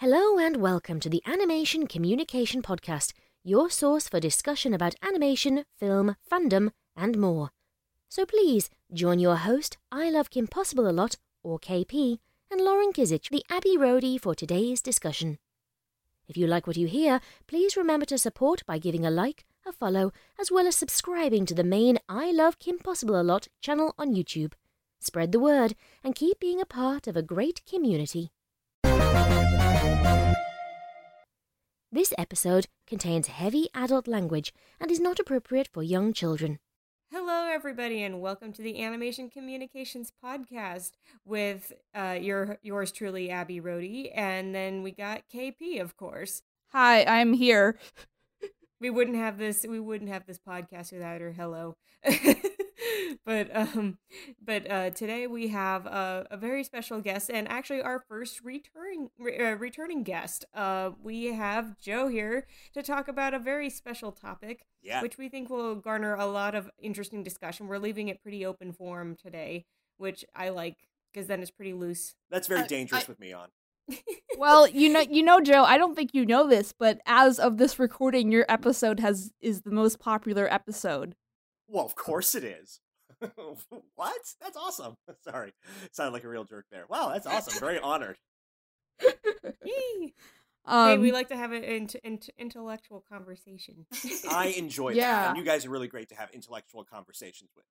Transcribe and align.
Hello 0.00 0.38
and 0.38 0.58
welcome 0.58 1.00
to 1.00 1.08
the 1.08 1.22
Animation 1.24 1.86
Communication 1.86 2.60
Podcast, 2.60 3.14
your 3.42 3.70
source 3.70 4.10
for 4.10 4.20
discussion 4.20 4.74
about 4.74 4.94
animation, 5.02 5.64
film, 5.78 6.16
fandom, 6.30 6.72
and 6.94 7.16
more. 7.16 7.48
So 8.10 8.26
please 8.26 8.68
join 8.92 9.20
your 9.20 9.36
host, 9.36 9.78
I 9.90 10.10
Love 10.10 10.28
Kim 10.28 10.48
Possible 10.48 10.86
a 10.86 10.92
Lot, 10.92 11.16
or 11.42 11.58
KP, 11.58 12.18
and 12.50 12.60
Lauren 12.60 12.92
Kizich, 12.92 13.30
the 13.30 13.42
Abbey 13.48 13.78
Roadie, 13.78 14.20
for 14.20 14.34
today's 14.34 14.82
discussion. 14.82 15.38
If 16.28 16.36
you 16.36 16.46
like 16.46 16.66
what 16.66 16.76
you 16.76 16.88
hear, 16.88 17.18
please 17.46 17.74
remember 17.74 18.04
to 18.04 18.18
support 18.18 18.66
by 18.66 18.76
giving 18.76 19.06
a 19.06 19.10
like, 19.10 19.46
a 19.64 19.72
follow, 19.72 20.12
as 20.38 20.52
well 20.52 20.66
as 20.66 20.76
subscribing 20.76 21.46
to 21.46 21.54
the 21.54 21.64
main 21.64 21.98
I 22.06 22.32
Love 22.32 22.58
Kim 22.58 22.78
Possible 22.78 23.18
a 23.18 23.24
Lot 23.24 23.48
channel 23.62 23.94
on 23.96 24.14
YouTube. 24.14 24.52
Spread 25.00 25.32
the 25.32 25.40
word 25.40 25.74
and 26.04 26.14
keep 26.14 26.38
being 26.38 26.60
a 26.60 26.66
part 26.66 27.06
of 27.06 27.16
a 27.16 27.22
great 27.22 27.62
community. 27.64 28.30
This 31.96 32.12
episode 32.18 32.66
contains 32.86 33.28
heavy 33.28 33.70
adult 33.74 34.06
language 34.06 34.52
and 34.78 34.90
is 34.90 35.00
not 35.00 35.18
appropriate 35.18 35.66
for 35.72 35.82
young 35.82 36.12
children. 36.12 36.58
Hello, 37.10 37.48
everybody, 37.50 38.02
and 38.02 38.20
welcome 38.20 38.52
to 38.52 38.60
the 38.60 38.84
Animation 38.84 39.30
Communications 39.30 40.12
Podcast 40.22 40.90
with 41.24 41.72
uh, 41.94 42.18
your 42.20 42.58
yours 42.60 42.92
truly, 42.92 43.30
Abby 43.30 43.62
Rohde, 43.62 44.12
and 44.14 44.54
then 44.54 44.82
we 44.82 44.90
got 44.90 45.22
KP, 45.34 45.80
of 45.80 45.96
course. 45.96 46.42
Hi, 46.72 47.02
I'm 47.04 47.32
here. 47.32 47.78
We 48.78 48.90
wouldn't 48.90 49.16
have 49.16 49.38
this. 49.38 49.64
We 49.66 49.80
wouldn't 49.80 50.10
have 50.10 50.26
this 50.26 50.38
podcast 50.38 50.92
without 50.92 51.22
her. 51.22 51.32
Hello. 51.32 51.76
but 53.26 53.54
um, 53.54 53.98
but 54.44 54.70
uh, 54.70 54.90
today 54.90 55.26
we 55.26 55.48
have 55.48 55.86
a, 55.86 56.26
a 56.30 56.36
very 56.36 56.64
special 56.64 57.00
guest, 57.00 57.30
and 57.32 57.48
actually 57.48 57.82
our 57.82 58.00
first 58.08 58.42
returning 58.44 59.10
re- 59.18 59.38
uh, 59.38 59.54
returning 59.56 60.02
guest. 60.02 60.44
Uh, 60.54 60.90
we 61.02 61.26
have 61.26 61.78
Joe 61.78 62.08
here 62.08 62.46
to 62.74 62.82
talk 62.82 63.08
about 63.08 63.34
a 63.34 63.38
very 63.38 63.70
special 63.70 64.12
topic, 64.12 64.66
Yeah. 64.82 65.02
which 65.02 65.18
we 65.18 65.28
think 65.28 65.50
will 65.50 65.74
garner 65.76 66.14
a 66.14 66.26
lot 66.26 66.54
of 66.54 66.70
interesting 66.80 67.22
discussion. 67.22 67.66
We're 67.66 67.78
leaving 67.78 68.08
it 68.08 68.22
pretty 68.22 68.44
open 68.46 68.72
form 68.72 69.16
today, 69.16 69.64
which 69.98 70.24
I 70.34 70.50
like 70.50 70.76
because 71.12 71.26
then 71.26 71.40
it's 71.42 71.50
pretty 71.50 71.72
loose. 71.72 72.14
That's 72.30 72.46
very 72.48 72.60
I- 72.62 72.66
dangerous 72.66 73.04
I- 73.04 73.08
with 73.08 73.20
me 73.20 73.32
on. 73.32 73.48
Well, 74.36 74.66
you 74.66 74.88
know, 74.92 75.00
you 75.10 75.22
know, 75.22 75.40
Joe. 75.40 75.62
I 75.64 75.78
don't 75.78 75.94
think 75.94 76.10
you 76.12 76.26
know 76.26 76.48
this, 76.48 76.72
but 76.76 77.00
as 77.06 77.38
of 77.38 77.56
this 77.56 77.78
recording, 77.78 78.32
your 78.32 78.44
episode 78.48 78.98
has 79.00 79.32
is 79.40 79.62
the 79.62 79.70
most 79.70 79.98
popular 80.00 80.52
episode. 80.52 81.14
Well, 81.68 81.84
of 81.84 81.94
course 81.94 82.34
it 82.34 82.42
is. 82.44 82.80
what? 83.94 84.20
That's 84.40 84.56
awesome. 84.56 84.96
Sorry. 85.24 85.52
Sounded 85.92 86.12
like 86.12 86.24
a 86.24 86.28
real 86.28 86.44
jerk 86.44 86.66
there. 86.70 86.84
Wow, 86.88 87.10
that's 87.12 87.26
awesome. 87.26 87.58
Very 87.60 87.78
honored. 87.78 88.18
Um, 90.68 90.88
hey, 90.88 90.98
we 90.98 91.12
like 91.12 91.28
to 91.28 91.36
have 91.36 91.52
an 91.52 91.62
int- 91.62 91.94
int- 92.02 92.30
intellectual 92.38 93.04
conversation. 93.08 93.86
I 94.28 94.54
enjoy 94.56 94.90
that. 94.90 94.96
Yeah. 94.96 95.28
And 95.28 95.38
you 95.38 95.44
guys 95.44 95.64
are 95.64 95.70
really 95.70 95.86
great 95.86 96.08
to 96.08 96.16
have 96.16 96.30
intellectual 96.32 96.84
conversations 96.84 97.50
with. 97.54 97.64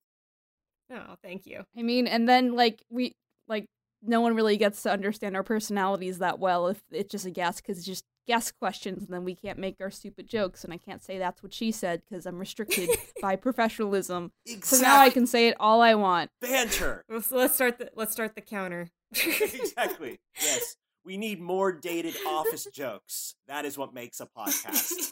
oh, 0.97 1.15
thank 1.21 1.45
you. 1.45 1.65
I 1.77 1.81
mean, 1.81 2.07
and 2.07 2.27
then 2.29 2.55
like 2.55 2.83
we 2.89 3.15
like 3.47 3.67
no 4.01 4.21
one 4.21 4.35
really 4.35 4.55
gets 4.55 4.83
to 4.83 4.91
understand 4.91 5.35
our 5.35 5.43
personalities 5.43 6.19
that 6.19 6.39
well 6.39 6.67
if 6.67 6.81
it's 6.91 7.11
just 7.11 7.25
a 7.25 7.31
guess 7.31 7.59
because 7.59 7.77
it's 7.79 7.87
just 7.87 8.05
guess 8.27 8.51
questions, 8.51 9.03
and 9.03 9.13
then 9.13 9.23
we 9.23 9.35
can't 9.35 9.57
make 9.57 9.77
our 9.79 9.91
stupid 9.91 10.27
jokes, 10.27 10.63
and 10.63 10.73
I 10.73 10.77
can't 10.77 11.03
say 11.03 11.17
that's 11.17 11.43
what 11.43 11.53
she 11.53 11.71
said 11.71 12.01
because 12.07 12.25
I'm 12.25 12.39
restricted 12.39 12.89
by 13.21 13.35
professionalism. 13.35 14.31
So 14.63 14.77
now 14.77 14.99
I 14.99 15.09
can 15.09 15.27
say 15.27 15.47
it 15.47 15.55
all 15.59 15.81
I 15.81 15.95
want. 15.95 16.31
banter. 16.41 17.03
Well, 17.09 17.21
so 17.21 17.37
let's 17.37 17.55
start 17.55 17.77
the 17.77 17.89
let's 17.95 18.11
start 18.11 18.35
the 18.35 18.41
counter. 18.41 18.89
exactly. 19.11 20.19
Yes. 20.41 20.75
We 21.05 21.17
need 21.17 21.39
more 21.39 21.71
dated 21.71 22.15
office 22.27 22.67
jokes. 22.73 23.35
That 23.47 23.63
is 23.63 23.77
what 23.77 23.93
makes 23.93 24.19
a 24.19 24.25
podcast. 24.25 25.11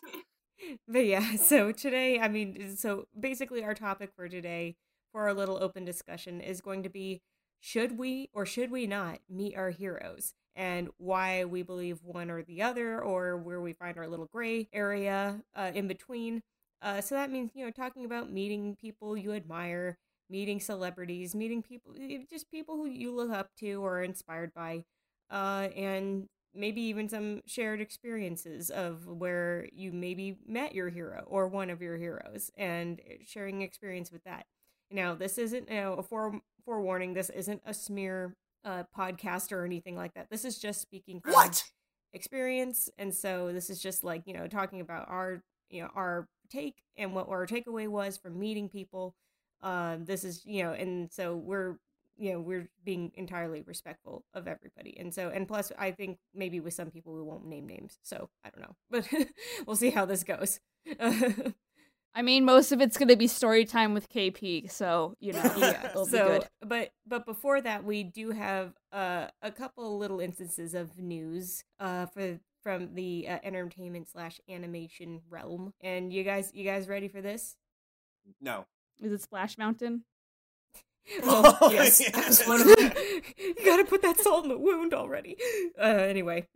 but 0.88 1.06
yeah, 1.06 1.36
so 1.36 1.72
today, 1.72 2.20
I 2.20 2.28
mean, 2.28 2.76
so 2.76 3.06
basically, 3.18 3.64
our 3.64 3.76
topic 3.76 4.12
for 4.16 4.28
today, 4.28 4.76
for 5.12 5.24
our 5.24 5.34
little 5.34 5.62
open 5.62 5.86
discussion, 5.86 6.42
is 6.42 6.62
going 6.62 6.82
to 6.84 6.90
be 6.90 7.22
should 7.60 7.98
we 7.98 8.30
or 8.34 8.46
should 8.46 8.72
we 8.72 8.88
not 8.88 9.20
meet 9.30 9.56
our 9.56 9.70
heroes 9.70 10.34
and 10.56 10.90
why 10.98 11.46
we 11.46 11.64
believe 11.64 12.00
one 12.04 12.30
or 12.30 12.44
the 12.44 12.62
other, 12.62 13.02
or 13.02 13.38
where 13.38 13.62
we 13.62 13.74
find 13.74 13.98
our 13.98 14.08
little 14.08 14.28
gray 14.32 14.68
area 14.74 15.42
uh, 15.56 15.72
in 15.74 15.88
between. 15.88 16.42
Uh, 16.82 17.02
so 17.02 17.16
that 17.16 17.32
means, 17.32 17.52
you 17.56 17.64
know, 17.66 17.72
talking 17.72 18.06
about 18.06 18.32
meeting 18.32 18.76
people 18.80 19.16
you 19.18 19.34
admire, 19.34 19.98
meeting 20.30 20.60
celebrities, 20.60 21.34
meeting 21.36 21.62
people, 21.62 21.94
eh, 22.00 22.20
just 22.30 22.52
people 22.52 22.76
who 22.76 22.86
you 22.88 23.14
look 23.14 23.32
up 23.32 23.50
to 23.58 23.84
or 23.84 24.00
are 24.00 24.04
inspired 24.04 24.54
by, 24.54 24.84
uh, 25.32 25.70
and 25.76 26.28
maybe 26.54 26.82
even 26.82 27.10
some 27.10 27.42
shared 27.48 27.82
experiences 27.82 28.70
of 28.70 29.08
where 29.08 29.68
you 29.74 29.92
maybe 29.92 30.38
met 30.46 30.76
your 30.76 30.90
hero 30.90 31.24
or 31.28 31.48
one 31.48 31.70
of 31.70 31.82
your 31.82 31.98
heroes 31.98 32.52
and 32.58 33.02
sharing 33.26 33.62
experience 33.62 34.12
with 34.12 34.24
that. 34.24 34.46
Now, 34.92 35.16
this 35.16 35.38
isn't 35.38 35.70
you 35.70 35.76
know, 35.76 35.94
a 35.94 36.04
fore, 36.04 36.42
forewarning, 36.66 37.14
this 37.14 37.30
isn't 37.32 37.62
a 37.66 37.74
smear 37.74 38.36
uh, 38.66 38.84
podcast 38.98 39.52
or 39.52 39.66
anything 39.66 39.96
like 39.96 40.14
that. 40.14 40.30
This 40.30 40.46
is 40.46 40.58
just 40.58 40.82
speaking 40.82 41.22
from 41.22 41.34
what? 41.34 41.64
experience 42.14 42.90
and 43.00 43.14
so 43.14 43.52
this 43.52 43.70
is 43.70 43.82
just 43.82 44.04
like 44.04 44.22
you 44.26 44.34
know 44.34 44.48
talking 44.48 44.82
about 44.82 45.10
our 45.10 45.42
you 45.70 45.82
know 45.82 45.90
our 45.96 46.28
take 46.50 46.84
and 46.96 47.14
what 47.14 47.28
our 47.28 47.48
takeaway 47.48 47.88
was 47.88 48.18
from 48.18 48.40
meeting 48.40 48.70
people 48.70 49.16
um 49.62 50.06
this 50.06 50.24
is 50.24 50.46
you 50.46 50.64
know 50.64 50.74
and 50.74 51.12
so 51.12 51.36
we're 51.36 51.78
you 52.18 52.32
know 52.32 52.40
we're 52.40 52.70
being 52.86 53.12
entirely 53.16 53.64
respectful 53.64 54.24
of 54.36 54.48
everybody 54.48 54.96
and 55.00 55.12
so 55.12 55.30
and 55.30 55.48
plus 55.48 55.72
i 55.80 55.90
think 55.90 56.20
maybe 56.36 56.60
with 56.60 56.74
some 56.76 56.92
people 56.92 57.14
we 57.14 57.22
won't 57.22 57.48
name 57.48 57.66
names 57.66 57.98
so 58.04 58.30
i 58.46 58.50
don't 58.50 58.62
know 58.62 58.76
but 58.92 59.08
we'll 59.66 59.76
see 59.76 59.90
how 59.90 60.06
this 60.06 60.24
goes 60.24 60.60
I 62.16 62.22
mean, 62.22 62.46
most 62.46 62.72
of 62.72 62.80
it's 62.82 62.98
gonna 62.98 63.16
be 63.16 63.28
story 63.28 63.66
time 63.66 63.94
with 63.94 64.10
KP, 64.10 64.70
so 64.72 65.16
you 65.20 65.34
know, 65.34 65.42
yeah 65.58 65.88
it'll 65.90 66.06
be 66.06 66.12
good. 66.12 66.48
but 66.62 66.92
but 67.08 67.26
before 67.26 67.60
that 67.62 67.84
we 67.84 68.04
do 68.04 68.32
have 68.32 68.74
uh 68.92 69.28
a 69.42 69.52
couple 69.52 69.98
little 69.98 70.20
instances 70.20 70.74
of 70.74 71.00
news 71.00 71.64
uh 71.80 72.06
for 72.08 72.40
from 72.62 72.94
the 72.96 73.28
uh, 73.28 73.40
entertainment 73.44 74.08
slash 74.08 74.40
animation 74.50 75.22
realm 75.30 75.74
and 75.82 76.14
you 76.14 76.24
guys 76.24 76.52
you 76.54 76.64
guys 76.64 76.88
ready 76.88 77.08
for 77.10 77.20
this 77.22 77.58
No. 78.40 78.66
Is 79.02 79.12
it 79.12 79.22
Splash 79.22 79.58
Mountain? 79.58 80.04
well 81.24 81.58
Oh, 81.62 81.72
yes 81.72 82.00
yes. 82.00 82.12
that's 82.14 82.48
one 82.48 82.62
of 82.62 82.68
them. 82.68 82.92
you 83.38 83.56
gotta 83.66 83.84
put 83.84 84.02
that 84.04 84.18
salt 84.18 84.46
in 84.46 84.50
the 84.50 84.58
wound 84.58 84.94
already 84.94 85.36
uh 85.78 85.82
anyway 85.84 86.48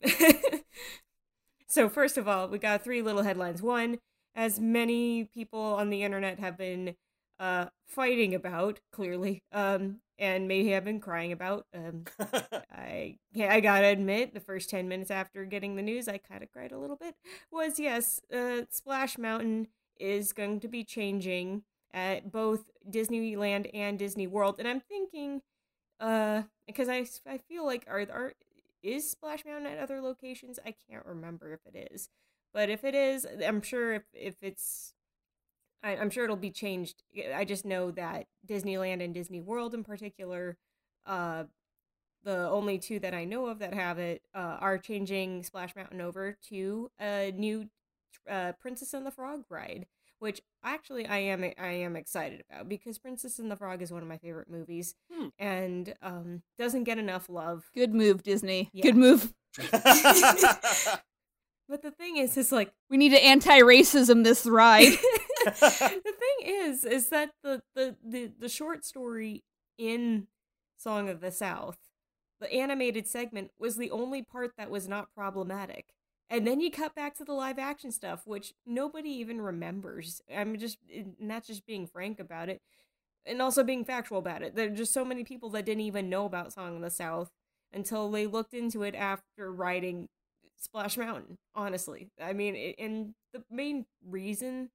so 1.68 1.90
first 1.90 2.18
of 2.18 2.28
all 2.28 2.48
we 2.48 2.58
got 2.58 2.84
three 2.84 3.02
little 3.02 3.24
headlines 3.24 3.62
one 3.62 3.98
as 4.38 4.62
many 4.62 5.26
people 5.26 5.62
on 5.62 5.92
the 5.92 6.04
internet 6.04 6.40
have 6.40 6.58
been 6.58 6.96
uh 7.40 7.68
fighting 7.88 8.36
about 8.36 8.80
clearly 8.92 9.44
um 9.52 9.98
and 10.20 10.48
maybe 10.48 10.70
have 10.72 10.86
been 10.86 11.02
crying 11.02 11.34
about 11.34 11.66
um 11.76 12.06
I 12.72 13.18
I 13.40 13.60
gotta 13.60 13.88
admit, 13.88 14.34
the 14.34 14.40
first 14.40 14.70
ten 14.70 14.88
minutes 14.88 15.12
after 15.12 15.46
getting 15.46 15.76
the 15.76 15.82
news, 15.84 16.08
I 16.08 16.18
kind 16.18 16.44
of 16.44 16.52
cried 16.52 16.72
a 16.72 16.80
little 16.80 16.96
bit. 16.96 17.16
Was 17.52 17.80
yes, 17.80 18.22
uh, 18.34 18.62
Splash 18.70 19.18
Mountain 19.18 19.68
is 20.00 20.34
going 20.34 20.60
to 20.62 20.68
be 20.68 20.84
changing 20.84 21.64
at 21.94 22.32
both 22.32 22.66
Disneyland 22.90 23.70
and 23.74 23.98
Disney 24.00 24.28
World, 24.28 24.56
and 24.60 24.68
I'm 24.68 24.82
thinking, 24.82 25.42
uh, 26.00 26.44
because 26.68 26.90
I 26.90 27.06
I 27.28 27.38
feel 27.40 27.66
like 27.66 27.86
are 27.88 28.02
are 28.02 28.34
is 28.84 29.10
Splash 29.12 29.46
Mountain 29.46 29.72
at 29.72 29.80
other 29.80 30.02
locations? 30.02 30.60
I 30.66 30.74
can't 30.90 31.06
remember 31.06 31.54
if 31.54 31.62
it 31.74 31.90
is, 31.94 32.10
but 32.58 32.72
if 32.72 32.84
it 32.84 32.96
is, 32.96 33.28
I'm 33.46 33.62
sure 33.62 33.94
if 33.94 34.04
if 34.16 34.34
it's 34.42 34.96
I, 35.84 35.96
I'm 35.96 36.10
sure 36.10 36.24
it'll 36.24 36.36
be 36.36 36.50
changed. 36.50 37.04
I 37.36 37.46
just 37.46 37.66
know 37.66 37.92
that 37.92 38.26
Disneyland 38.50 39.04
and 39.04 39.14
Disney 39.14 39.42
World 39.42 39.76
in 39.76 39.84
particular, 39.84 40.58
uh, 41.06 41.44
the 42.24 42.50
only 42.50 42.80
two 42.80 42.98
that 43.02 43.14
I 43.14 43.26
know 43.26 43.46
of 43.46 43.60
that 43.60 43.76
have 43.76 44.00
it, 44.00 44.24
uh, 44.34 44.58
are 44.60 44.80
changing 44.80 45.44
Splash 45.44 45.76
Mountain 45.76 46.02
over 46.02 46.36
to 46.50 46.90
a 47.00 47.32
new 47.38 47.70
uh, 48.28 48.54
Princess 48.60 48.96
and 48.96 49.06
the 49.06 49.12
Frog 49.12 49.44
ride, 49.52 49.86
which 50.18 50.42
actually 50.64 51.06
I 51.06 51.20
am 51.20 51.44
I 51.60 51.74
am 51.74 51.96
excited 51.96 52.44
about 52.50 52.68
because 52.68 52.98
Princess 52.98 53.38
and 53.38 53.52
the 53.52 53.56
Frog 53.56 53.84
is 53.84 53.92
one 53.92 54.02
of 54.02 54.08
my 54.08 54.18
favorite 54.18 54.50
movies 54.50 54.96
Hmm. 55.14 55.28
and 55.38 55.94
um, 56.02 56.42
doesn't 56.58 56.86
get 56.86 56.98
enough 56.98 57.30
love. 57.30 57.70
Good 57.76 57.94
move, 57.94 58.24
Disney. 58.24 58.72
Yeah. 58.74 58.82
Good 58.82 58.98
move. 58.98 59.32
But 61.70 61.82
the 61.82 61.92
thing 61.92 62.18
is, 62.18 62.38
is 62.38 62.52
like 62.52 62.72
We 62.90 62.98
need 62.98 63.10
to 63.10 63.24
anti-racism 63.24 64.24
this 64.24 64.46
ride. 64.46 64.94
the 65.46 66.14
thing 66.20 66.46
is 66.46 66.84
is 66.84 67.10
that 67.10 67.32
the, 67.44 67.62
the 67.76 67.96
the 68.06 68.32
the 68.38 68.50
short 68.50 68.84
story 68.84 69.44
in 69.78 70.28
song 70.78 71.10
of 71.10 71.22
the 71.22 71.32
south 71.32 71.78
the 72.40 72.54
animated 72.54 73.08
segment 73.08 73.52
was 73.60 73.78
the 73.78 73.92
only 73.92 74.22
part 74.22 74.52
that 74.58 74.70
was 74.70 74.88
not 74.88 75.14
problematic. 75.16 75.94
And 76.30 76.46
then 76.46 76.60
you 76.60 76.70
cut 76.70 76.94
back 76.94 77.16
to 77.18 77.26
the 77.26 77.34
live 77.34 77.58
action 77.58 77.92
stuff 77.92 78.24
which 78.26 78.54
nobody 78.66 79.10
even 79.10 79.42
remembers. 79.42 80.22
I'm 80.34 80.58
just 80.58 80.78
and 80.94 81.16
that's 81.22 81.48
just 81.48 81.66
being 81.66 81.88
frank 81.88 82.20
about 82.20 82.50
it 82.50 82.62
and 83.26 83.42
also 83.42 83.64
being 83.64 83.86
factual 83.86 84.20
about 84.20 84.42
it. 84.42 84.56
There 84.56 84.68
are 84.68 84.76
just 84.76 84.94
so 84.94 85.06
many 85.06 85.24
people 85.24 85.50
that 85.52 85.66
didn't 85.66 85.82
even 85.82 86.10
know 86.10 86.26
about 86.26 86.54
song 86.54 86.76
of 86.76 86.82
the 86.82 86.90
south 86.90 87.32
until 87.74 88.12
they 88.12 88.28
looked 88.28 88.54
into 88.54 88.84
it 88.84 88.96
after 88.96 89.52
writing 89.52 90.10
Splash 90.58 90.98
Mountain, 90.98 91.38
honestly. 91.56 92.10
I 92.22 92.34
mean, 92.34 92.74
and 92.78 93.14
the 93.34 93.44
main 93.50 93.86
reason 94.08 94.70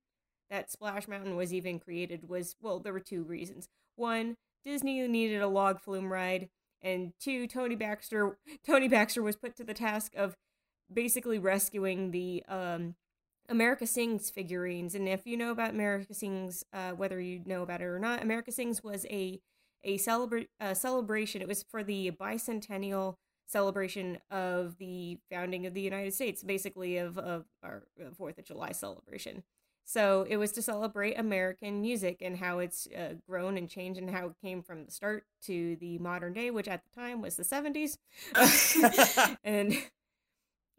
that 0.51 0.71
Splash 0.71 1.09
Mountain 1.09 1.37
was 1.37 1.53
even 1.53 1.79
created 1.79 2.29
was 2.29 2.57
well, 2.61 2.79
there 2.79 2.93
were 2.93 3.01
two 3.01 3.23
reasons. 3.25 3.69
One, 3.97 4.37
Disney 4.65 5.07
needed 5.09 5.43
a 5.43 5.49
log 5.49 5.81
flume 5.81 6.13
ride, 6.13 6.49
and 6.83 7.13
two, 7.21 7.47
Tony 7.47 7.75
Baxter 7.77 8.39
Tony 8.67 8.89
Baxter 8.89 9.23
was 9.23 9.37
put 9.37 9.57
to 9.57 9.65
the 9.65 9.75
task 9.75 10.13
of 10.17 10.37
basically 10.93 11.39
rescuing 11.39 12.11
the 12.11 12.43
um, 12.49 12.95
America 13.49 13.87
Sings 13.87 14.31
figurines. 14.31 14.95
And 14.95 15.09
if 15.09 15.27
you 15.27 15.37
know 15.37 15.51
about 15.51 15.71
America 15.71 16.15
Sings, 16.15 16.65
uh, 16.73 16.91
whether 16.93 17.21
you 17.21 17.43
know 17.47 17.63
about 17.63 17.81
it 17.81 17.85
or 17.85 17.99
not, 17.99 18.23
America 18.23 18.53
Sings 18.53 18.83
was 18.83 19.07
a 19.07 19.41
a 19.85 19.99
celebra- 19.99 20.49
a 20.61 20.75
celebration. 20.75 21.43
It 21.43 21.49
was 21.49 21.65
for 21.69 21.83
the 21.83 22.13
bicentennial 22.13 23.17
celebration 23.47 24.19
of 24.31 24.79
the 24.79 25.19
founding 25.31 25.67
of 25.67 25.75
the 25.75 25.81
United 25.81 26.15
States, 26.15 26.43
basically 26.43 26.97
of, 26.97 27.19
of 27.19 27.45
our 27.63 27.85
Fourth 28.17 28.39
of 28.39 28.45
July 28.45 28.73
celebration. 28.73 29.43
So 29.85 30.27
it 30.29 30.37
was 30.37 30.53
to 30.53 30.63
celebrate 30.63 31.19
American 31.19 31.81
music 31.81 32.19
and 32.23 32.39
how 32.39 32.61
it's 32.61 32.87
uh, 32.87 33.15
grown 33.29 33.59
and 33.59 33.69
changed 33.69 34.01
and 34.01 34.11
how 34.11 34.27
it 34.27 34.37
came 34.41 34.63
from 34.63 34.85
the 34.85 34.93
start 34.93 35.25
to 35.47 35.77
the 35.77 35.99
modern 35.99 36.33
day, 36.33 36.51
which 36.51 36.69
at 36.69 36.83
the 36.85 37.01
time 37.01 37.21
was 37.21 37.37
the 37.37 37.43
70s. 37.43 37.99
and 39.45 39.77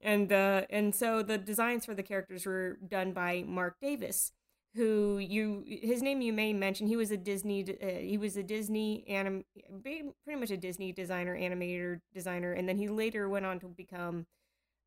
and 0.01 0.31
uh, 0.31 0.63
and 0.69 0.94
so 0.94 1.24
the 1.24 1.38
designs 1.38 1.86
for 1.86 1.94
the 1.94 2.04
characters 2.04 2.45
were 2.45 2.77
done 2.86 3.13
by 3.13 3.44
Marc 3.48 3.80
Davis, 3.81 4.33
who 4.75 5.19
you 5.19 5.63
his 5.67 6.01
name 6.01 6.21
you 6.21 6.33
may 6.33 6.53
mention. 6.53 6.87
He 6.87 6.95
was 6.95 7.11
a 7.11 7.17
Disney 7.17 7.63
uh, 7.81 7.99
he 7.99 8.17
was 8.17 8.37
a 8.37 8.43
Disney 8.43 9.05
anim 9.07 9.43
pretty 9.83 10.39
much 10.39 10.51
a 10.51 10.57
Disney 10.57 10.91
designer, 10.91 11.37
animator 11.37 12.01
designer, 12.13 12.53
and 12.53 12.67
then 12.67 12.77
he 12.77 12.87
later 12.87 13.29
went 13.29 13.45
on 13.45 13.59
to 13.59 13.67
become 13.67 14.25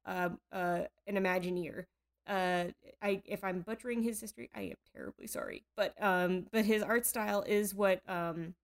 uh, 0.06 0.30
uh, 0.52 0.82
an 1.06 1.16
Imagineer. 1.16 1.86
Uh, 2.26 2.66
I 3.02 3.22
if 3.26 3.44
I'm 3.44 3.60
butchering 3.62 4.02
his 4.02 4.20
history, 4.20 4.50
I 4.54 4.62
am 4.62 4.76
terribly 4.94 5.26
sorry, 5.28 5.64
but 5.76 5.94
um, 6.02 6.46
but 6.52 6.64
his 6.64 6.82
art 6.82 7.06
style 7.06 7.42
is 7.46 7.74
what 7.74 8.00
um, 8.08 8.54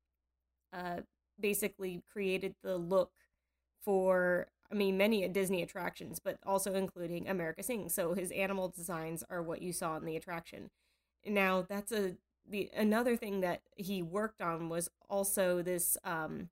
uh, 0.73 0.99
basically 1.41 2.03
created 2.13 2.55
the 2.63 2.77
look 2.77 3.11
for 3.85 4.49
I 4.71 4.75
mean, 4.75 4.97
many 4.97 5.29
Disney 5.29 5.63
attractions, 5.63 6.19
but 6.19 6.39
also 6.47 6.75
including 6.75 7.29
America 7.29 7.63
Sings. 7.63 7.95
So 7.95 8.15
his 8.15 8.31
animal 8.33 8.69
designs 8.69 9.23
are 9.31 9.43
what 9.43 9.63
you 9.63 9.73
saw 9.73 9.97
in 9.99 10.07
the 10.07 10.17
attraction. 10.17 10.71
Now, 11.27 11.65
that's 11.69 11.93
a 11.93 12.17
the 12.49 12.71
another 12.77 13.17
thing 13.17 13.41
that 13.41 13.63
he 13.77 14.03
worked 14.03 14.41
on 14.43 14.69
was 14.69 14.89
also 15.09 15.63
this. 15.63 15.97
Um, 16.05 16.49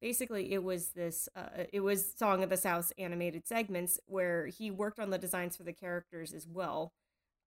basically, 0.00 0.52
it 0.52 0.62
was 0.62 0.90
this. 0.90 1.28
Uh, 1.36 1.64
it 1.72 1.80
was 1.80 2.14
Song 2.16 2.42
of 2.42 2.50
the 2.50 2.56
South's 2.56 2.92
animated 2.98 3.46
segments 3.46 3.98
where 4.06 4.46
he 4.46 4.70
worked 4.70 5.00
on 5.00 5.10
the 5.10 5.18
designs 5.18 5.56
for 5.56 5.64
the 5.64 5.72
characters 5.72 6.32
as 6.32 6.46
well, 6.46 6.92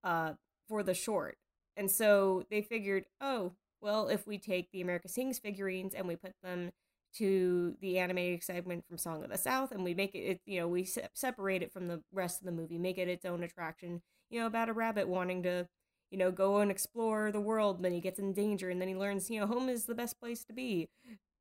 uh, 0.03 0.33
for 0.67 0.83
the 0.83 0.93
short. 0.93 1.37
And 1.75 1.91
so 1.91 2.43
they 2.49 2.61
figured, 2.61 3.05
oh, 3.21 3.53
well, 3.81 4.07
if 4.07 4.25
we 4.27 4.37
take 4.37 4.71
the 4.71 4.81
America 4.81 5.07
Sings 5.07 5.39
figurines 5.39 5.93
and 5.93 6.07
we 6.07 6.15
put 6.15 6.33
them 6.43 6.71
to 7.15 7.75
the 7.81 7.99
animated 7.99 8.43
segment 8.43 8.85
from 8.87 8.97
Song 8.97 9.23
of 9.23 9.29
the 9.29 9.37
South, 9.37 9.71
and 9.71 9.83
we 9.83 9.93
make 9.93 10.13
it, 10.15 10.19
it 10.19 10.41
you 10.45 10.59
know, 10.59 10.67
we 10.67 10.83
se- 10.83 11.09
separate 11.13 11.63
it 11.63 11.71
from 11.71 11.87
the 11.87 12.01
rest 12.11 12.39
of 12.41 12.45
the 12.45 12.51
movie, 12.51 12.77
make 12.77 12.97
it 12.97 13.07
its 13.07 13.25
own 13.25 13.43
attraction, 13.43 14.01
you 14.29 14.39
know, 14.39 14.47
about 14.47 14.69
a 14.69 14.73
rabbit 14.73 15.07
wanting 15.07 15.43
to, 15.43 15.67
you 16.11 16.17
know, 16.17 16.31
go 16.31 16.57
and 16.57 16.71
explore 16.71 17.31
the 17.31 17.39
world, 17.39 17.81
then 17.83 17.93
he 17.93 18.01
gets 18.01 18.19
in 18.19 18.33
danger, 18.33 18.69
and 18.69 18.81
then 18.81 18.87
he 18.87 18.95
learns, 18.95 19.29
you 19.29 19.39
know, 19.39 19.47
home 19.47 19.69
is 19.69 19.85
the 19.85 19.95
best 19.95 20.19
place 20.19 20.43
to 20.45 20.53
be. 20.53 20.89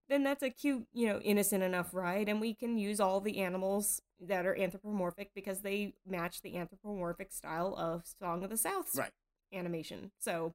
Then 0.09 0.23
that's 0.23 0.43
a 0.43 0.51
cute, 0.51 0.87
you 0.93 1.09
know, 1.09 1.21
innocent 1.21 1.63
enough 1.63 1.93
ride, 1.93 2.29
and 2.29 2.41
we 2.41 2.55
can 2.55 2.79
use 2.79 3.01
all 3.01 3.21
the 3.21 3.39
animals 3.41 4.01
that 4.21 4.47
are 4.47 4.57
anthropomorphic 4.57 5.31
because 5.35 5.61
they 5.61 5.95
match 6.07 6.43
the 6.43 6.57
anthropomorphic 6.57 7.33
style 7.33 7.75
of 7.77 8.05
Song 8.21 8.45
of 8.45 8.51
the 8.51 8.57
South 8.57 8.91
right. 8.97 9.11
animation. 9.53 10.13
So, 10.19 10.55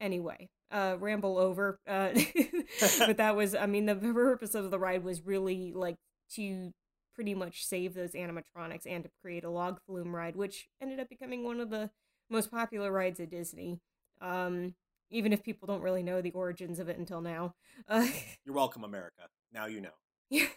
anyway 0.00 0.48
uh 0.70 0.96
ramble 0.98 1.38
over 1.38 1.78
uh 1.86 2.10
but 2.98 3.16
that 3.16 3.36
was 3.36 3.54
i 3.54 3.66
mean 3.66 3.86
the 3.86 3.94
purpose 3.94 4.54
of 4.54 4.70
the 4.70 4.78
ride 4.78 5.04
was 5.04 5.24
really 5.24 5.72
like 5.74 5.96
to 6.30 6.72
pretty 7.14 7.34
much 7.34 7.64
save 7.64 7.94
those 7.94 8.12
animatronics 8.12 8.86
and 8.86 9.04
to 9.04 9.10
create 9.22 9.44
a 9.44 9.50
log 9.50 9.78
flume 9.86 10.14
ride 10.14 10.36
which 10.36 10.68
ended 10.82 11.00
up 11.00 11.08
becoming 11.08 11.44
one 11.44 11.60
of 11.60 11.70
the 11.70 11.90
most 12.30 12.50
popular 12.50 12.90
rides 12.92 13.20
at 13.20 13.30
disney 13.30 13.78
um 14.20 14.74
even 15.10 15.32
if 15.32 15.42
people 15.42 15.66
don't 15.66 15.82
really 15.82 16.02
know 16.02 16.20
the 16.20 16.32
origins 16.32 16.80
of 16.80 16.88
it 16.88 16.98
until 16.98 17.20
now. 17.20 17.54
Uh, 17.88 18.08
you're 18.44 18.54
welcome 18.54 18.82
america. 18.82 19.28
Now 19.52 19.66
you 19.66 19.80
know. 19.80 20.40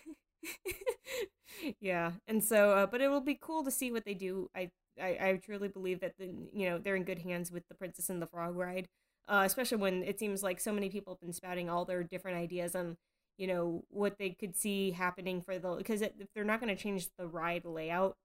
Yeah. 1.81 2.13
And 2.27 2.43
so 2.43 2.71
uh, 2.71 2.85
but 2.85 3.01
it 3.01 3.09
will 3.09 3.21
be 3.21 3.37
cool 3.39 3.63
to 3.63 3.71
see 3.71 3.91
what 3.91 4.05
they 4.05 4.13
do. 4.13 4.49
I, 4.55 4.71
I 5.01 5.07
i 5.21 5.41
truly 5.43 5.67
believe 5.67 6.01
that 6.01 6.17
the 6.17 6.25
you 6.53 6.69
know 6.69 6.77
they're 6.77 6.95
in 6.95 7.03
good 7.03 7.19
hands 7.19 7.51
with 7.51 7.63
the 7.69 7.75
princess 7.75 8.09
and 8.09 8.21
the 8.21 8.27
frog 8.27 8.55
ride 8.55 8.87
uh, 9.29 9.43
especially 9.45 9.77
when 9.77 10.03
it 10.03 10.19
seems 10.19 10.43
like 10.43 10.59
so 10.59 10.73
many 10.73 10.89
people 10.89 11.13
have 11.13 11.21
been 11.21 11.31
spouting 11.31 11.69
all 11.69 11.85
their 11.85 12.03
different 12.03 12.37
ideas 12.37 12.75
on 12.75 12.97
you 13.37 13.47
know 13.47 13.83
what 13.89 14.17
they 14.17 14.31
could 14.31 14.55
see 14.57 14.91
happening 14.91 15.41
for 15.41 15.57
the 15.57 15.75
because 15.75 16.01
if 16.01 16.11
they're 16.35 16.43
not 16.43 16.59
going 16.59 16.75
to 16.75 16.81
change 16.81 17.07
the 17.17 17.27
ride 17.27 17.63
layout 17.65 18.17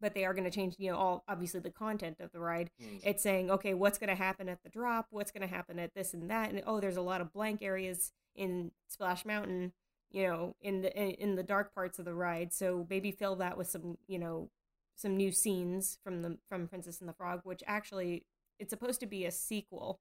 but 0.00 0.14
they 0.14 0.24
are 0.24 0.34
going 0.34 0.44
to 0.44 0.50
change 0.50 0.74
you 0.78 0.90
know 0.90 0.96
all 0.96 1.24
obviously 1.28 1.60
the 1.60 1.70
content 1.70 2.18
of 2.20 2.30
the 2.32 2.40
ride 2.40 2.70
mm. 2.82 3.00
it's 3.02 3.22
saying 3.22 3.50
okay 3.50 3.74
what's 3.74 3.98
going 3.98 4.08
to 4.08 4.14
happen 4.14 4.48
at 4.48 4.62
the 4.62 4.68
drop 4.68 5.06
what's 5.10 5.30
going 5.30 5.46
to 5.46 5.54
happen 5.54 5.78
at 5.78 5.94
this 5.94 6.14
and 6.14 6.30
that 6.30 6.50
and 6.50 6.62
oh 6.66 6.80
there's 6.80 6.96
a 6.96 7.02
lot 7.02 7.20
of 7.20 7.32
blank 7.32 7.62
areas 7.62 8.12
in 8.34 8.70
splash 8.88 9.24
mountain 9.24 9.72
you 10.10 10.26
know 10.26 10.54
in 10.60 10.82
the 10.82 10.96
in 10.96 11.36
the 11.36 11.42
dark 11.42 11.74
parts 11.74 11.98
of 11.98 12.04
the 12.04 12.14
ride 12.14 12.52
so 12.52 12.86
maybe 12.88 13.10
fill 13.10 13.36
that 13.36 13.56
with 13.56 13.68
some 13.68 13.96
you 14.06 14.18
know 14.18 14.48
some 14.96 15.16
new 15.16 15.32
scenes 15.32 15.98
from 16.04 16.22
the 16.22 16.36
from 16.48 16.66
princess 16.66 17.00
and 17.00 17.08
the 17.08 17.14
frog 17.14 17.40
which 17.44 17.62
actually 17.66 18.24
it's 18.58 18.70
supposed 18.70 19.00
to 19.00 19.06
be 19.06 19.24
a 19.24 19.30
sequel 19.30 20.00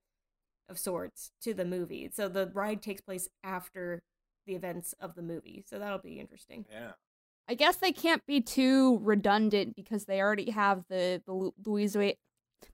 of 0.69 0.77
sorts 0.77 1.31
to 1.41 1.53
the 1.53 1.65
movie. 1.65 2.09
So 2.13 2.29
the 2.29 2.51
ride 2.53 2.81
takes 2.81 3.01
place 3.01 3.27
after 3.43 4.03
the 4.45 4.53
events 4.53 4.93
of 4.99 5.15
the 5.15 5.21
movie. 5.21 5.63
So 5.67 5.79
that'll 5.79 5.97
be 5.97 6.19
interesting. 6.19 6.65
Yeah. 6.71 6.91
I 7.49 7.55
guess 7.55 7.77
they 7.77 7.91
can't 7.91 8.23
be 8.27 8.41
too 8.41 8.99
redundant 9.01 9.75
because 9.75 10.05
they 10.05 10.21
already 10.21 10.51
have 10.51 10.83
the 10.87 11.21
the 11.25 11.51
Louisiana 11.65 12.13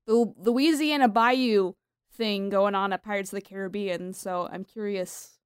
the 0.05 0.33
Louisiana 0.37 1.07
Bayou 1.07 1.73
thing 2.13 2.49
going 2.49 2.75
on 2.75 2.91
at 2.91 3.03
Pirates 3.03 3.31
of 3.31 3.37
the 3.37 3.41
Caribbean. 3.41 4.13
So 4.13 4.49
I'm 4.51 4.65
curious 4.65 5.39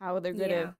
how 0.00 0.20
they're 0.20 0.32
gonna 0.32 0.48
yeah. 0.48 0.70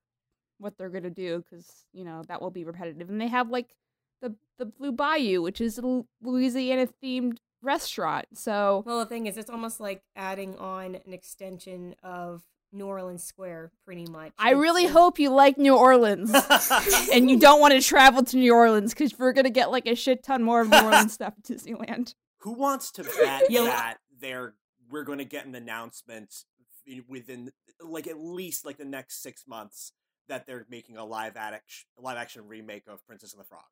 what 0.59 0.79
they're 0.79 0.91
gonna 0.91 1.11
do 1.11 1.39
because 1.39 1.87
you 1.93 2.05
know 2.05 2.23
that 2.29 2.41
will 2.41 2.53
be 2.53 2.65
repetitive. 2.65 3.11
And 3.11 3.21
they 3.21 3.27
have 3.27 3.51
like 3.51 3.75
the 4.23 4.37
the 4.59 4.67
Blue 4.67 4.93
Bayou, 4.93 5.43
which 5.43 5.61
is 5.61 5.79
a 5.79 6.05
Louisiana 6.23 6.89
themed 7.03 7.39
restaurant. 7.63 8.27
So 8.35 8.85
well, 8.87 9.01
the 9.01 9.07
thing 9.07 9.27
is, 9.27 9.37
it's 9.37 9.51
almost 9.51 9.81
like 9.81 10.03
adding 10.15 10.57
on 10.57 10.95
an 10.95 11.13
extension 11.13 11.97
of 12.05 12.45
New 12.73 12.87
Orleans 12.87 13.25
Square, 13.25 13.73
pretty 13.85 14.07
much. 14.07 14.33
I 14.39 14.53
it's, 14.53 14.61
really 14.61 14.85
it's... 14.85 14.93
hope 14.93 15.19
you 15.19 15.31
like 15.31 15.59
New 15.59 15.77
Orleans 15.77 16.35
and 17.13 17.31
you 17.31 17.39
don't 17.39 17.61
want 17.61 17.75
to 17.75 17.81
travel 17.81 18.23
to 18.25 18.37
New 18.37 18.55
Orleans 18.55 18.93
because 18.93 19.19
we're 19.19 19.33
gonna 19.33 19.51
get 19.51 19.71
like 19.71 19.87
a 19.87 19.95
shit 19.95 20.23
ton 20.23 20.43
more 20.43 20.61
of 20.61 20.71
New 20.71 20.81
Orleans 20.81 21.13
stuff 21.15 21.35
at 21.39 21.45
Disneyland. 21.45 22.15
Who 22.43 22.53
wants 22.53 22.93
to 22.93 23.03
bet 23.03 23.49
that 23.51 23.97
they're 24.21 24.55
we're 24.91 25.05
going 25.05 25.19
to 25.19 25.25
get 25.25 25.47
an 25.47 25.55
announcement 25.55 26.45
within 27.09 27.53
like 27.83 28.07
at 28.07 28.19
least 28.19 28.65
like 28.65 28.79
the 28.79 28.85
next 28.85 29.23
six 29.23 29.47
months 29.47 29.93
that 30.29 30.47
they're 30.47 30.67
making 30.71 30.97
a 30.97 31.05
live 31.05 31.37
action 31.37 31.87
live 31.99 32.17
action 32.17 32.47
remake 32.47 32.85
of 32.89 33.07
Princess 33.07 33.33
and 33.33 33.41
the 33.41 33.45
Frog? 33.45 33.63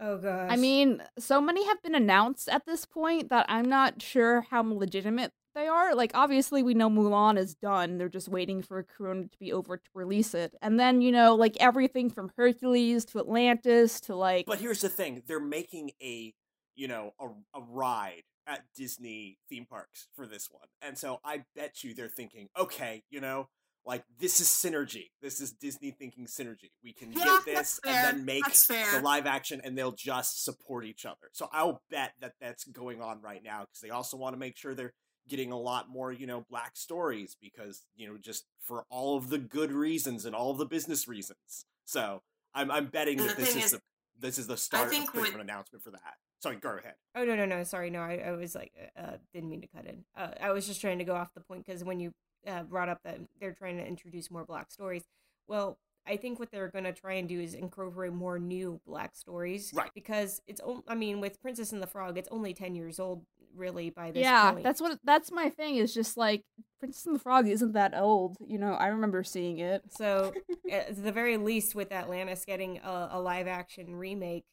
Oh 0.00 0.18
gosh. 0.18 0.50
I 0.50 0.56
mean, 0.56 1.02
so 1.18 1.40
many 1.40 1.66
have 1.66 1.82
been 1.82 1.94
announced 1.94 2.48
at 2.48 2.66
this 2.66 2.84
point 2.84 3.30
that 3.30 3.46
I'm 3.48 3.68
not 3.68 4.00
sure 4.00 4.42
how 4.42 4.62
legitimate 4.62 5.32
they 5.58 5.66
are. 5.66 5.94
Like 5.94 6.12
obviously 6.14 6.62
we 6.62 6.74
know 6.74 6.88
Mulan 6.88 7.38
is 7.38 7.54
done. 7.54 7.98
They're 7.98 8.08
just 8.08 8.28
waiting 8.28 8.62
for 8.62 8.82
Corona 8.82 9.24
to 9.24 9.38
be 9.38 9.52
over 9.52 9.76
to 9.76 9.90
release 9.94 10.34
it. 10.34 10.54
And 10.62 10.78
then, 10.78 11.00
you 11.00 11.12
know, 11.12 11.34
like 11.34 11.56
everything 11.60 12.10
from 12.10 12.30
Hercules 12.36 13.04
to 13.06 13.18
Atlantis 13.18 14.00
to 14.02 14.14
like 14.14 14.46
But 14.46 14.60
here's 14.60 14.80
the 14.80 14.88
thing. 14.88 15.22
They're 15.26 15.40
making 15.40 15.92
a, 16.02 16.32
you 16.76 16.88
know, 16.88 17.12
a, 17.20 17.26
a 17.58 17.62
ride 17.62 18.22
at 18.46 18.62
Disney 18.74 19.38
theme 19.48 19.66
parks 19.66 20.08
for 20.14 20.26
this 20.26 20.48
one. 20.50 20.68
And 20.80 20.96
so 20.96 21.20
I 21.24 21.44
bet 21.54 21.84
you 21.84 21.94
they're 21.94 22.08
thinking, 22.08 22.48
okay, 22.58 23.02
you 23.10 23.20
know, 23.20 23.48
like 23.84 24.04
this 24.20 24.40
is 24.40 24.48
synergy. 24.48 25.10
This 25.22 25.40
is 25.40 25.52
Disney 25.52 25.90
thinking 25.90 26.26
synergy. 26.26 26.70
We 26.84 26.92
can 26.92 27.12
yeah, 27.12 27.24
get 27.24 27.44
this 27.46 27.80
and 27.84 27.94
then 27.94 28.24
make 28.24 28.44
the 28.44 29.00
live 29.02 29.26
action, 29.26 29.62
and 29.64 29.78
they'll 29.78 29.92
just 29.92 30.44
support 30.44 30.84
each 30.84 31.06
other. 31.06 31.30
So 31.32 31.48
I'll 31.52 31.82
bet 31.90 32.12
that 32.20 32.34
that's 32.38 32.64
going 32.64 33.00
on 33.00 33.22
right 33.22 33.42
now 33.42 33.60
because 33.60 33.80
they 33.80 33.88
also 33.88 34.18
want 34.18 34.34
to 34.34 34.38
make 34.38 34.58
sure 34.58 34.74
they're 34.74 34.92
getting 35.28 35.52
a 35.52 35.58
lot 35.58 35.88
more, 35.88 36.12
you 36.12 36.26
know, 36.26 36.44
black 36.50 36.76
stories 36.76 37.36
because 37.40 37.86
you 37.96 38.06
know 38.06 38.16
just 38.18 38.46
for 38.60 38.84
all 38.90 39.16
of 39.16 39.30
the 39.30 39.38
good 39.38 39.72
reasons 39.72 40.24
and 40.24 40.34
all 40.34 40.50
of 40.50 40.58
the 40.58 40.66
business 40.66 41.08
reasons. 41.08 41.66
So 41.84 42.22
I'm 42.54 42.70
I'm 42.70 42.86
betting 42.86 43.18
that 43.18 43.36
this 43.36 43.56
is, 43.56 43.64
is, 43.64 43.70
the 43.72 43.80
this 44.18 44.38
is 44.38 44.46
the 44.46 44.56
start 44.56 44.92
of 44.92 45.14
with, 45.14 45.34
an 45.34 45.40
announcement 45.40 45.84
for 45.84 45.90
that. 45.90 46.14
Sorry, 46.40 46.56
go 46.56 46.76
ahead. 46.76 46.94
Oh 47.14 47.24
no 47.24 47.34
no 47.36 47.44
no 47.44 47.62
sorry 47.64 47.90
no 47.90 48.00
I, 48.00 48.22
I 48.26 48.32
was 48.32 48.54
like 48.54 48.72
uh, 48.96 49.16
didn't 49.32 49.50
mean 49.50 49.60
to 49.60 49.68
cut 49.68 49.86
in. 49.86 50.04
Uh, 50.16 50.30
I 50.40 50.50
was 50.50 50.66
just 50.66 50.80
trying 50.80 50.98
to 50.98 51.04
go 51.04 51.14
off 51.14 51.34
the 51.34 51.40
point 51.40 51.64
because 51.66 51.84
when 51.84 52.00
you 52.00 52.12
uh, 52.46 52.62
brought 52.62 52.88
up 52.88 53.00
that 53.04 53.18
they're 53.40 53.52
trying 53.52 53.76
to 53.76 53.86
introduce 53.86 54.30
more 54.30 54.44
black 54.44 54.70
stories. 54.70 55.04
Well, 55.46 55.78
I 56.06 56.16
think 56.16 56.38
what 56.38 56.50
they're 56.50 56.68
going 56.68 56.84
to 56.84 56.92
try 56.92 57.14
and 57.14 57.28
do 57.28 57.40
is 57.40 57.54
incorporate 57.54 58.12
more 58.12 58.38
new 58.38 58.80
black 58.86 59.14
stories. 59.14 59.72
Right. 59.74 59.90
Because 59.94 60.40
it's, 60.46 60.60
I 60.86 60.94
mean, 60.94 61.20
with 61.20 61.40
Princess 61.40 61.72
and 61.72 61.82
the 61.82 61.86
Frog, 61.86 62.16
it's 62.16 62.28
only 62.30 62.54
10 62.54 62.74
years 62.74 62.98
old, 62.98 63.24
really, 63.56 63.90
by 63.90 64.10
this 64.10 64.22
yeah, 64.22 64.52
point. 64.52 64.64
that's 64.64 64.80
what 64.80 64.98
that's 65.04 65.30
my 65.30 65.48
thing. 65.48 65.76
Is 65.76 65.94
just 65.94 66.16
like 66.16 66.44
Princess 66.78 67.06
and 67.06 67.14
the 67.14 67.20
Frog 67.20 67.48
isn't 67.48 67.72
that 67.72 67.94
old. 67.96 68.36
You 68.46 68.58
know, 68.58 68.72
I 68.72 68.88
remember 68.88 69.22
seeing 69.22 69.58
it. 69.58 69.82
So, 69.90 70.32
at 70.70 71.02
the 71.02 71.12
very 71.12 71.36
least, 71.36 71.74
with 71.74 71.92
Atlantis 71.92 72.44
getting 72.44 72.78
a, 72.78 73.10
a 73.12 73.20
live 73.20 73.46
action 73.46 73.96
remake, 73.96 74.44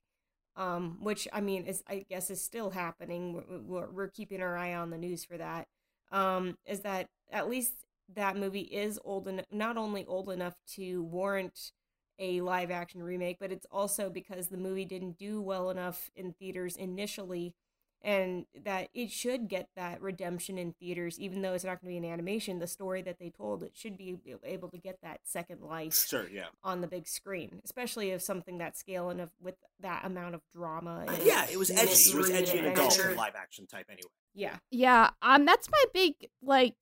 um, 0.55 0.97
which 1.01 1.27
I 1.33 1.41
mean 1.41 1.65
is 1.65 1.83
I 1.87 2.05
guess 2.09 2.29
is 2.29 2.43
still 2.43 2.71
happening. 2.71 3.33
We're, 3.33 3.59
we're, 3.59 3.91
we're 3.91 4.07
keeping 4.09 4.41
our 4.41 4.57
eye 4.57 4.73
on 4.73 4.89
the 4.89 4.97
news 4.97 5.25
for 5.25 5.37
that. 5.37 5.67
Um, 6.11 6.57
is 6.65 6.81
that 6.81 7.07
at 7.31 7.49
least 7.49 7.73
that 8.13 8.37
movie 8.37 8.61
is 8.61 8.99
old 9.03 9.27
enough, 9.27 9.45
not 9.51 9.77
only 9.77 10.05
old 10.05 10.29
enough 10.29 10.55
to 10.75 11.03
warrant 11.03 11.71
a 12.19 12.41
live 12.41 12.71
action 12.71 13.03
remake, 13.03 13.37
but 13.39 13.51
it's 13.51 13.65
also 13.71 14.09
because 14.09 14.47
the 14.47 14.57
movie 14.57 14.85
didn't 14.85 15.17
do 15.17 15.41
well 15.41 15.69
enough 15.69 16.09
in 16.15 16.33
theaters 16.33 16.77
initially 16.77 17.55
and 18.05 18.45
that 18.63 18.87
it 18.93 19.09
should 19.11 19.49
get 19.49 19.67
that 19.75 20.01
redemption 20.01 20.57
in 20.57 20.71
theaters 20.79 21.19
even 21.19 21.41
though 21.41 21.53
it's 21.53 21.63
not 21.65 21.81
going 21.81 21.93
to 21.93 21.99
be 22.01 22.07
an 22.07 22.13
animation 22.13 22.59
the 22.59 22.67
story 22.67 23.01
that 23.01 23.17
they 23.19 23.29
told 23.29 23.63
it 23.63 23.71
should 23.73 23.97
be 23.97 24.15
able 24.45 24.69
to 24.69 24.77
get 24.77 24.97
that 25.01 25.19
second 25.23 25.61
life 25.61 25.93
Sure, 26.07 26.27
yeah. 26.31 26.45
on 26.63 26.81
the 26.81 26.87
big 26.87 27.07
screen 27.07 27.59
especially 27.65 28.11
if 28.11 28.21
something 28.21 28.59
that 28.59 28.77
scale 28.77 29.09
and 29.09 29.19
of 29.19 29.31
with 29.41 29.55
that 29.81 30.05
amount 30.05 30.35
of 30.35 30.41
drama 30.53 31.03
and 31.07 31.17
Yeah, 31.25 31.45
it 31.51 31.57
was 31.57 31.69
edgy. 31.71 32.11
It 32.11 32.15
was 32.15 32.29
edgy 32.29 32.57
and 32.59 32.67
adult 32.67 32.93
adventure. 32.95 33.15
live 33.17 33.33
action 33.35 33.65
type 33.67 33.87
anyway. 33.89 34.09
yeah 34.33 34.57
Yeah, 34.71 35.09
um, 35.21 35.45
that's 35.45 35.69
my 35.69 35.83
big 35.93 36.13
like 36.41 36.75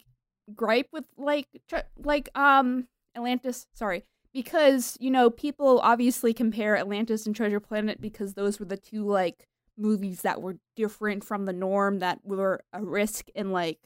gripe 0.53 0.89
with 0.91 1.05
like 1.17 1.47
tr- 1.69 1.87
like 1.97 2.29
um 2.37 2.87
Atlantis. 3.15 3.67
Sorry, 3.73 4.03
because 4.33 4.97
you 4.99 5.09
know 5.11 5.29
people 5.29 5.79
obviously 5.83 6.33
compare 6.33 6.75
Atlantis 6.75 7.25
and 7.25 7.35
Treasure 7.35 7.59
Planet 7.59 8.01
because 8.01 8.33
those 8.33 8.59
were 8.59 8.65
the 8.65 8.75
two 8.77 9.05
like 9.05 9.47
movies 9.77 10.21
that 10.21 10.41
were 10.41 10.57
different 10.75 11.23
from 11.23 11.45
the 11.45 11.53
norm 11.53 11.99
that 11.99 12.19
were 12.23 12.63
a 12.73 12.83
risk 12.83 13.27
and 13.35 13.51
like 13.51 13.79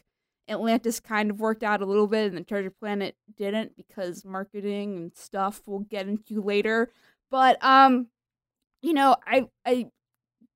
Atlantis 0.50 1.00
kind 1.00 1.30
of 1.30 1.40
worked 1.40 1.64
out 1.64 1.82
a 1.82 1.86
little 1.86 2.08
bit 2.08 2.28
and 2.28 2.38
the 2.38 2.44
Treasure 2.44 2.72
Planet 2.72 3.16
didn't 3.38 3.76
because 3.76 4.26
marketing 4.26 4.98
and 4.98 5.16
stuff 5.16 5.62
we'll 5.66 5.80
get 5.80 6.08
into 6.08 6.42
later. 6.42 6.90
But 7.32 7.64
um 7.64 8.08
you 8.82 8.94
know, 8.94 9.18
I 9.26 9.48
I 9.66 9.88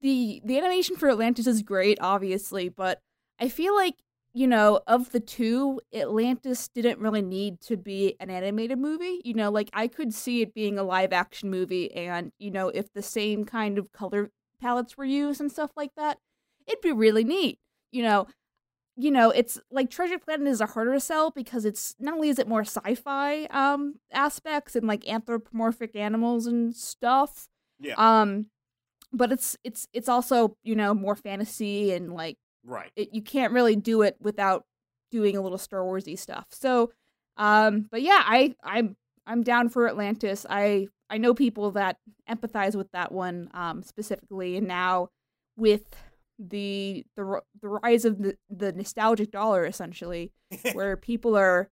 the 0.02 0.42
the 0.46 0.58
animation 0.58 0.96
for 0.96 1.10
Atlantis 1.10 1.48
is 1.48 1.62
great 1.64 1.98
obviously, 2.02 2.70
but 2.70 3.02
I 3.40 3.50
feel 3.50 3.76
like 3.76 3.96
you 4.34 4.48
know, 4.48 4.80
of 4.88 5.12
the 5.12 5.20
two, 5.20 5.82
Atlantis 5.94 6.70
didn't 6.70 7.00
really 7.00 7.22
need 7.22 7.60
to 7.62 7.76
be 7.76 8.16
an 8.22 8.30
animated 8.30 8.80
movie. 8.80 9.20
You 9.26 9.34
know, 9.34 9.52
like 9.52 9.70
I 9.74 9.88
could 9.88 10.14
see 10.14 10.42
it 10.42 10.54
being 10.54 10.80
a 10.80 10.84
live 10.84 11.12
action 11.12 11.50
movie, 11.50 11.92
and, 11.94 12.32
you 12.40 12.50
know, 12.52 12.70
if 12.70 12.94
the 12.94 13.02
same 13.02 13.44
kind 13.44 13.78
of 13.78 13.92
color 13.92 14.32
palettes 14.62 14.98
were 14.98 15.06
used 15.06 15.42
and 15.42 15.52
stuff 15.52 15.72
like 15.76 15.92
that, 15.98 16.18
it'd 16.68 16.82
be 16.82 16.92
really 16.92 17.24
neat. 17.24 17.60
You 17.92 18.04
know, 18.04 18.28
you 18.98 19.12
know, 19.12 19.32
it's 19.32 19.60
like 19.72 19.90
Treasure 19.90 20.20
Planet 20.20 20.48
is 20.48 20.62
a 20.62 20.66
harder 20.68 21.00
sell 21.00 21.32
because 21.32 21.66
it's 21.66 21.96
not 22.00 22.14
only 22.14 22.30
is 22.30 22.40
it 22.40 22.48
more 22.48 22.62
sci-fi 22.64 23.46
um 23.46 23.96
aspects 24.14 24.76
and 24.76 24.88
like 24.88 25.08
anthropomorphic 25.08 25.96
animals 25.96 26.46
and 26.46 26.76
stuff, 26.76 27.48
Yeah. 27.80 27.96
um, 27.98 28.48
but 29.12 29.32
it's 29.32 29.58
it's 29.64 29.88
it's 29.94 30.08
also 30.10 30.56
you 30.64 30.76
know 30.76 30.94
more 30.94 31.16
fantasy 31.16 31.92
and 31.94 32.14
like 32.14 32.38
right. 32.64 32.92
it, 32.96 33.10
you 33.14 33.22
can't 33.22 33.54
really 33.54 33.76
do 33.76 34.02
it 34.04 34.16
without 34.22 34.66
doing 35.10 35.36
a 35.36 35.42
little 35.42 35.58
Star 35.58 35.82
Warsy 35.82 36.18
stuff. 36.18 36.46
So, 36.52 36.92
um, 37.38 37.88
but 37.92 38.02
yeah, 38.02 38.22
I 38.26 38.56
I'm 38.64 38.96
I'm 39.26 39.44
down 39.44 39.70
for 39.70 39.88
Atlantis. 39.88 40.46
I 40.50 40.88
I 41.12 41.18
know 41.18 41.34
people 41.34 41.72
that 41.72 41.98
empathize 42.30 42.76
with 42.76 42.92
that 42.94 43.12
one 43.12 43.50
um, 43.54 43.84
specifically, 43.84 44.56
and 44.58 44.68
now 44.68 45.10
with 45.58 45.84
the 46.40 47.06
the 47.16 47.42
the 47.62 47.68
rise 47.68 48.06
of 48.06 48.20
the 48.20 48.36
the 48.50 48.72
nostalgic 48.72 49.32
dollar, 49.32 49.66
essentially, 49.66 50.32
where 50.74 50.96
people 50.98 51.36
are. 51.38 51.70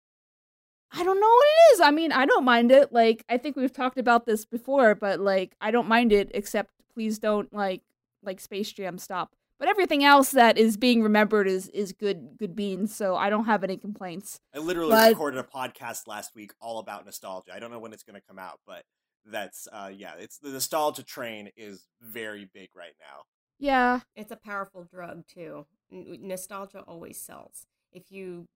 I 0.92 1.02
don't 1.04 1.20
know 1.20 1.26
what 1.26 1.46
it 1.46 1.74
is. 1.74 1.80
I 1.80 1.90
mean, 1.90 2.12
I 2.12 2.26
don't 2.26 2.44
mind 2.44 2.70
it. 2.70 2.92
Like, 2.92 3.24
I 3.28 3.38
think 3.38 3.56
we've 3.56 3.72
talked 3.72 3.98
about 3.98 4.24
this 4.24 4.44
before, 4.46 4.94
but 4.94 5.18
like, 5.20 5.54
I 5.60 5.72
don't 5.72 5.88
mind 5.88 6.12
it. 6.12 6.30
Except, 6.32 6.70
please 6.94 7.18
don't 7.18 7.52
like 7.52 7.82
like 8.22 8.40
Space 8.40 8.72
Jam 8.72 8.96
stop. 8.98 9.34
But 9.58 9.68
everything 9.68 10.04
else 10.04 10.30
that 10.32 10.58
is 10.58 10.76
being 10.76 11.02
remembered 11.02 11.48
is 11.48 11.68
is 11.68 11.92
good 11.92 12.36
good 12.38 12.54
beans. 12.56 12.94
So 12.94 13.16
I 13.16 13.30
don't 13.30 13.44
have 13.46 13.64
any 13.64 13.76
complaints. 13.76 14.40
I 14.54 14.58
literally 14.58 14.90
But- 14.92 15.10
recorded 15.10 15.38
a 15.40 15.42
podcast 15.42 16.06
last 16.06 16.34
week 16.34 16.52
all 16.60 16.78
about 16.78 17.04
nostalgia. 17.04 17.52
I 17.54 17.58
don't 17.58 17.70
know 17.70 17.78
when 17.80 17.92
it's 17.92 18.02
going 18.04 18.18
to 18.20 18.26
come 18.26 18.38
out, 18.38 18.60
but 18.66 18.84
that's 19.30 19.68
uh 19.72 19.90
yeah, 19.94 20.14
it's 20.18 20.38
the 20.38 20.50
nostalgia 20.50 21.04
train 21.04 21.50
is 21.56 21.86
very 22.00 22.48
big 22.52 22.70
right 22.74 22.94
now. 23.00 23.22
Yeah, 23.58 24.00
it's 24.14 24.30
a 24.30 24.36
powerful 24.36 24.84
drug 24.84 25.26
too 25.26 25.66
N- 25.92 26.18
nostalgia 26.22 26.80
always 26.82 27.20
sells. 27.20 27.66
If 27.92 28.10
you 28.10 28.48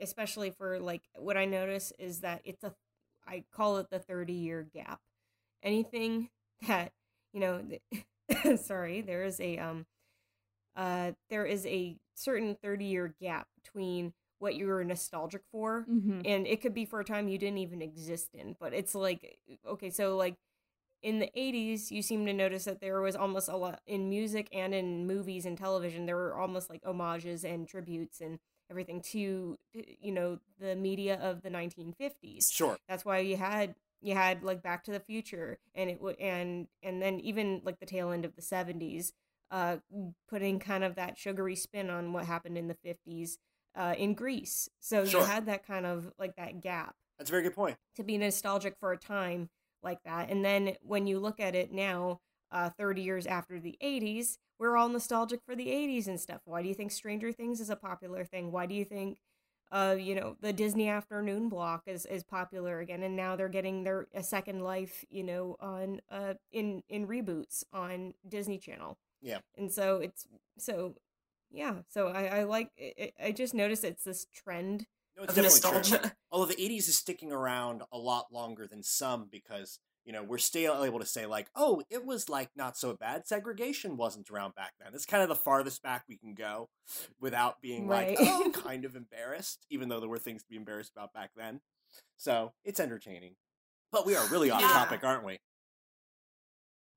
especially 0.00 0.50
for 0.50 0.80
like 0.80 1.02
what 1.16 1.36
i 1.36 1.44
notice 1.44 1.92
is 1.98 2.20
that 2.20 2.42
it's 2.44 2.64
a 2.64 2.74
i 3.26 3.44
call 3.52 3.78
it 3.78 3.90
the 3.90 3.98
30 3.98 4.32
year 4.34 4.68
gap. 4.74 5.00
Anything 5.62 6.30
that 6.68 6.92
you 7.32 7.40
know 7.40 7.62
sorry 8.56 9.00
there 9.02 9.24
is 9.24 9.40
a 9.40 9.58
um 9.58 9.86
uh 10.76 11.12
there 11.30 11.46
is 11.46 11.66
a 11.66 11.96
certain 12.14 12.56
30 12.62 12.86
year 12.86 13.14
gap 13.20 13.48
between 13.62 14.12
what 14.42 14.54
you 14.56 14.66
were 14.66 14.84
nostalgic 14.84 15.42
for 15.50 15.84
hmm 15.88 16.20
and 16.24 16.46
it 16.46 16.60
could 16.60 16.74
be 16.74 16.84
for 16.84 17.00
a 17.00 17.04
time 17.04 17.28
you 17.28 17.38
didn't 17.38 17.58
even 17.58 17.82
exist 17.82 18.28
in 18.34 18.54
but 18.60 18.72
it's 18.72 18.94
like 18.94 19.38
okay 19.66 19.90
so 19.90 20.16
like 20.16 20.36
in 21.02 21.18
the 21.18 21.30
80s 21.34 21.90
you 21.90 22.02
seem 22.02 22.26
to 22.26 22.32
notice 22.32 22.64
that 22.64 22.80
there 22.80 23.00
was 23.00 23.16
almost 23.16 23.48
a 23.48 23.56
lot 23.56 23.80
in 23.86 24.08
music 24.08 24.48
and 24.52 24.74
in 24.74 25.06
movies 25.06 25.46
and 25.46 25.58
television 25.58 26.06
there 26.06 26.16
were 26.16 26.36
almost 26.36 26.70
like 26.70 26.82
homages 26.84 27.44
and 27.44 27.66
tributes 27.68 28.20
and 28.20 28.38
everything 28.70 29.00
to 29.02 29.56
you 29.72 30.12
know 30.12 30.38
the 30.60 30.76
media 30.76 31.18
of 31.20 31.42
the 31.42 31.50
1950s 31.50 32.50
Sure. 32.50 32.78
that's 32.88 33.04
why 33.04 33.18
you 33.18 33.36
had 33.36 33.74
you 34.00 34.14
had 34.14 34.42
like 34.42 34.62
back 34.62 34.84
to 34.84 34.92
the 34.92 35.00
future 35.00 35.58
and 35.74 35.90
it 35.90 36.00
would 36.00 36.18
and 36.20 36.68
and 36.82 37.00
then 37.02 37.20
even 37.20 37.60
like 37.64 37.78
the 37.80 37.86
tail 37.86 38.10
end 38.10 38.24
of 38.24 38.34
the 38.36 38.42
70s 38.42 39.12
uh 39.50 39.76
putting 40.28 40.58
kind 40.58 40.84
of 40.84 40.94
that 40.94 41.18
sugary 41.18 41.56
spin 41.56 41.90
on 41.90 42.12
what 42.12 42.24
happened 42.24 42.56
in 42.56 42.68
the 42.68 42.76
50s 42.86 43.38
uh 43.74 43.94
in 43.96 44.14
grease 44.14 44.68
so 44.80 45.04
Sure. 45.04 45.20
you 45.20 45.26
had 45.26 45.46
that 45.46 45.66
kind 45.66 45.86
of 45.86 46.12
like 46.18 46.36
that 46.36 46.60
gap 46.60 46.94
That's 47.18 47.30
a 47.30 47.32
very 47.32 47.42
good 47.42 47.54
point. 47.54 47.76
to 47.96 48.02
be 48.04 48.18
nostalgic 48.18 48.76
for 48.78 48.92
a 48.92 48.98
time 48.98 49.48
like 49.82 50.02
that 50.04 50.30
and 50.30 50.44
then 50.44 50.76
when 50.82 51.06
you 51.06 51.18
look 51.18 51.40
at 51.40 51.54
it 51.54 51.72
now 51.72 52.20
uh 52.50 52.70
30 52.78 53.02
years 53.02 53.26
after 53.26 53.58
the 53.58 53.76
80s 53.80 54.38
we're 54.58 54.76
all 54.76 54.88
nostalgic 54.88 55.40
for 55.44 55.56
the 55.56 55.68
80s 55.70 56.06
and 56.06 56.20
stuff 56.20 56.40
why 56.44 56.62
do 56.62 56.68
you 56.68 56.74
think 56.74 56.92
stranger 56.92 57.32
things 57.32 57.60
is 57.60 57.70
a 57.70 57.76
popular 57.76 58.24
thing 58.24 58.52
why 58.52 58.66
do 58.66 58.74
you 58.74 58.84
think 58.84 59.18
uh 59.72 59.96
you 59.98 60.14
know 60.14 60.36
the 60.40 60.52
disney 60.52 60.88
afternoon 60.88 61.48
block 61.48 61.82
is 61.86 62.04
is 62.06 62.22
popular 62.22 62.78
again 62.80 63.02
and 63.02 63.16
now 63.16 63.34
they're 63.36 63.48
getting 63.48 63.82
their 63.84 64.06
a 64.14 64.22
second 64.22 64.60
life 64.60 65.04
you 65.10 65.22
know 65.24 65.56
on 65.60 66.00
uh 66.10 66.34
in 66.52 66.82
in 66.90 67.06
reboots 67.06 67.64
on 67.72 68.12
disney 68.28 68.58
channel 68.58 68.98
Yeah. 69.22 69.38
and 69.56 69.72
so 69.72 69.96
it's 69.96 70.26
so 70.58 70.94
yeah 71.52 71.74
so 71.88 72.08
i 72.08 72.24
i 72.38 72.42
like 72.44 72.68
i, 72.80 73.12
I 73.22 73.32
just 73.32 73.54
noticed 73.54 73.84
it's 73.84 74.04
this 74.04 74.26
trend 74.34 74.86
No, 75.16 75.24
it's 75.24 75.36
of 75.36 75.44
definitely 75.44 75.60
true. 75.60 75.98
nostalgia 75.98 76.12
Although 76.32 76.46
the 76.46 76.54
80s 76.54 76.88
is 76.88 76.96
sticking 76.96 77.30
around 77.30 77.82
a 77.92 77.98
lot 77.98 78.32
longer 78.32 78.66
than 78.66 78.82
some 78.82 79.28
because, 79.30 79.78
you 80.06 80.14
know, 80.14 80.22
we're 80.22 80.38
still 80.38 80.82
able 80.82 80.98
to 80.98 81.04
say, 81.04 81.26
like, 81.26 81.48
oh, 81.54 81.82
it 81.90 82.06
was 82.06 82.30
like 82.30 82.48
not 82.56 82.78
so 82.78 82.94
bad. 82.94 83.26
Segregation 83.26 83.98
wasn't 83.98 84.30
around 84.30 84.54
back 84.54 84.72
then. 84.80 84.92
It's 84.94 85.04
kind 85.04 85.22
of 85.22 85.28
the 85.28 85.34
farthest 85.34 85.82
back 85.82 86.04
we 86.08 86.16
can 86.16 86.32
go 86.32 86.70
without 87.20 87.60
being 87.60 87.86
Right. 87.86 88.16
like, 88.16 88.26
oh, 88.26 88.50
kind 88.54 88.86
of 88.86 88.96
embarrassed, 88.96 89.66
even 89.68 89.90
though 89.90 90.00
there 90.00 90.08
were 90.08 90.18
things 90.18 90.42
to 90.42 90.48
be 90.48 90.56
embarrassed 90.56 90.92
about 90.96 91.12
back 91.12 91.32
then. 91.36 91.60
So 92.16 92.54
it's 92.64 92.80
entertaining. 92.80 93.34
But 93.92 94.06
we 94.06 94.16
are 94.16 94.26
really 94.28 94.50
off 94.50 94.62
Yeah. 94.62 94.68
topic, 94.72 95.04
aren't 95.04 95.24
we? 95.26 95.38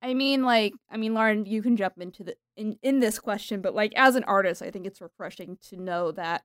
I 0.01 0.13
mean, 0.13 0.43
like, 0.43 0.73
I 0.89 0.95
mean, 0.95 1.13
Lauren, 1.13 1.45
you 1.45 1.61
can 1.61 1.75
jump 1.75 1.95
into 1.99 2.23
the 2.23 2.35
in 2.57 2.77
in 2.81 2.99
this 2.99 3.19
question, 3.19 3.61
but 3.61 3.75
like, 3.75 3.93
as 3.95 4.15
an 4.15 4.23
artist, 4.25 4.61
I 4.61 4.71
think 4.71 4.85
it's 4.87 5.01
refreshing 5.01 5.57
to 5.69 5.77
know 5.77 6.11
that, 6.13 6.43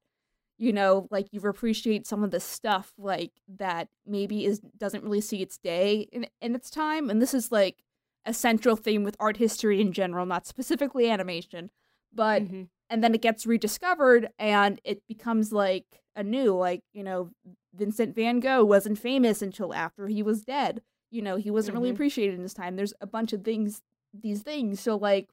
you 0.59 0.73
know, 0.73 1.09
like 1.11 1.29
you 1.33 1.41
appreciate 1.43 2.07
some 2.07 2.25
of 2.25 2.31
the 2.33 2.41
stuff 2.41 2.93
like 2.99 3.33
that 3.49 3.89
maybe 4.07 4.45
is 4.47 4.61
doesn't 4.79 5.05
really 5.05 5.21
see 5.23 5.43
its 5.43 5.59
day 5.59 6.09
in 6.13 6.27
in 6.41 6.55
its 6.55 6.71
time, 6.71 7.11
and 7.11 7.23
this 7.23 7.35
is 7.35 7.53
like 7.53 7.85
a 8.27 8.35
central 8.35 8.77
theme 8.77 9.05
with 9.05 9.17
art 9.21 9.39
history 9.39 9.81
in 9.81 9.93
general, 9.93 10.27
not 10.27 10.47
specifically 10.47 11.11
animation, 11.11 11.71
but 12.13 12.43
Mhm. 12.43 12.71
and 12.91 13.03
then 13.05 13.15
it 13.15 13.23
gets 13.23 13.47
rediscovered 13.47 14.31
and 14.39 14.81
it 14.85 15.03
becomes 15.09 15.53
like 15.53 15.87
a 16.17 16.23
new 16.25 16.55
like 16.55 16.83
you 16.93 17.03
know 17.05 17.31
vincent 17.75 18.15
van 18.17 18.41
gogh 18.41 18.65
wasn't 18.65 18.99
famous 18.99 19.43
until 19.43 19.73
after 19.75 20.09
he 20.09 20.23
was 20.23 20.43
dead 20.45 20.83
you 21.11 21.23
know 21.23 21.37
he 21.37 21.51
wasn't 21.51 21.75
really 21.75 21.89
Mhm. 21.89 21.95
appreciated 21.95 22.35
in 22.35 22.43
his 22.43 22.53
time 22.55 22.75
there's 22.77 22.93
a 23.01 23.07
bunch 23.07 23.33
of 23.33 23.45
things 23.45 23.81
these 24.13 24.43
things 24.43 24.81
so 24.81 24.97
like 24.97 25.31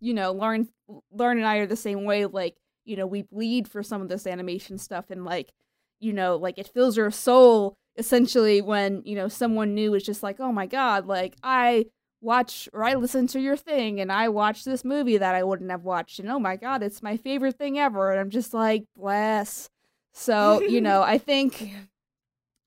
you 0.00 0.14
know 0.14 0.32
lauren 0.32 0.68
lauren 1.12 1.38
and 1.38 1.46
i 1.46 1.56
are 1.56 1.66
the 1.66 1.76
same 1.76 2.04
way 2.04 2.26
like 2.26 2.56
you 2.84 2.96
know 2.96 3.06
we 3.06 3.22
bleed 3.22 3.68
for 3.68 3.82
some 3.82 4.00
of 4.00 4.08
this 4.08 4.26
animation 4.26 4.78
stuff 4.78 5.10
and 5.10 5.24
like 5.24 5.52
you 6.00 6.12
know 6.12 6.36
like 6.36 6.58
it 6.58 6.68
fills 6.68 6.98
our 6.98 7.10
soul 7.10 7.76
essentially 7.98 8.62
when 8.62 9.02
you 9.04 9.16
know 9.16 9.28
someone 9.28 9.74
new 9.74 9.92
is 9.94 10.04
just 10.04 10.22
like, 10.22 10.40
oh 10.40 10.52
my 10.52 10.66
god, 10.66 11.06
like 11.06 11.36
I 11.42 11.86
watch 12.20 12.68
or 12.72 12.84
I 12.84 12.94
listen 12.94 13.26
to 13.28 13.40
your 13.40 13.56
thing 13.56 14.00
and 14.00 14.10
I 14.10 14.28
watch 14.28 14.64
this 14.64 14.84
movie 14.84 15.18
that 15.18 15.34
I 15.34 15.42
wouldn't 15.42 15.70
have 15.70 15.84
watched 15.84 16.18
and 16.20 16.30
oh 16.30 16.38
my 16.38 16.56
god, 16.56 16.82
it's 16.82 17.02
my 17.02 17.16
favorite 17.16 17.58
thing 17.58 17.78
ever 17.78 18.10
and 18.10 18.20
I'm 18.20 18.30
just 18.30 18.54
like 18.54 18.84
bless. 18.96 19.68
So, 20.14 20.62
you 20.62 20.80
know, 20.80 21.02
I 21.02 21.18
think 21.18 21.72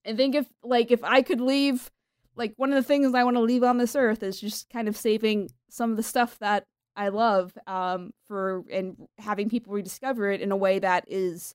I 0.06 0.14
think 0.14 0.34
if 0.34 0.46
like 0.62 0.90
if 0.90 1.02
I 1.02 1.22
could 1.22 1.40
leave 1.40 1.90
like 2.36 2.54
one 2.56 2.70
of 2.70 2.76
the 2.76 2.86
things 2.86 3.14
I 3.14 3.24
want 3.24 3.36
to 3.36 3.42
leave 3.42 3.62
on 3.62 3.78
this 3.78 3.96
earth 3.96 4.22
is 4.22 4.40
just 4.40 4.70
kind 4.70 4.88
of 4.88 4.96
saving 4.96 5.50
some 5.68 5.90
of 5.90 5.96
the 5.96 6.02
stuff 6.02 6.38
that 6.38 6.64
I 6.96 7.08
love 7.08 7.56
um 7.66 8.12
for 8.26 8.64
and 8.70 8.96
having 9.18 9.48
people 9.48 9.72
rediscover 9.72 10.30
it 10.30 10.40
in 10.40 10.52
a 10.52 10.56
way 10.56 10.78
that 10.78 11.04
is 11.08 11.54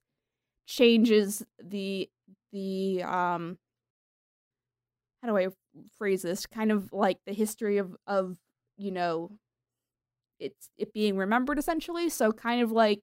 changes 0.66 1.44
the 1.62 2.08
the 2.52 3.02
um 3.02 3.58
how 5.22 5.28
do 5.28 5.36
I 5.36 5.48
phrase 5.96 6.22
this? 6.22 6.46
Kind 6.46 6.70
of 6.70 6.92
like 6.92 7.18
the 7.26 7.32
history 7.32 7.78
of 7.78 7.96
of 8.06 8.36
you 8.76 8.90
know, 8.90 9.32
it's 10.38 10.70
it 10.76 10.92
being 10.92 11.16
remembered 11.16 11.58
essentially. 11.58 12.08
So 12.08 12.32
kind 12.32 12.62
of 12.62 12.70
like 12.70 13.00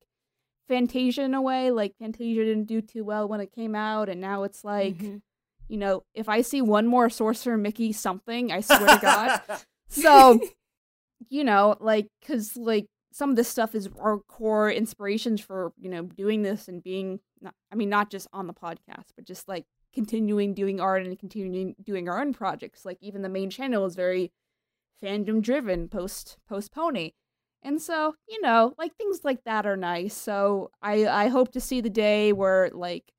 Fantasia 0.68 1.24
in 1.24 1.34
a 1.34 1.42
way. 1.42 1.72
Like 1.72 1.96
Fantasia 2.00 2.46
didn't 2.46 2.66
do 2.66 2.82
too 2.82 3.04
well 3.04 3.28
when 3.28 3.42
it 3.42 3.52
came 3.54 3.76
out, 3.76 4.10
and 4.10 4.22
now 4.22 4.44
it's 4.44 4.64
like, 4.64 4.98
mm-hmm. 4.98 5.18
you 5.68 5.78
know, 5.78 6.04
if 6.14 6.30
I 6.30 6.42
see 6.42 6.62
one 6.62 6.88
more 6.88 7.10
Sorcerer 7.10 7.58
Mickey 7.58 7.92
something, 7.92 8.52
I 8.52 8.62
swear 8.62 8.80
to 8.80 9.00
God. 9.02 9.42
So, 9.88 10.40
you 11.30 11.44
know, 11.44 11.76
like, 11.80 12.08
cause 12.26 12.56
like 12.56 12.88
some 13.12 13.30
of 13.30 13.36
this 13.36 13.48
stuff 13.48 13.76
is 13.76 13.90
our 14.00 14.20
core 14.20 14.70
inspirations 14.70 15.40
for 15.40 15.72
you 15.78 15.90
know 15.90 16.04
doing 16.04 16.42
this 16.42 16.68
and 16.68 16.84
being. 16.84 17.20
Not, 17.42 17.54
I 17.72 17.76
mean, 17.76 17.90
not 17.90 18.10
just 18.10 18.28
on 18.34 18.48
the 18.48 18.54
podcast, 18.54 19.12
but 19.16 19.26
just 19.26 19.48
like 19.48 19.66
continuing 19.94 20.54
doing 20.54 20.80
art 20.82 21.06
and 21.06 21.18
continuing 21.18 21.76
doing 21.82 22.10
our 22.10 22.20
own 22.20 22.34
projects. 22.34 22.86
Like 22.86 22.98
even 23.02 23.22
the 23.22 23.30
main 23.30 23.50
channel 23.50 23.86
is 23.86 23.96
very 23.96 24.32
fandom 25.02 25.42
driven 25.42 25.88
post 25.88 26.38
post 26.48 26.72
pony. 26.74 27.12
And 27.64 27.82
so, 27.82 28.16
you 28.28 28.42
know, 28.42 28.76
like 28.78 28.96
things 28.96 29.22
like 29.24 29.44
that 29.46 29.66
are 29.66 29.78
nice. 29.78 30.14
So 30.14 30.72
I 30.82 31.08
I 31.08 31.28
hope 31.30 31.52
to 31.54 31.62
see 31.62 31.82
the 31.82 31.90
day 31.90 32.34
where 32.34 32.70
like 32.74 33.12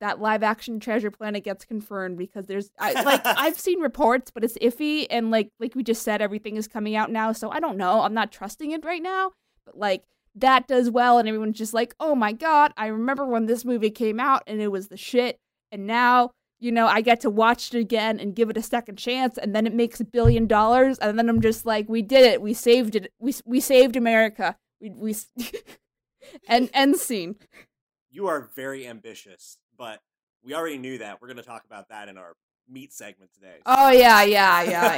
that 0.00 0.20
live 0.20 0.42
action 0.42 0.80
Treasure 0.80 1.10
Planet 1.10 1.44
gets 1.44 1.64
confirmed 1.64 2.18
because 2.18 2.46
there's 2.46 2.70
I 2.78 3.02
like 3.02 3.22
I've 3.24 3.58
seen 3.58 3.80
reports, 3.80 4.30
but 4.30 4.44
it's 4.44 4.58
iffy 4.58 5.06
and 5.10 5.30
like 5.30 5.50
like 5.58 5.74
we 5.74 5.82
just 5.82 6.02
said, 6.02 6.22
everything 6.22 6.56
is 6.56 6.68
coming 6.68 6.96
out 6.96 7.10
now, 7.10 7.32
so 7.32 7.50
I 7.50 7.60
don't 7.60 7.76
know. 7.76 8.02
I'm 8.02 8.14
not 8.14 8.32
trusting 8.32 8.70
it 8.70 8.84
right 8.84 9.02
now. 9.02 9.32
But 9.64 9.78
like 9.78 10.04
that 10.34 10.68
does 10.68 10.90
well 10.90 11.18
and 11.18 11.26
everyone's 11.28 11.58
just 11.58 11.74
like, 11.74 11.94
oh 11.98 12.14
my 12.14 12.32
god, 12.32 12.72
I 12.76 12.86
remember 12.88 13.26
when 13.26 13.46
this 13.46 13.64
movie 13.64 13.90
came 13.90 14.20
out 14.20 14.42
and 14.46 14.60
it 14.60 14.68
was 14.68 14.88
the 14.88 14.96
shit 14.96 15.38
and 15.72 15.86
now 15.86 16.30
you 16.58 16.72
know 16.72 16.86
i 16.86 17.00
get 17.00 17.20
to 17.20 17.30
watch 17.30 17.74
it 17.74 17.78
again 17.78 18.18
and 18.18 18.34
give 18.34 18.50
it 18.50 18.56
a 18.56 18.62
second 18.62 18.96
chance 18.96 19.38
and 19.38 19.54
then 19.54 19.66
it 19.66 19.74
makes 19.74 20.00
a 20.00 20.04
billion 20.04 20.46
dollars 20.46 20.98
and 20.98 21.18
then 21.18 21.28
i'm 21.28 21.40
just 21.40 21.66
like 21.66 21.88
we 21.88 22.02
did 22.02 22.24
it 22.24 22.40
we 22.40 22.54
saved 22.54 22.96
it 22.96 23.12
we, 23.18 23.34
we 23.44 23.60
saved 23.60 23.96
america 23.96 24.56
we, 24.80 24.90
we 24.90 25.14
and 26.48 26.70
end 26.74 26.96
scene 26.96 27.36
you 28.10 28.26
are 28.26 28.50
very 28.54 28.86
ambitious 28.86 29.58
but 29.76 30.00
we 30.44 30.54
already 30.54 30.78
knew 30.78 30.98
that 30.98 31.20
we're 31.20 31.28
going 31.28 31.36
to 31.36 31.42
talk 31.42 31.64
about 31.64 31.88
that 31.88 32.08
in 32.08 32.16
our 32.16 32.34
meat 32.68 32.92
segment 32.92 33.32
today 33.32 33.56
so. 33.58 33.62
oh 33.66 33.90
yeah 33.90 34.22
yeah 34.22 34.62
yeah 34.62 34.96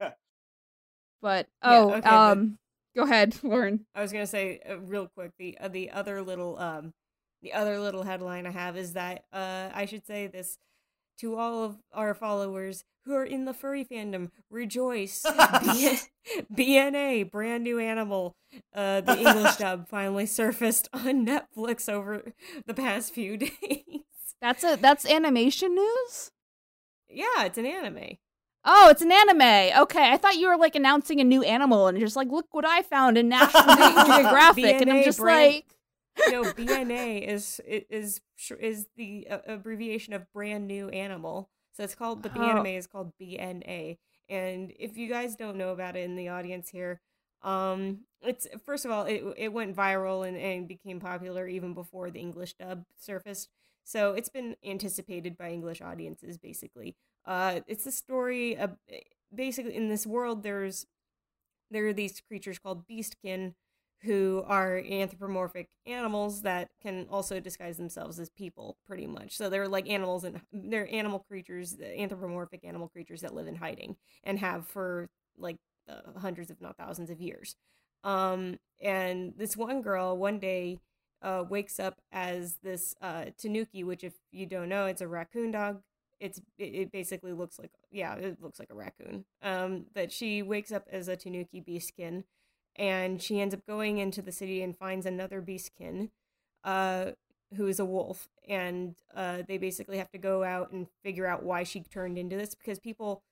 yeah 0.00 0.10
but 1.22 1.48
oh 1.62 1.88
yeah, 1.88 1.96
okay, 1.96 2.08
um 2.08 2.58
but 2.94 3.02
go 3.04 3.10
ahead 3.10 3.36
lauren 3.42 3.84
i 3.94 4.00
was 4.00 4.12
going 4.12 4.22
to 4.22 4.30
say 4.30 4.60
uh, 4.68 4.78
real 4.78 5.08
quick 5.08 5.32
the 5.38 5.58
uh, 5.58 5.68
the 5.68 5.90
other 5.90 6.22
little 6.22 6.58
um 6.58 6.92
the 7.42 7.52
other 7.52 7.78
little 7.80 8.02
headline 8.02 8.46
I 8.46 8.50
have 8.50 8.76
is 8.76 8.92
that 8.94 9.24
uh, 9.32 9.70
I 9.72 9.86
should 9.86 10.06
say 10.06 10.26
this 10.26 10.58
to 11.20 11.36
all 11.36 11.64
of 11.64 11.78
our 11.92 12.14
followers 12.14 12.84
who 13.04 13.14
are 13.14 13.24
in 13.24 13.44
the 13.44 13.54
furry 13.54 13.84
fandom. 13.84 14.30
Rejoice! 14.50 15.22
B- 15.62 15.98
BNA, 16.54 17.30
brand 17.30 17.64
new 17.64 17.78
animal. 17.78 18.36
Uh, 18.74 19.00
the 19.00 19.18
English 19.18 19.56
dub 19.56 19.88
finally 19.88 20.26
surfaced 20.26 20.88
on 20.92 21.26
Netflix 21.26 21.88
over 21.88 22.32
the 22.66 22.74
past 22.74 23.14
few 23.14 23.36
days. 23.36 23.50
That's 24.40 24.64
a 24.64 24.76
that's 24.76 25.06
animation 25.06 25.74
news. 25.74 26.30
Yeah, 27.08 27.44
it's 27.44 27.58
an 27.58 27.66
anime. 27.66 28.18
Oh, 28.64 28.88
it's 28.90 29.02
an 29.02 29.12
anime. 29.12 29.82
Okay, 29.82 30.12
I 30.12 30.16
thought 30.16 30.36
you 30.36 30.48
were 30.48 30.56
like 30.56 30.74
announcing 30.74 31.20
a 31.20 31.24
new 31.24 31.42
animal 31.42 31.86
and 31.86 31.98
just 31.98 32.16
like, 32.16 32.28
look 32.28 32.46
what 32.52 32.66
I 32.66 32.82
found 32.82 33.16
in 33.16 33.28
National 33.28 33.64
Geographic, 33.76 34.80
and 34.80 34.90
I'm 34.90 35.02
just 35.02 35.18
brand- 35.18 35.54
like 35.54 35.76
no, 36.28 36.42
BNA 36.52 37.26
is 37.26 37.60
is 37.66 38.20
is 38.58 38.86
the 38.96 39.26
uh, 39.30 39.38
abbreviation 39.46 40.12
of 40.12 40.30
brand 40.32 40.66
new 40.66 40.88
animal. 40.90 41.48
So 41.72 41.84
it's 41.84 41.94
called 41.94 42.22
the 42.22 42.32
oh. 42.36 42.42
anime 42.42 42.66
is 42.66 42.86
called 42.86 43.12
BNA. 43.20 43.98
And 44.28 44.72
if 44.78 44.96
you 44.96 45.08
guys 45.08 45.34
don't 45.36 45.56
know 45.56 45.70
about 45.70 45.96
it 45.96 46.04
in 46.04 46.16
the 46.16 46.28
audience 46.28 46.68
here, 46.70 47.00
um, 47.42 48.00
it's 48.22 48.46
first 48.64 48.84
of 48.84 48.90
all 48.90 49.04
it 49.04 49.22
it 49.36 49.52
went 49.52 49.76
viral 49.76 50.26
and, 50.26 50.36
and 50.36 50.68
became 50.68 51.00
popular 51.00 51.46
even 51.46 51.74
before 51.74 52.10
the 52.10 52.20
English 52.20 52.54
dub 52.54 52.84
surfaced. 52.98 53.48
So 53.84 54.12
it's 54.12 54.28
been 54.28 54.56
anticipated 54.64 55.36
by 55.36 55.50
English 55.50 55.80
audiences 55.80 56.38
basically. 56.38 56.96
Uh, 57.26 57.60
it's 57.66 57.86
a 57.86 57.92
story 57.92 58.56
of 58.56 58.76
basically 59.34 59.76
in 59.76 59.88
this 59.88 60.06
world 60.06 60.42
there's 60.42 60.86
there 61.70 61.86
are 61.86 61.92
these 61.92 62.20
creatures 62.20 62.58
called 62.58 62.86
beastkin 62.86 63.54
who 64.02 64.42
are 64.46 64.78
anthropomorphic 64.90 65.68
animals 65.86 66.42
that 66.42 66.70
can 66.82 67.06
also 67.10 67.38
disguise 67.38 67.76
themselves 67.76 68.18
as 68.18 68.30
people 68.30 68.76
pretty 68.86 69.06
much 69.06 69.36
so 69.36 69.48
they're 69.48 69.68
like 69.68 69.88
animals 69.88 70.24
and 70.24 70.40
they're 70.52 70.92
animal 70.92 71.20
creatures 71.28 71.76
anthropomorphic 71.80 72.64
animal 72.64 72.88
creatures 72.88 73.20
that 73.20 73.34
live 73.34 73.46
in 73.46 73.56
hiding 73.56 73.96
and 74.24 74.38
have 74.38 74.66
for 74.66 75.08
like 75.36 75.56
uh, 75.88 76.18
hundreds 76.18 76.50
if 76.50 76.60
not 76.60 76.76
thousands 76.76 77.10
of 77.10 77.20
years 77.20 77.56
um 78.04 78.58
and 78.80 79.34
this 79.36 79.56
one 79.56 79.82
girl 79.82 80.16
one 80.16 80.38
day 80.38 80.78
uh 81.22 81.44
wakes 81.48 81.78
up 81.78 82.00
as 82.12 82.58
this 82.62 82.94
uh 83.00 83.26
tanuki 83.36 83.84
which 83.84 84.04
if 84.04 84.14
you 84.32 84.46
don't 84.46 84.68
know 84.68 84.86
it's 84.86 85.02
a 85.02 85.08
raccoon 85.08 85.50
dog. 85.50 85.82
It's 86.18 86.40
it 86.58 86.92
basically 86.92 87.32
looks 87.32 87.58
like 87.58 87.70
yeah 87.90 88.14
it 88.14 88.42
looks 88.42 88.58
like 88.58 88.70
a 88.70 88.74
raccoon. 88.74 89.24
Um 89.42 89.86
that 89.94 90.12
she 90.12 90.42
wakes 90.42 90.72
up 90.72 90.86
as 90.90 91.08
a 91.08 91.16
tanuki 91.16 91.60
beastkin 91.60 92.24
and 92.76 93.20
she 93.22 93.40
ends 93.40 93.54
up 93.54 93.66
going 93.66 93.98
into 93.98 94.22
the 94.22 94.32
city 94.32 94.62
and 94.62 94.76
finds 94.76 95.06
another 95.06 95.42
beastkin 95.42 96.10
uh, 96.64 97.12
who 97.56 97.66
is 97.66 97.80
a 97.80 97.84
wolf. 97.84 98.28
And 98.48 98.96
uh, 99.14 99.42
they 99.46 99.58
basically 99.58 99.98
have 99.98 100.10
to 100.12 100.18
go 100.18 100.42
out 100.42 100.72
and 100.72 100.86
figure 101.02 101.26
out 101.26 101.42
why 101.42 101.62
she 101.62 101.80
turned 101.80 102.18
into 102.18 102.36
this 102.36 102.54
because 102.54 102.78
people 102.78 103.22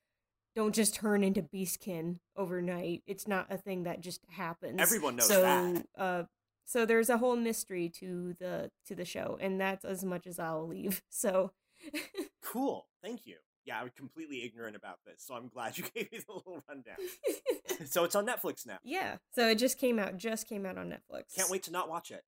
don't 0.55 0.75
just 0.75 0.95
turn 0.95 1.23
into 1.23 1.41
beastkin 1.41 2.19
overnight. 2.35 3.03
It's 3.07 3.27
not 3.27 3.47
a 3.49 3.57
thing 3.57 3.83
that 3.83 4.01
just 4.01 4.21
happens. 4.29 4.79
Everyone 4.79 5.15
knows 5.15 5.27
so, 5.27 5.41
that. 5.41 5.85
uh, 5.97 6.23
so 6.69 6.85
there's 6.85 7.09
a 7.09 7.17
whole 7.17 7.35
mystery 7.35 7.89
to 7.89 8.35
the 8.39 8.69
to 8.85 8.93
the 8.93 9.05
show 9.05 9.37
and 9.41 9.59
that's 9.59 9.83
as 9.83 10.03
much 10.03 10.27
as 10.27 10.39
i'll 10.39 10.67
leave 10.67 11.01
so 11.09 11.51
cool 12.43 12.87
thank 13.01 13.25
you 13.25 13.37
yeah, 13.69 13.81
I'm 13.81 13.91
completely 13.95 14.43
ignorant 14.43 14.75
about 14.75 14.97
this, 15.05 15.23
so 15.23 15.35
I'm 15.35 15.47
glad 15.47 15.77
you 15.77 15.83
gave 15.95 16.11
me 16.11 16.19
the 16.25 16.33
little 16.33 16.63
rundown. 16.67 16.95
so 17.85 18.03
it's 18.03 18.15
on 18.15 18.25
Netflix 18.25 18.65
now. 18.65 18.79
Yeah. 18.83 19.17
So 19.35 19.47
it 19.47 19.59
just 19.59 19.77
came 19.77 19.99
out. 19.99 20.17
Just 20.17 20.47
came 20.47 20.65
out 20.65 20.77
on 20.79 20.89
Netflix. 20.89 21.35
Can't 21.35 21.51
wait 21.51 21.61
to 21.63 21.71
not 21.71 21.87
watch 21.87 22.09
it. 22.09 22.23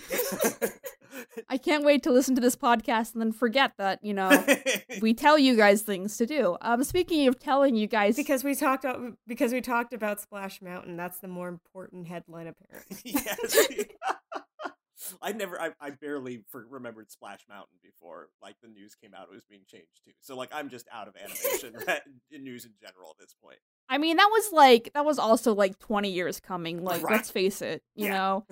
I 1.48 1.56
can't 1.56 1.84
wait 1.84 2.02
to 2.04 2.10
listen 2.10 2.34
to 2.34 2.40
this 2.40 2.56
podcast 2.56 3.12
and 3.12 3.20
then 3.20 3.32
forget 3.32 3.72
that 3.78 4.02
you 4.02 4.14
know 4.14 4.44
we 5.00 5.14
tell 5.14 5.38
you 5.38 5.56
guys 5.56 5.82
things 5.82 6.16
to 6.18 6.26
do. 6.26 6.56
Um, 6.60 6.84
speaking 6.84 7.26
of 7.28 7.38
telling 7.38 7.76
you 7.76 7.86
guys, 7.86 8.16
because 8.16 8.44
we 8.44 8.54
talked 8.54 8.84
about, 8.84 9.14
because 9.26 9.52
we 9.52 9.60
talked 9.60 9.92
about 9.92 10.20
Splash 10.20 10.62
Mountain, 10.62 10.96
that's 10.96 11.18
the 11.18 11.28
more 11.28 11.48
important 11.48 12.08
headline 12.08 12.46
apparently. 12.46 12.98
yes. 13.04 13.56
I 15.20 15.32
never, 15.32 15.60
I, 15.60 15.72
I 15.80 15.90
barely 15.90 16.44
for, 16.48 16.64
remembered 16.70 17.10
Splash 17.10 17.40
Mountain 17.48 17.76
before 17.82 18.28
like 18.40 18.56
the 18.62 18.68
news 18.68 18.94
came 18.94 19.12
out. 19.14 19.28
It 19.30 19.34
was 19.34 19.44
being 19.44 19.62
changed 19.66 20.04
too. 20.04 20.12
So 20.20 20.36
like 20.36 20.50
I'm 20.52 20.68
just 20.68 20.86
out 20.92 21.08
of 21.08 21.14
animation 21.16 21.74
news 22.30 22.64
in 22.64 22.72
general 22.80 23.10
at 23.10 23.18
this 23.18 23.34
point. 23.42 23.58
I 23.88 23.98
mean, 23.98 24.16
that 24.16 24.28
was 24.30 24.52
like 24.52 24.90
that 24.94 25.04
was 25.04 25.18
also 25.18 25.54
like 25.54 25.78
20 25.78 26.10
years 26.10 26.40
coming. 26.40 26.82
Like, 26.82 27.02
right. 27.02 27.12
let's 27.12 27.30
face 27.30 27.62
it, 27.62 27.82
you 27.94 28.06
yeah. 28.06 28.12
know. 28.12 28.46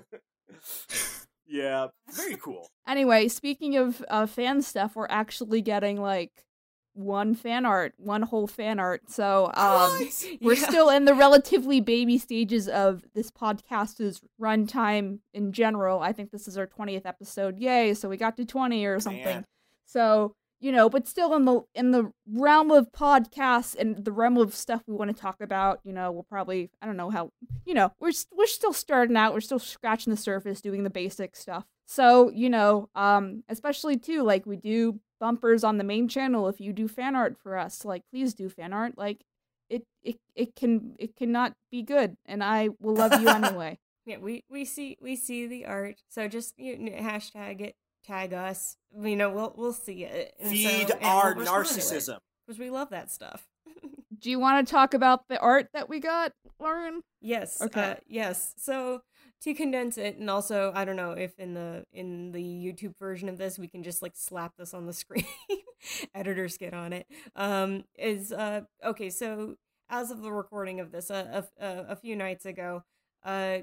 Yeah, 1.50 1.88
very 2.14 2.36
cool. 2.42 2.68
Anyway, 2.86 3.28
speaking 3.28 3.76
of 3.76 4.02
uh, 4.08 4.26
fan 4.26 4.62
stuff, 4.62 4.94
we're 4.94 5.06
actually 5.10 5.60
getting 5.60 6.00
like 6.00 6.44
one 6.94 7.34
fan 7.34 7.66
art, 7.66 7.92
one 7.96 8.22
whole 8.22 8.46
fan 8.46 8.78
art. 8.78 9.10
So 9.10 9.50
um, 9.54 10.08
we're 10.40 10.54
yeah. 10.54 10.68
still 10.68 10.90
in 10.90 11.04
the 11.04 11.14
relatively 11.14 11.80
baby 11.80 12.18
stages 12.18 12.68
of 12.68 13.04
this 13.14 13.30
podcast's 13.30 14.20
runtime 14.40 15.18
in 15.34 15.52
general. 15.52 16.00
I 16.00 16.12
think 16.12 16.30
this 16.30 16.46
is 16.46 16.56
our 16.56 16.66
20th 16.66 17.04
episode. 17.04 17.58
Yay, 17.58 17.94
so 17.94 18.08
we 18.08 18.16
got 18.16 18.36
to 18.36 18.44
20 18.44 18.84
or 18.86 19.00
something. 19.00 19.24
Man. 19.24 19.44
So, 19.86 20.34
you 20.60 20.70
know, 20.72 20.90
but 20.90 21.08
still 21.08 21.34
in 21.34 21.44
the 21.46 21.62
in 21.74 21.90
the 21.90 22.12
realm 22.26 22.70
of 22.70 22.92
podcasts 22.92 23.74
and 23.74 24.04
the 24.04 24.12
realm 24.12 24.36
of 24.36 24.54
stuff 24.54 24.82
we 24.86 24.94
want 24.94 25.14
to 25.14 25.20
talk 25.20 25.40
about, 25.40 25.80
you 25.84 25.92
know, 25.92 26.12
we'll 26.12 26.22
probably 26.22 26.70
I 26.82 26.86
don't 26.86 26.96
know 26.96 27.10
how, 27.10 27.32
you 27.64 27.74
know, 27.74 27.92
we're 27.98 28.12
we're 28.36 28.46
still 28.46 28.72
starting 28.72 29.16
out, 29.16 29.32
we're 29.32 29.40
still 29.40 29.58
scratching 29.58 30.10
the 30.10 30.16
surface, 30.16 30.60
doing 30.60 30.84
the 30.84 30.90
basic 30.90 31.34
stuff. 31.34 31.64
So, 31.86 32.30
you 32.30 32.50
know, 32.50 32.88
um 32.94 33.42
especially 33.48 33.96
too 33.96 34.22
like 34.22 34.44
we 34.46 34.56
do 34.56 35.00
bumpers 35.18 35.64
on 35.64 35.78
the 35.78 35.84
main 35.84 36.08
channel 36.08 36.48
if 36.48 36.60
you 36.60 36.72
do 36.72 36.88
fan 36.88 37.16
art 37.16 37.36
for 37.38 37.56
us. 37.56 37.84
Like, 37.84 38.02
please 38.10 38.34
do 38.34 38.48
fan 38.48 38.72
art. 38.72 38.98
Like, 38.98 39.24
it 39.68 39.84
it 40.02 40.16
it 40.34 40.56
can 40.56 40.96
it 40.98 41.16
cannot 41.16 41.54
be 41.70 41.82
good, 41.82 42.16
and 42.26 42.42
I 42.42 42.70
will 42.80 42.94
love 42.94 43.20
you 43.20 43.28
anyway. 43.30 43.78
Yeah, 44.04 44.18
we 44.18 44.44
we 44.50 44.64
see 44.64 44.98
we 45.00 45.16
see 45.16 45.46
the 45.46 45.66
art. 45.66 46.02
So 46.08 46.26
just 46.28 46.58
you 46.58 46.76
know, 46.78 46.92
hashtag 46.92 47.60
it, 47.60 47.76
tag 48.10 48.32
us. 48.34 48.76
You 48.98 49.16
know, 49.16 49.30
we'll 49.30 49.54
we'll 49.56 49.72
see 49.72 50.04
it. 50.04 50.34
And 50.40 50.50
Feed 50.50 50.90
and 50.90 51.04
our 51.04 51.34
we'll 51.34 51.40
respond 51.40 51.66
to 51.66 51.74
it, 51.74 51.76
narcissism. 51.78 52.18
because 52.46 52.58
we 52.58 52.70
love 52.70 52.90
that 52.90 53.10
stuff. 53.10 53.46
Do 54.20 54.30
you 54.30 54.38
want 54.38 54.66
to 54.66 54.70
talk 54.70 54.92
about 54.94 55.28
the 55.28 55.38
art 55.38 55.68
that 55.72 55.88
we 55.88 56.00
got, 56.00 56.32
Lauren? 56.58 57.00
Yes. 57.22 57.60
Okay. 57.62 57.92
Uh, 57.92 57.94
yes. 58.06 58.54
So 58.58 59.00
to 59.42 59.54
condense 59.54 59.96
it, 59.96 60.16
and 60.18 60.28
also 60.28 60.72
I 60.74 60.84
don't 60.84 60.96
know 60.96 61.12
if 61.12 61.38
in 61.38 61.54
the 61.54 61.84
in 61.92 62.32
the 62.32 62.42
YouTube 62.42 62.94
version 62.98 63.28
of 63.28 63.38
this 63.38 63.58
we 63.58 63.68
can 63.68 63.82
just 63.82 64.02
like 64.02 64.12
slap 64.14 64.52
this 64.58 64.74
on 64.74 64.86
the 64.86 64.92
screen. 65.02 65.24
Editors 66.14 66.58
get 66.58 66.74
on 66.74 66.92
it. 66.92 67.06
Um, 67.36 67.84
is 67.98 68.32
uh 68.32 68.62
okay. 68.84 69.08
So 69.10 69.54
as 69.88 70.10
of 70.10 70.20
the 70.22 70.32
recording 70.32 70.80
of 70.80 70.92
this, 70.92 71.10
uh, 71.10 71.42
a 71.60 71.64
a, 71.64 71.84
a 71.90 71.96
few 71.96 72.16
nights 72.16 72.44
ago, 72.44 72.82
uh, 73.24 73.58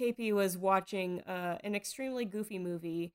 KP 0.00 0.32
was 0.32 0.56
watching 0.56 1.20
uh 1.22 1.58
an 1.62 1.74
extremely 1.74 2.24
goofy 2.24 2.58
movie, 2.58 3.12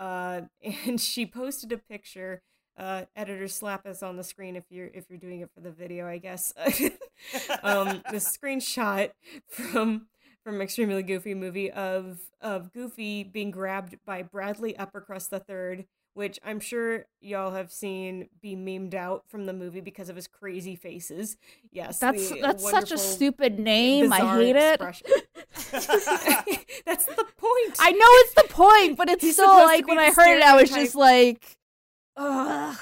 uh, 0.00 0.40
and 0.86 1.00
she 1.00 1.26
posted 1.26 1.70
a 1.70 1.78
picture. 1.78 2.42
Uh, 2.78 3.04
editors 3.14 3.54
slap 3.54 3.84
us 3.84 4.02
on 4.02 4.16
the 4.16 4.24
screen 4.24 4.56
if 4.56 4.64
you're 4.70 4.88
if 4.94 5.04
you're 5.10 5.18
doing 5.18 5.40
it 5.40 5.50
for 5.54 5.60
the 5.60 5.70
video, 5.70 6.06
I 6.06 6.16
guess. 6.16 6.52
um, 7.62 8.02
the 8.10 8.16
screenshot 8.16 9.10
from 9.48 10.06
from 10.42 10.62
extremely 10.62 11.02
goofy 11.02 11.34
movie 11.34 11.70
of 11.70 12.20
of 12.40 12.72
Goofy 12.72 13.22
being 13.22 13.50
grabbed 13.50 13.96
by 14.06 14.22
Bradley 14.22 14.72
Uppercrust 14.72 15.28
the 15.28 15.40
Third, 15.40 15.84
which 16.14 16.38
I'm 16.44 16.60
sure 16.60 17.06
y'all 17.20 17.52
have 17.52 17.70
seen 17.70 18.28
be 18.40 18.56
memed 18.56 18.94
out 18.94 19.24
from 19.28 19.46
the 19.46 19.52
movie 19.52 19.80
because 19.80 20.08
of 20.08 20.16
his 20.16 20.26
crazy 20.26 20.74
faces. 20.74 21.36
Yes, 21.70 21.98
That's 21.98 22.30
that's 22.40 22.68
such 22.68 22.92
a 22.92 22.98
stupid 22.98 23.58
name. 23.58 24.12
I 24.12 24.36
hate 24.36 24.56
it. 24.56 24.80
That's 26.86 27.06
the 27.06 27.26
point. 27.36 27.76
I 27.78 27.92
know 27.92 27.98
it's 28.00 28.34
the 28.34 28.48
point, 28.48 28.96
but 28.96 29.08
it's 29.08 29.22
He's 29.22 29.34
still 29.34 29.48
like 29.48 29.86
when 29.86 29.98
I 29.98 30.10
heard 30.10 30.38
it, 30.38 30.42
I 30.42 30.60
was 30.60 30.70
just 30.70 30.94
like, 30.94 31.56
ugh. 32.16 32.76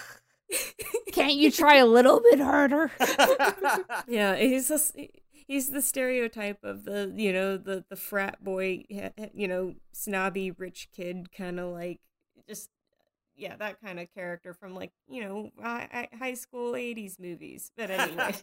Can't 1.12 1.34
you 1.34 1.50
try 1.50 1.76
a 1.76 1.86
little 1.86 2.20
bit 2.20 2.40
harder? 2.40 2.90
yeah, 4.08 4.34
he's 4.36 4.68
just 4.68 4.96
he's 5.46 5.70
the 5.70 5.82
stereotype 5.82 6.64
of 6.64 6.84
the 6.84 7.12
you 7.14 7.32
know 7.32 7.56
the 7.56 7.84
the 7.90 7.96
frat 7.96 8.42
boy 8.42 8.84
you 9.34 9.48
know 9.48 9.74
snobby 9.92 10.50
rich 10.50 10.88
kid 10.94 11.30
kind 11.32 11.60
of 11.60 11.72
like 11.72 12.00
just 12.48 12.70
yeah 13.38 13.57
that 13.57 13.81
kind 13.81 13.98
of 14.01 14.12
character 14.14 14.53
from 14.53 14.74
like 14.74 14.92
you 15.09 15.22
know 15.22 15.51
hi- 15.62 15.88
hi- 15.90 16.09
high 16.18 16.35
school 16.35 16.72
80s 16.72 17.18
movies 17.18 17.70
but 17.77 17.90
anyway 17.90 18.35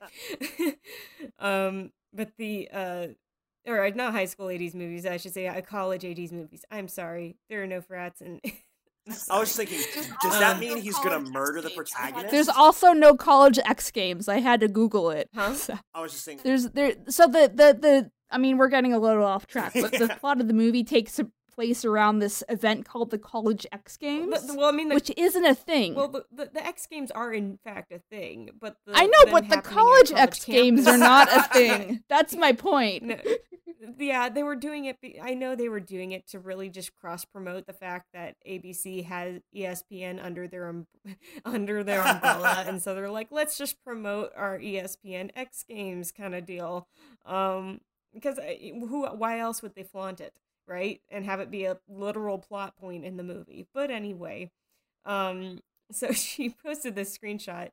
um 1.39 1.91
but 2.13 2.31
the 2.37 2.69
uh 2.71 3.07
or 3.67 3.89
not 3.91 4.13
high 4.13 4.25
school 4.25 4.47
80s 4.47 4.73
movies 4.73 5.05
i 5.05 5.17
should 5.17 5.33
say 5.33 5.47
uh, 5.47 5.61
college 5.61 6.03
80s 6.03 6.31
movies 6.31 6.63
i'm 6.71 6.87
sorry 6.87 7.35
there 7.49 7.63
are 7.63 7.67
no 7.67 7.81
frats 7.81 8.21
and 8.21 8.41
I 9.29 9.39
was 9.39 9.55
thinking, 9.55 9.77
does 10.23 10.39
that 10.39 10.55
Um, 10.55 10.59
mean 10.59 10.77
he's 10.81 10.97
gonna 10.97 11.19
murder 11.19 11.61
the 11.61 11.69
protagonist? 11.69 12.31
There's 12.31 12.49
also 12.49 12.91
no 12.91 13.15
college 13.15 13.59
X 13.63 13.91
Games. 13.91 14.27
I 14.27 14.39
had 14.39 14.61
to 14.61 14.67
Google 14.67 15.11
it. 15.11 15.29
Huh? 15.35 15.53
So, 15.53 15.77
I 15.93 16.01
was 16.01 16.13
just 16.13 16.25
thinking. 16.25 16.41
there's 16.43 16.71
there. 16.71 16.93
So 17.07 17.27
the 17.27 17.41
the 17.53 17.77
the. 17.79 18.11
I 18.31 18.39
mean, 18.39 18.57
we're 18.57 18.67
getting 18.67 18.93
a 18.93 18.97
little 18.97 19.23
off 19.23 19.45
track, 19.45 19.73
but 19.75 19.91
the 19.91 20.07
plot 20.19 20.41
of 20.41 20.47
the 20.47 20.55
movie 20.55 20.83
takes 20.83 21.19
place 21.55 21.85
around 21.85 22.19
this 22.19 22.43
event 22.49 22.85
called 22.85 23.11
the 23.11 23.17
College 23.17 23.65
X 23.71 23.97
Games, 23.97 24.45
but, 24.45 24.57
well 24.57 24.69
i 24.69 24.71
mean 24.71 24.89
the, 24.89 24.95
which 24.95 25.11
isn't 25.17 25.45
a 25.45 25.55
thing. 25.55 25.95
well 25.95 26.07
the, 26.07 26.25
the, 26.31 26.49
the 26.53 26.65
x 26.65 26.85
games 26.85 27.11
are 27.11 27.33
in 27.33 27.57
fact 27.63 27.91
a 27.91 27.99
thing 27.99 28.49
but 28.59 28.77
the, 28.85 28.93
I 28.95 29.05
know, 29.05 29.31
but 29.31 29.49
the 29.49 29.61
college 29.61 29.95
college 29.95 30.11
X 30.13 30.45
Games 30.45 30.87
are 30.87 30.97
not 30.97 31.31
a 31.31 31.43
thing. 31.53 32.03
That's 32.09 32.35
my 32.35 32.53
point. 32.53 33.03
No, 33.03 33.17
yeah, 33.97 34.29
they 34.29 34.43
were 34.43 34.55
doing 34.55 34.85
it. 34.85 34.97
I 35.21 35.33
know 35.33 35.55
they 35.55 35.69
were 35.69 35.79
doing 35.79 36.11
it 36.11 36.27
to 36.29 36.39
really 36.39 36.69
just 36.69 36.95
cross 36.99 37.25
promote 37.25 37.67
the 37.67 37.73
fact 37.73 38.07
that 38.13 38.35
ABC 38.47 39.05
has 39.05 39.41
ESPN 39.55 40.23
under 40.23 40.47
their 40.47 40.69
um, 40.69 40.87
under 41.45 41.83
their 41.83 42.01
umbrella, 42.01 42.63
and 42.67 42.81
so 42.81 42.95
they're 42.95 43.09
like, 43.09 43.27
let's 43.31 43.57
just 43.57 43.83
promote 43.83 44.31
our 44.35 44.57
ESPN 44.59 45.31
X 45.35 45.63
Games 45.67 46.11
kind 46.11 46.35
of 46.35 46.45
deal. 46.45 46.87
Um, 47.25 47.81
because 48.13 48.39
who? 48.39 49.05
Why 49.07 49.39
else 49.39 49.61
would 49.61 49.75
they 49.75 49.83
flaunt 49.83 50.21
it, 50.21 50.33
right? 50.67 51.01
And 51.09 51.25
have 51.25 51.39
it 51.39 51.51
be 51.51 51.65
a 51.65 51.77
literal 51.87 52.37
plot 52.37 52.75
point 52.77 53.05
in 53.05 53.17
the 53.17 53.23
movie. 53.23 53.67
But 53.73 53.91
anyway, 53.91 54.51
um, 55.05 55.59
so 55.91 56.11
she 56.11 56.49
posted 56.49 56.95
this 56.95 57.17
screenshot 57.17 57.69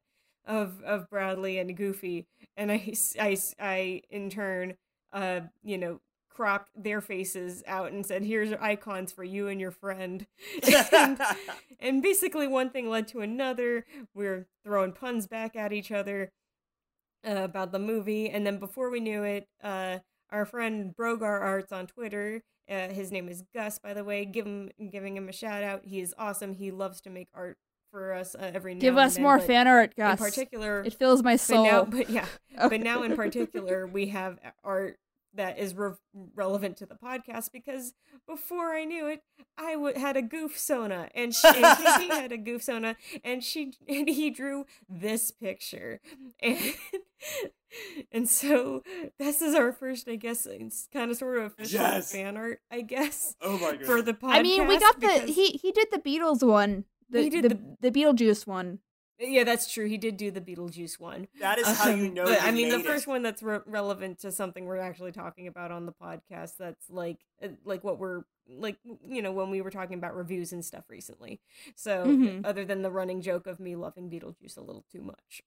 of 0.47 0.83
of 0.83 1.09
Bradley 1.09 1.59
and 1.59 1.77
Goofy, 1.77 2.27
and 2.57 2.73
I, 2.73 2.95
I, 3.21 3.39
I 3.61 4.03
in 4.11 4.29
turn 4.29 4.75
uh, 5.13 5.41
you 5.63 5.79
know, 5.79 6.01
cropped 6.31 6.71
their 6.75 7.01
faces 7.01 7.63
out 7.67 7.93
and 7.93 8.05
said, 8.05 8.25
"Here's 8.25 8.53
icons 8.55 9.13
for 9.13 9.25
you 9.25 9.49
and 9.49 9.61
your 9.61 9.71
friend." 9.71 10.27
and, 10.93 11.21
and 11.81 12.03
basically, 12.03 12.47
one 12.47 12.71
thing 12.71 12.89
led 12.89 13.09
to 13.09 13.21
another. 13.21 13.85
We're 14.15 14.47
throwing 14.65 14.93
puns 14.93 15.27
back 15.27 15.57
at 15.57 15.73
each 15.73 15.93
other 15.93 16.31
uh, 17.27 17.43
about 17.43 17.73
the 17.73 17.79
movie, 17.79 18.31
and 18.31 18.47
then 18.47 18.59
before 18.59 18.91
we 18.91 19.01
knew 19.01 19.23
it, 19.23 19.47
uh, 19.63 19.99
our 20.31 20.47
friend 20.47 20.95
Brogar 20.97 21.41
Arts 21.41 21.73
on 21.73 21.87
Twitter. 21.87 22.43
Uh, 22.73 22.89
his 22.89 23.13
name 23.13 23.29
is 23.29 23.43
Gus, 23.55 23.79
by 23.79 23.93
the 23.93 24.05
way. 24.05 24.25
Give 24.25 24.47
him, 24.47 24.71
giving 24.91 25.17
him 25.17 25.29
a 25.29 25.33
shout 25.33 25.63
out. 25.63 25.83
He 25.85 26.01
is 26.01 26.15
awesome. 26.17 26.55
He 26.55 26.71
loves 26.71 27.01
to 27.03 27.11
make 27.11 27.29
art 27.35 27.59
for 27.91 28.15
us 28.15 28.35
uh, 28.35 28.51
every 28.55 28.75
now 28.75 28.81
Give 28.81 28.97
us 28.97 29.15
then, 29.15 29.25
more 29.25 29.39
fan 29.39 29.69
art, 29.69 29.95
Gus. 29.95 30.19
In 30.19 30.25
particular, 30.25 30.83
it 30.83 30.95
fills 30.95 31.23
my 31.23 31.35
but 31.35 31.41
soul. 31.41 31.65
now, 31.65 31.85
but 31.85 32.09
yeah, 32.09 32.27
Okay. 32.59 32.69
but 32.79 32.81
now 32.81 33.03
in 33.03 33.15
particular, 33.15 33.87
we 33.87 34.07
have 34.09 34.39
art 34.65 34.97
that 35.35 35.59
is 35.59 35.75
re- 35.75 35.93
relevant 36.35 36.77
to 36.79 36.87
the 36.87 36.95
podcast 36.95 37.53
because 37.53 37.95
before 38.27 38.73
I 38.75 38.85
knew 38.85 39.07
it, 39.09 39.23
I 39.57 39.73
w- 39.73 39.99
had 39.99 40.17
a 40.17 40.23
goof 40.23 40.59
sona, 40.59 41.09
and 41.15 41.35
she 41.35 41.49
and 41.49 41.79
Katie 41.79 42.09
had 42.09 42.33
a 42.33 42.37
goof 42.39 42.63
sona, 42.63 42.97
and 43.25 43.43
she 43.43 43.73
and 43.89 44.09
he 44.09 44.31
drew 44.31 44.67
this 44.89 45.31
picture, 45.31 46.01
and 46.41 46.59
and 48.13 48.29
so 48.29 48.83
this 49.19 49.41
is 49.43 49.55
our 49.55 49.73
first, 49.73 50.09
I 50.09 50.17
guess, 50.17 50.47
it's 50.47 50.89
kind 50.93 51.11
of 51.11 51.17
sort 51.17 51.39
of 51.39 51.45
official 51.53 51.81
Yes. 51.81 52.13
fan 52.13 52.37
art, 52.37 52.61
I 52.71 52.83
guess, 52.83 53.35
oh 53.41 53.59
my 53.59 53.73
god. 53.77 53.87
for 53.87 54.03
the 54.03 54.15
podcast. 54.15 54.33
I 54.35 54.43
mean, 54.43 54.67
we 54.67 54.79
got 54.79 55.01
the 55.01 55.21
he 55.33 55.51
he 55.63 55.73
did 55.73 55.89
the 55.91 55.99
Beatles 55.99 56.47
one. 56.47 56.85
The, 57.11 57.23
He 57.23 57.31
did 57.31 57.45
the, 57.45 57.91
the 57.91 57.91
Beetlejuice 57.91 58.47
one. 58.47 58.79
Yeah, 59.31 59.45
that's 59.45 59.73
true. 59.73 59.87
He 59.87 59.97
did 59.99 60.17
do 60.17 60.31
the 60.31 60.41
Beetlejuice 60.41 60.99
one. 61.01 61.29
that 61.41 61.59
is 61.59 61.67
how 61.67 61.89
you 61.91 62.09
Um, 62.09 62.15
know. 62.15 62.25
but, 62.25 62.41
you 62.41 62.47
I 62.47 62.51
mean, 62.51 62.69
the 62.69 62.79
made 62.79 62.87
first 62.87 63.07
it. 63.07 63.11
one 63.11 63.23
that's 63.23 63.43
re- 63.43 63.61
relevant 63.67 64.19
to 64.21 64.33
something 64.33 64.65
we're 64.67 64.79
actually 64.79 65.13
talking 65.13 65.47
about 65.47 65.71
on 65.71 65.87
the 65.87 65.93
podcast. 65.93 66.53
That's 66.59 66.91
like, 66.91 67.19
uh, 67.43 67.49
like 67.65 67.85
what 67.85 67.99
we're 67.99 68.23
like, 68.49 68.77
you 69.09 69.23
know, 69.23 69.33
when 69.33 69.51
we 69.51 69.61
were 69.63 69.71
talking 69.71 69.97
about 69.99 70.17
reviews 70.17 70.53
and 70.53 70.65
stuff 70.65 70.85
recently. 70.89 71.41
So, 71.77 72.05
Mhm. 72.07 72.45
other 72.45 72.65
than 72.65 72.83
the 72.83 72.91
running 72.91 73.21
joke 73.23 73.47
of 73.47 73.61
me 73.61 73.77
loving 73.77 74.11
Beetlejuice 74.11 74.57
a 74.57 74.61
little 74.61 74.85
too 74.91 75.01
much. 75.03 75.43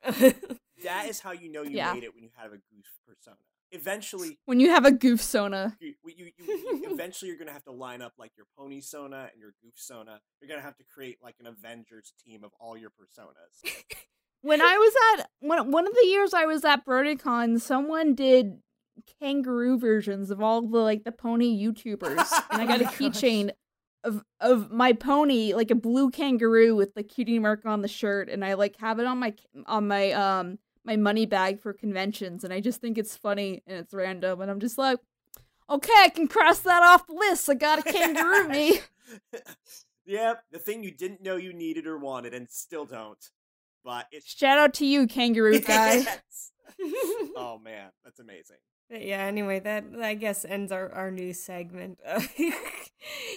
That 0.84 1.08
is 1.08 1.20
how 1.20 1.32
you 1.32 1.52
know 1.52 1.64
you 1.64 1.72
Yeah. 1.78 1.94
made 1.94 2.04
it 2.04 2.14
when 2.14 2.24
you 2.24 2.30
have 2.38 2.52
a 2.54 2.58
goose 2.58 3.00
persona. 3.06 3.38
Eventually, 3.72 4.38
When 4.46 4.60
you 4.62 4.70
have 4.70 4.86
a 4.86 4.92
goof 4.92 5.22
sona. 5.22 5.78
You, 6.16 6.32
you, 6.38 6.46
you, 6.46 6.88
eventually 6.92 7.30
you're 7.30 7.38
gonna 7.38 7.52
have 7.52 7.64
to 7.66 7.72
line 7.72 8.02
up 8.02 8.14
like 8.18 8.32
your 8.38 8.46
pony 8.58 8.82
sona 8.82 9.30
and 9.32 9.40
your 9.40 9.54
goof 9.62 9.74
sona. 9.76 10.20
You're 10.42 10.50
gonna 10.50 10.62
have 10.62 10.78
to 10.78 10.84
create 10.84 11.18
like 11.22 11.36
an 11.40 11.48
Avengers 11.48 12.14
team 12.26 12.44
of 12.44 12.52
all 12.60 12.78
your 12.78 12.90
personas. 12.90 13.62
When 14.42 14.62
I 14.62 14.78
was 14.78 14.94
at 15.18 15.30
one 15.40 15.72
one 15.72 15.88
of 15.88 15.94
the 15.96 16.06
years 16.06 16.32
I 16.32 16.46
was 16.46 16.64
at 16.64 16.86
BronyCon, 16.86 17.60
someone 17.60 18.14
did 18.14 18.60
kangaroo 19.20 19.80
versions 19.80 20.30
of 20.30 20.40
all 20.40 20.62
the 20.62 20.78
like 20.78 21.04
the 21.04 21.12
pony 21.12 21.52
YouTubers, 21.60 22.32
and 22.52 22.62
I 22.62 22.66
got 22.68 22.80
a 22.80 22.86
Oh 22.86 22.90
keychain 22.90 23.50
of 24.04 24.24
of 24.40 24.72
my 24.72 24.94
pony, 24.94 25.54
like 25.54 25.72
a 25.72 25.76
blue 25.76 26.12
kangaroo 26.12 26.76
with 26.76 26.94
the 26.94 27.02
cutie 27.02 27.40
mark 27.40 27.66
on 27.66 27.82
the 27.82 27.88
shirt, 27.88 28.30
and 28.30 28.46
I 28.46 28.54
like 28.54 28.76
have 28.80 29.00
it 29.00 29.08
on 29.08 29.18
my 29.18 29.34
on 29.66 29.88
my 29.88 30.12
um 30.12 30.60
my 30.84 30.96
money 30.96 31.26
bag 31.26 31.60
for 31.60 31.74
conventions, 31.74 32.44
and 32.44 32.54
I 32.54 32.60
just 32.62 32.80
think 32.80 33.00
it's 33.00 33.18
funny 33.18 33.64
and 33.66 33.80
it's 33.80 33.96
random, 33.96 34.42
and 34.42 34.52
I'm 34.52 34.60
just 34.60 34.78
like, 34.78 35.00
okay, 35.70 35.94
I 35.98 36.10
can 36.10 36.28
cross 36.28 36.60
that 36.60 36.84
off 36.84 37.08
the 37.08 37.14
list. 37.14 37.50
I 37.50 37.56
got 37.56 37.80
a 37.80 37.84
kangaroo 37.84 38.48
me. 38.48 38.80
yep, 40.06 40.44
the 40.52 40.60
thing 40.60 40.84
you 40.84 40.92
didn't 40.92 41.22
know 41.22 41.36
you 41.36 41.54
needed 41.54 41.88
or 41.88 41.98
wanted 41.98 42.34
and 42.34 42.50
still 42.50 42.86
don't. 42.86 43.30
But 43.84 44.08
it's 44.12 44.26
Shout 44.36 44.58
out 44.58 44.74
to 44.76 44.86
you, 44.86 45.08
kangaroo 45.08 45.60
guy. 45.62 45.98
Yes. 45.98 46.52
oh 47.36 47.60
man, 47.64 47.90
that's 48.04 48.20
amazing. 48.20 48.58
But 48.90 49.04
yeah. 49.04 49.24
Anyway, 49.24 49.60
that 49.60 49.86
I 50.02 50.14
guess 50.14 50.46
ends 50.46 50.72
our 50.72 50.92
our 50.92 51.12
news 51.12 51.40
segment. 51.40 52.00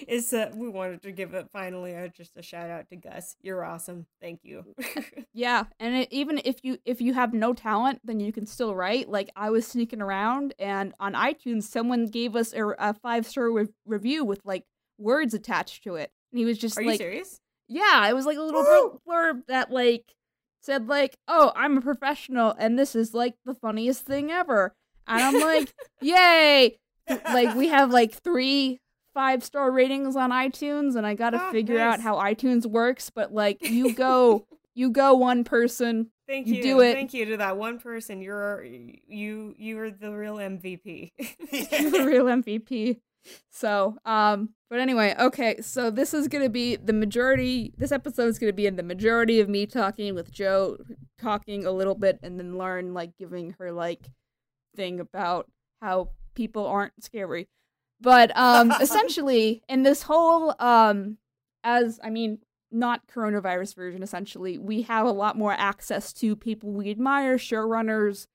Is 0.07 0.33
uh, 0.33 0.51
we 0.55 0.67
wanted 0.69 1.03
to 1.03 1.11
give 1.11 1.33
it 1.33 1.47
finally 1.51 1.95
uh, 1.95 2.07
just 2.07 2.37
a 2.37 2.41
shout 2.41 2.69
out 2.69 2.89
to 2.89 2.95
Gus. 2.95 3.35
You're 3.41 3.63
awesome. 3.63 4.07
Thank 4.21 4.41
you. 4.43 4.63
Yeah, 5.31 5.65
and 5.79 5.95
it, 5.95 6.09
even 6.11 6.41
if 6.43 6.57
you 6.63 6.79
if 6.85 6.99
you 6.99 7.13
have 7.13 7.33
no 7.33 7.53
talent, 7.53 8.01
then 8.03 8.19
you 8.19 8.33
can 8.33 8.45
still 8.45 8.75
write. 8.75 9.07
Like 9.07 9.29
I 9.35 9.51
was 9.51 9.65
sneaking 9.65 10.01
around, 10.01 10.53
and 10.59 10.93
on 10.99 11.13
iTunes, 11.13 11.63
someone 11.63 12.07
gave 12.07 12.35
us 12.35 12.51
a, 12.51 12.67
a 12.77 12.93
five 12.95 13.25
star 13.25 13.49
re- 13.49 13.67
review 13.85 14.25
with 14.25 14.41
like 14.43 14.65
words 14.97 15.33
attached 15.33 15.83
to 15.83 15.95
it, 15.95 16.11
and 16.31 16.39
he 16.39 16.45
was 16.45 16.57
just 16.57 16.77
Are 16.77 16.81
you 16.81 16.89
like, 16.89 16.97
serious? 16.97 17.39
Yeah, 17.69 18.09
it 18.09 18.13
was 18.13 18.25
like 18.25 18.37
a 18.37 18.41
little 18.41 18.99
blur- 19.05 19.33
blurb 19.33 19.41
that 19.47 19.71
like 19.71 20.15
said 20.61 20.87
like, 20.89 21.17
"Oh, 21.27 21.53
I'm 21.55 21.77
a 21.77 21.81
professional 21.81 22.53
and 22.57 22.77
this 22.77 22.95
is 22.95 23.13
like 23.13 23.35
the 23.45 23.53
funniest 23.53 24.01
thing 24.05 24.31
ever." 24.31 24.75
And 25.09 25.21
I'm 25.23 25.39
like, 25.41 25.73
"Yay!" 26.01 26.77
Like 27.09 27.55
we 27.55 27.67
have 27.69 27.91
like 27.91 28.13
3 28.13 28.79
5-star 29.17 29.71
ratings 29.71 30.15
on 30.15 30.29
iTunes 30.29 30.95
and 30.95 31.05
I 31.05 31.15
got 31.15 31.31
to 31.31 31.43
Oh, 31.43 31.51
figure 31.51 31.79
out 31.79 31.99
how 31.99 32.15
iTunes 32.17 32.65
works, 32.65 33.09
but 33.09 33.33
like 33.33 33.57
you 33.67 33.93
go 33.95 34.45
you 34.75 34.91
go 34.91 35.15
one 35.15 35.43
person. 35.43 36.11
Thank 36.27 36.45
You 36.47 36.55
you. 36.55 36.61
do 36.63 36.79
it. 36.81 36.93
Thank 36.93 37.13
you 37.15 37.25
to 37.25 37.37
that 37.37 37.57
one 37.57 37.79
person. 37.79 38.21
You're 38.21 38.63
you 38.63 39.55
you 39.57 39.79
are 39.79 39.89
the 39.91 40.11
real 40.11 40.35
MVP. 40.35 41.11
You're 41.51 41.91
the 41.91 42.05
real 42.05 42.25
MVP. 42.25 42.99
So, 43.51 43.97
um, 44.05 44.49
but 44.69 44.79
anyway, 44.79 45.13
okay, 45.19 45.59
so 45.61 45.89
this 45.91 46.13
is 46.13 46.27
gonna 46.27 46.47
be 46.49 46.75
the 46.77 46.93
majority. 46.93 47.73
This 47.77 47.91
episode 47.91 48.27
is 48.27 48.39
gonna 48.39 48.53
be 48.53 48.67
in 48.67 48.75
the 48.75 48.83
majority 48.83 49.39
of 49.39 49.49
me 49.49 49.65
talking 49.65 50.13
with 50.15 50.31
Joe, 50.31 50.77
talking 51.19 51.65
a 51.65 51.71
little 51.71 51.95
bit, 51.95 52.19
and 52.23 52.39
then 52.39 52.53
Lauren 52.57 52.93
like 52.93 53.17
giving 53.17 53.55
her 53.59 53.71
like 53.71 54.07
thing 54.75 54.99
about 54.99 55.49
how 55.81 56.09
people 56.35 56.65
aren't 56.65 57.03
scary. 57.03 57.47
But 58.01 58.35
um, 58.37 58.71
essentially, 58.81 59.61
in 59.67 59.83
this 59.83 60.03
whole 60.03 60.55
um, 60.59 61.17
as 61.63 61.99
I 62.03 62.09
mean, 62.09 62.39
not 62.71 63.07
coronavirus 63.07 63.75
version. 63.75 64.03
Essentially, 64.03 64.57
we 64.57 64.83
have 64.83 65.05
a 65.05 65.11
lot 65.11 65.37
more 65.37 65.53
access 65.53 66.13
to 66.13 66.35
people 66.35 66.71
we 66.71 66.89
admire, 66.89 67.37
showrunners, 67.37 68.27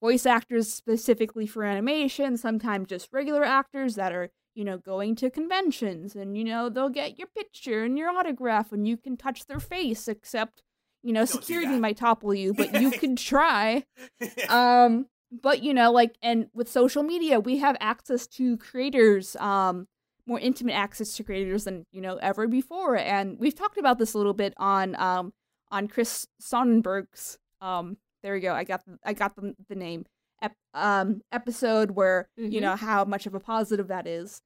voice 0.00 0.26
actors 0.26 0.72
specifically 0.72 1.46
for 1.46 1.64
animation, 1.64 2.36
sometimes 2.36 2.88
just 2.88 3.08
regular 3.12 3.44
actors 3.44 3.94
that 3.96 4.12
are, 4.12 4.30
you 4.54 4.64
know, 4.64 4.78
going 4.78 5.14
to 5.16 5.30
conventions 5.30 6.16
and, 6.16 6.36
you 6.36 6.44
know, 6.44 6.68
they'll 6.68 6.88
get 6.88 7.18
your 7.18 7.28
picture 7.28 7.84
and 7.84 7.98
your 7.98 8.10
autograph 8.10 8.72
and 8.72 8.88
you 8.88 8.96
can 8.96 9.16
touch 9.16 9.46
their 9.46 9.60
face, 9.60 10.08
except, 10.08 10.62
you 11.02 11.12
know, 11.12 11.24
Don't 11.24 11.42
security 11.42 11.78
might 11.78 11.98
topple 11.98 12.34
you, 12.34 12.52
but 12.54 12.80
you 12.80 12.90
can 12.92 13.16
try. 13.16 13.84
Um, 14.48 15.06
but, 15.32 15.62
you 15.62 15.72
know, 15.72 15.90
like, 15.90 16.16
and 16.22 16.48
with 16.54 16.68
social 16.70 17.02
media, 17.02 17.40
we 17.40 17.58
have 17.58 17.76
access 17.80 18.26
to 18.28 18.56
creators, 18.58 19.34
um, 19.36 19.88
more 20.26 20.38
intimate 20.38 20.74
access 20.74 21.14
to 21.16 21.24
creators 21.24 21.64
than, 21.64 21.86
you 21.90 22.00
know, 22.00 22.16
ever 22.16 22.46
before. 22.46 22.96
And 22.96 23.38
we've 23.38 23.54
talked 23.54 23.78
about 23.78 23.98
this 23.98 24.14
a 24.14 24.18
little 24.18 24.34
bit 24.34 24.54
on, 24.58 24.94
um, 25.00 25.32
on 25.70 25.88
Chris 25.88 26.26
Sonnenberg's, 26.38 27.38
um, 27.60 27.96
there 28.22 28.34
we 28.34 28.40
go. 28.40 28.52
I 28.54 28.64
got 28.64 28.84
the, 28.84 28.98
I 29.04 29.14
got 29.14 29.34
the, 29.36 29.54
the 29.68 29.74
name. 29.74 30.04
Ep- 30.42 30.56
um, 30.74 31.22
episode 31.30 31.92
where 31.92 32.28
you 32.36 32.58
Mhm. 32.58 32.62
know 32.62 32.76
how 32.76 33.04
much 33.04 33.26
of 33.26 33.34
a 33.34 33.40
positive 33.40 33.88
that 33.88 34.06
is. 34.08 34.42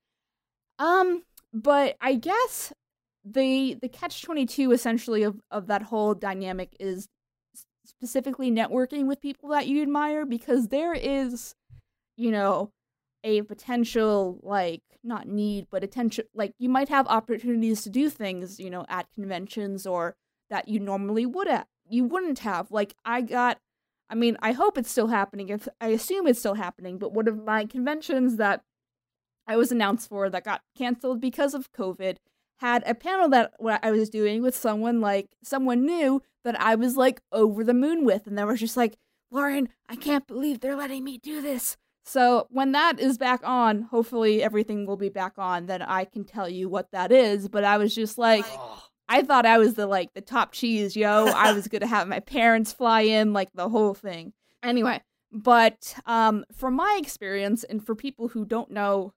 Um, 0.79 1.22
but 1.53 1.96
I 2.03 2.14
guess 2.16 2.72
the 3.25 3.77
the 3.81 3.88
catch 3.88 4.22
twenty 4.22 4.44
two 4.46 4.72
essentially 4.72 5.22
of 5.22 5.40
of 5.51 5.66
that 5.68 5.83
whole 5.83 6.14
dynamic 6.14 6.77
is 6.79 7.09
specifically 8.00 8.50
networking 8.50 9.06
with 9.06 9.20
people 9.20 9.48
that 9.50 9.66
you 9.66 9.82
admire 9.82 10.24
because 10.26 10.68
there 10.68 10.94
is, 10.94 11.54
you 12.16 12.30
know, 12.30 12.70
a 13.24 13.42
potential 13.42 14.38
like 14.42 14.82
not 15.02 15.26
need 15.26 15.66
but 15.70 15.82
attention 15.82 16.24
like 16.35 16.52
you 16.59 16.68
might 16.68 16.88
have 16.88 17.06
opportunities 17.09 17.82
to 17.82 17.90
do 17.90 18.09
things 18.11 18.61
you 18.61 18.70
know 18.70 18.85
at 18.88 19.06
conventions 19.14 19.87
or 19.87 20.14
that 20.50 20.68
you 20.68 20.78
normally 20.78 21.26
would 21.26 21.48
at 21.48 21.66
you 21.88 22.04
wouldn't 22.04 22.40
have. 22.40 22.70
Like 22.70 22.94
i 23.04 23.20
got 23.20 23.59
i 24.11 24.14
mean 24.14 24.37
i 24.42 24.52
hope 24.52 24.78
it's 24.78 24.90
still 24.90 25.09
happening. 25.09 25.48
If 25.48 25.68
i 25.80 25.88
assume 25.88 26.26
it's 26.26 26.38
still 26.38 26.54
happening 26.54 26.98
but 26.98 27.12
one 27.12 27.28
of 27.28 27.44
my 27.44 27.64
conventions 27.64 28.37
that 28.37 28.62
i 29.46 29.56
was 29.56 29.72
announced 29.72 30.09
for 30.09 30.30
that 30.30 30.44
got 30.44 30.62
canceled 30.76 31.20
because 31.20 31.54
of 31.54 31.72
covid 31.72 32.16
had 32.58 32.82
a 32.86 32.94
panel 32.94 33.28
that 33.28 33.52
what 33.58 33.84
i 33.84 33.90
was 33.90 34.08
doing 34.10 34.42
with 34.42 34.56
someone 34.56 35.00
like 35.00 35.28
someone 35.42 35.84
new 35.84 36.22
that 36.44 36.58
i 36.60 36.74
was 36.74 36.96
like 36.96 37.20
over 37.32 37.62
the 37.64 37.74
moon 37.74 38.04
with 38.04 38.26
and 38.26 38.38
they 38.38 38.44
were 38.44 38.56
just 38.56 38.76
like 38.76 38.96
lauren 39.30 39.68
i 39.88 39.96
can't 39.96 40.26
believe 40.26 40.60
they're 40.60 40.76
letting 40.76 41.04
me 41.04 41.18
do 41.18 41.40
this 41.42 41.76
so 42.04 42.46
when 42.50 42.72
that 42.72 43.00
is 43.00 43.18
back 43.18 43.40
on 43.44 43.82
hopefully 43.82 44.42
everything 44.42 44.86
will 44.86 44.96
be 44.96 45.08
back 45.08 45.32
on 45.36 45.66
then 45.66 45.82
i 45.82 46.04
can 46.04 46.24
tell 46.24 46.48
you 46.48 46.68
what 46.68 46.90
that 46.92 47.10
is 47.12 47.48
but 47.48 47.64
i 47.64 47.76
was 47.76 47.94
just 47.94 48.16
like 48.18 48.44
Oh, 48.48 48.82
I 49.08 49.22
thought 49.22 49.46
I 49.46 49.58
was 49.58 49.74
the 49.74 49.86
like 49.86 50.14
the 50.14 50.20
top 50.20 50.52
cheese, 50.52 50.96
yo. 50.96 51.26
I 51.26 51.52
was 51.52 51.68
gonna 51.68 51.86
have 51.86 52.08
my 52.08 52.20
parents 52.20 52.72
fly 52.72 53.02
in, 53.02 53.32
like 53.32 53.50
the 53.54 53.68
whole 53.68 53.94
thing. 53.94 54.32
Anyway, 54.62 55.00
but 55.30 55.94
um, 56.06 56.44
from 56.52 56.74
my 56.74 56.98
experience, 57.00 57.62
and 57.62 57.84
for 57.84 57.94
people 57.94 58.28
who 58.28 58.44
don't 58.44 58.70
know 58.70 59.12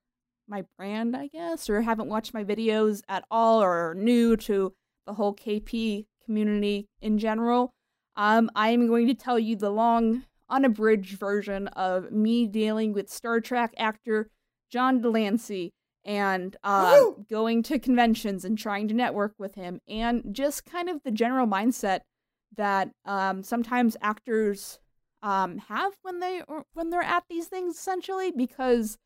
my 0.49 0.63
brand, 0.77 1.15
I 1.15 1.27
guess, 1.27 1.69
or 1.69 1.81
haven't 1.81 2.09
watched 2.09 2.33
my 2.33 2.43
videos 2.43 3.01
at 3.07 3.23
all, 3.29 3.61
or 3.61 3.91
are 3.91 3.95
new 3.95 4.35
to 4.37 4.73
the 5.05 5.13
whole 5.13 5.35
KP 5.35 6.05
community 6.25 6.87
in 7.01 7.17
general, 7.17 7.71
um, 8.15 8.49
I 8.55 8.69
am 8.69 8.87
going 8.87 9.07
to 9.07 9.13
tell 9.13 9.39
you 9.39 9.55
the 9.55 9.71
long, 9.71 10.23
unabridged 10.49 11.17
version 11.17 11.67
of 11.69 12.11
me 12.11 12.47
dealing 12.47 12.93
with 12.93 13.09
Star 13.09 13.39
Trek 13.39 13.73
actor 13.77 14.29
John 14.69 15.01
de 15.01 15.09
Lancie 15.09 15.71
and 16.05 16.55
Woo! 16.63 17.25
going 17.29 17.63
to 17.63 17.79
conventions 17.79 18.45
and 18.45 18.57
trying 18.57 18.87
to 18.89 18.93
network 18.93 19.33
with 19.37 19.55
him, 19.55 19.79
and 19.87 20.23
just 20.31 20.65
kind 20.65 20.89
of 20.89 21.01
the 21.03 21.11
general 21.11 21.47
mindset 21.47 22.01
that 22.55 22.89
um, 23.05 23.43
sometimes 23.43 23.97
actors 24.01 24.79
um, 25.21 25.57
have 25.57 25.93
when 26.01 26.19
they 26.19 26.41
or 26.47 26.63
when 26.73 26.89
they're 26.89 27.01
at 27.01 27.23
these 27.29 27.47
things, 27.47 27.77
essentially, 27.77 28.31
because 28.31 28.97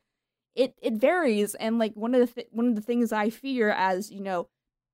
it 0.55 0.75
it 0.81 0.93
varies. 0.93 1.55
And 1.55 1.79
like 1.79 1.93
one 1.95 2.13
of 2.15 2.21
the 2.27 2.33
th- 2.33 2.47
one 2.51 2.67
of 2.67 2.75
the 2.75 2.81
things 2.81 3.11
I 3.11 3.29
fear 3.29 3.69
as 3.69 4.11
you 4.11 4.21
know 4.21 4.47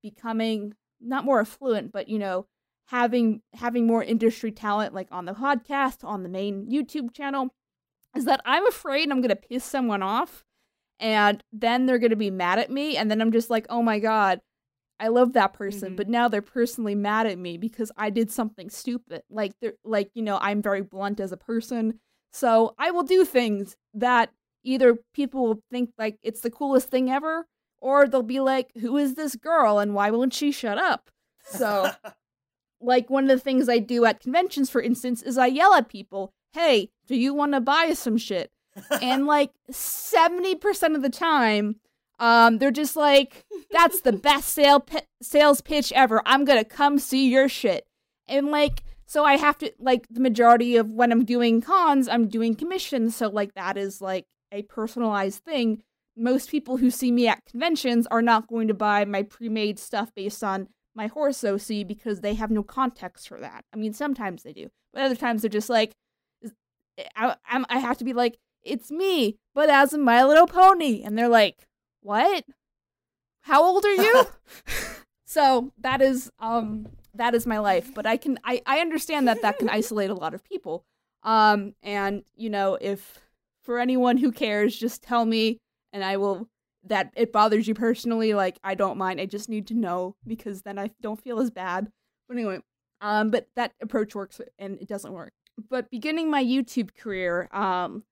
becoming 0.04 0.74
not 1.02 1.26
more 1.26 1.40
affluent, 1.42 1.92
but 1.92 2.08
you 2.08 2.20
know 2.20 2.46
having 2.88 3.42
having 3.54 3.86
more 3.86 4.04
industry 4.04 4.52
talent 4.52 4.94
like 4.94 5.08
on 5.12 5.26
the 5.26 5.34
podcast 5.34 6.04
on 6.04 6.24
the 6.24 6.30
main 6.30 6.68
YouTube 6.72 7.14
channel 7.14 7.50
is 8.16 8.26
that 8.26 8.42
I'm 8.46 8.66
afraid 8.66 9.12
I'm 9.12 9.22
gonna 9.22 9.36
piss 9.36 9.64
someone 9.64 10.02
off 10.02 10.44
and 11.00 11.44
then 11.54 11.86
they're 11.86 12.00
gonna 12.00 12.16
be 12.16 12.32
mad 12.32 12.58
at 12.60 12.72
me 12.72 12.98
and 12.98 13.10
then 13.12 13.22
I'm 13.22 13.32
just 13.32 13.50
like, 13.50 13.68
oh 13.70 13.84
my 13.84 14.00
god, 14.00 14.42
I 15.00 15.10
love 15.10 15.34
that 15.34 15.54
person, 15.54 15.94
Mhm. 15.94 15.96
but 15.98 16.10
now 16.10 16.28
they're 16.28 16.42
personally 16.42 16.96
mad 16.96 17.28
at 17.28 17.38
me 17.38 17.58
because 17.58 17.92
I 17.96 18.10
did 18.10 18.32
something 18.32 18.70
stupid. 18.70 19.22
Like 19.30 19.54
they're 19.62 19.76
like, 19.84 20.10
you 20.16 20.24
know, 20.24 20.38
I'm 20.42 20.62
very 20.62 20.82
blunt 20.82 21.20
as 21.20 21.32
a 21.32 21.38
person. 21.38 22.00
So 22.34 22.74
I 22.78 22.92
will 22.92 23.04
do 23.04 23.24
things 23.24 23.78
that 23.94 24.32
either 24.64 24.98
people 25.14 25.46
will 25.46 25.64
think 25.72 25.92
like 25.98 26.18
it's 26.24 26.42
the 26.42 26.52
coolest 26.52 26.90
thing 26.90 27.10
ever, 27.10 27.48
or 27.80 28.08
they'll 28.08 28.24
be 28.24 28.40
like, 28.40 28.72
Who 28.80 28.98
is 28.98 29.16
this 29.16 29.36
girl 29.36 29.80
and 29.80 29.94
why 29.94 30.12
won't 30.12 30.34
she 30.34 30.52
shut 30.52 30.78
up? 30.78 31.10
So 31.44 31.92
like 32.82 33.10
one 33.10 33.24
of 33.26 33.30
the 33.30 33.40
things 33.40 33.70
I 33.70 33.80
do 33.80 34.06
at 34.06 34.22
conventions, 34.22 34.70
for 34.70 34.82
instance, 34.82 35.22
is 35.22 35.38
I 35.38 35.48
yell 35.48 35.74
at 35.74 35.90
people, 35.90 36.32
"Hey, 36.54 36.90
do 37.08 37.16
you 37.16 37.34
want 37.34 37.54
to 37.54 37.62
buy 37.62 37.94
some 37.94 38.18
shit?" 38.18 38.52
And 39.02 39.26
like 39.28 39.52
seventy 39.70 40.56
percent 40.56 40.96
of 40.96 41.02
the 41.02 41.10
time, 41.10 41.78
um, 42.20 42.58
they're 42.58 42.72
just 42.72 42.96
like, 42.96 43.46
"That's 43.72 44.02
the 44.02 44.14
best 44.30 44.50
sale 44.50 44.80
pi- 44.80 45.04
sales 45.22 45.62
pitch 45.62 45.92
ever. 45.94 46.22
I'm 46.26 46.46
gonna 46.46 46.66
come 46.66 47.00
see 47.00 47.30
your 47.30 47.50
shit." 47.50 47.86
And 48.28 48.52
like, 48.52 48.84
so 49.06 49.26
I 49.26 49.38
have 49.38 49.58
to 49.60 49.72
like 49.80 50.08
the 50.10 50.22
majority 50.22 50.76
of 50.78 50.92
when 50.92 51.12
I'm 51.12 51.26
doing 51.26 51.62
cons, 51.62 52.08
I'm 52.08 52.28
doing 52.28 52.56
commissions, 52.56 53.16
so 53.16 53.30
like 53.30 53.56
that 53.56 53.78
is 53.78 54.02
like 54.02 54.26
a 54.52 54.64
personalized 54.64 55.44
thing. 55.44 55.84
Most 56.16 56.50
people 56.50 56.78
who 56.78 56.92
see 56.92 57.12
me 57.12 57.28
at 57.28 57.46
conventions 57.46 58.08
are 58.08 58.22
not 58.22 58.48
going 58.48 58.68
to 58.68 58.74
buy 58.74 59.06
my 59.06 59.24
pre-made 59.24 59.80
stuff 59.80 60.14
based 60.14 60.44
on 60.44 60.68
my 60.96 61.08
horse 61.08 61.44
OC 61.44 61.88
because 61.88 62.22
they 62.22 62.34
have 62.34 62.52
no 62.52 62.64
context 62.64 63.28
for 63.28 63.40
that. 63.40 63.64
I 63.74 63.78
mean, 63.78 63.94
sometimes 63.94 64.44
they 64.44 64.54
do, 64.54 64.70
but 64.94 65.04
other 65.04 65.16
times 65.16 65.42
they're 65.42 65.50
just 65.50 65.70
like, 65.70 65.94
I, 67.16 67.36
I'm, 67.48 67.66
I 67.70 67.80
have 67.80 67.98
to 68.00 68.04
be 68.04 68.14
like, 68.14 68.38
it's 68.64 68.92
me, 68.92 69.38
but 69.56 69.70
as 69.70 69.94
a 69.94 69.98
My 69.98 70.24
Little 70.26 70.48
Pony, 70.48 71.04
and 71.04 71.18
they're 71.18 71.30
like, 71.30 71.68
what? 72.02 72.44
How 73.42 73.64
old 73.64 73.86
are 73.86 73.96
you? 73.96 74.26
so 75.26 75.72
that 75.80 76.02
is, 76.02 76.30
um, 76.40 76.88
that 77.14 77.34
is 77.34 77.48
my 77.48 77.60
life. 77.60 77.94
But 77.94 78.06
I 78.06 78.18
can, 78.18 78.38
I, 78.44 78.62
I 78.66 78.80
understand 78.80 79.28
that 79.28 79.42
that 79.42 79.60
can 79.60 79.70
isolate 79.70 80.10
a 80.10 80.16
lot 80.16 80.34
of 80.34 80.44
people. 80.44 80.84
Um, 81.24 81.74
and 81.84 82.24
you 82.36 82.50
know, 82.50 82.78
if 82.80 83.20
for 83.70 83.78
anyone 83.78 84.18
who 84.18 84.32
cares, 84.32 84.76
just 84.76 85.04
tell 85.04 85.24
me, 85.24 85.60
and 85.94 86.04
I 86.04 86.18
will 86.18 86.50
that 86.86 87.14
it 87.16 87.32
bothers 87.32 87.68
you 87.68 87.76
personally, 87.76 88.34
like 88.34 88.58
I 88.64 88.74
don't 88.74 88.98
mind. 88.98 89.22
I 89.22 89.28
just 89.28 89.48
need 89.48 89.68
to 89.68 89.76
know 89.76 90.16
because 90.26 90.64
then 90.64 90.80
I 90.80 90.90
don't 91.04 91.22
feel 91.22 91.40
as 91.40 91.52
bad. 91.52 91.92
But 92.28 92.38
anyway, 92.38 92.62
um, 93.00 93.30
but 93.30 93.48
that 93.56 93.74
approach 93.80 94.16
works 94.16 94.42
and 94.58 94.82
it 94.82 94.88
doesn't 94.88 95.14
work. 95.14 95.34
But 95.70 95.92
beginning 95.92 96.32
my 96.32 96.44
YouTube 96.44 96.96
career, 96.96 97.48
um, 97.52 98.06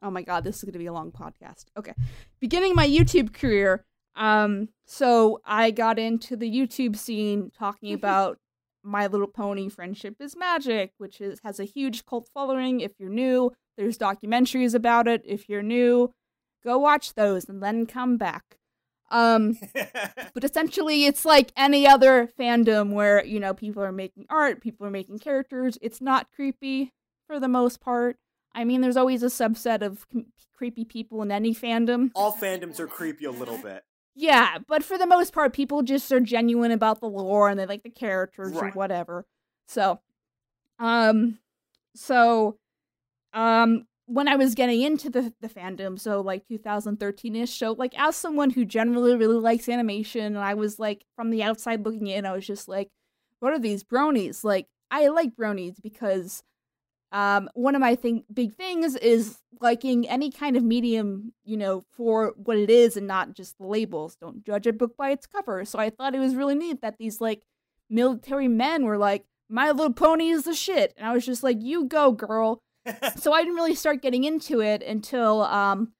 oh 0.00 0.12
my 0.12 0.22
god, 0.22 0.44
this 0.44 0.58
is 0.58 0.62
gonna 0.62 0.78
be 0.78 0.86
a 0.86 0.92
long 0.92 1.10
podcast. 1.10 1.64
Okay, 1.76 1.94
beginning 2.38 2.76
my 2.76 2.86
YouTube 2.86 3.32
career, 3.32 3.84
um, 4.14 4.68
so 4.86 5.40
I 5.44 5.72
got 5.72 5.98
into 5.98 6.36
the 6.36 6.48
YouTube 6.48 6.94
scene 6.94 7.50
talking 7.58 7.92
about 7.94 8.38
My 8.84 9.08
Little 9.08 9.26
Pony 9.26 9.70
Friendship 9.70 10.14
is 10.20 10.36
Magic, 10.36 10.92
which 10.98 11.20
is 11.20 11.40
has 11.42 11.58
a 11.58 11.64
huge 11.64 12.06
cult 12.06 12.28
following. 12.32 12.78
If 12.78 12.92
you're 13.00 13.10
new, 13.10 13.50
there's 13.80 13.96
documentaries 13.96 14.74
about 14.74 15.08
it. 15.08 15.22
If 15.24 15.48
you're 15.48 15.62
new, 15.62 16.12
go 16.62 16.78
watch 16.78 17.14
those 17.14 17.48
and 17.48 17.62
then 17.62 17.86
come 17.86 18.18
back. 18.18 18.58
Um, 19.10 19.58
but 20.34 20.44
essentially, 20.44 21.06
it's 21.06 21.24
like 21.24 21.50
any 21.56 21.88
other 21.88 22.28
fandom 22.38 22.92
where 22.92 23.24
you 23.24 23.40
know 23.40 23.54
people 23.54 23.82
are 23.82 23.90
making 23.90 24.26
art, 24.28 24.60
people 24.60 24.86
are 24.86 24.90
making 24.90 25.18
characters. 25.18 25.78
It's 25.80 26.02
not 26.02 26.30
creepy 26.30 26.92
for 27.26 27.40
the 27.40 27.48
most 27.48 27.80
part. 27.80 28.18
I 28.54 28.64
mean, 28.64 28.82
there's 28.82 28.98
always 28.98 29.22
a 29.22 29.26
subset 29.26 29.80
of 29.80 30.06
c- 30.12 30.26
creepy 30.54 30.84
people 30.84 31.22
in 31.22 31.32
any 31.32 31.54
fandom. 31.54 32.10
All 32.14 32.34
fandoms 32.34 32.78
are 32.80 32.86
creepy 32.86 33.24
a 33.24 33.30
little 33.30 33.56
bit. 33.56 33.82
Yeah, 34.14 34.58
but 34.68 34.84
for 34.84 34.98
the 34.98 35.06
most 35.06 35.32
part, 35.32 35.54
people 35.54 35.82
just 35.82 36.12
are 36.12 36.20
genuine 36.20 36.72
about 36.72 37.00
the 37.00 37.08
lore 37.08 37.48
and 37.48 37.58
they 37.58 37.64
like 37.64 37.84
the 37.84 37.90
characters 37.90 38.54
or 38.54 38.70
whatever. 38.72 39.24
So, 39.68 40.00
um, 40.78 41.38
so, 41.94 42.58
um, 43.32 43.86
when 44.06 44.26
I 44.26 44.36
was 44.36 44.54
getting 44.54 44.82
into 44.82 45.10
the 45.10 45.32
the 45.40 45.48
fandom, 45.48 45.98
so 45.98 46.20
like 46.20 46.46
2013 46.48 47.36
ish, 47.36 47.58
so 47.58 47.72
like 47.72 47.98
as 47.98 48.16
someone 48.16 48.50
who 48.50 48.64
generally 48.64 49.16
really 49.16 49.38
likes 49.38 49.68
animation, 49.68 50.24
and 50.24 50.38
I 50.38 50.54
was 50.54 50.78
like 50.78 51.04
from 51.16 51.30
the 51.30 51.42
outside 51.42 51.84
looking 51.84 52.08
in, 52.08 52.26
I 52.26 52.32
was 52.32 52.46
just 52.46 52.68
like, 52.68 52.90
what 53.40 53.52
are 53.52 53.58
these 53.58 53.84
bronies? 53.84 54.44
Like, 54.44 54.66
I 54.90 55.08
like 55.08 55.36
bronies 55.36 55.76
because 55.82 56.42
um, 57.12 57.50
one 57.54 57.74
of 57.74 57.80
my 57.80 57.96
thing 57.96 58.24
big 58.32 58.54
things 58.54 58.94
is 58.96 59.38
liking 59.60 60.08
any 60.08 60.30
kind 60.30 60.56
of 60.56 60.62
medium, 60.62 61.32
you 61.44 61.56
know, 61.56 61.84
for 61.92 62.34
what 62.36 62.56
it 62.56 62.70
is 62.70 62.96
and 62.96 63.06
not 63.06 63.34
just 63.34 63.58
the 63.58 63.66
labels. 63.66 64.16
Don't 64.16 64.44
judge 64.44 64.66
a 64.66 64.72
book 64.72 64.96
by 64.96 65.10
its 65.10 65.26
cover. 65.26 65.64
So 65.64 65.78
I 65.78 65.90
thought 65.90 66.14
it 66.14 66.20
was 66.20 66.36
really 66.36 66.54
neat 66.54 66.82
that 66.82 66.98
these 66.98 67.20
like 67.20 67.42
military 67.88 68.48
men 68.48 68.84
were 68.84 68.98
like, 68.98 69.24
My 69.48 69.70
Little 69.70 69.92
Pony 69.92 70.28
is 70.28 70.44
the 70.44 70.54
shit. 70.54 70.94
And 70.96 71.06
I 71.06 71.12
was 71.12 71.26
just 71.26 71.42
like, 71.42 71.58
You 71.60 71.84
go, 71.84 72.12
girl. 72.12 72.60
so 73.16 73.32
I 73.32 73.40
didn't 73.40 73.56
really 73.56 73.74
start 73.74 74.02
getting 74.02 74.24
into 74.24 74.60
it 74.60 74.82
until 74.82 75.42
um 75.42 75.92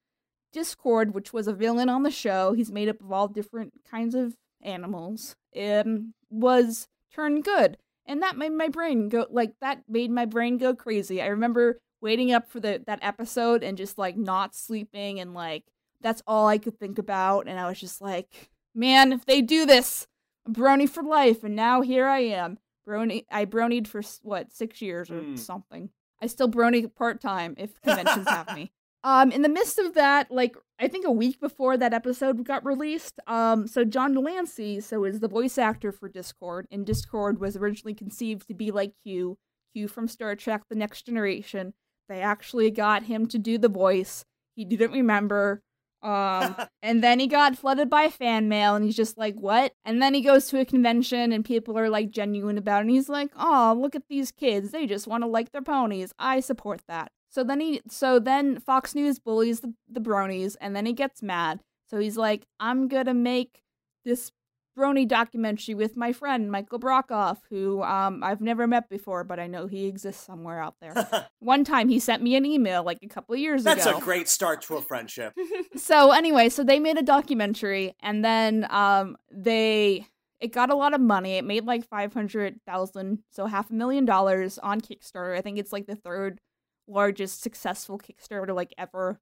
Discord, 0.53 1.13
which 1.13 1.31
was 1.31 1.47
a 1.47 1.53
villain 1.53 1.87
on 1.89 2.03
the 2.03 2.11
show, 2.11 2.53
he's 2.53 2.71
made 2.71 2.89
up 2.89 2.99
of 3.01 3.11
all 3.11 3.27
different 3.29 3.71
kinds 3.89 4.15
of 4.15 4.35
animals, 4.61 5.35
um, 5.57 6.13
was 6.29 6.89
turned 7.13 7.43
good. 7.45 7.77
And 8.05 8.21
that 8.21 8.37
made 8.37 8.51
my 8.51 8.67
brain 8.67 9.07
go 9.09 9.27
like 9.29 9.53
that 9.61 9.83
made 9.87 10.11
my 10.11 10.25
brain 10.25 10.57
go 10.57 10.75
crazy. 10.75 11.21
I 11.21 11.27
remember 11.27 11.79
waiting 12.01 12.31
up 12.33 12.49
for 12.49 12.59
the 12.59 12.83
that 12.87 12.99
episode 13.01 13.63
and 13.63 13.77
just 13.77 13.97
like 13.97 14.17
not 14.17 14.55
sleeping 14.55 15.19
and 15.19 15.33
like 15.33 15.63
that's 16.01 16.23
all 16.25 16.47
i 16.47 16.57
could 16.57 16.77
think 16.79 16.97
about. 16.97 17.47
And 17.47 17.59
i 17.59 17.69
was 17.69 17.79
just 17.79 18.01
like 18.01 18.49
man 18.75 19.13
if 19.13 19.23
they 19.25 19.41
do 19.41 19.65
this 19.65 20.07
brony 20.49 20.89
for 20.89 21.03
life. 21.03 21.43
And 21.43 21.55
now 21.55 21.81
here 21.81 22.07
i 22.07 22.19
am 22.19 22.57
brony 22.85 23.23
i 23.31 23.45
bronied 23.45 23.87
for 23.87 24.01
what 24.23 24.51
six 24.51 24.81
years 24.81 25.09
or 25.11 25.21
Hmm. 25.21 25.35
something 25.35 25.89
i 26.21 26.27
still 26.27 26.49
brony 26.49 26.93
part-time 26.93 27.55
if 27.57 27.79
conventions 27.81 28.27
have 28.27 28.53
me. 28.55 28.71
Um 29.03 29.31
in 29.31 29.41
the 29.41 29.49
midst 29.49 29.79
of 29.79 29.95
that 29.95 30.31
like 30.31 30.55
i 30.79 30.87
think 30.87 31.05
a 31.05 31.11
week 31.11 31.39
before 31.39 31.75
that 31.77 31.93
episode 31.93 32.43
got 32.45 32.65
released 32.65 33.19
um 33.27 33.67
so 33.67 33.83
john 33.83 34.13
de 34.13 34.19
Lancie 34.19 34.79
so 34.79 35.03
is 35.05 35.19
the 35.19 35.27
voice 35.27 35.57
actor 35.57 35.91
for 35.91 36.07
discord 36.07 36.67
and 36.71 36.85
discord 36.85 37.39
was 37.39 37.55
originally 37.57 37.95
conceived 37.95 38.47
to 38.47 38.53
be 38.53 38.69
like 38.69 38.93
q 39.03 39.37
q 39.73 39.87
from 39.87 40.07
star 40.07 40.35
trek 40.35 40.63
the 40.69 40.75
next 40.75 41.05
generation. 41.05 41.73
They 42.09 42.21
actually 42.21 42.71
got 42.71 43.03
him 43.03 43.25
to 43.27 43.39
do 43.39 43.57
the 43.57 43.69
voice. 43.69 44.25
He 44.55 44.65
didn't 44.65 44.91
remember 44.91 45.61
um 46.03 46.55
and 46.83 47.03
then 47.03 47.19
he 47.19 47.27
got 47.27 47.57
flooded 47.57 47.89
by 47.89 48.09
fan 48.09 48.49
mail 48.49 48.75
and 48.75 48.85
he's 48.85 48.95
just 48.95 49.17
like 49.17 49.35
what? 49.35 49.73
And 49.85 50.01
then 50.01 50.13
he 50.13 50.21
goes 50.21 50.47
to 50.47 50.59
a 50.59 50.65
convention 50.65 51.31
and 51.31 51.45
people 51.45 51.77
are 51.77 51.89
like 51.89 52.11
genuine 52.11 52.57
about 52.57 52.79
it 52.79 52.81
and 52.81 52.89
he's 52.91 53.09
like 53.09 53.31
oh 53.35 53.77
look 53.79 53.95
at 53.95 54.07
these 54.09 54.31
kids. 54.31 54.71
They 54.71 54.85
just 54.85 55.07
want 55.07 55.23
to 55.23 55.27
like 55.27 55.51
their 55.51 55.61
ponies. 55.61 56.13
I 56.19 56.39
support 56.39 56.81
that. 56.87 57.11
So 57.29 57.43
then 57.43 57.59
he 57.59 57.81
so 57.89 58.19
then 58.19 58.59
fox 58.59 58.95
news 58.95 59.19
bullies 59.19 59.61
the, 59.61 59.73
the 59.89 60.01
bronies 60.01 60.55
and 60.59 60.75
then 60.75 60.85
he 60.85 60.93
gets 60.93 61.21
mad. 61.21 61.61
So 61.87 61.99
he's 61.99 62.17
like 62.17 62.45
i'm 62.59 62.87
gonna 62.87 63.13
make 63.13 63.61
this 64.05 64.31
brony 64.77 65.07
documentary 65.07 65.75
with 65.75 65.97
my 65.97 66.13
friend 66.13 66.51
michael 66.51 66.79
brockhoff 66.79 67.37
who 67.49 67.81
um 67.83 68.23
i've 68.23 68.41
never 68.41 68.67
met 68.67 68.87
before 68.89 69.23
but 69.23 69.39
i 69.39 69.47
know 69.47 69.67
he 69.67 69.85
exists 69.85 70.25
somewhere 70.25 70.61
out 70.61 70.75
there 70.79 71.27
one 71.39 71.63
time 71.63 71.89
he 71.89 71.99
sent 71.99 72.23
me 72.23 72.35
an 72.35 72.45
email 72.45 72.83
like 72.83 72.99
a 73.03 73.07
couple 73.07 73.33
of 73.33 73.39
years 73.39 73.63
That's 73.63 73.81
ago 73.81 73.91
That's 73.91 74.01
a 74.01 74.05
great 74.05 74.29
start 74.29 74.61
to 74.63 74.77
a 74.77 74.81
friendship. 74.81 75.33
so 75.75 76.11
anyway, 76.11 76.49
so 76.49 76.63
they 76.63 76.79
made 76.79 76.97
a 76.97 77.03
documentary 77.03 77.95
and 78.01 78.23
then 78.23 78.67
um 78.69 79.17
they 79.31 80.05
it 80.39 80.51
got 80.51 80.71
a 80.71 80.75
lot 80.75 80.93
of 80.93 81.01
money. 81.01 81.33
It 81.33 81.45
made 81.45 81.65
like 81.65 81.87
500,000, 81.87 83.19
so 83.29 83.45
half 83.45 83.69
a 83.69 83.73
million 83.73 84.05
dollars 84.05 84.57
on 84.57 84.81
Kickstarter. 84.81 85.37
I 85.37 85.41
think 85.41 85.59
it's 85.59 85.71
like 85.71 85.85
the 85.85 85.95
third 85.95 86.39
largest 86.87 87.43
successful 87.43 87.99
Kickstarter 87.99 88.55
like 88.55 88.73
ever. 88.77 89.19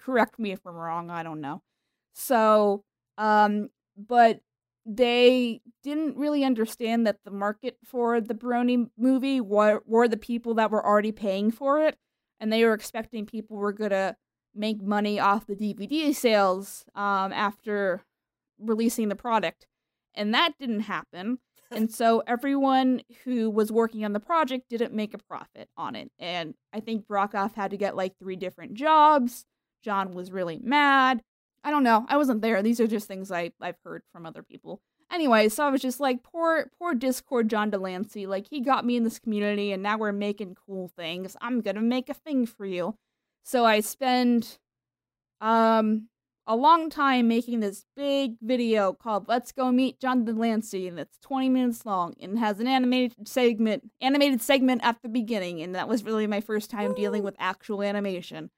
Correct 0.00 0.38
me 0.38 0.52
if 0.52 0.60
I'm 0.66 0.74
wrong, 0.74 1.10
I 1.10 1.22
don't 1.22 1.40
know. 1.40 1.62
So, 2.14 2.84
um 3.18 3.70
but 3.96 4.40
they 4.86 5.60
didn't 5.82 6.16
really 6.16 6.44
understand 6.44 7.06
that 7.06 7.18
the 7.24 7.30
market 7.30 7.76
for 7.84 8.20
the 8.20 8.34
Brony 8.34 8.88
movie 8.96 9.40
were, 9.40 9.82
were 9.84 10.06
the 10.06 10.16
people 10.16 10.54
that 10.54 10.70
were 10.70 10.84
already 10.84 11.12
paying 11.12 11.50
for 11.50 11.82
it 11.82 11.98
and 12.40 12.52
they 12.52 12.64
were 12.64 12.74
expecting 12.74 13.26
people 13.26 13.56
were 13.56 13.72
going 13.72 13.90
to 13.90 14.16
make 14.54 14.82
money 14.82 15.20
off 15.20 15.46
the 15.46 15.54
DVD 15.54 16.14
sales 16.14 16.84
um, 16.94 17.32
after 17.32 18.02
releasing 18.58 19.08
the 19.08 19.16
product. 19.16 19.66
And 20.14 20.32
that 20.34 20.52
didn't 20.58 20.80
happen. 20.80 21.38
and 21.70 21.92
so 21.92 22.22
everyone 22.26 23.02
who 23.24 23.50
was 23.50 23.72
working 23.72 24.04
on 24.04 24.12
the 24.12 24.20
project 24.20 24.68
didn't 24.70 24.94
make 24.94 25.14
a 25.14 25.18
profit 25.18 25.68
on 25.76 25.96
it. 25.96 26.10
And 26.18 26.54
I 26.72 26.80
think 26.80 27.06
Brockhoff 27.06 27.54
had 27.54 27.72
to 27.72 27.76
get 27.76 27.96
like 27.96 28.16
three 28.18 28.36
different 28.36 28.74
jobs. 28.74 29.44
John 29.82 30.14
was 30.14 30.30
really 30.30 30.60
mad. 30.62 31.22
I 31.66 31.70
don't 31.70 31.82
know. 31.82 32.06
I 32.08 32.16
wasn't 32.16 32.42
there. 32.42 32.62
These 32.62 32.78
are 32.78 32.86
just 32.86 33.08
things 33.08 33.32
I, 33.32 33.50
I've 33.60 33.80
heard 33.84 34.02
from 34.12 34.24
other 34.24 34.44
people. 34.44 34.80
Anyway, 35.12 35.48
so 35.48 35.66
I 35.66 35.70
was 35.70 35.82
just 35.82 35.98
like, 35.98 36.22
poor, 36.22 36.70
poor 36.78 36.94
Discord 36.94 37.50
John 37.50 37.70
de 37.70 37.78
Lancie. 37.78 38.28
Like, 38.28 38.46
he 38.48 38.60
got 38.60 38.84
me 38.84 38.96
in 38.96 39.02
this 39.02 39.18
community 39.18 39.72
and 39.72 39.82
now 39.82 39.98
we're 39.98 40.12
making 40.12 40.54
cool 40.64 40.86
things. 40.86 41.36
I'm 41.40 41.60
gonna 41.62 41.82
make 41.82 42.08
a 42.08 42.14
thing 42.14 42.46
for 42.46 42.66
you. 42.66 42.96
So 43.42 43.64
I 43.64 43.80
spend 43.80 44.58
um 45.40 46.06
a 46.46 46.54
long 46.54 46.88
time 46.88 47.26
making 47.26 47.58
this 47.58 47.84
big 47.96 48.36
video 48.40 48.92
called 48.92 49.26
Let's 49.26 49.50
Go 49.50 49.72
Meet 49.72 49.98
John 49.98 50.24
de 50.24 50.32
Lancie 50.32 50.86
and 50.86 51.00
it's 51.00 51.18
20 51.18 51.48
minutes 51.48 51.84
long 51.84 52.14
and 52.20 52.38
has 52.38 52.60
an 52.60 52.68
animated 52.68 53.26
segment 53.26 53.90
animated 54.00 54.40
segment 54.40 54.82
at 54.84 55.02
the 55.02 55.08
beginning 55.08 55.60
and 55.62 55.74
that 55.74 55.88
was 55.88 56.04
really 56.04 56.28
my 56.28 56.40
first 56.40 56.70
time 56.70 56.94
dealing 56.94 57.24
with 57.24 57.34
actual 57.40 57.82
animation. 57.82 58.50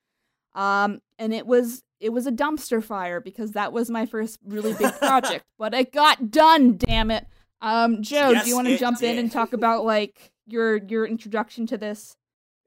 Um 0.59 1.01
and 1.19 1.33
it 1.33 1.47
was 1.47 1.85
it 2.01 2.11
was 2.11 2.27
a 2.27 2.33
dumpster 2.33 2.83
fire 2.83 3.21
because 3.21 3.53
that 3.53 3.73
was 3.73 3.89
my 3.89 4.07
first 4.07 4.39
really 4.45 4.75
big 4.75 4.93
project, 4.99 5.45
but 5.59 5.73
it 5.73 5.93
got 5.93 6.31
done, 6.31 6.77
damn 6.77 7.13
it. 7.13 7.27
Um 7.63 8.03
Joe, 8.03 8.31
Yes, 8.31 8.45
do 8.45 8.51
you 8.51 8.57
want 8.57 8.67
to 8.67 8.77
jump 8.77 9.03
in 9.03 9.19
and 9.19 9.31
talk 9.31 9.53
about 9.55 9.85
like 9.85 10.33
your 10.47 10.77
your 10.77 11.07
introduction 11.07 11.67
to 11.69 11.79
this? 11.79 12.17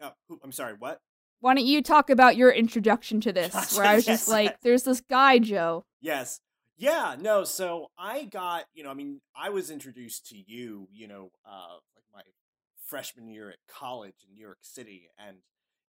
Oh, 0.02 0.14
I'm 0.42 0.54
sorry, 0.54 0.76
what? 0.80 1.02
Why 1.42 1.54
don't 1.54 1.66
you 1.66 1.82
talk 1.82 2.10
about 2.10 2.38
your 2.38 2.50
introduction 2.52 3.20
to 3.22 3.34
this? 3.34 3.54
Gotcha, 3.54 3.76
where 3.78 3.86
I 3.86 3.96
was 3.96 4.08
yes. 4.08 4.20
just 4.20 4.30
like, 4.30 4.62
there's 4.62 4.84
this 4.84 5.02
guy, 5.02 5.40
Joe. 5.40 5.84
Yes. 6.00 6.40
Yeah, 6.78 7.16
no, 7.20 7.44
so 7.44 7.88
I 7.98 8.26
got, 8.26 8.66
you 8.74 8.84
know, 8.84 8.90
I 8.90 8.94
mean, 8.94 9.22
I 9.36 9.50
was 9.50 9.70
introduced 9.70 10.28
to 10.28 10.38
you, 10.38 10.88
you 10.92 11.08
know, 11.10 11.32
uh 11.46 11.78
like 11.96 12.06
my 12.14 12.22
freshman 12.86 13.28
year 13.28 13.50
at 13.50 13.58
college 13.68 14.16
in 14.28 14.34
New 14.34 14.42
York 14.42 14.60
City 14.62 15.10
and 15.18 15.38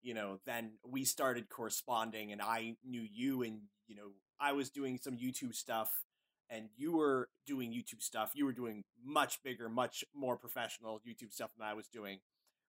you 0.02 0.14
know, 0.14 0.38
then 0.46 0.72
we 0.86 1.04
started 1.04 1.48
corresponding 1.48 2.32
and 2.32 2.42
I 2.42 2.76
knew 2.84 3.06
you 3.10 3.42
and, 3.42 3.60
you 3.86 3.96
know, 3.96 4.10
I 4.40 4.52
was 4.52 4.70
doing 4.70 4.98
some 5.00 5.16
YouTube 5.16 5.54
stuff 5.54 5.90
and 6.50 6.68
you 6.76 6.92
were 6.92 7.28
doing 7.46 7.72
YouTube 7.72 8.02
stuff. 8.02 8.32
You 8.34 8.44
were 8.44 8.52
doing 8.52 8.84
much 9.02 9.42
bigger, 9.42 9.68
much 9.68 10.04
more 10.14 10.36
professional 10.36 11.00
YouTube 11.08 11.32
stuff 11.32 11.50
than 11.56 11.66
I 11.66 11.74
was 11.74 11.88
doing. 11.88 12.18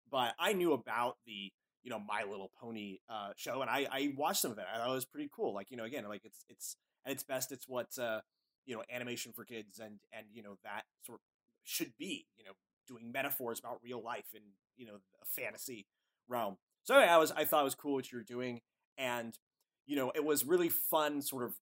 But 0.10 0.36
I 0.40 0.54
knew 0.54 0.74
about 0.74 1.18
the 1.26 1.52
you 1.84 1.90
know 1.90 2.00
My 2.00 2.24
Little 2.24 2.52
Pony 2.60 3.00
uh, 3.10 3.32
show, 3.36 3.62
and 3.62 3.70
I, 3.70 3.88
I 3.92 4.14
watched 4.16 4.42
some 4.42 4.52
of 4.52 4.58
it. 4.58 4.66
I 4.74 4.78
thought 4.78 4.90
it 4.90 4.94
was 4.94 5.06
pretty 5.06 5.30
cool. 5.36 5.54
Like 5.54 5.70
you 5.70 5.78
know, 5.78 5.84
again, 5.84 6.08
like 6.08 6.24
it's 6.24 6.46
it's 6.50 6.78
at 7.06 7.12
its 7.12 7.24
best, 7.24 7.52
it's 7.52 7.68
what 7.68 7.98
uh, 8.00 8.22
you 8.66 8.76
know 8.76 8.84
animation 8.92 9.34
for 9.34 9.44
kids, 9.44 9.80
and 9.80 10.00
and 10.14 10.26
you 10.34 10.44
know 10.44 10.58
that 10.64 10.84
sort 11.06 11.20
should 11.64 11.94
be. 11.98 12.26
You 12.38 12.46
know, 12.46 12.52
doing 12.88 13.12
metaphors 13.12 13.60
about 13.60 13.80
real 13.84 14.02
life 14.02 14.28
in 14.34 14.42
you 14.78 14.86
know 14.86 14.96
a 15.22 15.26
fantasy 15.26 15.86
realm. 16.28 16.58
So 16.84 16.96
anyway, 16.96 17.12
I 17.12 17.18
was 17.18 17.32
I 17.32 17.46
thought 17.46 17.62
it 17.62 17.66
was 17.66 17.76
cool 17.76 17.94
what 17.94 18.12
you 18.12 18.18
were 18.18 18.24
doing, 18.24 18.62
and 18.98 19.38
you 19.86 19.96
know 19.96 20.12
it 20.16 20.24
was 20.24 20.46
really 20.46 20.70
fun 20.70 21.22
sort 21.22 21.44
of 21.44 21.56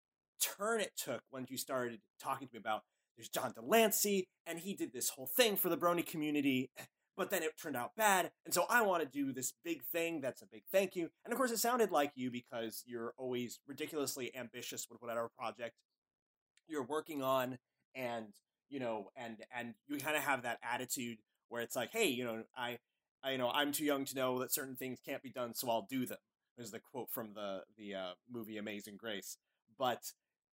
turn 0.58 0.82
it 0.82 0.92
took 0.98 1.22
when 1.30 1.46
you 1.50 1.58
started 1.58 2.00
talking 2.20 2.48
to 2.48 2.56
me 2.56 2.60
about 2.60 2.82
there's 3.16 3.30
John 3.30 3.52
de 3.54 3.62
Lancie 3.62 4.28
and 4.48 4.58
he 4.58 4.74
did 4.74 4.92
this 4.92 5.10
whole 5.10 5.28
thing 5.28 5.56
for 5.56 5.70
the 5.70 5.78
Brony 5.78 6.04
community 6.04 6.72
but 7.18 7.30
then 7.30 7.44
it 7.44 7.52
turned 7.62 7.76
out 7.76 7.96
bad. 7.96 8.32
And 8.46 8.54
so 8.54 8.66
I 8.70 8.82
want 8.82 9.04
to 9.04 9.10
do 9.10 9.34
this 9.34 9.54
big 9.64 9.84
thing 9.84 10.22
that's 10.22 10.42
a 10.42 10.46
big 10.46 10.64
thank 10.72 10.96
you. 10.96 11.10
And 11.24 11.32
of 11.32 11.38
course, 11.38 11.52
it 11.52 11.60
sounded 11.60 11.92
like 11.92 12.12
you 12.16 12.32
because 12.32 12.84
you're 12.88 13.14
always 13.18 13.60
ridiculously 13.68 14.36
ambitious 14.36 14.88
with 14.90 15.02
whatever 15.02 15.30
project 15.38 15.76
you're 16.68 16.84
working 16.84 17.22
on. 17.22 17.58
And, 17.96 18.34
you 18.70 18.80
know, 18.80 19.12
and, 19.16 19.38
and 19.56 19.76
you 19.88 19.98
kind 19.98 20.16
of 20.16 20.24
have 20.24 20.44
that 20.44 20.60
attitude 20.64 21.18
where 21.50 21.62
it's 21.62 21.76
like, 21.76 21.92
hey, 21.92 22.08
you 22.08 22.24
know, 22.24 22.44
I, 22.56 22.80
I, 23.24 23.32
you 23.32 23.38
know, 23.38 23.50
I'm 23.52 23.72
too 23.72 23.86
young 23.86 24.06
to 24.06 24.16
know 24.16 24.40
that 24.40 24.54
certain 24.54 24.76
things 24.76 25.00
can't 25.06 25.24
be 25.24 25.32
done, 25.32 25.54
so 25.54 25.70
I'll 25.70 25.88
do 25.90 26.06
them. 26.06 26.20
Is 26.58 26.72
the 26.72 26.80
quote 26.80 27.10
from 27.10 27.34
the, 27.34 27.62
the 27.78 27.96
uh, 27.96 28.12
movie 28.32 28.58
Amazing 28.58 28.98
Grace. 28.98 29.38
But, 29.80 30.04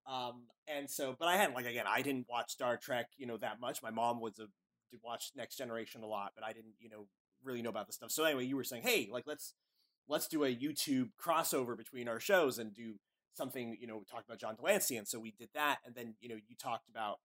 Um, 0.06 0.46
and 0.66 0.88
so, 0.88 1.14
but 1.18 1.28
I 1.28 1.36
hadn't 1.36 1.54
like 1.54 1.66
again, 1.66 1.84
I 1.86 2.00
didn't 2.02 2.26
watch 2.30 2.50
Star 2.52 2.78
Trek, 2.78 3.08
you 3.18 3.26
know, 3.26 3.36
that 3.38 3.60
much. 3.60 3.82
My 3.82 3.90
mom 3.90 4.20
was 4.20 4.38
a 4.38 4.46
did 4.90 5.00
watch 5.02 5.32
Next 5.36 5.56
Generation 5.56 6.02
a 6.02 6.06
lot, 6.06 6.32
but 6.34 6.44
I 6.44 6.52
didn't, 6.54 6.74
you 6.80 6.88
know, 6.88 7.08
really 7.44 7.60
know 7.60 7.68
about 7.68 7.86
this 7.86 7.96
stuff. 7.96 8.10
So 8.10 8.24
anyway, 8.24 8.46
you 8.46 8.56
were 8.56 8.64
saying, 8.64 8.84
hey, 8.84 9.08
like 9.12 9.24
let's 9.26 9.54
let's 10.08 10.26
do 10.28 10.44
a 10.44 10.54
YouTube 10.54 11.10
crossover 11.22 11.76
between 11.76 12.08
our 12.08 12.20
shows 12.20 12.58
and 12.58 12.74
do 12.74 12.94
something, 13.34 13.76
you 13.78 13.86
know, 13.86 14.02
talk 14.10 14.24
about 14.24 14.40
John 14.40 14.56
de 14.56 14.62
Lancie. 14.62 14.96
And 14.96 15.06
so 15.06 15.20
we 15.20 15.34
did 15.38 15.50
that, 15.54 15.78
and 15.84 15.94
then 15.94 16.14
you 16.20 16.28
know, 16.30 16.36
you 16.36 16.56
talked 16.56 16.88
about 16.88 17.18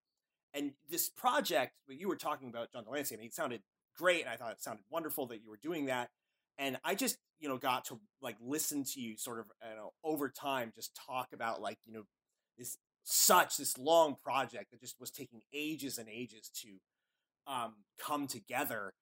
and 0.53 0.73
this 0.89 1.09
project, 1.09 1.73
but 1.87 1.97
you 1.97 2.07
were 2.09 2.17
talking 2.17 2.49
about 2.49 2.71
John 2.73 2.83
de 2.83 2.89
Lancie. 2.89 3.15
I 3.15 3.17
mean, 3.17 3.27
it 3.27 3.33
sounded 3.33 3.61
great, 3.97 4.21
and 4.21 4.29
I 4.29 4.35
thought 4.35 4.51
it 4.51 4.61
sounded 4.61 4.83
wonderful 4.89 5.27
that 5.27 5.41
you 5.41 5.49
were 5.49 5.59
doing 5.61 5.85
that. 5.85 6.09
And 6.57 6.77
I 6.83 6.95
just, 6.95 7.17
you 7.39 7.49
know, 7.49 7.57
got 7.57 7.85
to 7.85 7.99
like 8.21 8.35
listen 8.41 8.83
to 8.93 9.01
you 9.01 9.17
sort 9.17 9.39
of, 9.39 9.47
you 9.69 9.75
know, 9.75 9.93
over 10.03 10.29
time, 10.29 10.71
just 10.75 10.95
talk 10.95 11.29
about 11.33 11.61
like, 11.61 11.79
you 11.85 11.93
know, 11.93 12.03
this 12.57 12.77
such 13.03 13.57
this 13.57 13.77
long 13.77 14.15
project 14.23 14.71
that 14.71 14.79
just 14.79 14.99
was 14.99 15.11
taking 15.11 15.41
ages 15.53 15.97
and 15.97 16.07
ages 16.07 16.49
to 16.61 16.69
um, 17.51 17.73
come 17.99 18.27
together, 18.27 18.93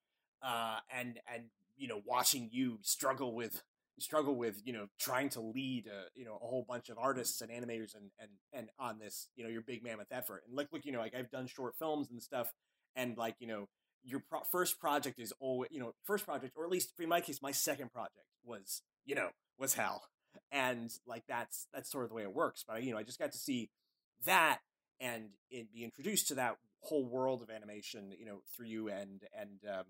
uh, 0.42 0.78
and 0.90 1.20
and 1.32 1.44
you 1.76 1.88
know, 1.88 2.00
watching 2.06 2.48
you 2.50 2.78
struggle 2.82 3.34
with 3.34 3.62
struggle 3.98 4.34
with 4.36 4.60
you 4.64 4.72
know 4.72 4.86
trying 4.98 5.28
to 5.28 5.40
lead 5.40 5.86
a, 5.86 6.18
you 6.18 6.24
know 6.24 6.34
a 6.42 6.46
whole 6.46 6.64
bunch 6.66 6.88
of 6.88 6.98
artists 6.98 7.40
and 7.40 7.50
animators 7.50 7.94
and 7.94 8.10
and 8.18 8.30
and 8.52 8.68
on 8.78 8.98
this 8.98 9.28
you 9.36 9.44
know 9.44 9.50
your 9.50 9.60
big 9.60 9.84
mammoth 9.84 10.10
effort 10.10 10.42
and 10.46 10.56
like 10.56 10.68
look 10.72 10.84
you 10.84 10.92
know 10.92 10.98
like 10.98 11.14
I've 11.14 11.30
done 11.30 11.46
short 11.46 11.74
films 11.78 12.10
and 12.10 12.22
stuff 12.22 12.52
and 12.96 13.16
like 13.16 13.36
you 13.38 13.46
know 13.46 13.68
your 14.04 14.20
pro- 14.20 14.42
first 14.50 14.80
project 14.80 15.18
is 15.18 15.32
always 15.40 15.70
you 15.70 15.80
know 15.80 15.92
first 16.04 16.24
project 16.24 16.54
or 16.56 16.64
at 16.64 16.70
least 16.70 16.92
in 16.98 17.08
my 17.08 17.20
case 17.20 17.40
my 17.42 17.52
second 17.52 17.92
project 17.92 18.26
was 18.44 18.82
you 19.04 19.14
know 19.14 19.28
was 19.58 19.74
hell. 19.74 20.04
And 20.50 20.90
like 21.06 21.24
that's 21.28 21.66
that's 21.72 21.90
sort 21.90 22.04
of 22.04 22.10
the 22.10 22.16
way 22.16 22.22
it 22.22 22.34
works 22.34 22.64
but 22.66 22.82
you 22.82 22.92
know 22.92 22.98
I 22.98 23.02
just 23.02 23.18
got 23.18 23.32
to 23.32 23.38
see 23.38 23.70
that 24.24 24.60
and 25.00 25.30
it 25.50 25.72
be 25.72 25.84
introduced 25.84 26.28
to 26.28 26.34
that 26.36 26.56
whole 26.80 27.04
world 27.04 27.42
of 27.42 27.50
animation 27.50 28.12
you 28.18 28.26
know 28.26 28.40
through 28.54 28.66
you 28.66 28.88
and 28.88 29.22
and 29.38 29.60
um 29.68 29.84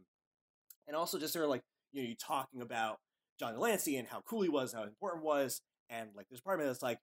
and 0.86 0.96
also 0.96 1.18
just 1.18 1.32
sort 1.32 1.44
of 1.44 1.50
like 1.50 1.62
you 1.92 2.02
know 2.02 2.08
you 2.08 2.16
talking 2.16 2.60
about 2.60 2.98
John 3.38 3.54
de 3.54 3.60
Lancie 3.60 3.96
and 3.96 4.06
how 4.06 4.20
cool 4.20 4.42
he 4.42 4.48
was, 4.48 4.72
how 4.72 4.84
important 4.84 5.24
was, 5.24 5.60
and 5.90 6.10
like 6.16 6.26
there's 6.28 6.40
part 6.40 6.58
of 6.58 6.64
me 6.64 6.68
that's 6.68 6.82
like, 6.82 6.98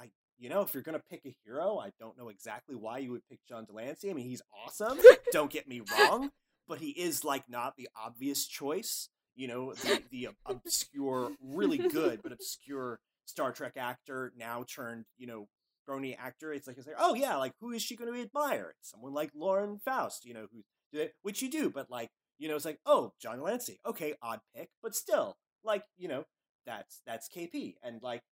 I 0.00 0.10
you 0.40 0.48
know, 0.48 0.62
if 0.62 0.72
you're 0.72 0.82
gonna 0.82 1.02
pick 1.10 1.20
a 1.26 1.36
hero, 1.44 1.78
I 1.78 1.92
don't 2.00 2.18
know 2.18 2.30
exactly 2.30 2.74
why 2.74 2.98
you 2.98 3.12
would 3.12 3.28
pick 3.28 3.40
John 3.46 3.66
de 3.66 3.72
Lancie. 3.72 4.10
I 4.10 4.14
mean, 4.14 4.26
he's 4.26 4.42
awesome. 4.64 4.98
don't 5.32 5.50
get 5.50 5.68
me 5.68 5.82
wrong, 5.92 6.30
but 6.68 6.78
he 6.78 6.90
is 6.90 7.24
like 7.24 7.44
not 7.48 7.76
the 7.76 7.88
obvious 8.02 8.46
choice. 8.46 9.10
You 9.36 9.48
know, 9.48 9.74
the 9.74 10.02
the 10.10 10.28
obscure, 10.46 11.32
really 11.42 11.78
good 11.78 12.20
but 12.22 12.32
obscure 12.32 13.00
Star 13.26 13.52
Trek 13.52 13.74
actor 13.76 14.32
now 14.36 14.64
turned 14.64 15.04
you 15.18 15.26
know 15.26 15.46
Brony 15.88 16.16
actor. 16.18 16.52
It's 16.54 16.66
like 16.66 16.78
it's 16.78 16.86
like 16.86 16.96
oh 16.98 17.14
yeah, 17.14 17.36
like 17.36 17.52
who 17.60 17.70
is 17.72 17.82
she 17.82 17.94
going 17.94 18.12
to 18.12 18.20
admire? 18.20 18.74
It's 18.78 18.90
someone 18.90 19.12
like 19.12 19.30
Lauren 19.34 19.78
Faust, 19.84 20.24
you 20.24 20.32
know, 20.32 20.46
who 20.52 20.62
did 20.92 21.12
which 21.22 21.42
you 21.42 21.50
do, 21.50 21.68
but 21.68 21.90
like 21.90 22.08
you 22.38 22.48
know, 22.48 22.56
it's 22.56 22.64
like 22.64 22.80
oh 22.86 23.12
John 23.20 23.36
de 23.36 23.44
Lancie, 23.44 23.78
okay, 23.84 24.14
odd 24.22 24.40
pick, 24.56 24.70
but 24.82 24.94
still 24.94 25.36
like 25.62 25.84
you 25.98 26.08
know 26.08 26.24
that's 26.64 27.02
that's 27.06 27.28
KP 27.28 27.74
and 27.82 28.02
like 28.02 28.22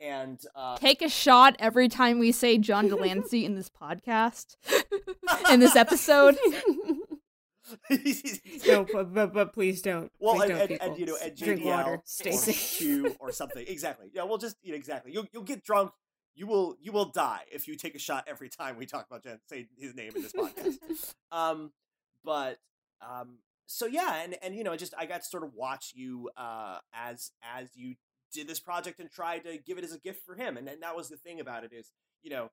and 0.00 0.40
uh 0.54 0.76
take 0.76 1.02
a 1.02 1.08
shot 1.08 1.56
every 1.58 1.88
time 1.88 2.18
we 2.18 2.32
say 2.32 2.58
John 2.58 2.88
de 2.88 2.96
Lancie 2.96 3.44
in 3.44 3.54
this 3.54 3.70
podcast 3.70 4.56
in 5.50 5.60
this 5.60 5.76
episode. 5.76 6.36
no, 8.66 8.86
but, 8.90 9.12
but, 9.12 9.34
but 9.34 9.52
please 9.52 9.82
don't. 9.82 10.10
Well, 10.18 10.36
please 10.36 10.50
and, 10.50 10.58
don't, 10.58 10.70
and, 10.70 10.80
and, 10.80 10.98
you 10.98 11.06
know, 11.06 11.18
and 11.22 11.36
drink 11.36 11.64
water, 11.64 12.00
stay 12.04 12.30
or 12.30 12.38
safe, 12.38 12.78
Q 12.78 13.16
or 13.20 13.30
something. 13.30 13.64
Exactly. 13.68 14.08
Yeah. 14.12 14.24
Well, 14.24 14.38
just 14.38 14.56
you 14.62 14.72
know, 14.72 14.76
exactly. 14.76 15.12
You'll 15.12 15.26
you'll 15.32 15.42
get 15.42 15.64
drunk. 15.64 15.92
You 16.34 16.46
will 16.46 16.76
you 16.80 16.92
will 16.92 17.10
die 17.10 17.42
if 17.50 17.66
you 17.68 17.76
take 17.76 17.94
a 17.94 17.98
shot 17.98 18.24
every 18.26 18.48
time 18.48 18.76
we 18.78 18.86
talk 18.86 19.06
about 19.06 19.22
Jen, 19.22 19.40
say 19.48 19.68
his 19.78 19.94
name 19.94 20.12
in 20.14 20.22
this 20.22 20.32
podcast. 20.32 21.14
um, 21.32 21.72
but 22.24 22.58
um, 23.06 23.38
so 23.66 23.86
yeah, 23.86 24.22
and 24.22 24.36
and 24.42 24.54
you 24.54 24.64
know, 24.64 24.76
just 24.76 24.94
I 24.96 25.06
got 25.06 25.22
to 25.22 25.28
sort 25.28 25.44
of 25.44 25.54
watch 25.54 25.92
you 25.94 26.30
uh, 26.36 26.78
as 26.94 27.32
as 27.42 27.76
you 27.76 27.96
did 28.32 28.46
this 28.46 28.60
project 28.60 29.00
and 29.00 29.10
tried 29.10 29.44
to 29.44 29.58
give 29.58 29.78
it 29.78 29.84
as 29.84 29.92
a 29.92 29.98
gift 29.98 30.24
for 30.24 30.34
him, 30.34 30.56
and, 30.56 30.68
and 30.68 30.82
that 30.82 30.96
was 30.96 31.08
the 31.08 31.16
thing 31.16 31.40
about 31.40 31.64
it 31.64 31.72
is 31.72 31.92
you 32.22 32.30
know 32.30 32.50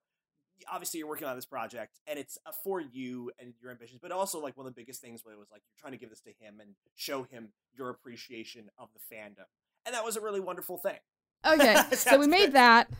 obviously 0.70 0.98
you're 0.98 1.08
working 1.08 1.26
on 1.26 1.36
this 1.36 1.46
project 1.46 2.00
and 2.06 2.18
it's 2.18 2.38
uh, 2.46 2.52
for 2.64 2.80
you 2.80 3.30
and 3.38 3.52
your 3.60 3.70
ambitions 3.70 4.00
but 4.00 4.10
also 4.10 4.40
like 4.40 4.56
one 4.56 4.66
of 4.66 4.74
the 4.74 4.80
biggest 4.80 5.00
things 5.00 5.22
was 5.24 5.34
like 5.52 5.62
you're 5.66 5.78
trying 5.78 5.92
to 5.92 5.98
give 5.98 6.10
this 6.10 6.20
to 6.20 6.30
him 6.40 6.60
and 6.60 6.70
show 6.94 7.24
him 7.24 7.48
your 7.76 7.90
appreciation 7.90 8.70
of 8.78 8.88
the 8.94 9.14
fandom. 9.14 9.44
And 9.84 9.94
that 9.94 10.04
was 10.04 10.16
a 10.16 10.20
really 10.20 10.40
wonderful 10.40 10.78
thing. 10.78 10.98
Okay 11.46 11.76
so 11.92 12.18
we 12.18 12.26
made 12.26 12.52
that 12.52 12.90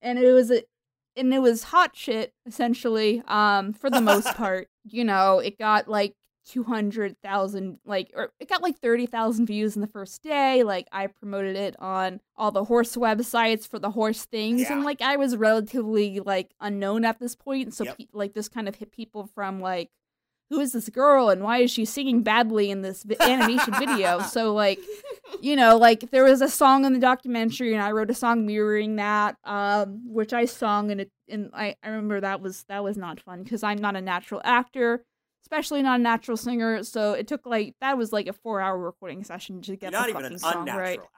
and 0.00 0.18
it 0.18 0.32
was 0.32 0.50
a 0.50 0.62
and 1.16 1.32
it 1.32 1.40
was 1.40 1.64
hot 1.64 1.94
shit 1.94 2.32
essentially 2.46 3.22
um 3.28 3.72
for 3.72 3.90
the 3.90 4.00
most 4.00 4.26
part. 4.36 4.68
You 4.84 5.04
know 5.04 5.38
it 5.38 5.58
got 5.58 5.88
like 5.88 6.14
200,000 6.46 7.78
like 7.84 8.10
or 8.14 8.32
it 8.40 8.48
got 8.48 8.62
like 8.62 8.78
30,000 8.78 9.46
views 9.46 9.74
in 9.76 9.80
the 9.82 9.86
first 9.88 10.22
day 10.22 10.62
like 10.62 10.88
I 10.92 11.06
promoted 11.06 11.56
it 11.56 11.76
on 11.78 12.20
all 12.36 12.50
the 12.50 12.64
horse 12.64 12.96
websites 12.96 13.66
for 13.66 13.78
the 13.78 13.90
horse 13.90 14.24
things 14.24 14.62
Yeah. 14.62 14.74
and 14.74 14.84
like 14.84 15.00
I 15.02 15.16
was 15.16 15.36
relatively 15.36 16.20
like 16.20 16.52
unknown 16.60 17.04
at 17.04 17.18
this 17.18 17.34
point 17.34 17.74
so 17.74 17.84
Yep. 17.84 17.98
pe- 17.98 18.06
like 18.12 18.34
this 18.34 18.48
kind 18.48 18.68
of 18.68 18.76
hit 18.76 18.92
people 18.92 19.26
from 19.34 19.60
like 19.60 19.90
who 20.50 20.60
is 20.60 20.72
this 20.72 20.88
girl 20.90 21.30
and 21.30 21.42
why 21.42 21.58
is 21.58 21.70
she 21.70 21.84
singing 21.86 22.22
badly 22.22 22.70
in 22.70 22.82
this 22.82 23.04
vi- 23.04 23.16
animation 23.20 23.72
video 23.74 24.20
so 24.36 24.52
like 24.52 24.78
you 25.40 25.56
know 25.56 25.76
like 25.78 26.10
there 26.10 26.24
was 26.24 26.42
a 26.42 26.48
song 26.48 26.84
in 26.84 26.92
the 26.92 26.98
documentary 26.98 27.72
and 27.72 27.82
I 27.82 27.92
wrote 27.92 28.10
a 28.10 28.14
song 28.14 28.44
mirroring 28.46 28.96
that 28.96 29.36
um 29.44 30.02
which 30.12 30.32
I 30.32 30.44
sung 30.44 30.90
and 30.90 31.00
it 31.00 31.10
and 31.28 31.50
I 31.54 31.76
I 31.82 31.88
remember 31.88 32.20
that 32.20 32.40
was 32.42 32.64
that 32.68 32.84
was 32.84 32.96
not 32.98 33.20
fun 33.20 33.44
cuz 33.44 33.62
I'm 33.62 33.78
not 33.78 33.96
a 33.96 34.00
natural 34.02 34.42
actor 34.44 35.04
especially 35.42 35.82
not 35.82 36.00
a 36.00 36.02
natural 36.02 36.36
singer. 36.36 36.82
So 36.84 37.12
it 37.12 37.26
took 37.26 37.46
like 37.46 37.74
that 37.80 37.98
was 37.98 38.12
like 38.12 38.26
a 38.26 38.32
four 38.32 38.60
hour 38.60 38.78
recording 38.78 39.24
session 39.24 39.62
to 39.62 39.76
get 39.76 39.92
you're 39.92 40.00
not 40.00 40.08
the 40.08 40.18
even 40.18 40.32
an 40.32 40.38
song 40.38 40.60
unnatural 40.60 40.80
right. 40.80 40.98
actor 40.98 41.08